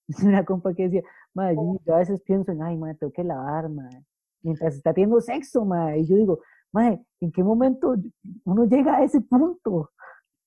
una 0.24 0.46
compa 0.46 0.74
que 0.74 0.84
decía, 0.84 1.04
madre, 1.34 1.56
yo 1.86 1.96
a 1.96 2.00
veces 2.00 2.22
pienso 2.22 2.52
en, 2.54 2.64
ay, 2.64 2.78
madre, 2.78 2.96
tengo 2.96 3.12
que 3.12 3.24
lavar, 3.24 3.68
madre, 3.68 4.06
mientras 4.42 4.76
está 4.76 4.94
teniendo 4.94 5.20
sexo, 5.20 5.66
madre, 5.66 6.00
y 6.00 6.08
yo 6.08 6.16
digo, 6.16 6.40
madre, 6.72 7.06
¿en 7.20 7.32
qué 7.34 7.44
momento 7.44 7.96
uno 8.46 8.66
llega 8.66 8.96
a 8.96 9.04
ese 9.04 9.20
punto? 9.20 9.92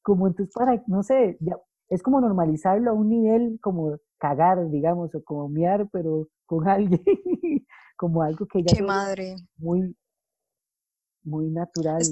Como 0.02 0.26
entonces 0.26 0.54
para, 0.54 0.82
no 0.86 1.02
sé, 1.02 1.36
ya, 1.40 1.56
es 1.92 2.02
como 2.02 2.20
normalizarlo 2.20 2.90
a 2.90 2.94
un 2.94 3.10
nivel 3.10 3.58
como 3.60 3.98
cagar, 4.22 4.70
digamos, 4.70 5.12
o 5.16 5.24
como 5.24 5.48
miar, 5.48 5.88
pero 5.90 6.28
con 6.46 6.68
alguien, 6.68 7.02
como 7.96 8.22
algo 8.22 8.46
que 8.46 8.62
ya 8.62 8.76
Qué 8.76 8.82
madre. 8.82 9.34
muy, 9.56 9.96
muy 11.24 11.50
natural. 11.50 12.02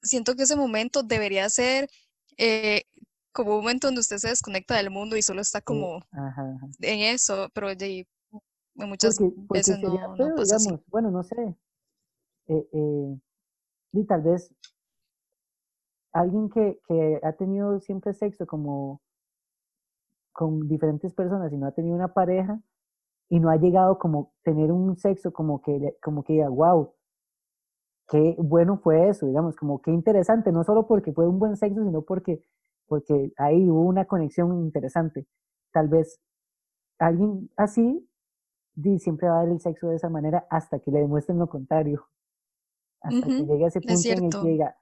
siento 0.00 0.36
que 0.36 0.44
ese 0.44 0.54
momento 0.54 1.02
debería 1.02 1.48
ser 1.50 1.88
eh, 2.36 2.82
como 3.32 3.56
un 3.56 3.62
momento 3.62 3.88
donde 3.88 4.00
usted 4.00 4.18
se 4.18 4.28
desconecta 4.28 4.76
del 4.76 4.90
mundo 4.90 5.16
y 5.16 5.22
solo 5.22 5.40
está 5.40 5.60
como 5.60 6.00
en 6.80 7.00
eso, 7.00 7.48
pero 7.52 7.74
de, 7.74 8.06
muchas 8.74 9.18
veces 9.50 9.80
no, 9.80 9.90
digamos, 9.90 10.80
Bueno, 10.86 11.10
no 11.10 11.24
sé. 11.24 11.56
Eh, 12.46 12.68
eh, 12.72 13.20
y 13.92 14.06
tal 14.06 14.22
vez 14.22 14.54
alguien 16.12 16.48
que, 16.48 16.80
que 16.86 17.20
ha 17.22 17.32
tenido 17.32 17.80
siempre 17.80 18.14
sexo 18.14 18.46
como 18.46 19.02
con 20.38 20.68
diferentes 20.68 21.12
personas 21.14 21.52
y 21.52 21.56
no 21.56 21.66
ha 21.66 21.72
tenido 21.72 21.96
una 21.96 22.14
pareja 22.14 22.60
y 23.28 23.40
no 23.40 23.50
ha 23.50 23.56
llegado 23.56 23.98
como 23.98 24.32
tener 24.44 24.70
un 24.70 24.96
sexo 24.96 25.32
como 25.32 25.60
que 25.62 25.96
como 26.00 26.22
que 26.22 26.34
diga 26.34 26.48
wow 26.48 26.94
qué 28.08 28.36
bueno 28.38 28.78
fue 28.78 29.08
eso 29.08 29.26
digamos 29.26 29.56
como 29.56 29.82
qué 29.82 29.90
interesante 29.90 30.52
no 30.52 30.62
solo 30.62 30.86
porque 30.86 31.12
fue 31.12 31.26
un 31.26 31.40
buen 31.40 31.56
sexo 31.56 31.82
sino 31.84 32.02
porque 32.02 32.42
porque 32.88 33.32
ahí 33.36 33.68
hubo 33.68 33.82
una 33.82 34.06
conexión 34.06 34.52
interesante. 34.64 35.26
Tal 35.72 35.88
vez 35.88 36.20
alguien 36.98 37.50
así 37.56 38.04
siempre 38.98 39.28
va 39.28 39.40
a 39.40 39.42
dar 39.44 39.52
el 39.52 39.60
sexo 39.60 39.88
de 39.88 39.96
esa 39.96 40.08
manera 40.08 40.46
hasta 40.50 40.78
que 40.78 40.90
le 40.90 41.00
demuestren 41.00 41.38
lo 41.38 41.48
contrario. 41.48 42.08
hasta 43.00 43.26
que 43.26 43.44
llegue 43.44 43.64
a 43.64 43.68
ese 43.68 43.80
es 43.80 43.86
punto 43.86 44.08
en 44.08 44.24
el 44.24 44.30
que 44.30 44.48
diga, 44.48 44.76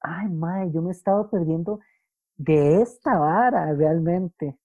ay, 0.00 0.28
mae, 0.28 0.70
yo 0.70 0.82
me 0.82 0.88
he 0.88 0.92
estado 0.92 1.30
perdiendo 1.30 1.80
de 2.36 2.82
esta 2.82 3.18
vara 3.18 3.72
realmente. 3.74 4.58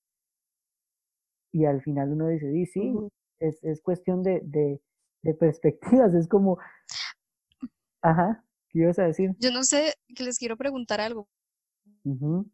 Y 1.54 1.66
al 1.66 1.82
final 1.82 2.12
uno 2.12 2.28
dice, 2.28 2.52
sí, 2.52 2.66
sí, 2.66 2.94
es, 3.40 3.64
es 3.64 3.82
cuestión 3.82 4.24
de, 4.24 4.42
de, 4.44 4.82
de 5.22 5.34
perspectivas, 5.36 6.14
es 6.16 6.28
como, 6.28 6.58
ajá, 8.02 8.44
¿qué 8.70 8.80
ibas 8.80 8.98
a 9.00 9.04
decir? 9.04 9.32
Yo 9.40 9.52
no 9.52 9.64
sé, 9.64 9.94
que 10.16 10.24
les 10.24 10.40
quiero 10.40 10.58
preguntar 10.58 11.00
algo, 11.00 11.28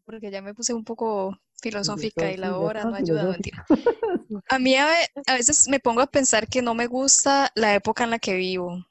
porque 0.06 0.30
ya 0.30 0.42
me 0.42 0.54
puse 0.54 0.74
un 0.74 0.84
poco 0.84 1.40
filosófica 1.62 2.32
y 2.32 2.38
la 2.38 2.58
hora 2.58 2.84
no 2.84 2.96
estamos 2.96 3.10
ayuda, 3.10 3.24
no 3.24 3.34
filosóficos. 3.34 3.70
mentira. 3.70 4.40
A 4.50 4.60
mí 4.60 4.76
a 4.76 5.34
veces 5.34 5.68
me 5.70 5.80
pongo 5.80 6.02
a 6.02 6.08
pensar 6.08 6.48
que 6.48 6.62
no 6.62 6.76
me 6.76 6.88
gusta 6.88 7.50
la 7.56 7.74
época 7.74 8.04
en 8.04 8.12
la 8.12 8.20
que 8.20 8.36
vivo. 8.36 8.86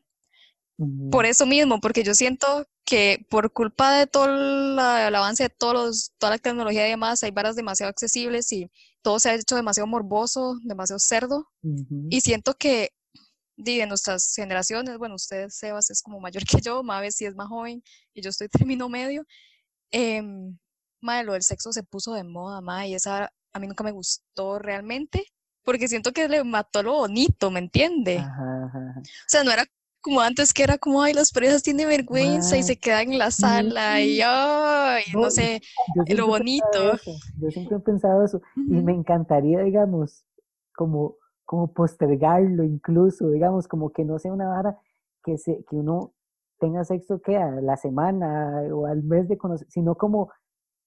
Por 1.10 1.26
eso 1.26 1.44
mismo, 1.46 1.80
porque 1.80 2.02
yo 2.04 2.14
siento 2.14 2.66
que 2.84 3.26
por 3.30 3.52
culpa 3.52 3.98
de 3.98 4.06
todo 4.06 4.28
la- 4.28 5.08
el 5.08 5.14
avance 5.14 5.42
de 5.44 5.48
todos 5.50 5.74
los- 5.74 6.12
toda 6.18 6.30
la 6.32 6.38
tecnología 6.38 6.86
y 6.86 6.90
demás, 6.90 7.22
hay 7.22 7.30
varas 7.32 7.56
demasiado 7.56 7.90
accesibles 7.90 8.52
y 8.52 8.70
todo 9.02 9.18
se 9.18 9.30
ha 9.30 9.34
hecho 9.34 9.56
demasiado 9.56 9.86
morboso, 9.86 10.58
demasiado 10.62 10.98
cerdo. 10.98 11.48
Y 12.08 12.20
siento 12.20 12.54
que 12.54 12.90
de 13.56 13.84
nuestras 13.86 14.32
generaciones, 14.36 14.98
bueno, 14.98 15.16
usted, 15.16 15.48
Sebas, 15.48 15.90
es 15.90 16.00
como 16.00 16.20
mayor 16.20 16.44
que 16.60 16.60
yo, 16.60 16.82
Mabe 16.84 17.10
sí 17.10 17.24
es 17.26 17.34
más 17.34 17.48
joven 17.48 17.82
y 18.14 18.22
yo 18.22 18.30
estoy 18.30 18.48
término 18.68 18.88
medio. 18.88 19.24
em, 19.90 20.56
mae, 21.00 21.24
lo 21.24 21.32
del 21.32 21.42
sexo 21.42 21.72
se 21.72 21.82
puso 21.82 22.12
de 22.14 22.22
moda, 22.24 22.60
mae, 22.60 22.88
y 22.90 22.94
esa 22.94 23.32
a 23.52 23.58
mí 23.58 23.66
nunca 23.66 23.82
me 23.84 23.90
gustó 23.90 24.58
realmente, 24.58 25.24
porque 25.64 25.88
siento 25.88 26.12
que 26.12 26.28
le 26.28 26.44
mató 26.44 26.82
lo 26.82 26.92
bonito, 26.94 27.50
¿me 27.50 27.58
entiende? 27.60 28.18
Ajá, 28.18 28.66
ajá. 28.66 29.00
O 29.00 29.28
sea, 29.28 29.44
no 29.44 29.50
era 29.50 29.64
como 30.08 30.20
antes 30.22 30.52
que 30.52 30.62
era 30.62 30.78
como, 30.78 31.02
ay, 31.02 31.12
las 31.12 31.32
parejas 31.32 31.62
tienen 31.62 31.88
vergüenza 31.88 32.56
y 32.56 32.62
se 32.62 32.78
quedan 32.78 33.12
en 33.12 33.18
la 33.18 33.30
sala 33.30 34.00
y, 34.00 34.20
ay, 34.24 35.04
no 35.14 35.20
No, 35.22 35.30
sé, 35.30 35.60
lo 36.16 36.26
bonito. 36.26 36.94
yo 37.40 37.50
siempre 37.50 37.76
he 37.76 37.80
pensado 37.80 38.24
eso, 38.24 38.40
y 38.56 38.80
me 38.80 38.92
encantaría, 38.92 39.60
digamos, 39.60 40.24
como, 40.74 41.16
como 41.44 41.72
postergarlo 41.72 42.64
incluso, 42.64 43.30
digamos, 43.30 43.68
como 43.68 43.90
que 43.92 44.04
no 44.04 44.18
sea 44.18 44.32
una 44.32 44.48
vara 44.48 44.78
que, 45.24 45.38
se, 45.38 45.64
que 45.68 45.76
uno 45.76 46.14
tenga 46.58 46.84
sexo 46.84 47.20
que 47.20 47.36
a 47.36 47.50
la 47.60 47.76
semana 47.76 48.62
o 48.74 48.86
al 48.86 49.02
mes 49.02 49.28
de 49.28 49.38
conocer, 49.38 49.66
sino 49.70 49.94
como, 49.96 50.30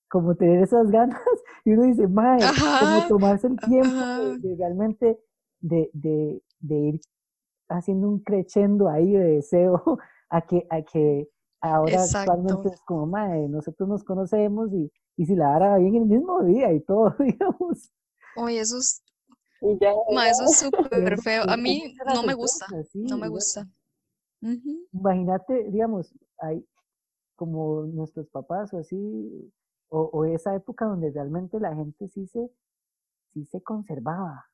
como 0.09 0.35
tener 0.35 0.63
esas 0.63 0.91
ganas, 0.91 1.19
y 1.65 1.71
uno 1.73 1.83
dice, 1.83 2.07
mae, 2.07 2.55
como 2.77 3.03
tomarse 3.03 3.47
el 3.47 3.61
tiempo 3.61 3.95
ajá, 3.95 4.17
de, 4.17 4.37
de 4.37 4.55
realmente, 4.57 5.19
de, 5.59 5.89
de, 5.93 6.43
de 6.59 6.75
ir 6.75 7.01
haciendo 7.71 8.09
un 8.09 8.19
crescendo 8.19 8.89
ahí 8.89 9.11
de 9.13 9.23
deseo 9.35 9.81
a 10.29 10.41
que, 10.41 10.65
a 10.69 10.81
que 10.81 11.29
ahora 11.61 12.03
actualmente 12.03 12.69
es 12.69 12.81
como, 12.81 13.05
mae, 13.07 13.47
nosotros 13.47 13.87
nos 13.87 14.03
conocemos 14.03 14.71
y, 14.73 14.91
y 15.17 15.25
si 15.25 15.35
la 15.35 15.57
va 15.59 15.77
bien 15.77 15.95
el 15.95 16.05
mismo 16.05 16.43
día 16.43 16.71
y 16.73 16.81
todo, 16.81 17.15
digamos. 17.19 17.91
Oye, 18.37 18.59
eso 18.59 18.77
es, 18.77 19.03
ya, 19.79 19.93
ma, 20.13 20.29
eso 20.29 20.45
es 20.45 20.57
súper 20.59 21.19
feo. 21.21 21.43
A 21.47 21.57
mí 21.57 21.95
no 22.05 22.23
me 22.23 22.33
gusta, 22.33 22.65
no 22.93 23.17
me 23.17 23.27
gusta. 23.27 23.67
Ujú. 24.41 24.87
Imagínate, 24.93 25.69
digamos, 25.69 26.13
hay 26.39 26.65
como 27.35 27.83
nuestros 27.83 28.27
papás 28.29 28.73
o 28.73 28.79
así, 28.79 29.51
o, 29.89 30.01
o 30.13 30.25
esa 30.25 30.55
época 30.55 30.85
donde 30.85 31.11
realmente 31.11 31.59
la 31.59 31.75
gente 31.75 32.07
sí 32.09 32.27
se, 32.27 32.51
sí 33.33 33.45
se 33.45 33.61
conservaba. 33.61 34.45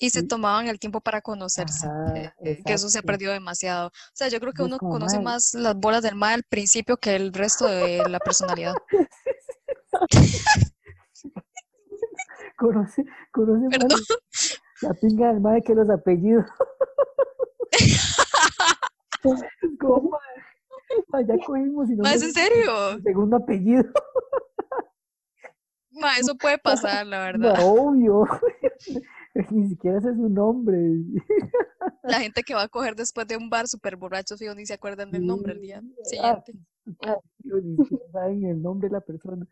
Y 0.00 0.10
se 0.10 0.24
tomaban 0.24 0.66
el 0.66 0.80
tiempo 0.80 1.00
para 1.00 1.20
conocerse, 1.20 1.86
ajá, 1.86 2.34
eh, 2.40 2.60
que 2.66 2.72
eso 2.72 2.88
se 2.88 2.98
ha 2.98 3.02
perdido 3.02 3.32
demasiado. 3.32 3.88
O 3.88 4.12
sea, 4.12 4.28
yo 4.28 4.40
creo 4.40 4.52
que 4.52 4.64
uno 4.64 4.78
conoce 4.78 5.20
más 5.20 5.54
las 5.54 5.76
bolas 5.76 6.02
del 6.02 6.16
mal 6.16 6.34
al 6.34 6.42
principio 6.42 6.96
que 6.96 7.14
el 7.14 7.32
resto 7.32 7.66
de 7.68 8.02
la 8.08 8.18
personalidad. 8.18 8.74
conoce, 12.56 13.04
conoce 13.32 13.68
más 13.68 13.78
Perdón. 13.78 14.00
la 14.82 14.94
pinga 14.94 15.28
del 15.28 15.40
mae 15.40 15.62
que 15.62 15.74
los 15.74 15.88
apellidos. 15.90 16.46
Mae, 19.24 19.40
mae, 21.08 21.26
ya 21.26 21.34
cogimos 21.46 21.88
y 21.88 21.96
no 21.96 22.04
¿es 22.04 22.22
en 22.22 22.32
serio? 22.34 23.00
segundo 23.02 23.36
apellido. 23.36 23.84
Ma, 25.92 26.18
eso 26.18 26.34
puede 26.36 26.58
pasar, 26.58 27.06
la 27.06 27.20
verdad. 27.20 27.56
obvio. 27.62 28.26
Ni 29.50 29.68
siquiera 29.68 30.00
sé 30.00 30.14
su 30.14 30.28
nombre. 30.28 30.78
La 32.02 32.20
gente 32.20 32.42
que 32.42 32.54
va 32.54 32.62
a 32.62 32.68
coger 32.68 32.94
después 32.94 33.26
de 33.26 33.36
un 33.36 33.50
bar 33.50 33.66
súper 33.66 33.96
borracho, 33.96 34.36
fijo, 34.36 34.54
ni 34.54 34.66
se 34.66 34.74
acuerdan 34.74 35.10
del 35.10 35.26
nombre 35.26 35.52
el 35.52 35.60
día 35.60 35.82
ah, 35.82 36.04
siguiente. 36.04 36.52
Ah, 37.02 37.18
ni 37.42 37.76
siquiera 37.76 38.04
saben 38.12 38.44
el 38.44 38.62
nombre 38.62 38.88
de 38.88 38.92
la 38.92 39.00
persona. 39.00 39.46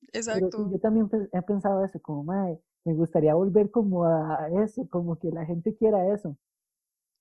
Pero 0.00 0.18
Exacto. 0.18 0.70
yo 0.70 0.78
también 0.78 1.10
he 1.32 1.42
pensado 1.42 1.84
eso, 1.84 2.00
como, 2.00 2.22
mae, 2.24 2.60
me 2.84 2.94
gustaría 2.94 3.34
volver 3.34 3.70
como 3.70 4.04
a 4.04 4.48
eso, 4.62 4.86
como 4.88 5.18
que 5.18 5.30
la 5.30 5.44
gente 5.44 5.74
quiera 5.74 6.14
eso. 6.14 6.36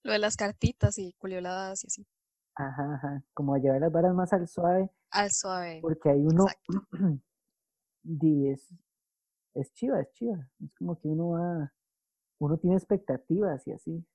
Lo 0.04 0.12
de 0.12 0.20
las 0.20 0.36
cartitas 0.36 0.98
y 0.98 1.14
culioladas 1.14 1.84
y 1.84 1.88
así. 1.88 2.08
Ajá, 2.56 2.96
ajá, 2.96 3.24
como 3.34 3.56
a 3.56 3.58
llevar 3.58 3.82
las 3.82 3.92
varas 3.92 4.14
más 4.14 4.32
al 4.34 4.48
suave, 4.48 4.92
Al 5.10 5.32
suave. 5.32 5.80
porque 5.82 6.10
ahí 6.12 6.24
uno, 6.24 6.46
di, 8.04 8.50
es, 8.50 8.70
es 9.56 9.74
chiva, 9.74 10.02
es 10.02 10.12
chiva. 10.12 10.48
Es 10.64 10.72
como 10.76 11.00
que 11.00 11.08
uno 11.08 11.30
va, 11.30 11.74
uno 12.46 12.58
tiene 12.58 12.76
expectativas 12.76 13.66
y 13.68 13.72
así. 13.72 14.06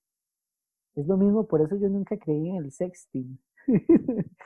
Es 0.95 1.07
lo 1.07 1.16
mismo, 1.16 1.47
por 1.47 1.61
eso 1.62 1.76
yo 1.76 1.89
nunca 1.89 2.16
creí 2.18 2.51
en 2.51 2.57
el 2.64 2.72
sexting. 2.72 3.39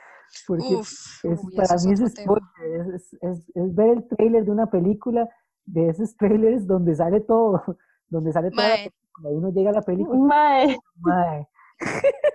Porque 0.47 0.63
Uf, 0.63 1.25
es, 1.25 1.39
uy, 1.43 1.55
para 1.55 1.75
mí 1.75 1.93
es 1.93 1.99
es, 2.01 2.13
es, 2.17 3.13
es- 3.21 3.49
es 3.55 3.75
ver 3.75 3.89
el 3.89 4.07
trailer 4.07 4.45
de 4.45 4.51
una 4.51 4.69
película, 4.69 5.29
de 5.65 5.89
esos 5.89 6.15
trailers 6.17 6.65
donde 6.65 6.95
sale 6.95 7.19
todo, 7.21 7.61
donde 8.09 8.31
sale 8.31 8.49
toda 8.51 8.63
la 8.63 8.69
Mae, 8.75 8.89
película. 8.89 9.29
Uno 9.29 9.49
llega 9.51 9.69
a 9.69 9.73
la 9.73 9.81
película, 9.81 10.19
Mae, 10.19 10.77
mae, 10.95 11.47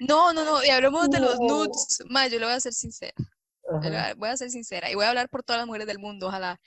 no, 0.00 0.32
no, 0.32 0.44
no, 0.44 0.64
y 0.64 0.70
hablemos 0.70 1.08
de 1.10 1.20
los 1.20 1.38
nudes. 1.40 2.02
Mae, 2.08 2.30
yo 2.30 2.38
le 2.38 2.46
voy 2.46 2.54
a 2.54 2.60
ser 2.60 2.72
sincera. 2.72 3.12
ajá. 3.70 4.14
voy 4.16 4.28
a 4.28 4.36
ser 4.36 4.50
sincera 4.50 4.90
y 4.90 4.94
voy 4.94 5.04
a 5.04 5.08
hablar 5.10 5.28
por 5.28 5.42
todas 5.42 5.60
las 5.60 5.66
mujeres 5.66 5.86
del 5.86 5.98
mundo, 5.98 6.28
ojalá. 6.28 6.60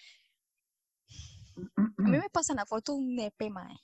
A 1.97 2.01
mí 2.09 2.17
me 2.17 2.29
pasan 2.29 2.57
la 2.57 2.65
foto 2.65 2.93
un 2.93 3.15
nepe, 3.15 3.49
mae. 3.49 3.75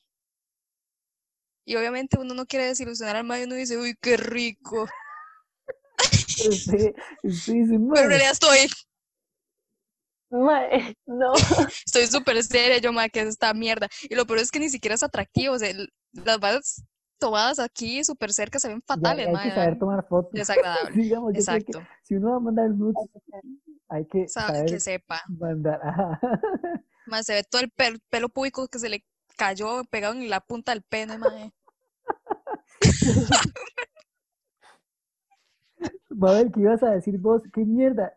Y 1.65 1.75
obviamente 1.75 2.19
uno 2.19 2.33
no 2.33 2.45
quiere 2.45 2.65
desilusionar 2.65 3.15
al 3.15 3.23
mae 3.23 3.41
y 3.41 3.43
uno 3.45 3.55
dice, 3.55 3.77
uy, 3.77 3.95
qué 4.01 4.17
rico. 4.17 4.87
Pero 6.37 6.49
usted, 6.49 6.93
usted 7.23 7.53
dice, 7.53 7.79
Pero 7.79 8.01
en 8.03 8.09
realidad 8.09 8.31
estoy, 8.31 8.67
mae, 10.29 10.95
no. 11.05 11.31
estoy 11.85 12.07
súper 12.07 12.43
seria, 12.43 12.79
yo, 12.79 12.91
mae, 12.91 13.09
que 13.09 13.21
es 13.21 13.27
esta 13.27 13.53
mierda. 13.53 13.87
Y 14.03 14.15
lo 14.15 14.25
peor 14.25 14.39
es 14.39 14.51
que 14.51 14.59
ni 14.59 14.69
siquiera 14.69 14.95
es 14.95 15.03
atractivo. 15.03 15.53
O 15.55 15.59
sea, 15.59 15.73
las 16.11 16.39
balas 16.39 16.83
tomadas 17.19 17.59
aquí 17.59 18.03
súper 18.03 18.33
cerca 18.33 18.59
se 18.59 18.67
ven 18.67 18.79
ya 18.79 18.85
fatales, 18.85 19.27
hay 19.27 19.33
mae. 19.33 19.49
que 19.49 19.55
saber 19.55 19.79
tomar 19.79 20.05
fotos. 20.07 20.31
Desagradable. 20.33 21.01
Digamos, 21.01 21.33
yo 21.33 21.43
creo 21.45 21.57
que 21.59 21.71
Exacto. 21.71 21.87
si 22.03 22.15
uno 22.15 22.31
va 22.31 22.35
a 22.35 22.39
mandar 22.39 22.69
nudes, 22.69 23.09
hay 23.87 24.05
que 24.07 24.27
Sa- 24.27 24.47
saber 24.47 24.65
que 24.65 24.79
sepa. 24.79 25.21
mandar. 25.29 25.79
Mae, 27.07 27.23
se 27.23 27.33
ve 27.33 27.43
todo 27.43 27.61
el 27.61 27.71
pel- 27.73 28.01
pelo 28.09 28.29
púbico 28.29 28.67
que 28.67 28.79
se 28.79 28.89
le 28.89 29.03
cayó 29.37 29.83
pegado 29.85 30.13
en 30.15 30.29
la 30.29 30.39
punta 30.41 30.71
del 30.73 30.83
pene, 30.83 31.17
mae. 31.17 31.51
Va 36.11 36.29
a 36.29 36.33
ver 36.33 36.51
qué 36.51 36.61
ibas 36.61 36.83
a 36.83 36.91
decir 36.91 37.17
vos, 37.17 37.41
qué 37.53 37.65
mierda. 37.65 38.15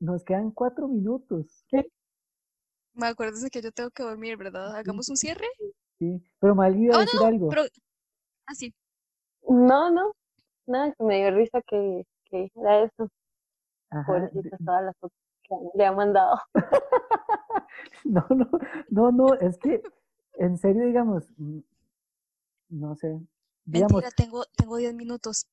Nos 0.00 0.24
quedan 0.24 0.50
cuatro 0.50 0.88
minutos. 0.88 1.64
Me 2.94 3.06
acuerdas 3.08 3.44
que 3.50 3.60
yo 3.62 3.72
tengo 3.72 3.90
que 3.90 4.02
dormir, 4.02 4.36
¿verdad? 4.36 4.76
Hagamos 4.76 5.08
un 5.08 5.16
cierre. 5.16 5.46
Sí, 5.98 6.22
pero 6.40 6.54
mal 6.54 6.76
iba 6.76 6.94
a 6.94 6.98
Oh, 6.98 7.02
decir 7.02 7.20
no, 7.20 7.26
algo. 7.26 7.48
pero. 7.50 7.62
Ah, 8.46 8.54
sí. 8.54 8.72
No, 9.48 9.90
no. 9.90 10.12
Nada, 10.66 10.92
que 10.96 11.04
me 11.04 11.16
dio 11.18 11.30
risa 11.30 11.60
que, 11.66 12.04
que 12.24 12.50
era 12.54 12.84
eso. 12.84 13.08
Ajá, 13.90 14.06
Pobrecitas 14.06 14.58
todas 14.64 14.84
las 14.84 14.94
fotos 14.98 15.16
que 15.48 15.54
le 15.74 15.86
ha 15.86 15.92
mandado. 15.92 16.38
No, 18.04 18.24
no, 18.30 18.46
no, 18.90 19.10
no, 19.12 19.34
es 19.34 19.58
que 19.58 19.82
en 20.38 20.58
serio, 20.58 20.84
digamos, 20.84 21.24
mm, 21.38 21.58
no 22.70 22.94
sé, 22.96 23.20
digamos, 23.64 24.02
Mentira, 24.02 24.10
tengo, 24.10 24.44
tengo 24.56 24.76
10 24.76 24.94
minutos. 24.94 25.46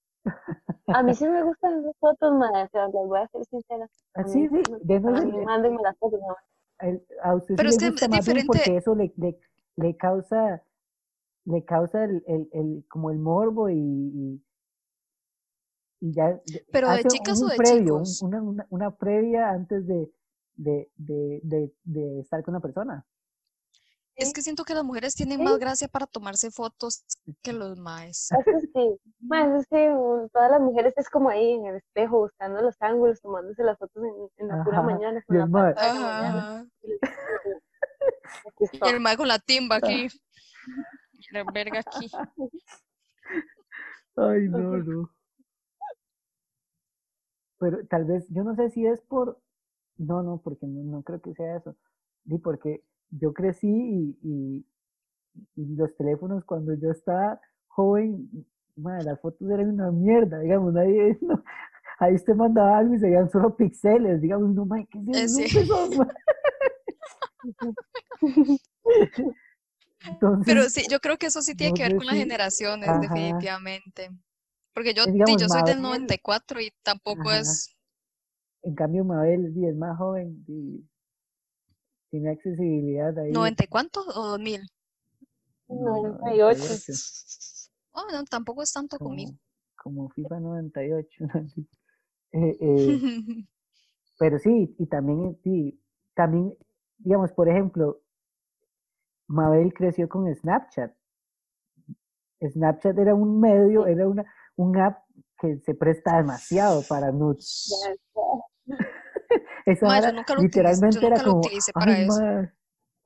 A 0.88 1.04
mí 1.04 1.14
sí 1.16 1.26
me 1.28 1.44
gustan 1.44 1.80
esas 1.80 1.96
fotos, 2.00 2.34
sea, 2.72 2.86
les 2.88 3.08
voy 3.08 3.20
a 3.20 3.28
ser 3.28 3.46
sincera. 3.46 3.86
A 4.16 4.22
ah, 4.22 4.24
sí, 4.28 4.48
mí, 4.50 4.64
sí, 4.64 4.74
a 4.74 5.22
mí 5.22 5.46
mándenme 5.46 5.82
las 5.82 5.98
fotos, 5.98 6.20
no. 6.20 6.36
el- 6.80 7.06
a 7.24 7.36
usted 7.36 7.56
sí 7.56 7.58
Pero 7.58 7.70
le 7.70 7.76
es 7.76 7.78
que 7.80 7.88
gusta 7.88 8.06
es 8.06 8.12
más 8.12 8.26
bien 8.26 8.38
diferente. 8.38 8.60
porque 8.60 8.78
eso 8.78 8.96
le, 8.96 9.14
le, 9.18 9.40
le 9.78 9.96
causa, 9.98 10.64
le 11.46 11.64
causa 11.64 12.04
el, 12.04 12.24
el, 12.28 12.50
el- 12.52 12.86
como 12.90 13.12
el 13.12 13.20
morbo 13.20 13.70
y, 13.70 13.76
y, 13.78 14.44
y 16.02 16.14
ya 16.14 16.41
Pero 16.72 16.90
de 16.91 17.03
chicas 17.06 17.40
un 17.40 17.45
o 17.45 17.49
de 17.52 17.56
previo, 17.57 17.80
chicos. 17.99 18.22
una, 18.23 18.41
una, 18.41 18.68
una 18.69 18.95
previa 18.95 19.49
antes 19.52 19.86
de, 19.88 20.11
de, 20.56 20.91
de, 20.98 21.40
de, 21.44 21.73
de 21.84 22.19
estar 22.19 22.44
con 22.44 22.53
una 22.56 22.60
persona. 22.61 23.06
Es 24.15 24.34
que 24.34 24.41
siento 24.41 24.65
que 24.65 24.73
las 24.73 24.84
mujeres 24.84 25.15
tienen 25.15 25.41
más 25.44 25.57
gracia 25.57 25.88
para 25.88 26.06
tomarse 26.06 26.52
fotos 26.52 27.06
que 27.41 27.53
los 27.53 27.80
maes. 27.80 28.30
Eso 28.32 28.60
sí, 28.73 28.99
más 29.22 29.61
es 29.61 29.68
que 29.68 29.90
un- 29.90 30.30
todas 30.30 30.52
las 30.52 30.60
mujeres 30.61 30.94
es 30.98 31.10
como 31.10 31.30
ahí 31.30 31.53
en 31.53 31.65
el 31.68 31.76
espejo 31.78 32.19
buscando 32.19 32.61
los 32.61 32.76
ángulos, 32.82 33.22
tomándose 33.22 33.64
las 33.64 33.78
fotos 33.80 34.03
en, 34.03 34.14
en 34.38 34.48
la 34.49 34.64
pura 34.64 34.82
mañana, 34.82 35.23
con 35.26 35.38
la 35.38 35.44
el 35.45 35.49
mae- 35.49 35.73
la 35.76 35.94
mañana. 35.94 36.38
Ajá. 36.60 36.65
y 36.84 36.88
les- 36.90 36.99
aquí 38.48 38.56
Y 38.60 38.64
estoy. 38.65 38.90
el 38.90 38.99
mae 38.99 39.18
con 39.18 39.28
la 39.28 39.40
timba 39.40 39.78
aquí. 39.78 40.07
La 41.32 41.44
verga 41.53 41.80
aquí. 41.80 42.11
Ay, 44.18 44.49
no, 44.49 44.78
no. 44.78 45.10
Pero 47.62 47.86
tal 47.88 48.06
vez, 48.06 48.28
yo 48.32 48.44
no 48.44 48.56
sé 48.58 48.72
si 48.72 48.88
es 48.88 49.02
por, 49.04 49.40
no, 49.98 50.24
no, 50.24 50.42
porque 50.44 50.68
no, 50.68 50.84
no 50.84 51.04
creo 51.04 51.22
que 51.22 51.36
sea 51.36 51.58
eso. 51.58 51.78
Ni 52.26 52.40
porque 52.40 52.84
yo 53.12 53.34
crecí 53.34 53.70
y, 53.70 54.18
y, 54.24 54.66
y 55.56 55.76
los 55.76 55.96
teléfonos 55.98 56.44
cuando 56.46 56.74
yo 56.74 56.92
estaba 56.92 57.40
joven, 57.70 58.30
madre, 58.76 59.06
las 59.06 59.22
fotos 59.22 59.50
eran 59.50 59.70
una 59.72 59.92
mierda, 59.92 60.40
digamos, 60.40 60.74
nadie, 60.74 61.18
no, 61.22 61.44
ahí 62.00 62.16
usted 62.16 62.36
mandaba 62.36 62.80
algo 62.80 62.96
y 62.96 63.00
se 63.00 63.08
veían 63.08 63.30
solo 63.30 63.56
píxeles, 63.56 64.22
digamos, 64.22 64.56
no, 64.56 64.66
madre, 64.66 64.88
¿qué 64.92 65.00
Eh, 65.14 65.24
es 65.26 65.30
sí. 65.30 65.46
eso? 65.46 66.08
Entonces, 70.08 70.48
Pero 70.48 70.70
sí, 70.70 70.84
yo 70.90 71.00
creo 71.00 71.18
que 71.18 71.28
eso 71.28 71.42
sí 71.42 71.56
tiene 71.56 71.72
no 71.72 71.76
que 71.78 71.84
ver 71.84 71.96
con 71.96 72.08
las 72.08 72.16
generaciones, 72.18 72.90
ajá. 72.90 73.00
definitivamente. 73.00 74.10
Porque 74.73 74.93
yo, 74.93 75.03
Eh, 75.03 75.07
di, 75.07 75.14
digamos, 75.14 75.41
yo 75.41 75.49
soy 75.49 75.64
del 75.64 75.81
Mabel- 75.81 76.02
94 76.02 76.61
y 76.61 76.72
tampoco 76.84 77.30
Ajá. 77.30 77.39
es. 77.41 77.76
en 78.64 78.76
cambio, 78.76 79.03
Mabel 79.03 79.52
sí, 79.53 79.65
es 79.65 79.76
más 79.76 79.98
joven 79.98 80.43
y 80.48 80.88
tiene 82.11 82.30
accesibilidad 82.31 83.18
ahí. 83.18 83.31
¿90 83.31 83.64
y 83.64 83.68
cuánto 83.68 84.02
o 84.02 84.27
2000? 84.27 84.61
No, 85.68 85.99
98. 85.99 86.60
98, 86.60 86.93
Oh, 87.93 88.06
no, 88.11 88.23
tampoco 88.26 88.61
es 88.64 88.72
tanto 88.72 88.98
conmigo. 88.98 89.31
como, 89.76 90.06
como 90.06 90.10
FIFA 90.10 90.39
98. 90.39 91.26
Eh, 92.34 92.57
eh, 92.61 93.02
pero 94.18 94.39
sí, 94.39 94.73
y 94.80 94.85
también, 94.85 95.38
sí, 95.43 95.77
también, 96.14 96.56
digamos, 96.98 97.34
por 97.34 97.49
ejemplo, 97.49 98.02
Mabel 99.27 99.73
creció 99.73 100.07
con 100.07 100.34
Snapchat. 100.34 100.93
Snapchat 102.41 102.98
era 102.98 103.14
un 103.15 103.41
medio, 103.41 103.85
era 103.85 104.07
una, 104.07 104.23
un 104.62 104.78
app 104.78 105.04
que 105.40 105.58
se 105.66 105.74
presta 105.74 106.18
demasiado 106.18 106.84
para 106.88 107.12
nudes. 107.12 107.72
Esa 109.66 109.86
Ma, 109.86 109.96
yo 109.96 110.02
vara 110.02 110.12
nunca 110.14 110.34
lo 110.36 110.42
utilicé, 110.42 110.60
literalmente 110.60 111.00
yo 111.00 111.08
era 111.08 111.24
como, 111.24 111.40
utilicé 111.40 111.72
para 111.74 111.94
"Ay, 111.94 112.04
eso". 112.04 112.22
ma". 112.22 112.54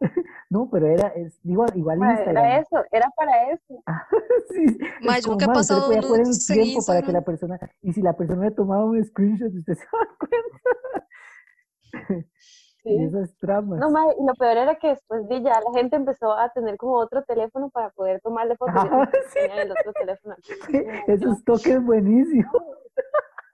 No, 0.49 0.69
pero 0.69 0.87
era, 0.87 1.07
es, 1.09 1.39
igual, 1.43 1.69
igual 1.75 1.97
Ma, 1.99 2.11
Instagram. 2.13 2.45
Era 2.45 2.59
eso, 2.59 2.83
era 2.91 3.09
para 3.15 3.51
eso. 3.51 3.83
Sí, 4.49 4.77
Ma, 5.01 5.17
es 5.17 5.25
yo 5.25 5.31
como, 5.31 5.39
nunca 5.39 5.45
he 5.45 5.47
"Ma, 5.47 5.59
usted 5.61 5.75
le 5.75 5.81
pasado 5.81 5.85
podía 5.87 6.01
poner 6.01 6.25
en 6.27 6.33
tiempo 6.55 6.85
para 6.85 7.01
que 7.01 7.11
la 7.11 7.21
persona, 7.21 7.59
y 7.81 7.93
si 7.93 8.01
la 8.01 8.13
persona 8.13 8.45
le 8.45 8.51
tomaba 8.51 8.85
un 8.85 9.03
screenshot, 9.03 9.53
usted 9.53 9.73
se 9.75 9.83
da 9.85 10.07
cuenta. 10.19 11.07
Sí. 12.85 12.91
Y 12.93 13.03
esas 13.03 13.35
tramas. 13.37 13.79
No, 13.79 13.89
ma, 13.89 14.05
y 14.13 14.23
lo 14.23 14.35
peor 14.35 14.57
era 14.57 14.75
que 14.75 14.89
después 14.89 15.27
de 15.27 15.41
ya 15.41 15.59
la 15.59 15.71
gente 15.73 15.95
empezó 15.95 16.33
a 16.33 16.49
tener 16.49 16.77
como 16.77 16.97
otro 16.97 17.23
teléfono 17.23 17.71
para 17.71 17.89
poder 17.89 18.21
tomarle 18.21 18.55
fotos. 18.57 18.75
sí. 19.29 19.39
tenían 19.39 19.57
el 19.65 19.71
otro 19.71 19.91
teléfono. 19.93 20.35
Sí, 20.69 20.83
esos 21.07 21.43
toques 21.43 21.83
buenísimos. 21.83 22.53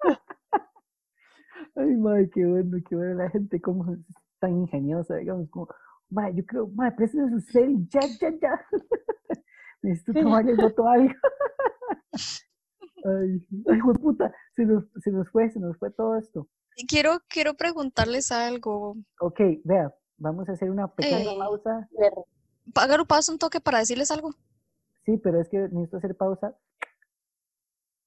Ay, 1.75 1.95
madre, 1.95 2.29
qué 2.29 2.45
bueno, 2.45 2.77
qué 2.89 2.93
bueno 2.93 3.13
la 3.13 3.29
gente, 3.29 3.61
como 3.61 3.93
es 3.93 3.99
tan 4.39 4.51
ingeniosa, 4.51 5.15
digamos, 5.15 5.49
como, 5.49 5.69
madre, 6.09 6.35
yo 6.35 6.45
creo, 6.45 6.67
madre, 6.67 6.95
préstame 6.97 7.29
su 7.29 7.39
cel, 7.39 7.87
ya, 7.87 8.01
ya, 8.19 8.31
ya. 8.31 8.65
Necesito 9.81 10.11
tomarle 10.11 10.57
foto 10.57 10.89
a 10.89 10.93
algo. 10.93 11.13
Ay, 13.05 13.47
ay, 13.69 13.79
puta, 14.01 14.33
se 14.57 14.65
nos, 14.65 14.83
se 15.01 15.09
nos 15.09 15.29
fue, 15.29 15.49
se 15.49 15.59
nos 15.61 15.77
fue 15.77 15.89
todo 15.89 16.17
esto. 16.17 16.49
Quiero, 16.87 17.19
quiero 17.27 17.53
preguntarles 17.55 18.31
algo. 18.31 18.95
Ok, 19.19 19.39
vea, 19.63 19.93
vamos 20.17 20.47
a 20.49 20.53
hacer 20.53 20.69
una 20.69 20.87
pequeña 20.87 21.31
Ey. 21.31 21.39
pausa. 21.39 21.89
Págalo, 22.73 23.05
paso 23.05 23.31
un 23.31 23.37
toque 23.37 23.59
para 23.59 23.79
decirles 23.79 24.11
algo. 24.11 24.31
Sí, 25.05 25.17
pero 25.17 25.41
es 25.41 25.49
que 25.49 25.57
necesito 25.57 25.97
hacer 25.97 26.15
pausa. 26.15 26.55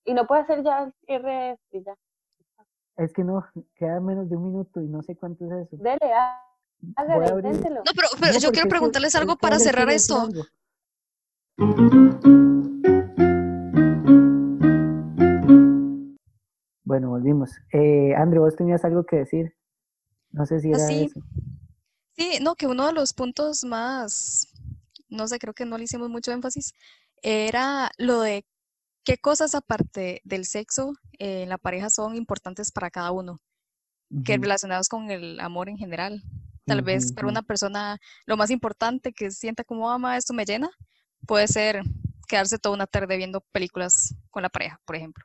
Y 0.04 0.14
no 0.14 0.26
puede 0.26 0.42
hacer 0.42 0.62
ya 0.62 0.84
el 0.84 0.94
cierre 1.06 1.58
y 1.72 1.82
ya. 1.82 1.94
Es 2.96 3.12
que 3.12 3.24
no, 3.24 3.44
queda 3.74 4.00
menos 4.00 4.28
de 4.28 4.36
un 4.36 4.44
minuto 4.44 4.80
y 4.80 4.86
no 4.86 5.02
sé 5.02 5.16
cuánto 5.16 5.44
es 5.46 5.66
eso. 5.66 5.76
Dele, 5.82 6.12
hágale. 6.96 7.42
No, 7.42 7.92
pero, 7.96 8.08
pero 8.20 8.32
No, 8.32 8.38
yo 8.38 8.52
quiero 8.52 8.68
preguntarles 8.68 9.14
es 9.14 9.20
algo 9.20 9.36
para 9.36 9.58
cerrar 9.58 9.90
esto. 9.90 10.20
algo. 10.20 10.44
Bueno, 16.84 17.08
volvimos. 17.08 17.50
Eh, 17.72 18.14
Andrew, 18.14 18.42
vos 18.42 18.56
tenías 18.56 18.84
algo 18.84 19.04
que 19.04 19.16
decir. 19.16 19.56
No 20.30 20.46
sé 20.46 20.60
si 20.60 20.72
Ah, 20.72 20.76
era 20.76 20.88
sí. 20.88 21.04
eso. 21.04 21.20
Sí, 22.16 22.38
no, 22.40 22.54
que 22.54 22.66
uno 22.66 22.86
de 22.86 22.92
los 22.92 23.12
puntos 23.12 23.64
más, 23.64 24.46
no 25.08 25.26
sé, 25.26 25.38
creo 25.38 25.54
que 25.54 25.64
no 25.64 25.78
le 25.78 25.84
hicimos 25.84 26.10
mucho 26.10 26.30
énfasis, 26.30 26.72
era 27.22 27.90
lo 27.98 28.20
de 28.20 28.44
qué 29.04 29.18
cosas 29.18 29.54
aparte 29.54 30.20
del 30.24 30.44
sexo 30.44 30.92
eh, 31.18 31.42
en 31.42 31.48
la 31.48 31.58
pareja 31.58 31.90
son 31.90 32.14
importantes 32.14 32.70
para 32.70 32.90
cada 32.90 33.10
uno, 33.10 33.40
que 34.24 34.36
relacionados 34.36 34.88
con 34.88 35.10
el 35.10 35.40
amor 35.40 35.68
en 35.68 35.76
general. 35.76 36.22
Tal 36.66 36.82
vez 36.82 37.12
para 37.12 37.28
una 37.28 37.42
persona 37.42 37.98
lo 38.26 38.36
más 38.36 38.50
importante 38.50 39.12
que 39.12 39.30
sienta 39.30 39.64
como 39.64 39.90
ama, 39.90 40.16
esto 40.16 40.32
me 40.32 40.44
llena, 40.44 40.70
puede 41.26 41.48
ser 41.48 41.82
quedarse 42.28 42.58
toda 42.58 42.74
una 42.76 42.86
tarde 42.86 43.16
viendo 43.16 43.40
películas 43.52 44.14
con 44.30 44.42
la 44.42 44.48
pareja, 44.48 44.80
por 44.84 44.96
ejemplo. 44.96 45.24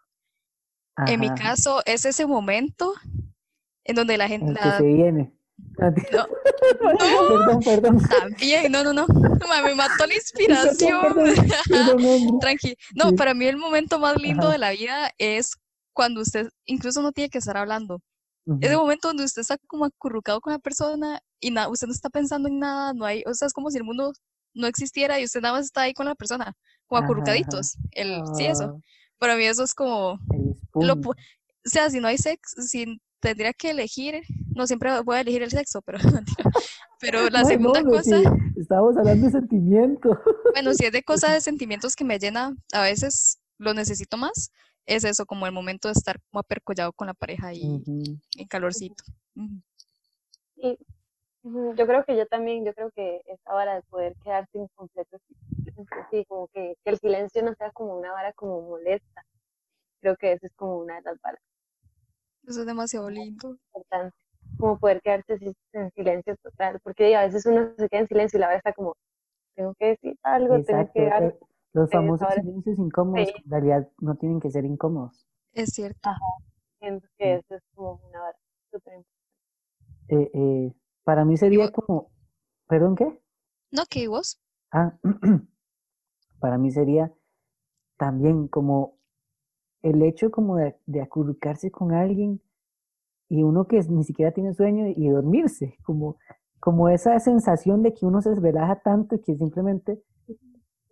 En 1.08 1.20
mi 1.20 1.30
caso 1.36 1.82
es 1.86 2.06
ese 2.06 2.26
momento 2.26 2.94
en 3.86 3.96
donde 3.96 4.18
la 4.18 4.26
en 4.26 4.30
gente, 4.32 4.52
el 4.52 4.58
que 4.58 4.66
la- 4.66 4.78
se 4.78 4.84
viene. 4.84 5.34
Ah, 5.82 5.92
no, 6.12 6.28
Perdón, 7.28 7.64
perdón. 7.64 7.98
también, 8.10 8.72
no, 8.72 8.84
no, 8.84 8.94
no, 8.94 9.06
me 9.64 9.76
mató 9.76 10.06
la 10.08 10.14
inspiración. 10.16 11.16
Tranqui. 12.40 12.76
No, 12.96 13.14
para 13.14 13.34
mí 13.34 13.46
el 13.46 13.58
momento 13.58 14.00
más 14.00 14.18
lindo 14.22 14.44
Ajá. 14.44 14.52
de 14.54 14.58
la 14.58 14.72
vida 14.72 15.12
es 15.18 15.52
cuando 15.94 16.22
usted 16.22 16.50
incluso 16.66 17.02
no 17.02 17.12
tiene 17.12 17.30
que 17.30 17.38
estar 17.40 17.58
hablando. 17.58 18.02
Es 18.62 18.72
el 18.72 18.78
momento 18.78 19.10
donde 19.10 19.26
usted 19.26 19.42
está 19.44 19.58
como 19.68 19.86
acurrucado 19.86 20.42
con 20.42 20.52
la 20.54 20.60
persona 20.60 21.20
y 21.40 21.52
na- 21.52 21.68
usted 21.70 21.86
no 21.88 21.94
está 21.94 22.10
pensando 22.10 22.48
en 22.50 22.58
nada, 22.58 22.94
no 22.94 23.06
hay, 23.06 23.22
o 23.28 23.34
sea, 23.36 23.46
es 23.48 23.54
como 23.54 23.70
si 23.70 23.78
el 23.78 23.84
mundo 23.84 24.12
no 24.56 24.66
existiera 24.66 25.20
y 25.20 25.26
usted 25.26 25.42
nada 25.42 25.54
más 25.56 25.66
está 25.66 25.82
ahí 25.82 25.94
con 25.94 26.08
la 26.08 26.16
persona, 26.16 26.54
como 26.88 26.98
Ajá, 26.98 27.06
ajá. 27.06 27.06
acurrucaditos. 27.06 27.78
El, 27.92 28.22
sí, 28.36 28.46
eso. 28.46 28.64
Ah, 28.64 28.80
Para 29.20 29.36
mí 29.36 29.44
eso 29.44 29.64
es 29.64 29.76
como, 29.76 30.18
lo, 30.88 30.96
pu- 30.96 31.16
o 31.16 31.70
sea, 31.70 31.90
si 31.90 32.00
no 32.00 32.08
hay 32.08 32.18
sexo, 32.18 32.62
si 32.62 33.00
tendría 33.20 33.54
que 33.54 33.72
elegir, 33.72 34.22
no 34.56 34.66
siempre 34.68 35.02
voy 35.02 35.18
a 35.18 35.22
elegir 35.22 35.44
el 35.44 35.52
sexo, 35.52 35.82
pero, 35.82 36.00
pero 37.00 37.30
la 37.30 37.44
segunda 37.46 37.82
no, 37.82 37.90
no, 37.90 37.98
cosa, 37.98 38.18
sí, 38.18 38.24
estábamos 38.60 38.98
hablando 38.98 39.26
de 39.26 39.32
sentimiento. 39.32 40.20
bueno, 40.54 40.74
si 40.74 40.86
es 40.86 40.92
de 40.92 41.04
cosa 41.04 41.32
de 41.34 41.42
sentimientos 41.42 41.96
que 41.96 42.06
me 42.06 42.20
llena, 42.20 42.56
a 42.74 42.82
veces 42.82 43.40
lo 43.58 43.74
necesito 43.74 44.18
más, 44.18 44.52
es 44.86 45.04
eso, 45.04 45.26
como 45.26 45.46
el 45.46 45.52
momento 45.52 45.88
de 45.88 45.94
estar 45.94 46.20
como 46.32 46.40
apercollado 46.40 46.94
con 46.94 47.08
la 47.08 47.14
pareja 47.14 47.54
y 47.54 47.84
en 48.38 48.48
calorcito. 48.48 49.04
Y 50.56 50.78
yo 51.44 51.86
creo 51.88 52.04
que 52.06 52.18
yo 52.18 52.26
también, 52.26 52.66
yo 52.66 52.74
creo 52.74 52.92
que 52.92 53.22
esa 53.28 53.54
vara 53.54 53.76
de 53.76 53.82
poder 53.84 54.16
quedarse 54.24 54.58
incompleto, 54.58 55.18
sí, 56.12 56.26
como 56.28 56.48
que, 56.48 56.76
que 56.84 56.90
el 56.90 57.00
silencio 57.00 57.44
no 57.44 57.54
sea 57.56 57.72
como 57.72 57.98
una 57.98 58.12
vara 58.12 58.34
como 58.34 58.62
molesta. 58.62 59.26
Creo 60.02 60.16
que 60.18 60.34
eso 60.34 60.46
es 60.46 60.54
como 60.56 60.78
una 60.80 60.96
de 60.96 61.02
las 61.02 61.20
varas 61.22 61.42
Eso 62.48 62.62
es 62.62 62.66
demasiado 62.66 63.10
lindo. 63.10 63.58
como 64.58 64.78
poder 64.80 65.02
quedarse 65.02 65.34
así 65.34 65.54
en 65.74 65.92
silencio 65.92 66.36
total, 66.44 66.80
porque 66.84 67.16
a 67.16 67.24
veces 67.26 67.46
uno 67.46 67.74
se 67.78 67.88
queda 67.90 68.02
en 68.02 68.08
silencio 68.08 68.38
y 68.38 68.40
la 68.42 68.48
vara 68.48 68.58
está 68.58 68.74
como, 68.74 68.96
tengo 69.56 69.74
que 69.76 69.86
decir 69.88 70.18
algo, 70.24 70.56
tengo 70.64 70.82
Exacto. 70.82 70.92
que 70.94 71.06
dar, 71.06 71.24
eh, 71.24 71.40
Los 71.74 71.90
famosos 71.92 72.28
ahora- 72.28 72.42
silencios 72.42 72.80
incómodos 72.80 73.28
Sí. 73.30 73.34
en 73.46 73.52
realidad 73.52 73.90
no 74.00 74.16
tienen 74.16 74.40
que 74.40 74.50
ser 74.50 74.66
incómodos. 74.66 75.26
Es 75.54 75.70
cierto. 75.72 76.10
siento 76.80 77.08
que 77.18 77.36
eso 77.36 77.56
es 77.56 77.64
como 77.76 78.00
una 78.10 78.20
vara 78.22 78.38
súper 78.72 78.94
importante. 78.96 79.10
Eh, 80.08 80.32
eh, 80.34 80.74
para 81.04 81.26
mí 81.26 81.36
sería 81.38 81.72
como, 81.72 82.12
¿perdón 82.68 82.96
qué? 82.96 83.22
¿No? 83.72 83.84
¿Qué 83.90 84.08
vos? 84.08 84.42
Ah, 84.72 84.98
para 86.40 86.58
mí 86.58 86.72
sería 86.72 87.12
también 87.98 88.48
como 88.48 88.98
el 89.82 90.02
hecho 90.04 90.32
como 90.32 90.58
de, 90.58 90.76
de 90.86 91.02
acurrucarse 91.02 91.72
con 91.72 91.94
alguien 91.94 92.42
y 93.30 93.44
uno 93.44 93.68
que 93.68 93.80
ni 93.90 94.04
siquiera 94.04 94.32
tiene 94.32 94.54
sueño 94.54 94.88
y 94.96 95.08
dormirse, 95.10 95.78
como, 95.84 96.18
como 96.60 96.90
esa 96.90 97.20
sensación 97.20 97.84
de 97.84 97.94
que 97.94 98.06
uno 98.06 98.22
se 98.22 98.34
relaja 98.36 98.82
tanto 98.82 99.16
y 99.16 99.20
que 99.22 99.36
simplemente, 99.38 100.02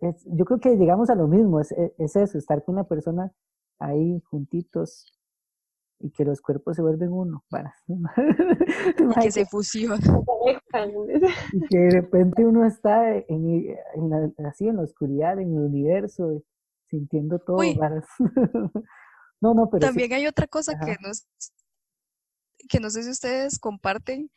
es, 0.00 0.24
yo 0.26 0.44
creo 0.44 0.60
que 0.60 0.76
llegamos 0.76 1.10
a 1.10 1.14
lo 1.16 1.26
mismo, 1.26 1.60
es, 1.60 1.72
es- 1.72 1.92
es 1.98 2.16
eso, 2.16 2.38
estar 2.38 2.64
con 2.64 2.76
una 2.76 2.84
persona 2.84 3.32
ahí 3.80 4.20
juntitos 4.30 5.12
y 6.00 6.10
que 6.10 6.24
los 6.24 6.40
cuerpos 6.40 6.76
se 6.76 6.82
vuelven 6.82 7.12
uno, 7.12 7.42
para. 7.50 7.74
Y 7.88 9.20
que 9.20 9.30
se 9.32 9.44
fusionan. 9.46 9.98
Y 11.52 11.60
que 11.68 11.78
de 11.78 11.90
repente 11.90 12.46
uno 12.46 12.64
está 12.64 13.16
en, 13.16 13.76
en 13.94 14.10
la, 14.10 14.30
así 14.48 14.68
en 14.68 14.76
la 14.76 14.82
oscuridad, 14.82 15.40
en 15.40 15.52
el 15.54 15.58
universo, 15.64 16.42
sintiendo 16.88 17.38
todo. 17.38 17.56
Uy. 17.58 17.78
no, 19.40 19.54
no, 19.54 19.70
pero 19.70 19.86
sí, 19.86 19.88
También 19.88 20.12
hay 20.12 20.26
otra 20.26 20.46
cosa 20.46 20.72
que 20.72 20.92
Ajá. 20.92 20.96
no, 21.02 21.10
es- 21.10 21.26
que 22.68 22.80
no 22.80 22.90
sé 22.90 23.02
si 23.04 23.10
ustedes 23.10 23.58
comparten, 23.58 24.30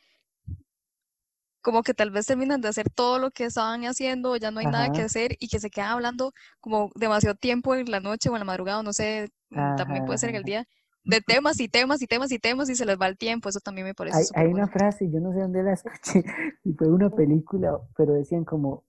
como 1.60 1.82
que 1.82 1.94
tal 1.94 2.10
vez 2.10 2.26
terminan 2.26 2.60
de 2.60 2.68
hacer 2.68 2.90
todo 2.90 3.18
lo 3.18 3.30
que 3.30 3.44
estaban 3.44 3.82
haciendo, 3.84 4.36
ya 4.36 4.50
no 4.50 4.60
hay 4.60 4.66
nada 4.66 4.90
que 4.90 5.02
Ajá. 5.02 5.06
hacer 5.06 5.36
y 5.38 5.48
que 5.48 5.60
se 5.60 5.70
quedan 5.70 5.90
hablando 5.90 6.32
como 6.60 6.90
demasiado 6.96 7.36
tiempo 7.36 7.74
en 7.74 7.90
la 7.90 8.00
noche 8.00 8.28
o 8.28 8.32
en 8.34 8.40
la 8.40 8.44
madrugada, 8.44 8.82
no 8.82 8.92
sé, 8.92 9.30
mm, 9.50 9.76
también 9.76 10.04
puede 10.04 10.18
ser 10.18 10.30
en 10.30 10.36
el 10.36 10.42
Ajá. 10.42 10.46
día, 10.46 10.64
de 11.04 11.20
temas 11.20 11.60
y 11.60 11.68
temas 11.68 12.02
y 12.02 12.06
temas 12.06 12.32
y 12.32 12.38
temas 12.38 12.68
y 12.68 12.74
se 12.74 12.84
les 12.84 13.00
va 13.00 13.06
el 13.08 13.16
tiempo, 13.16 13.48
eso 13.48 13.60
también 13.60 13.86
me 13.86 13.94
parece 13.94 14.18
hay, 14.34 14.46
hay 14.46 14.52
una 14.52 14.66
frase, 14.68 15.10
yo 15.10 15.20
no 15.20 15.32
sé 15.32 15.40
dónde 15.40 15.62
la 15.62 15.72
escuché, 15.72 16.24
y 16.64 16.72
fue 16.74 16.88
una 16.88 17.10
película, 17.10 17.78
pero 17.96 18.12
decían 18.14 18.44
como, 18.44 18.84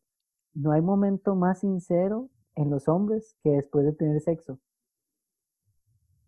no 0.54 0.72
hay 0.72 0.82
momento 0.82 1.36
más 1.36 1.60
sincero 1.60 2.30
en 2.56 2.70
los 2.70 2.88
hombres 2.88 3.36
que 3.44 3.50
después 3.52 3.86
de 3.86 3.94
tener 3.94 4.20
sexo. 4.22 4.60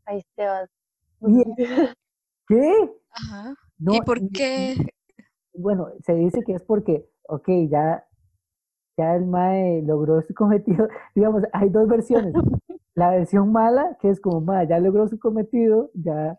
Ahí 0.06 0.22
te 0.35 0.45
vas. 0.45 0.69
Y- 1.22 1.43
¿Qué? 2.47 2.91
Ajá. 3.11 3.56
No, 3.80 3.93
¿Y 3.95 4.02
por 4.02 4.19
y- 4.19 4.26
y- 4.26 4.30
qué? 4.30 4.76
Bueno, 5.53 5.88
se 6.03 6.14
dice 6.14 6.43
que 6.43 6.53
es 6.53 6.64
porque, 6.64 7.10
ok, 7.27 7.47
ya, 7.69 8.06
ya 8.97 9.15
el 9.15 9.26
MAE 9.26 9.81
logró 9.84 10.22
su 10.22 10.34
cometido. 10.34 10.88
Digamos, 11.15 11.43
hay 11.53 11.69
dos 11.69 11.88
versiones. 11.88 12.34
La 12.93 13.10
versión 13.11 13.52
mala, 13.52 13.97
que 14.02 14.10
es 14.10 14.19
como, 14.22 14.41
MAE 14.41 14.68
ya 14.68 14.80
logró 14.80 15.07
su 15.07 15.18
cometido, 15.19 15.89
ya 15.93 16.38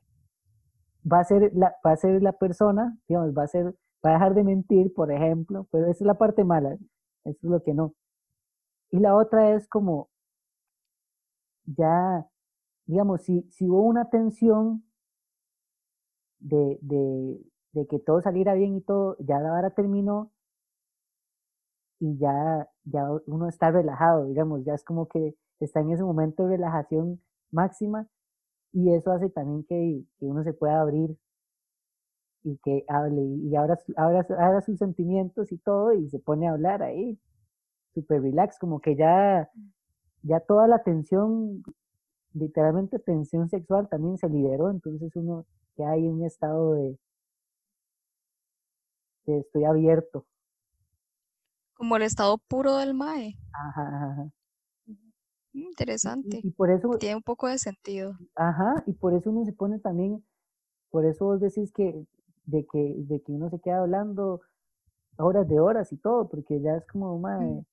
va 1.10 1.20
a 1.20 1.24
ser 1.24 1.50
la, 1.54 1.74
va 1.84 1.92
a 1.92 1.96
ser 1.96 2.22
la 2.22 2.32
persona, 2.32 2.96
digamos, 3.08 3.32
va 3.36 3.44
a 3.44 3.48
ser, 3.48 3.66
va 4.04 4.10
a 4.10 4.12
dejar 4.14 4.34
de 4.34 4.44
mentir, 4.44 4.92
por 4.94 5.10
ejemplo, 5.12 5.66
pero 5.70 5.84
esa 5.86 6.04
es 6.04 6.06
la 6.06 6.14
parte 6.18 6.44
mala, 6.44 6.74
eso 7.24 7.38
es 7.42 7.42
lo 7.42 7.62
que 7.62 7.74
no. 7.74 7.94
Y 8.90 8.98
la 9.00 9.14
otra 9.16 9.54
es 9.54 9.68
como, 9.68 10.08
ya, 11.64 12.26
digamos, 12.86 13.22
si, 13.22 13.42
si 13.50 13.68
hubo 13.68 13.82
una 13.82 14.08
tensión 14.10 14.84
de, 16.38 16.78
de, 16.82 17.86
que 17.88 17.98
todo 17.98 18.20
saliera 18.22 18.54
bien 18.54 18.76
y 18.76 18.80
todo, 18.80 19.16
ya 19.20 19.38
la 19.40 19.50
vara 19.50 19.70
terminó 19.70 20.32
y 22.00 22.16
ya, 22.18 22.68
ya 22.84 23.06
uno 23.26 23.48
está 23.48 23.70
relajado, 23.70 24.26
digamos, 24.26 24.64
ya 24.64 24.74
es 24.74 24.84
como 24.84 25.08
que 25.08 25.36
está 25.60 25.80
en 25.80 25.92
ese 25.92 26.04
momento 26.04 26.44
de 26.44 26.56
relajación 26.56 27.20
máxima 27.50 28.08
y 28.72 28.92
eso 28.94 29.12
hace 29.12 29.30
también 29.30 29.64
que, 29.64 30.04
que 30.18 30.26
uno 30.26 30.42
se 30.44 30.52
pueda 30.52 30.80
abrir 30.80 31.16
y 32.44 32.58
que 32.58 32.84
hable 32.88 33.22
y, 33.22 33.56
abra, 33.56 33.78
abra, 33.96 34.26
abra 34.38 34.60
sus 34.62 34.78
sentimientos 34.78 35.52
y 35.52 35.58
todo 35.58 35.92
y 35.92 36.08
se 36.08 36.18
pone 36.18 36.48
a 36.48 36.52
hablar 36.52 36.82
ahí, 36.82 37.18
súper 37.96 38.22
relax, 38.22 38.58
como 38.60 38.80
que 38.80 38.96
ya, 38.96 39.50
ya 40.22 40.40
toda 40.40 40.68
la 40.68 40.82
tensión, 40.84 41.62
literalmente 42.34 42.98
tensión 43.00 43.48
sexual 43.50 43.88
también 43.90 44.18
se 44.18 44.28
liberó, 44.30 44.70
entonces 44.70 45.16
uno 45.16 45.46
ya 45.78 45.90
hay 45.92 46.06
un 46.08 46.24
estado 46.24 46.74
de, 46.74 46.98
de 49.26 49.38
estoy 49.40 49.64
abierto. 49.64 50.26
Como 51.74 51.96
el 51.96 52.02
estado 52.02 52.38
puro 52.38 52.76
del 52.78 52.90
MAE. 52.90 53.38
Ajá, 53.52 53.82
ajá. 53.82 54.30
Mm, 54.86 54.94
Y, 55.52 55.66
Interesante. 55.68 56.42
y 56.42 56.50
por 56.52 56.70
eso, 56.70 56.90
Tiene 56.98 57.16
un 57.16 57.22
poco 57.22 57.46
de 57.48 57.58
sentido. 57.58 58.18
ajá, 58.34 58.82
y 58.86 58.92
por 58.94 59.14
eso 59.14 59.30
uno 59.30 59.44
se 59.44 59.52
pone 59.52 59.78
también, 59.78 60.24
por 60.90 61.06
eso 61.06 61.26
vos 61.26 61.40
decís 61.40 61.72
que 61.72 62.06
de 62.46 62.66
que, 62.66 62.94
de 62.98 63.22
que 63.22 63.32
uno 63.32 63.50
se 63.50 63.60
queda 63.60 63.80
hablando 63.80 64.40
horas 65.18 65.48
de 65.48 65.60
horas 65.60 65.92
y 65.92 65.98
todo, 65.98 66.28
porque 66.28 66.60
ya 66.62 66.76
es 66.76 66.86
como, 66.88 67.18
mae, 67.20 67.64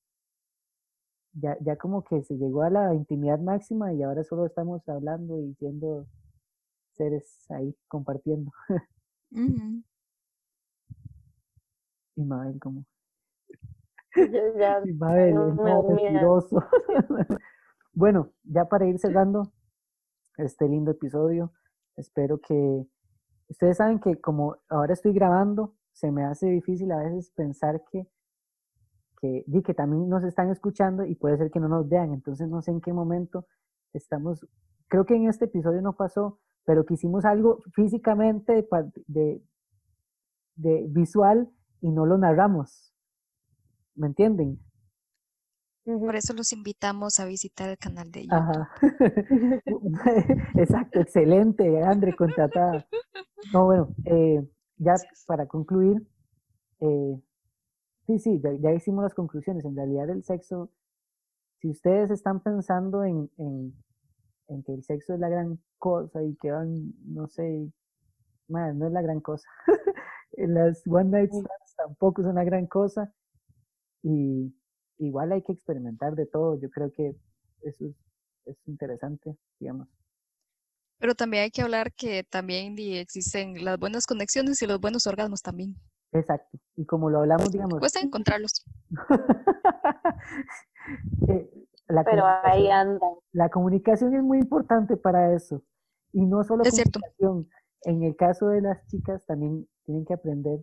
ya, 1.34 1.58
ya 1.62 1.76
como 1.78 2.04
que 2.04 2.24
se 2.24 2.36
llegó 2.38 2.62
a 2.64 2.70
la 2.70 2.94
intimidad 2.94 3.40
máxima 3.40 3.94
y 3.94 4.04
ahora 4.04 4.24
solo 4.24 4.46
estamos 4.46 4.88
hablando 4.88 5.40
y 5.40 5.54
siendo 5.56 6.08
seres 6.92 7.46
ahí 7.50 7.76
compartiendo. 7.88 8.52
Ujú. 9.32 9.84
Y 12.16 12.24
Mabel 12.24 12.60
como, 12.60 12.86
Yo 14.16 14.58
ya 14.60 14.80
y 14.86 14.94
Mabel, 14.94 15.34
no 15.34 15.56
dormía. 15.82 16.12
mentiroso. 16.12 16.64
bueno, 17.94 18.30
ya 18.44 18.66
para 18.66 18.86
ir 18.86 19.00
cerrando 19.00 19.52
este 20.38 20.68
lindo 20.70 20.92
episodio, 20.92 21.52
espero 21.98 22.40
que 22.40 22.86
ustedes 23.50 23.78
saben 23.78 24.00
que 24.00 24.22
como 24.22 24.58
ahora 24.70 24.94
estoy 24.94 25.14
grabando, 25.14 25.76
se 25.92 26.12
me 26.12 26.24
hace 26.24 26.48
difícil 26.48 26.92
a 26.92 26.98
veces 26.98 27.32
pensar 27.32 27.84
que 27.92 28.08
que, 29.24 29.64
que 29.64 29.74
también 29.74 30.10
nos 30.10 30.24
están 30.26 30.50
escuchando 30.50 31.06
y 31.06 31.16
puede 31.16 31.38
ser 31.38 31.50
que 31.50 31.62
no 31.62 31.70
nos 31.70 31.88
vean, 31.88 32.12
entonces 32.12 32.50
no 32.50 32.62
sé 32.62 32.72
en 32.72 32.82
qué 32.82 32.92
momento 32.92 33.46
estamos, 33.94 34.46
creo 34.90 35.06
que 35.06 35.16
en 35.16 35.30
este 35.30 35.46
episodio 35.46 35.82
no 35.82 35.96
pasó, 35.96 36.40
pero 36.66 36.86
que 36.86 36.96
hicimos 36.96 37.24
algo 37.24 37.64
físicamente 37.74 38.68
de, 39.08 39.42
de, 40.56 40.86
visual 40.90 41.50
y 41.80 41.92
no 41.92 42.06
lo 42.06 42.18
narramos. 42.18 42.94
¿Me 43.96 44.08
entienden? 44.08 44.60
Ujú. 45.86 46.06
Por 46.06 46.16
eso 46.16 46.34
los 46.34 46.52
invitamos 46.52 47.20
a 47.20 47.26
visitar 47.26 47.70
el 47.70 47.78
canal 47.78 48.12
de 48.12 48.24
YouTube. 48.24 48.38
Ajá. 48.38 48.72
Exacto, 50.56 51.00
excelente, 51.00 51.82
André, 51.82 52.16
contratada. 52.16 52.86
No, 53.52 53.66
bueno, 53.66 53.94
eh, 54.06 54.42
ya 54.78 54.94
para 55.28 55.46
concluir, 55.48 56.02
eh, 56.80 57.22
sí, 58.08 58.20
sí, 58.20 58.42
ya, 58.42 58.54
ya 58.54 58.74
hicimos 58.74 59.04
las 59.04 59.14
conclusiones. 59.14 59.66
En 59.66 59.76
realidad 59.76 60.10
el 60.10 60.24
sexo, 60.24 60.72
si 61.60 61.70
ustedes 61.70 62.12
están 62.12 62.42
pensando 62.42 63.04
en, 63.04 63.30
en, 63.38 63.74
en 64.48 64.64
que 64.64 64.74
el 64.74 64.84
sexo 64.84 65.14
es 65.14 65.20
la 65.20 65.30
gran 65.30 65.60
cosa 65.78 66.24
y 66.24 66.36
que 66.36 66.52
van, 66.52 66.94
no 67.06 67.28
sé, 67.28 67.72
man, 68.48 68.78
no 68.80 68.88
es 68.88 68.94
la 68.94 69.02
gran 69.02 69.20
cosa. 69.20 69.48
Las 70.38 70.82
one 70.88 71.10
night 71.10 71.32
stands 71.32 71.76
tampoco 71.76 72.24
son 72.24 72.36
la 72.36 72.44
gran 72.44 72.68
cosa. 72.68 73.14
Y 74.02 74.54
igual 74.98 75.32
hay 75.32 75.44
que 75.44 75.54
experimentar 75.54 76.16
de 76.16 76.26
todo. 76.26 76.60
Yo 76.60 76.70
creo 76.70 76.92
que 76.92 77.16
eso 77.62 77.86
es, 77.86 77.96
es 78.46 78.58
interesante, 78.68 79.38
digamos. 79.60 79.88
Pero 81.00 81.16
también 81.16 81.44
hay 81.44 81.52
que 81.52 81.62
hablar 81.62 81.94
que 81.94 82.24
también 82.24 82.76
existen 82.78 83.64
las 83.64 83.78
buenas 83.78 84.06
conexiones 84.06 84.62
y 84.62 84.68
los 84.68 84.80
buenos 84.80 85.06
orgasmos 85.06 85.42
también. 85.42 85.76
Exacto. 86.14 86.58
Y 86.76 86.86
como 86.86 87.10
lo 87.10 87.20
hablamos, 87.20 87.52
digamos, 87.52 87.80
Cuesta 87.80 88.00
encontrarlos. 88.00 88.64
eh, 91.28 91.50
la, 91.88 92.04
Pero 92.04 92.26
ahí 92.26 92.68
comunicación, 92.68 92.72
anda. 92.72 93.08
la 93.32 93.50
comunicación 93.50 94.16
es 94.16 94.24
muy 94.24 94.40
importante 94.40 94.98
para 94.98 95.34
eso. 95.36 95.62
Y 96.12 96.26
no 96.26 96.44
solo 96.44 96.64
Es 96.64 96.76
cierto. 96.76 97.00
comunicación. 97.00 97.50
En 97.84 98.04
el 98.04 98.16
caso 98.16 98.48
de 98.48 98.62
las 98.62 98.86
chicas 98.88 99.26
también 99.26 99.68
tienen 99.86 100.06
que 100.06 100.14
aprender, 100.14 100.60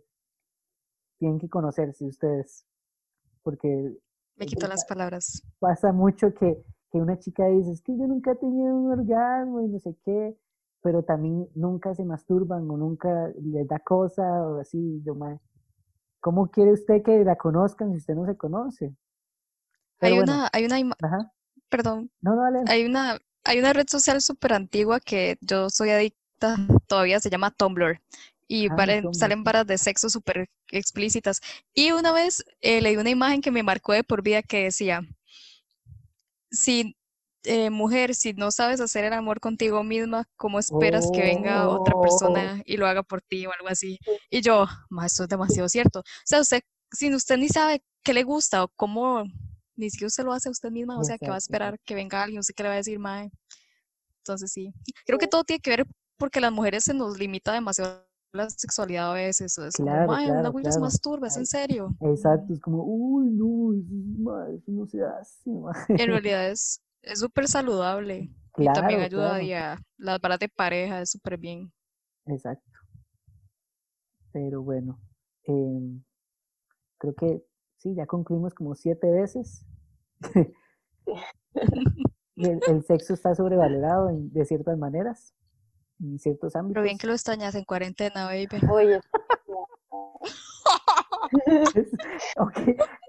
tienen 1.18 1.38
que 1.38 1.48
conocerse 1.48 2.06
ustedes. 2.06 2.66
Porque 3.42 3.96
Me 4.36 4.46
quito 4.46 4.66
las 4.68 4.84
palabras. 4.86 5.42
pasa 5.58 5.92
mucho 5.92 6.32
que, 6.34 6.62
que 6.90 6.98
una 6.98 7.18
chica 7.18 7.46
dice, 7.46 7.72
es 7.72 7.82
que 7.82 7.96
yo 7.96 8.06
nunca 8.06 8.32
he 8.32 8.36
tenido 8.36 8.74
un 8.74 8.90
orgasmo 8.92 9.60
y 9.60 9.68
no 9.68 9.78
sé 9.78 9.96
qué, 10.04 10.36
pero 10.82 11.02
también 11.04 11.48
nunca 11.54 11.94
se 11.94 12.04
masturban 12.04 12.68
o 12.70 12.76
nunca 12.76 13.28
les 13.42 13.66
da 13.68 13.78
cosa 13.80 14.22
o 14.46 14.60
así. 14.60 15.02
Yo, 15.04 15.14
mae, 15.14 15.38
¿Cómo 16.20 16.50
quiere 16.50 16.72
usted 16.72 17.02
que 17.02 17.24
la 17.24 17.36
conozcan 17.36 17.90
si 17.92 17.98
usted 17.98 18.14
no 18.14 18.26
se 18.26 18.36
conoce? 18.36 18.94
Pero 19.98 20.14
Hay 20.14 20.18
bueno, 20.18 20.32
una, 20.34 20.48
hay 20.52 20.64
una, 20.64 20.96
ajá. 21.02 21.32
perdón, 21.68 22.10
No, 22.22 22.34
no, 22.34 22.42
dale. 22.42 22.64
hay 22.66 22.84
una, 22.84 23.18
hay 23.44 23.58
una 23.58 23.72
red 23.72 23.86
social 23.88 24.20
súper 24.20 24.52
antigua 24.52 25.00
que 25.00 25.38
yo 25.40 25.70
soy 25.70 25.90
adicta, 25.90 26.56
todavía 26.86 27.20
se 27.20 27.30
llama 27.30 27.50
Tumblr. 27.50 28.00
Y 28.48 28.68
Ah, 28.68 28.76
Tumblr, 29.02 29.14
salen 29.14 29.44
varas 29.44 29.66
de 29.66 29.78
sexo 29.78 30.08
súper 30.10 30.48
explícitas. 30.70 31.40
Y 31.74 31.92
una 31.92 32.12
vez 32.12 32.44
eh, 32.60 32.80
leí 32.82 32.96
una 32.96 33.10
imagen 33.10 33.40
que 33.40 33.50
me 33.50 33.62
marcó 33.62 33.92
de 33.92 34.04
por 34.04 34.22
vida 34.22 34.42
que 34.42 34.64
decía, 34.64 35.02
si 36.50 36.96
eh, 37.44 37.70
mujer, 37.70 38.14
si 38.14 38.32
no 38.34 38.50
sabes 38.50 38.80
hacer 38.80 39.04
el 39.04 39.12
amor 39.12 39.40
contigo 39.40 39.82
misma, 39.84 40.28
¿cómo 40.36 40.58
esperas 40.58 41.10
que 41.10 41.22
venga 41.22 41.68
otra 41.68 41.94
Oh. 41.96 42.02
persona 42.02 42.62
y 42.66 42.76
lo 42.76 42.86
haga 42.86 43.02
por 43.02 43.22
ti 43.22 43.46
o 43.46 43.52
algo 43.52 43.68
así? 43.68 43.98
Y 44.30 44.40
yo, 44.42 44.66
ma, 44.90 45.06
esto 45.06 45.22
es 45.24 45.28
demasiado 45.28 45.68
cierto. 45.68 46.00
O 46.00 46.02
sea, 46.24 46.40
usted, 46.40 46.62
si 46.92 47.12
usted 47.14 47.36
ni 47.38 47.48
sabe 47.48 47.82
qué 48.02 48.12
le 48.14 48.22
gusta 48.24 48.64
o 48.64 48.68
cómo, 48.76 49.24
ni 49.76 49.90
siquiera 49.90 50.08
usted 50.08 50.24
lo 50.24 50.32
hace 50.32 50.50
usted 50.50 50.70
misma, 50.70 50.98
o 50.98 51.04
sea, 51.04 51.18
que 51.18 51.28
va 51.28 51.36
a 51.36 51.38
esperar 51.38 51.78
que 51.84 51.94
venga 51.94 52.22
alguien, 52.22 52.40
usted 52.40 52.54
que 52.54 52.62
le 52.62 52.68
va 52.68 52.74
a 52.74 52.78
decir, 52.78 52.98
mae. 52.98 53.30
Entonces 54.18 54.52
sí, 54.52 54.72
creo 55.06 55.18
que 55.18 55.26
todo 55.26 55.44
tiene 55.44 55.60
que 55.60 55.70
ver 55.70 55.86
porque 56.18 56.40
las 56.40 56.52
mujeres 56.52 56.84
se 56.84 56.94
nos 56.94 57.18
limita 57.18 57.52
demasiado 57.52 58.06
la 58.32 58.48
sexualidad 58.50 59.10
a 59.10 59.14
veces, 59.14 59.56
es 59.58 59.76
como, 59.76 59.86
Claro, 59.88 60.12
mae, 60.12 60.30
una 60.30 60.40
claro, 60.40 60.52
se 60.58 60.60
claro. 60.62 60.80
masturba, 60.80 61.26
es 61.26 61.36
Ay, 61.36 61.40
en 61.40 61.46
serio. 61.46 61.94
Exacto, 62.02 62.52
es 62.52 62.60
como, 62.60 62.84
uy, 62.84 63.30
no, 63.30 63.72
eso, 63.72 63.94
es 63.94 64.18
ma- 64.20 64.46
eso 64.54 64.70
no 64.72 64.86
se 64.86 65.02
hace. 65.02 65.50
ma". 65.50 65.72
En 65.88 66.06
realidad 66.08 66.50
es 66.50 66.80
es 67.02 67.18
súper 67.20 67.48
saludable. 67.48 68.30
y 68.56 68.64
también 68.72 69.00
ayuda 69.00 69.38
claro. 69.38 69.80
a 69.80 69.82
las 69.98 70.20
balas 70.20 70.38
de 70.38 70.48
pareja, 70.48 71.00
es 71.00 71.10
súper 71.10 71.38
bien. 71.38 71.72
Exacto. 72.26 72.70
Pero 74.32 74.62
bueno, 74.62 75.00
em, 75.44 76.02
creo 76.98 77.14
que 77.14 77.42
sí, 77.78 77.94
ya 77.94 78.06
concluimos 78.06 78.54
como 78.54 78.74
siete 78.74 79.10
veces. 79.10 79.64
Y 82.36 82.44
el, 82.48 82.60
el 82.68 82.82
sexo 82.84 83.14
está 83.14 83.34
sobrevalorado 83.34 84.10
en- 84.10 84.32
de 84.32 84.44
ciertas 84.44 84.76
maneras, 84.78 85.34
en 86.00 86.18
ciertos 86.18 86.52
Pero 86.52 86.64
bien 86.64 86.76
ámbitos. 86.76 87.00
que 87.00 87.06
lo 87.06 87.12
extrañas 87.14 87.54
en 87.54 87.64
cuarentena, 87.64 88.26
baby. 88.26 88.48
Oye, 88.70 89.00
Ok, 92.38 92.58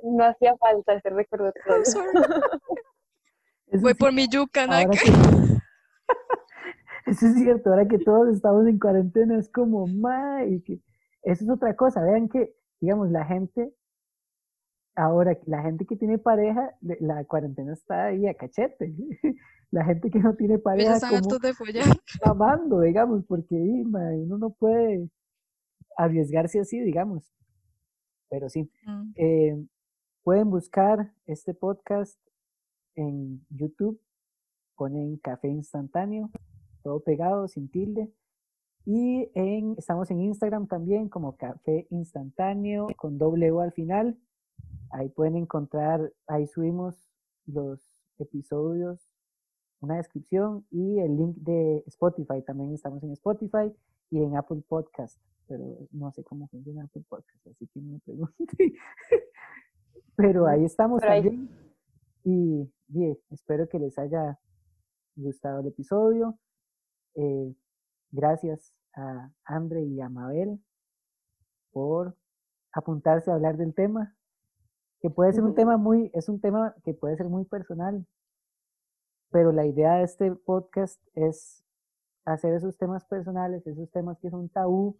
no 0.03 0.23
hacía 0.25 0.55
falta 0.57 0.93
ese 0.93 1.09
recordatorio. 1.09 1.83
Eso 3.71 3.81
Voy 3.81 3.93
sí, 3.93 3.97
por 3.97 4.13
mi 4.13 4.27
yuca, 4.27 4.67
Naka. 4.67 4.91
que- 4.91 4.99
Eso 7.07 7.25
es 7.27 7.33
cierto, 7.35 7.69
ahora 7.71 7.87
que 7.87 7.97
todos 7.99 8.29
estamos 8.33 8.67
en 8.67 8.77
cuarentena 8.79 9.37
es 9.39 9.49
como, 9.49 9.87
ma, 9.87 10.45
y 10.45 10.61
que 10.61 10.79
eso 11.23 11.43
es 11.43 11.49
otra 11.49 11.75
cosa, 11.75 12.01
vean 12.03 12.29
que, 12.29 12.53
digamos, 12.79 13.09
la 13.09 13.25
gente, 13.25 13.73
ahora, 14.95 15.37
la 15.47 15.61
gente 15.63 15.85
que 15.85 15.95
tiene 15.95 16.19
pareja, 16.19 16.75
la 16.81 17.23
cuarentena 17.25 17.73
está 17.73 18.05
ahí 18.05 18.27
a 18.27 18.33
cachete, 18.35 18.93
la 19.71 19.83
gente 19.85 20.09
que 20.11 20.19
no 20.19 20.35
tiene 20.35 20.59
pareja 20.59 20.95
están 20.95 21.21
como 21.21 21.39
de 21.39 21.53
follar. 21.53 21.85
amando, 22.23 22.81
digamos, 22.81 23.25
porque 23.25 23.55
y, 23.55 23.83
ma, 23.83 23.99
uno 24.13 24.37
no 24.37 24.49
puede 24.51 25.09
arriesgarse 25.97 26.59
así, 26.59 26.79
digamos, 26.79 27.33
pero 28.29 28.47
sí, 28.47 28.71
Mm. 28.85 29.11
eh, 29.15 29.65
pueden 30.23 30.49
buscar 30.51 31.11
este 31.25 31.53
podcast 31.53 32.17
en 32.95 33.45
YouTube, 33.49 33.99
ponen 34.75 35.17
café 35.17 35.47
instantáneo, 35.49 36.29
todo 36.83 36.99
pegado, 37.01 37.47
sin 37.47 37.69
tilde. 37.69 38.11
Y 38.85 39.29
en, 39.35 39.75
estamos 39.77 40.09
en 40.09 40.21
Instagram 40.21 40.67
también 40.67 41.07
como 41.07 41.37
café 41.37 41.85
instantáneo 41.91 42.87
con 42.97 43.17
doble 43.17 43.51
O 43.51 43.59
al 43.61 43.71
final. 43.73 44.17
Ahí 44.89 45.09
pueden 45.09 45.35
encontrar, 45.35 46.11
ahí 46.27 46.47
subimos 46.47 47.07
los 47.45 47.79
episodios, 48.17 49.07
una 49.81 49.97
descripción 49.97 50.65
y 50.71 50.99
el 50.99 51.15
link 51.17 51.35
de 51.37 51.83
Spotify. 51.87 52.41
También 52.45 52.73
estamos 52.73 53.03
en 53.03 53.11
Spotify 53.11 53.71
y 54.09 54.21
en 54.23 54.35
Apple 54.35 54.61
Podcast, 54.67 55.19
pero 55.47 55.63
no 55.91 56.11
sé 56.11 56.23
cómo 56.23 56.47
funciona 56.47 56.83
Apple 56.83 57.03
Podcast, 57.07 57.47
así 57.47 57.67
que 57.67 57.79
no 57.81 57.93
me 57.93 57.99
pregunte. 57.99 58.73
pero 60.15 60.47
ahí 60.47 60.65
estamos 60.65 61.01
Pero 61.01 61.13
ahí- 61.13 61.23
también. 61.23 61.70
Y 62.23 62.71
bien, 62.87 63.17
espero 63.31 63.67
que 63.67 63.79
les 63.79 63.97
haya 63.97 64.39
gustado 65.15 65.61
el 65.61 65.67
episodio. 65.67 66.37
Eh, 67.15 67.55
gracias 68.11 68.73
a 68.93 69.31
Andre 69.45 69.83
y 69.83 69.99
a 70.01 70.09
Mabel 70.09 70.59
por 71.71 72.15
apuntarse 72.73 73.31
a 73.31 73.35
hablar 73.35 73.57
del 73.57 73.73
tema, 73.73 74.15
que 74.99 75.09
puede 75.09 75.33
ser 75.33 75.43
un 75.43 75.55
tema 75.55 75.77
muy, 75.77 76.11
es 76.13 76.29
un 76.29 76.39
tema 76.39 76.75
que 76.83 76.93
puede 76.93 77.17
ser 77.17 77.27
muy 77.27 77.45
personal, 77.45 78.05
pero 79.31 79.51
la 79.51 79.65
idea 79.65 79.95
de 79.95 80.03
este 80.03 80.31
podcast 80.31 81.01
es 81.15 81.63
hacer 82.25 82.53
esos 82.53 82.77
temas 82.77 83.05
personales, 83.05 83.65
esos 83.65 83.89
temas 83.91 84.19
que 84.19 84.29
son 84.29 84.49
tabú, 84.49 84.97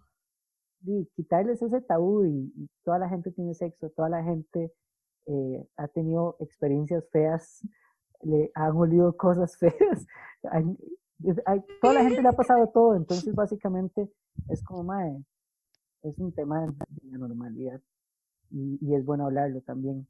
y 0.84 1.06
quitarles 1.16 1.62
ese 1.62 1.82
tabú 1.82 2.26
y, 2.26 2.52
y 2.56 2.70
toda 2.84 2.98
la 2.98 3.10
gente 3.10 3.32
tiene 3.32 3.54
sexo, 3.54 3.90
toda 3.92 4.10
la 4.10 4.24
gente 4.24 4.74
eh, 5.28 5.68
ha 5.78 5.88
tenido 5.88 6.36
experiencias 6.40 7.08
feas, 7.12 7.62
le 8.22 8.52
han 8.56 8.76
olido 8.76 9.16
cosas 9.18 9.58
feas, 9.58 10.06
hay- 10.52 10.78
toda 11.82 11.94
la 11.94 12.04
gente 12.04 12.22
le 12.22 12.30
ha 12.30 12.34
pasado 12.34 12.68
todo, 12.70 12.96
entonces 12.96 13.34
básicamente 13.36 14.12
es 14.50 14.64
como, 14.64 14.84
mae, 14.84 15.24
es 16.04 16.18
un 16.18 16.32
tema 16.34 16.62
de 16.66 16.74
la 17.12 17.18
normalidad 17.20 17.80
y, 18.50 18.78
y 18.82 18.96
es 18.96 19.06
bueno 19.06 19.26
hablarlo 19.26 19.62
también. 19.62 20.08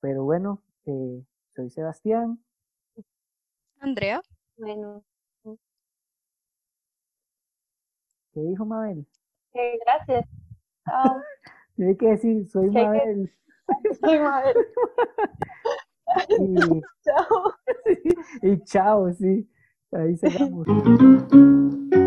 Pero 0.00 0.24
bueno, 0.24 0.62
eh, 0.86 1.22
soy 1.54 1.70
Sebastián, 1.70 2.42
Andrea, 3.80 4.22
Bueno, 4.56 5.04
¿qué 8.32 8.40
dijo 8.40 8.64
Mabel? 8.64 9.06
eh, 9.52 9.78
gracias. 9.84 10.26
Chao. 10.86 11.20
Tiene 11.76 11.96
que 11.96 12.06
decir, 12.08 12.48
soy. 12.48 12.70
Mabel. 12.70 13.30
Soy 14.00 14.18
Mabel. 14.18 14.56
Y, 16.28 16.54
Chao. 17.04 17.54
y 18.42 18.64
chao, 18.64 19.12
sí. 19.12 19.48
Ahí 19.92 20.16
cerramos. 20.16 20.66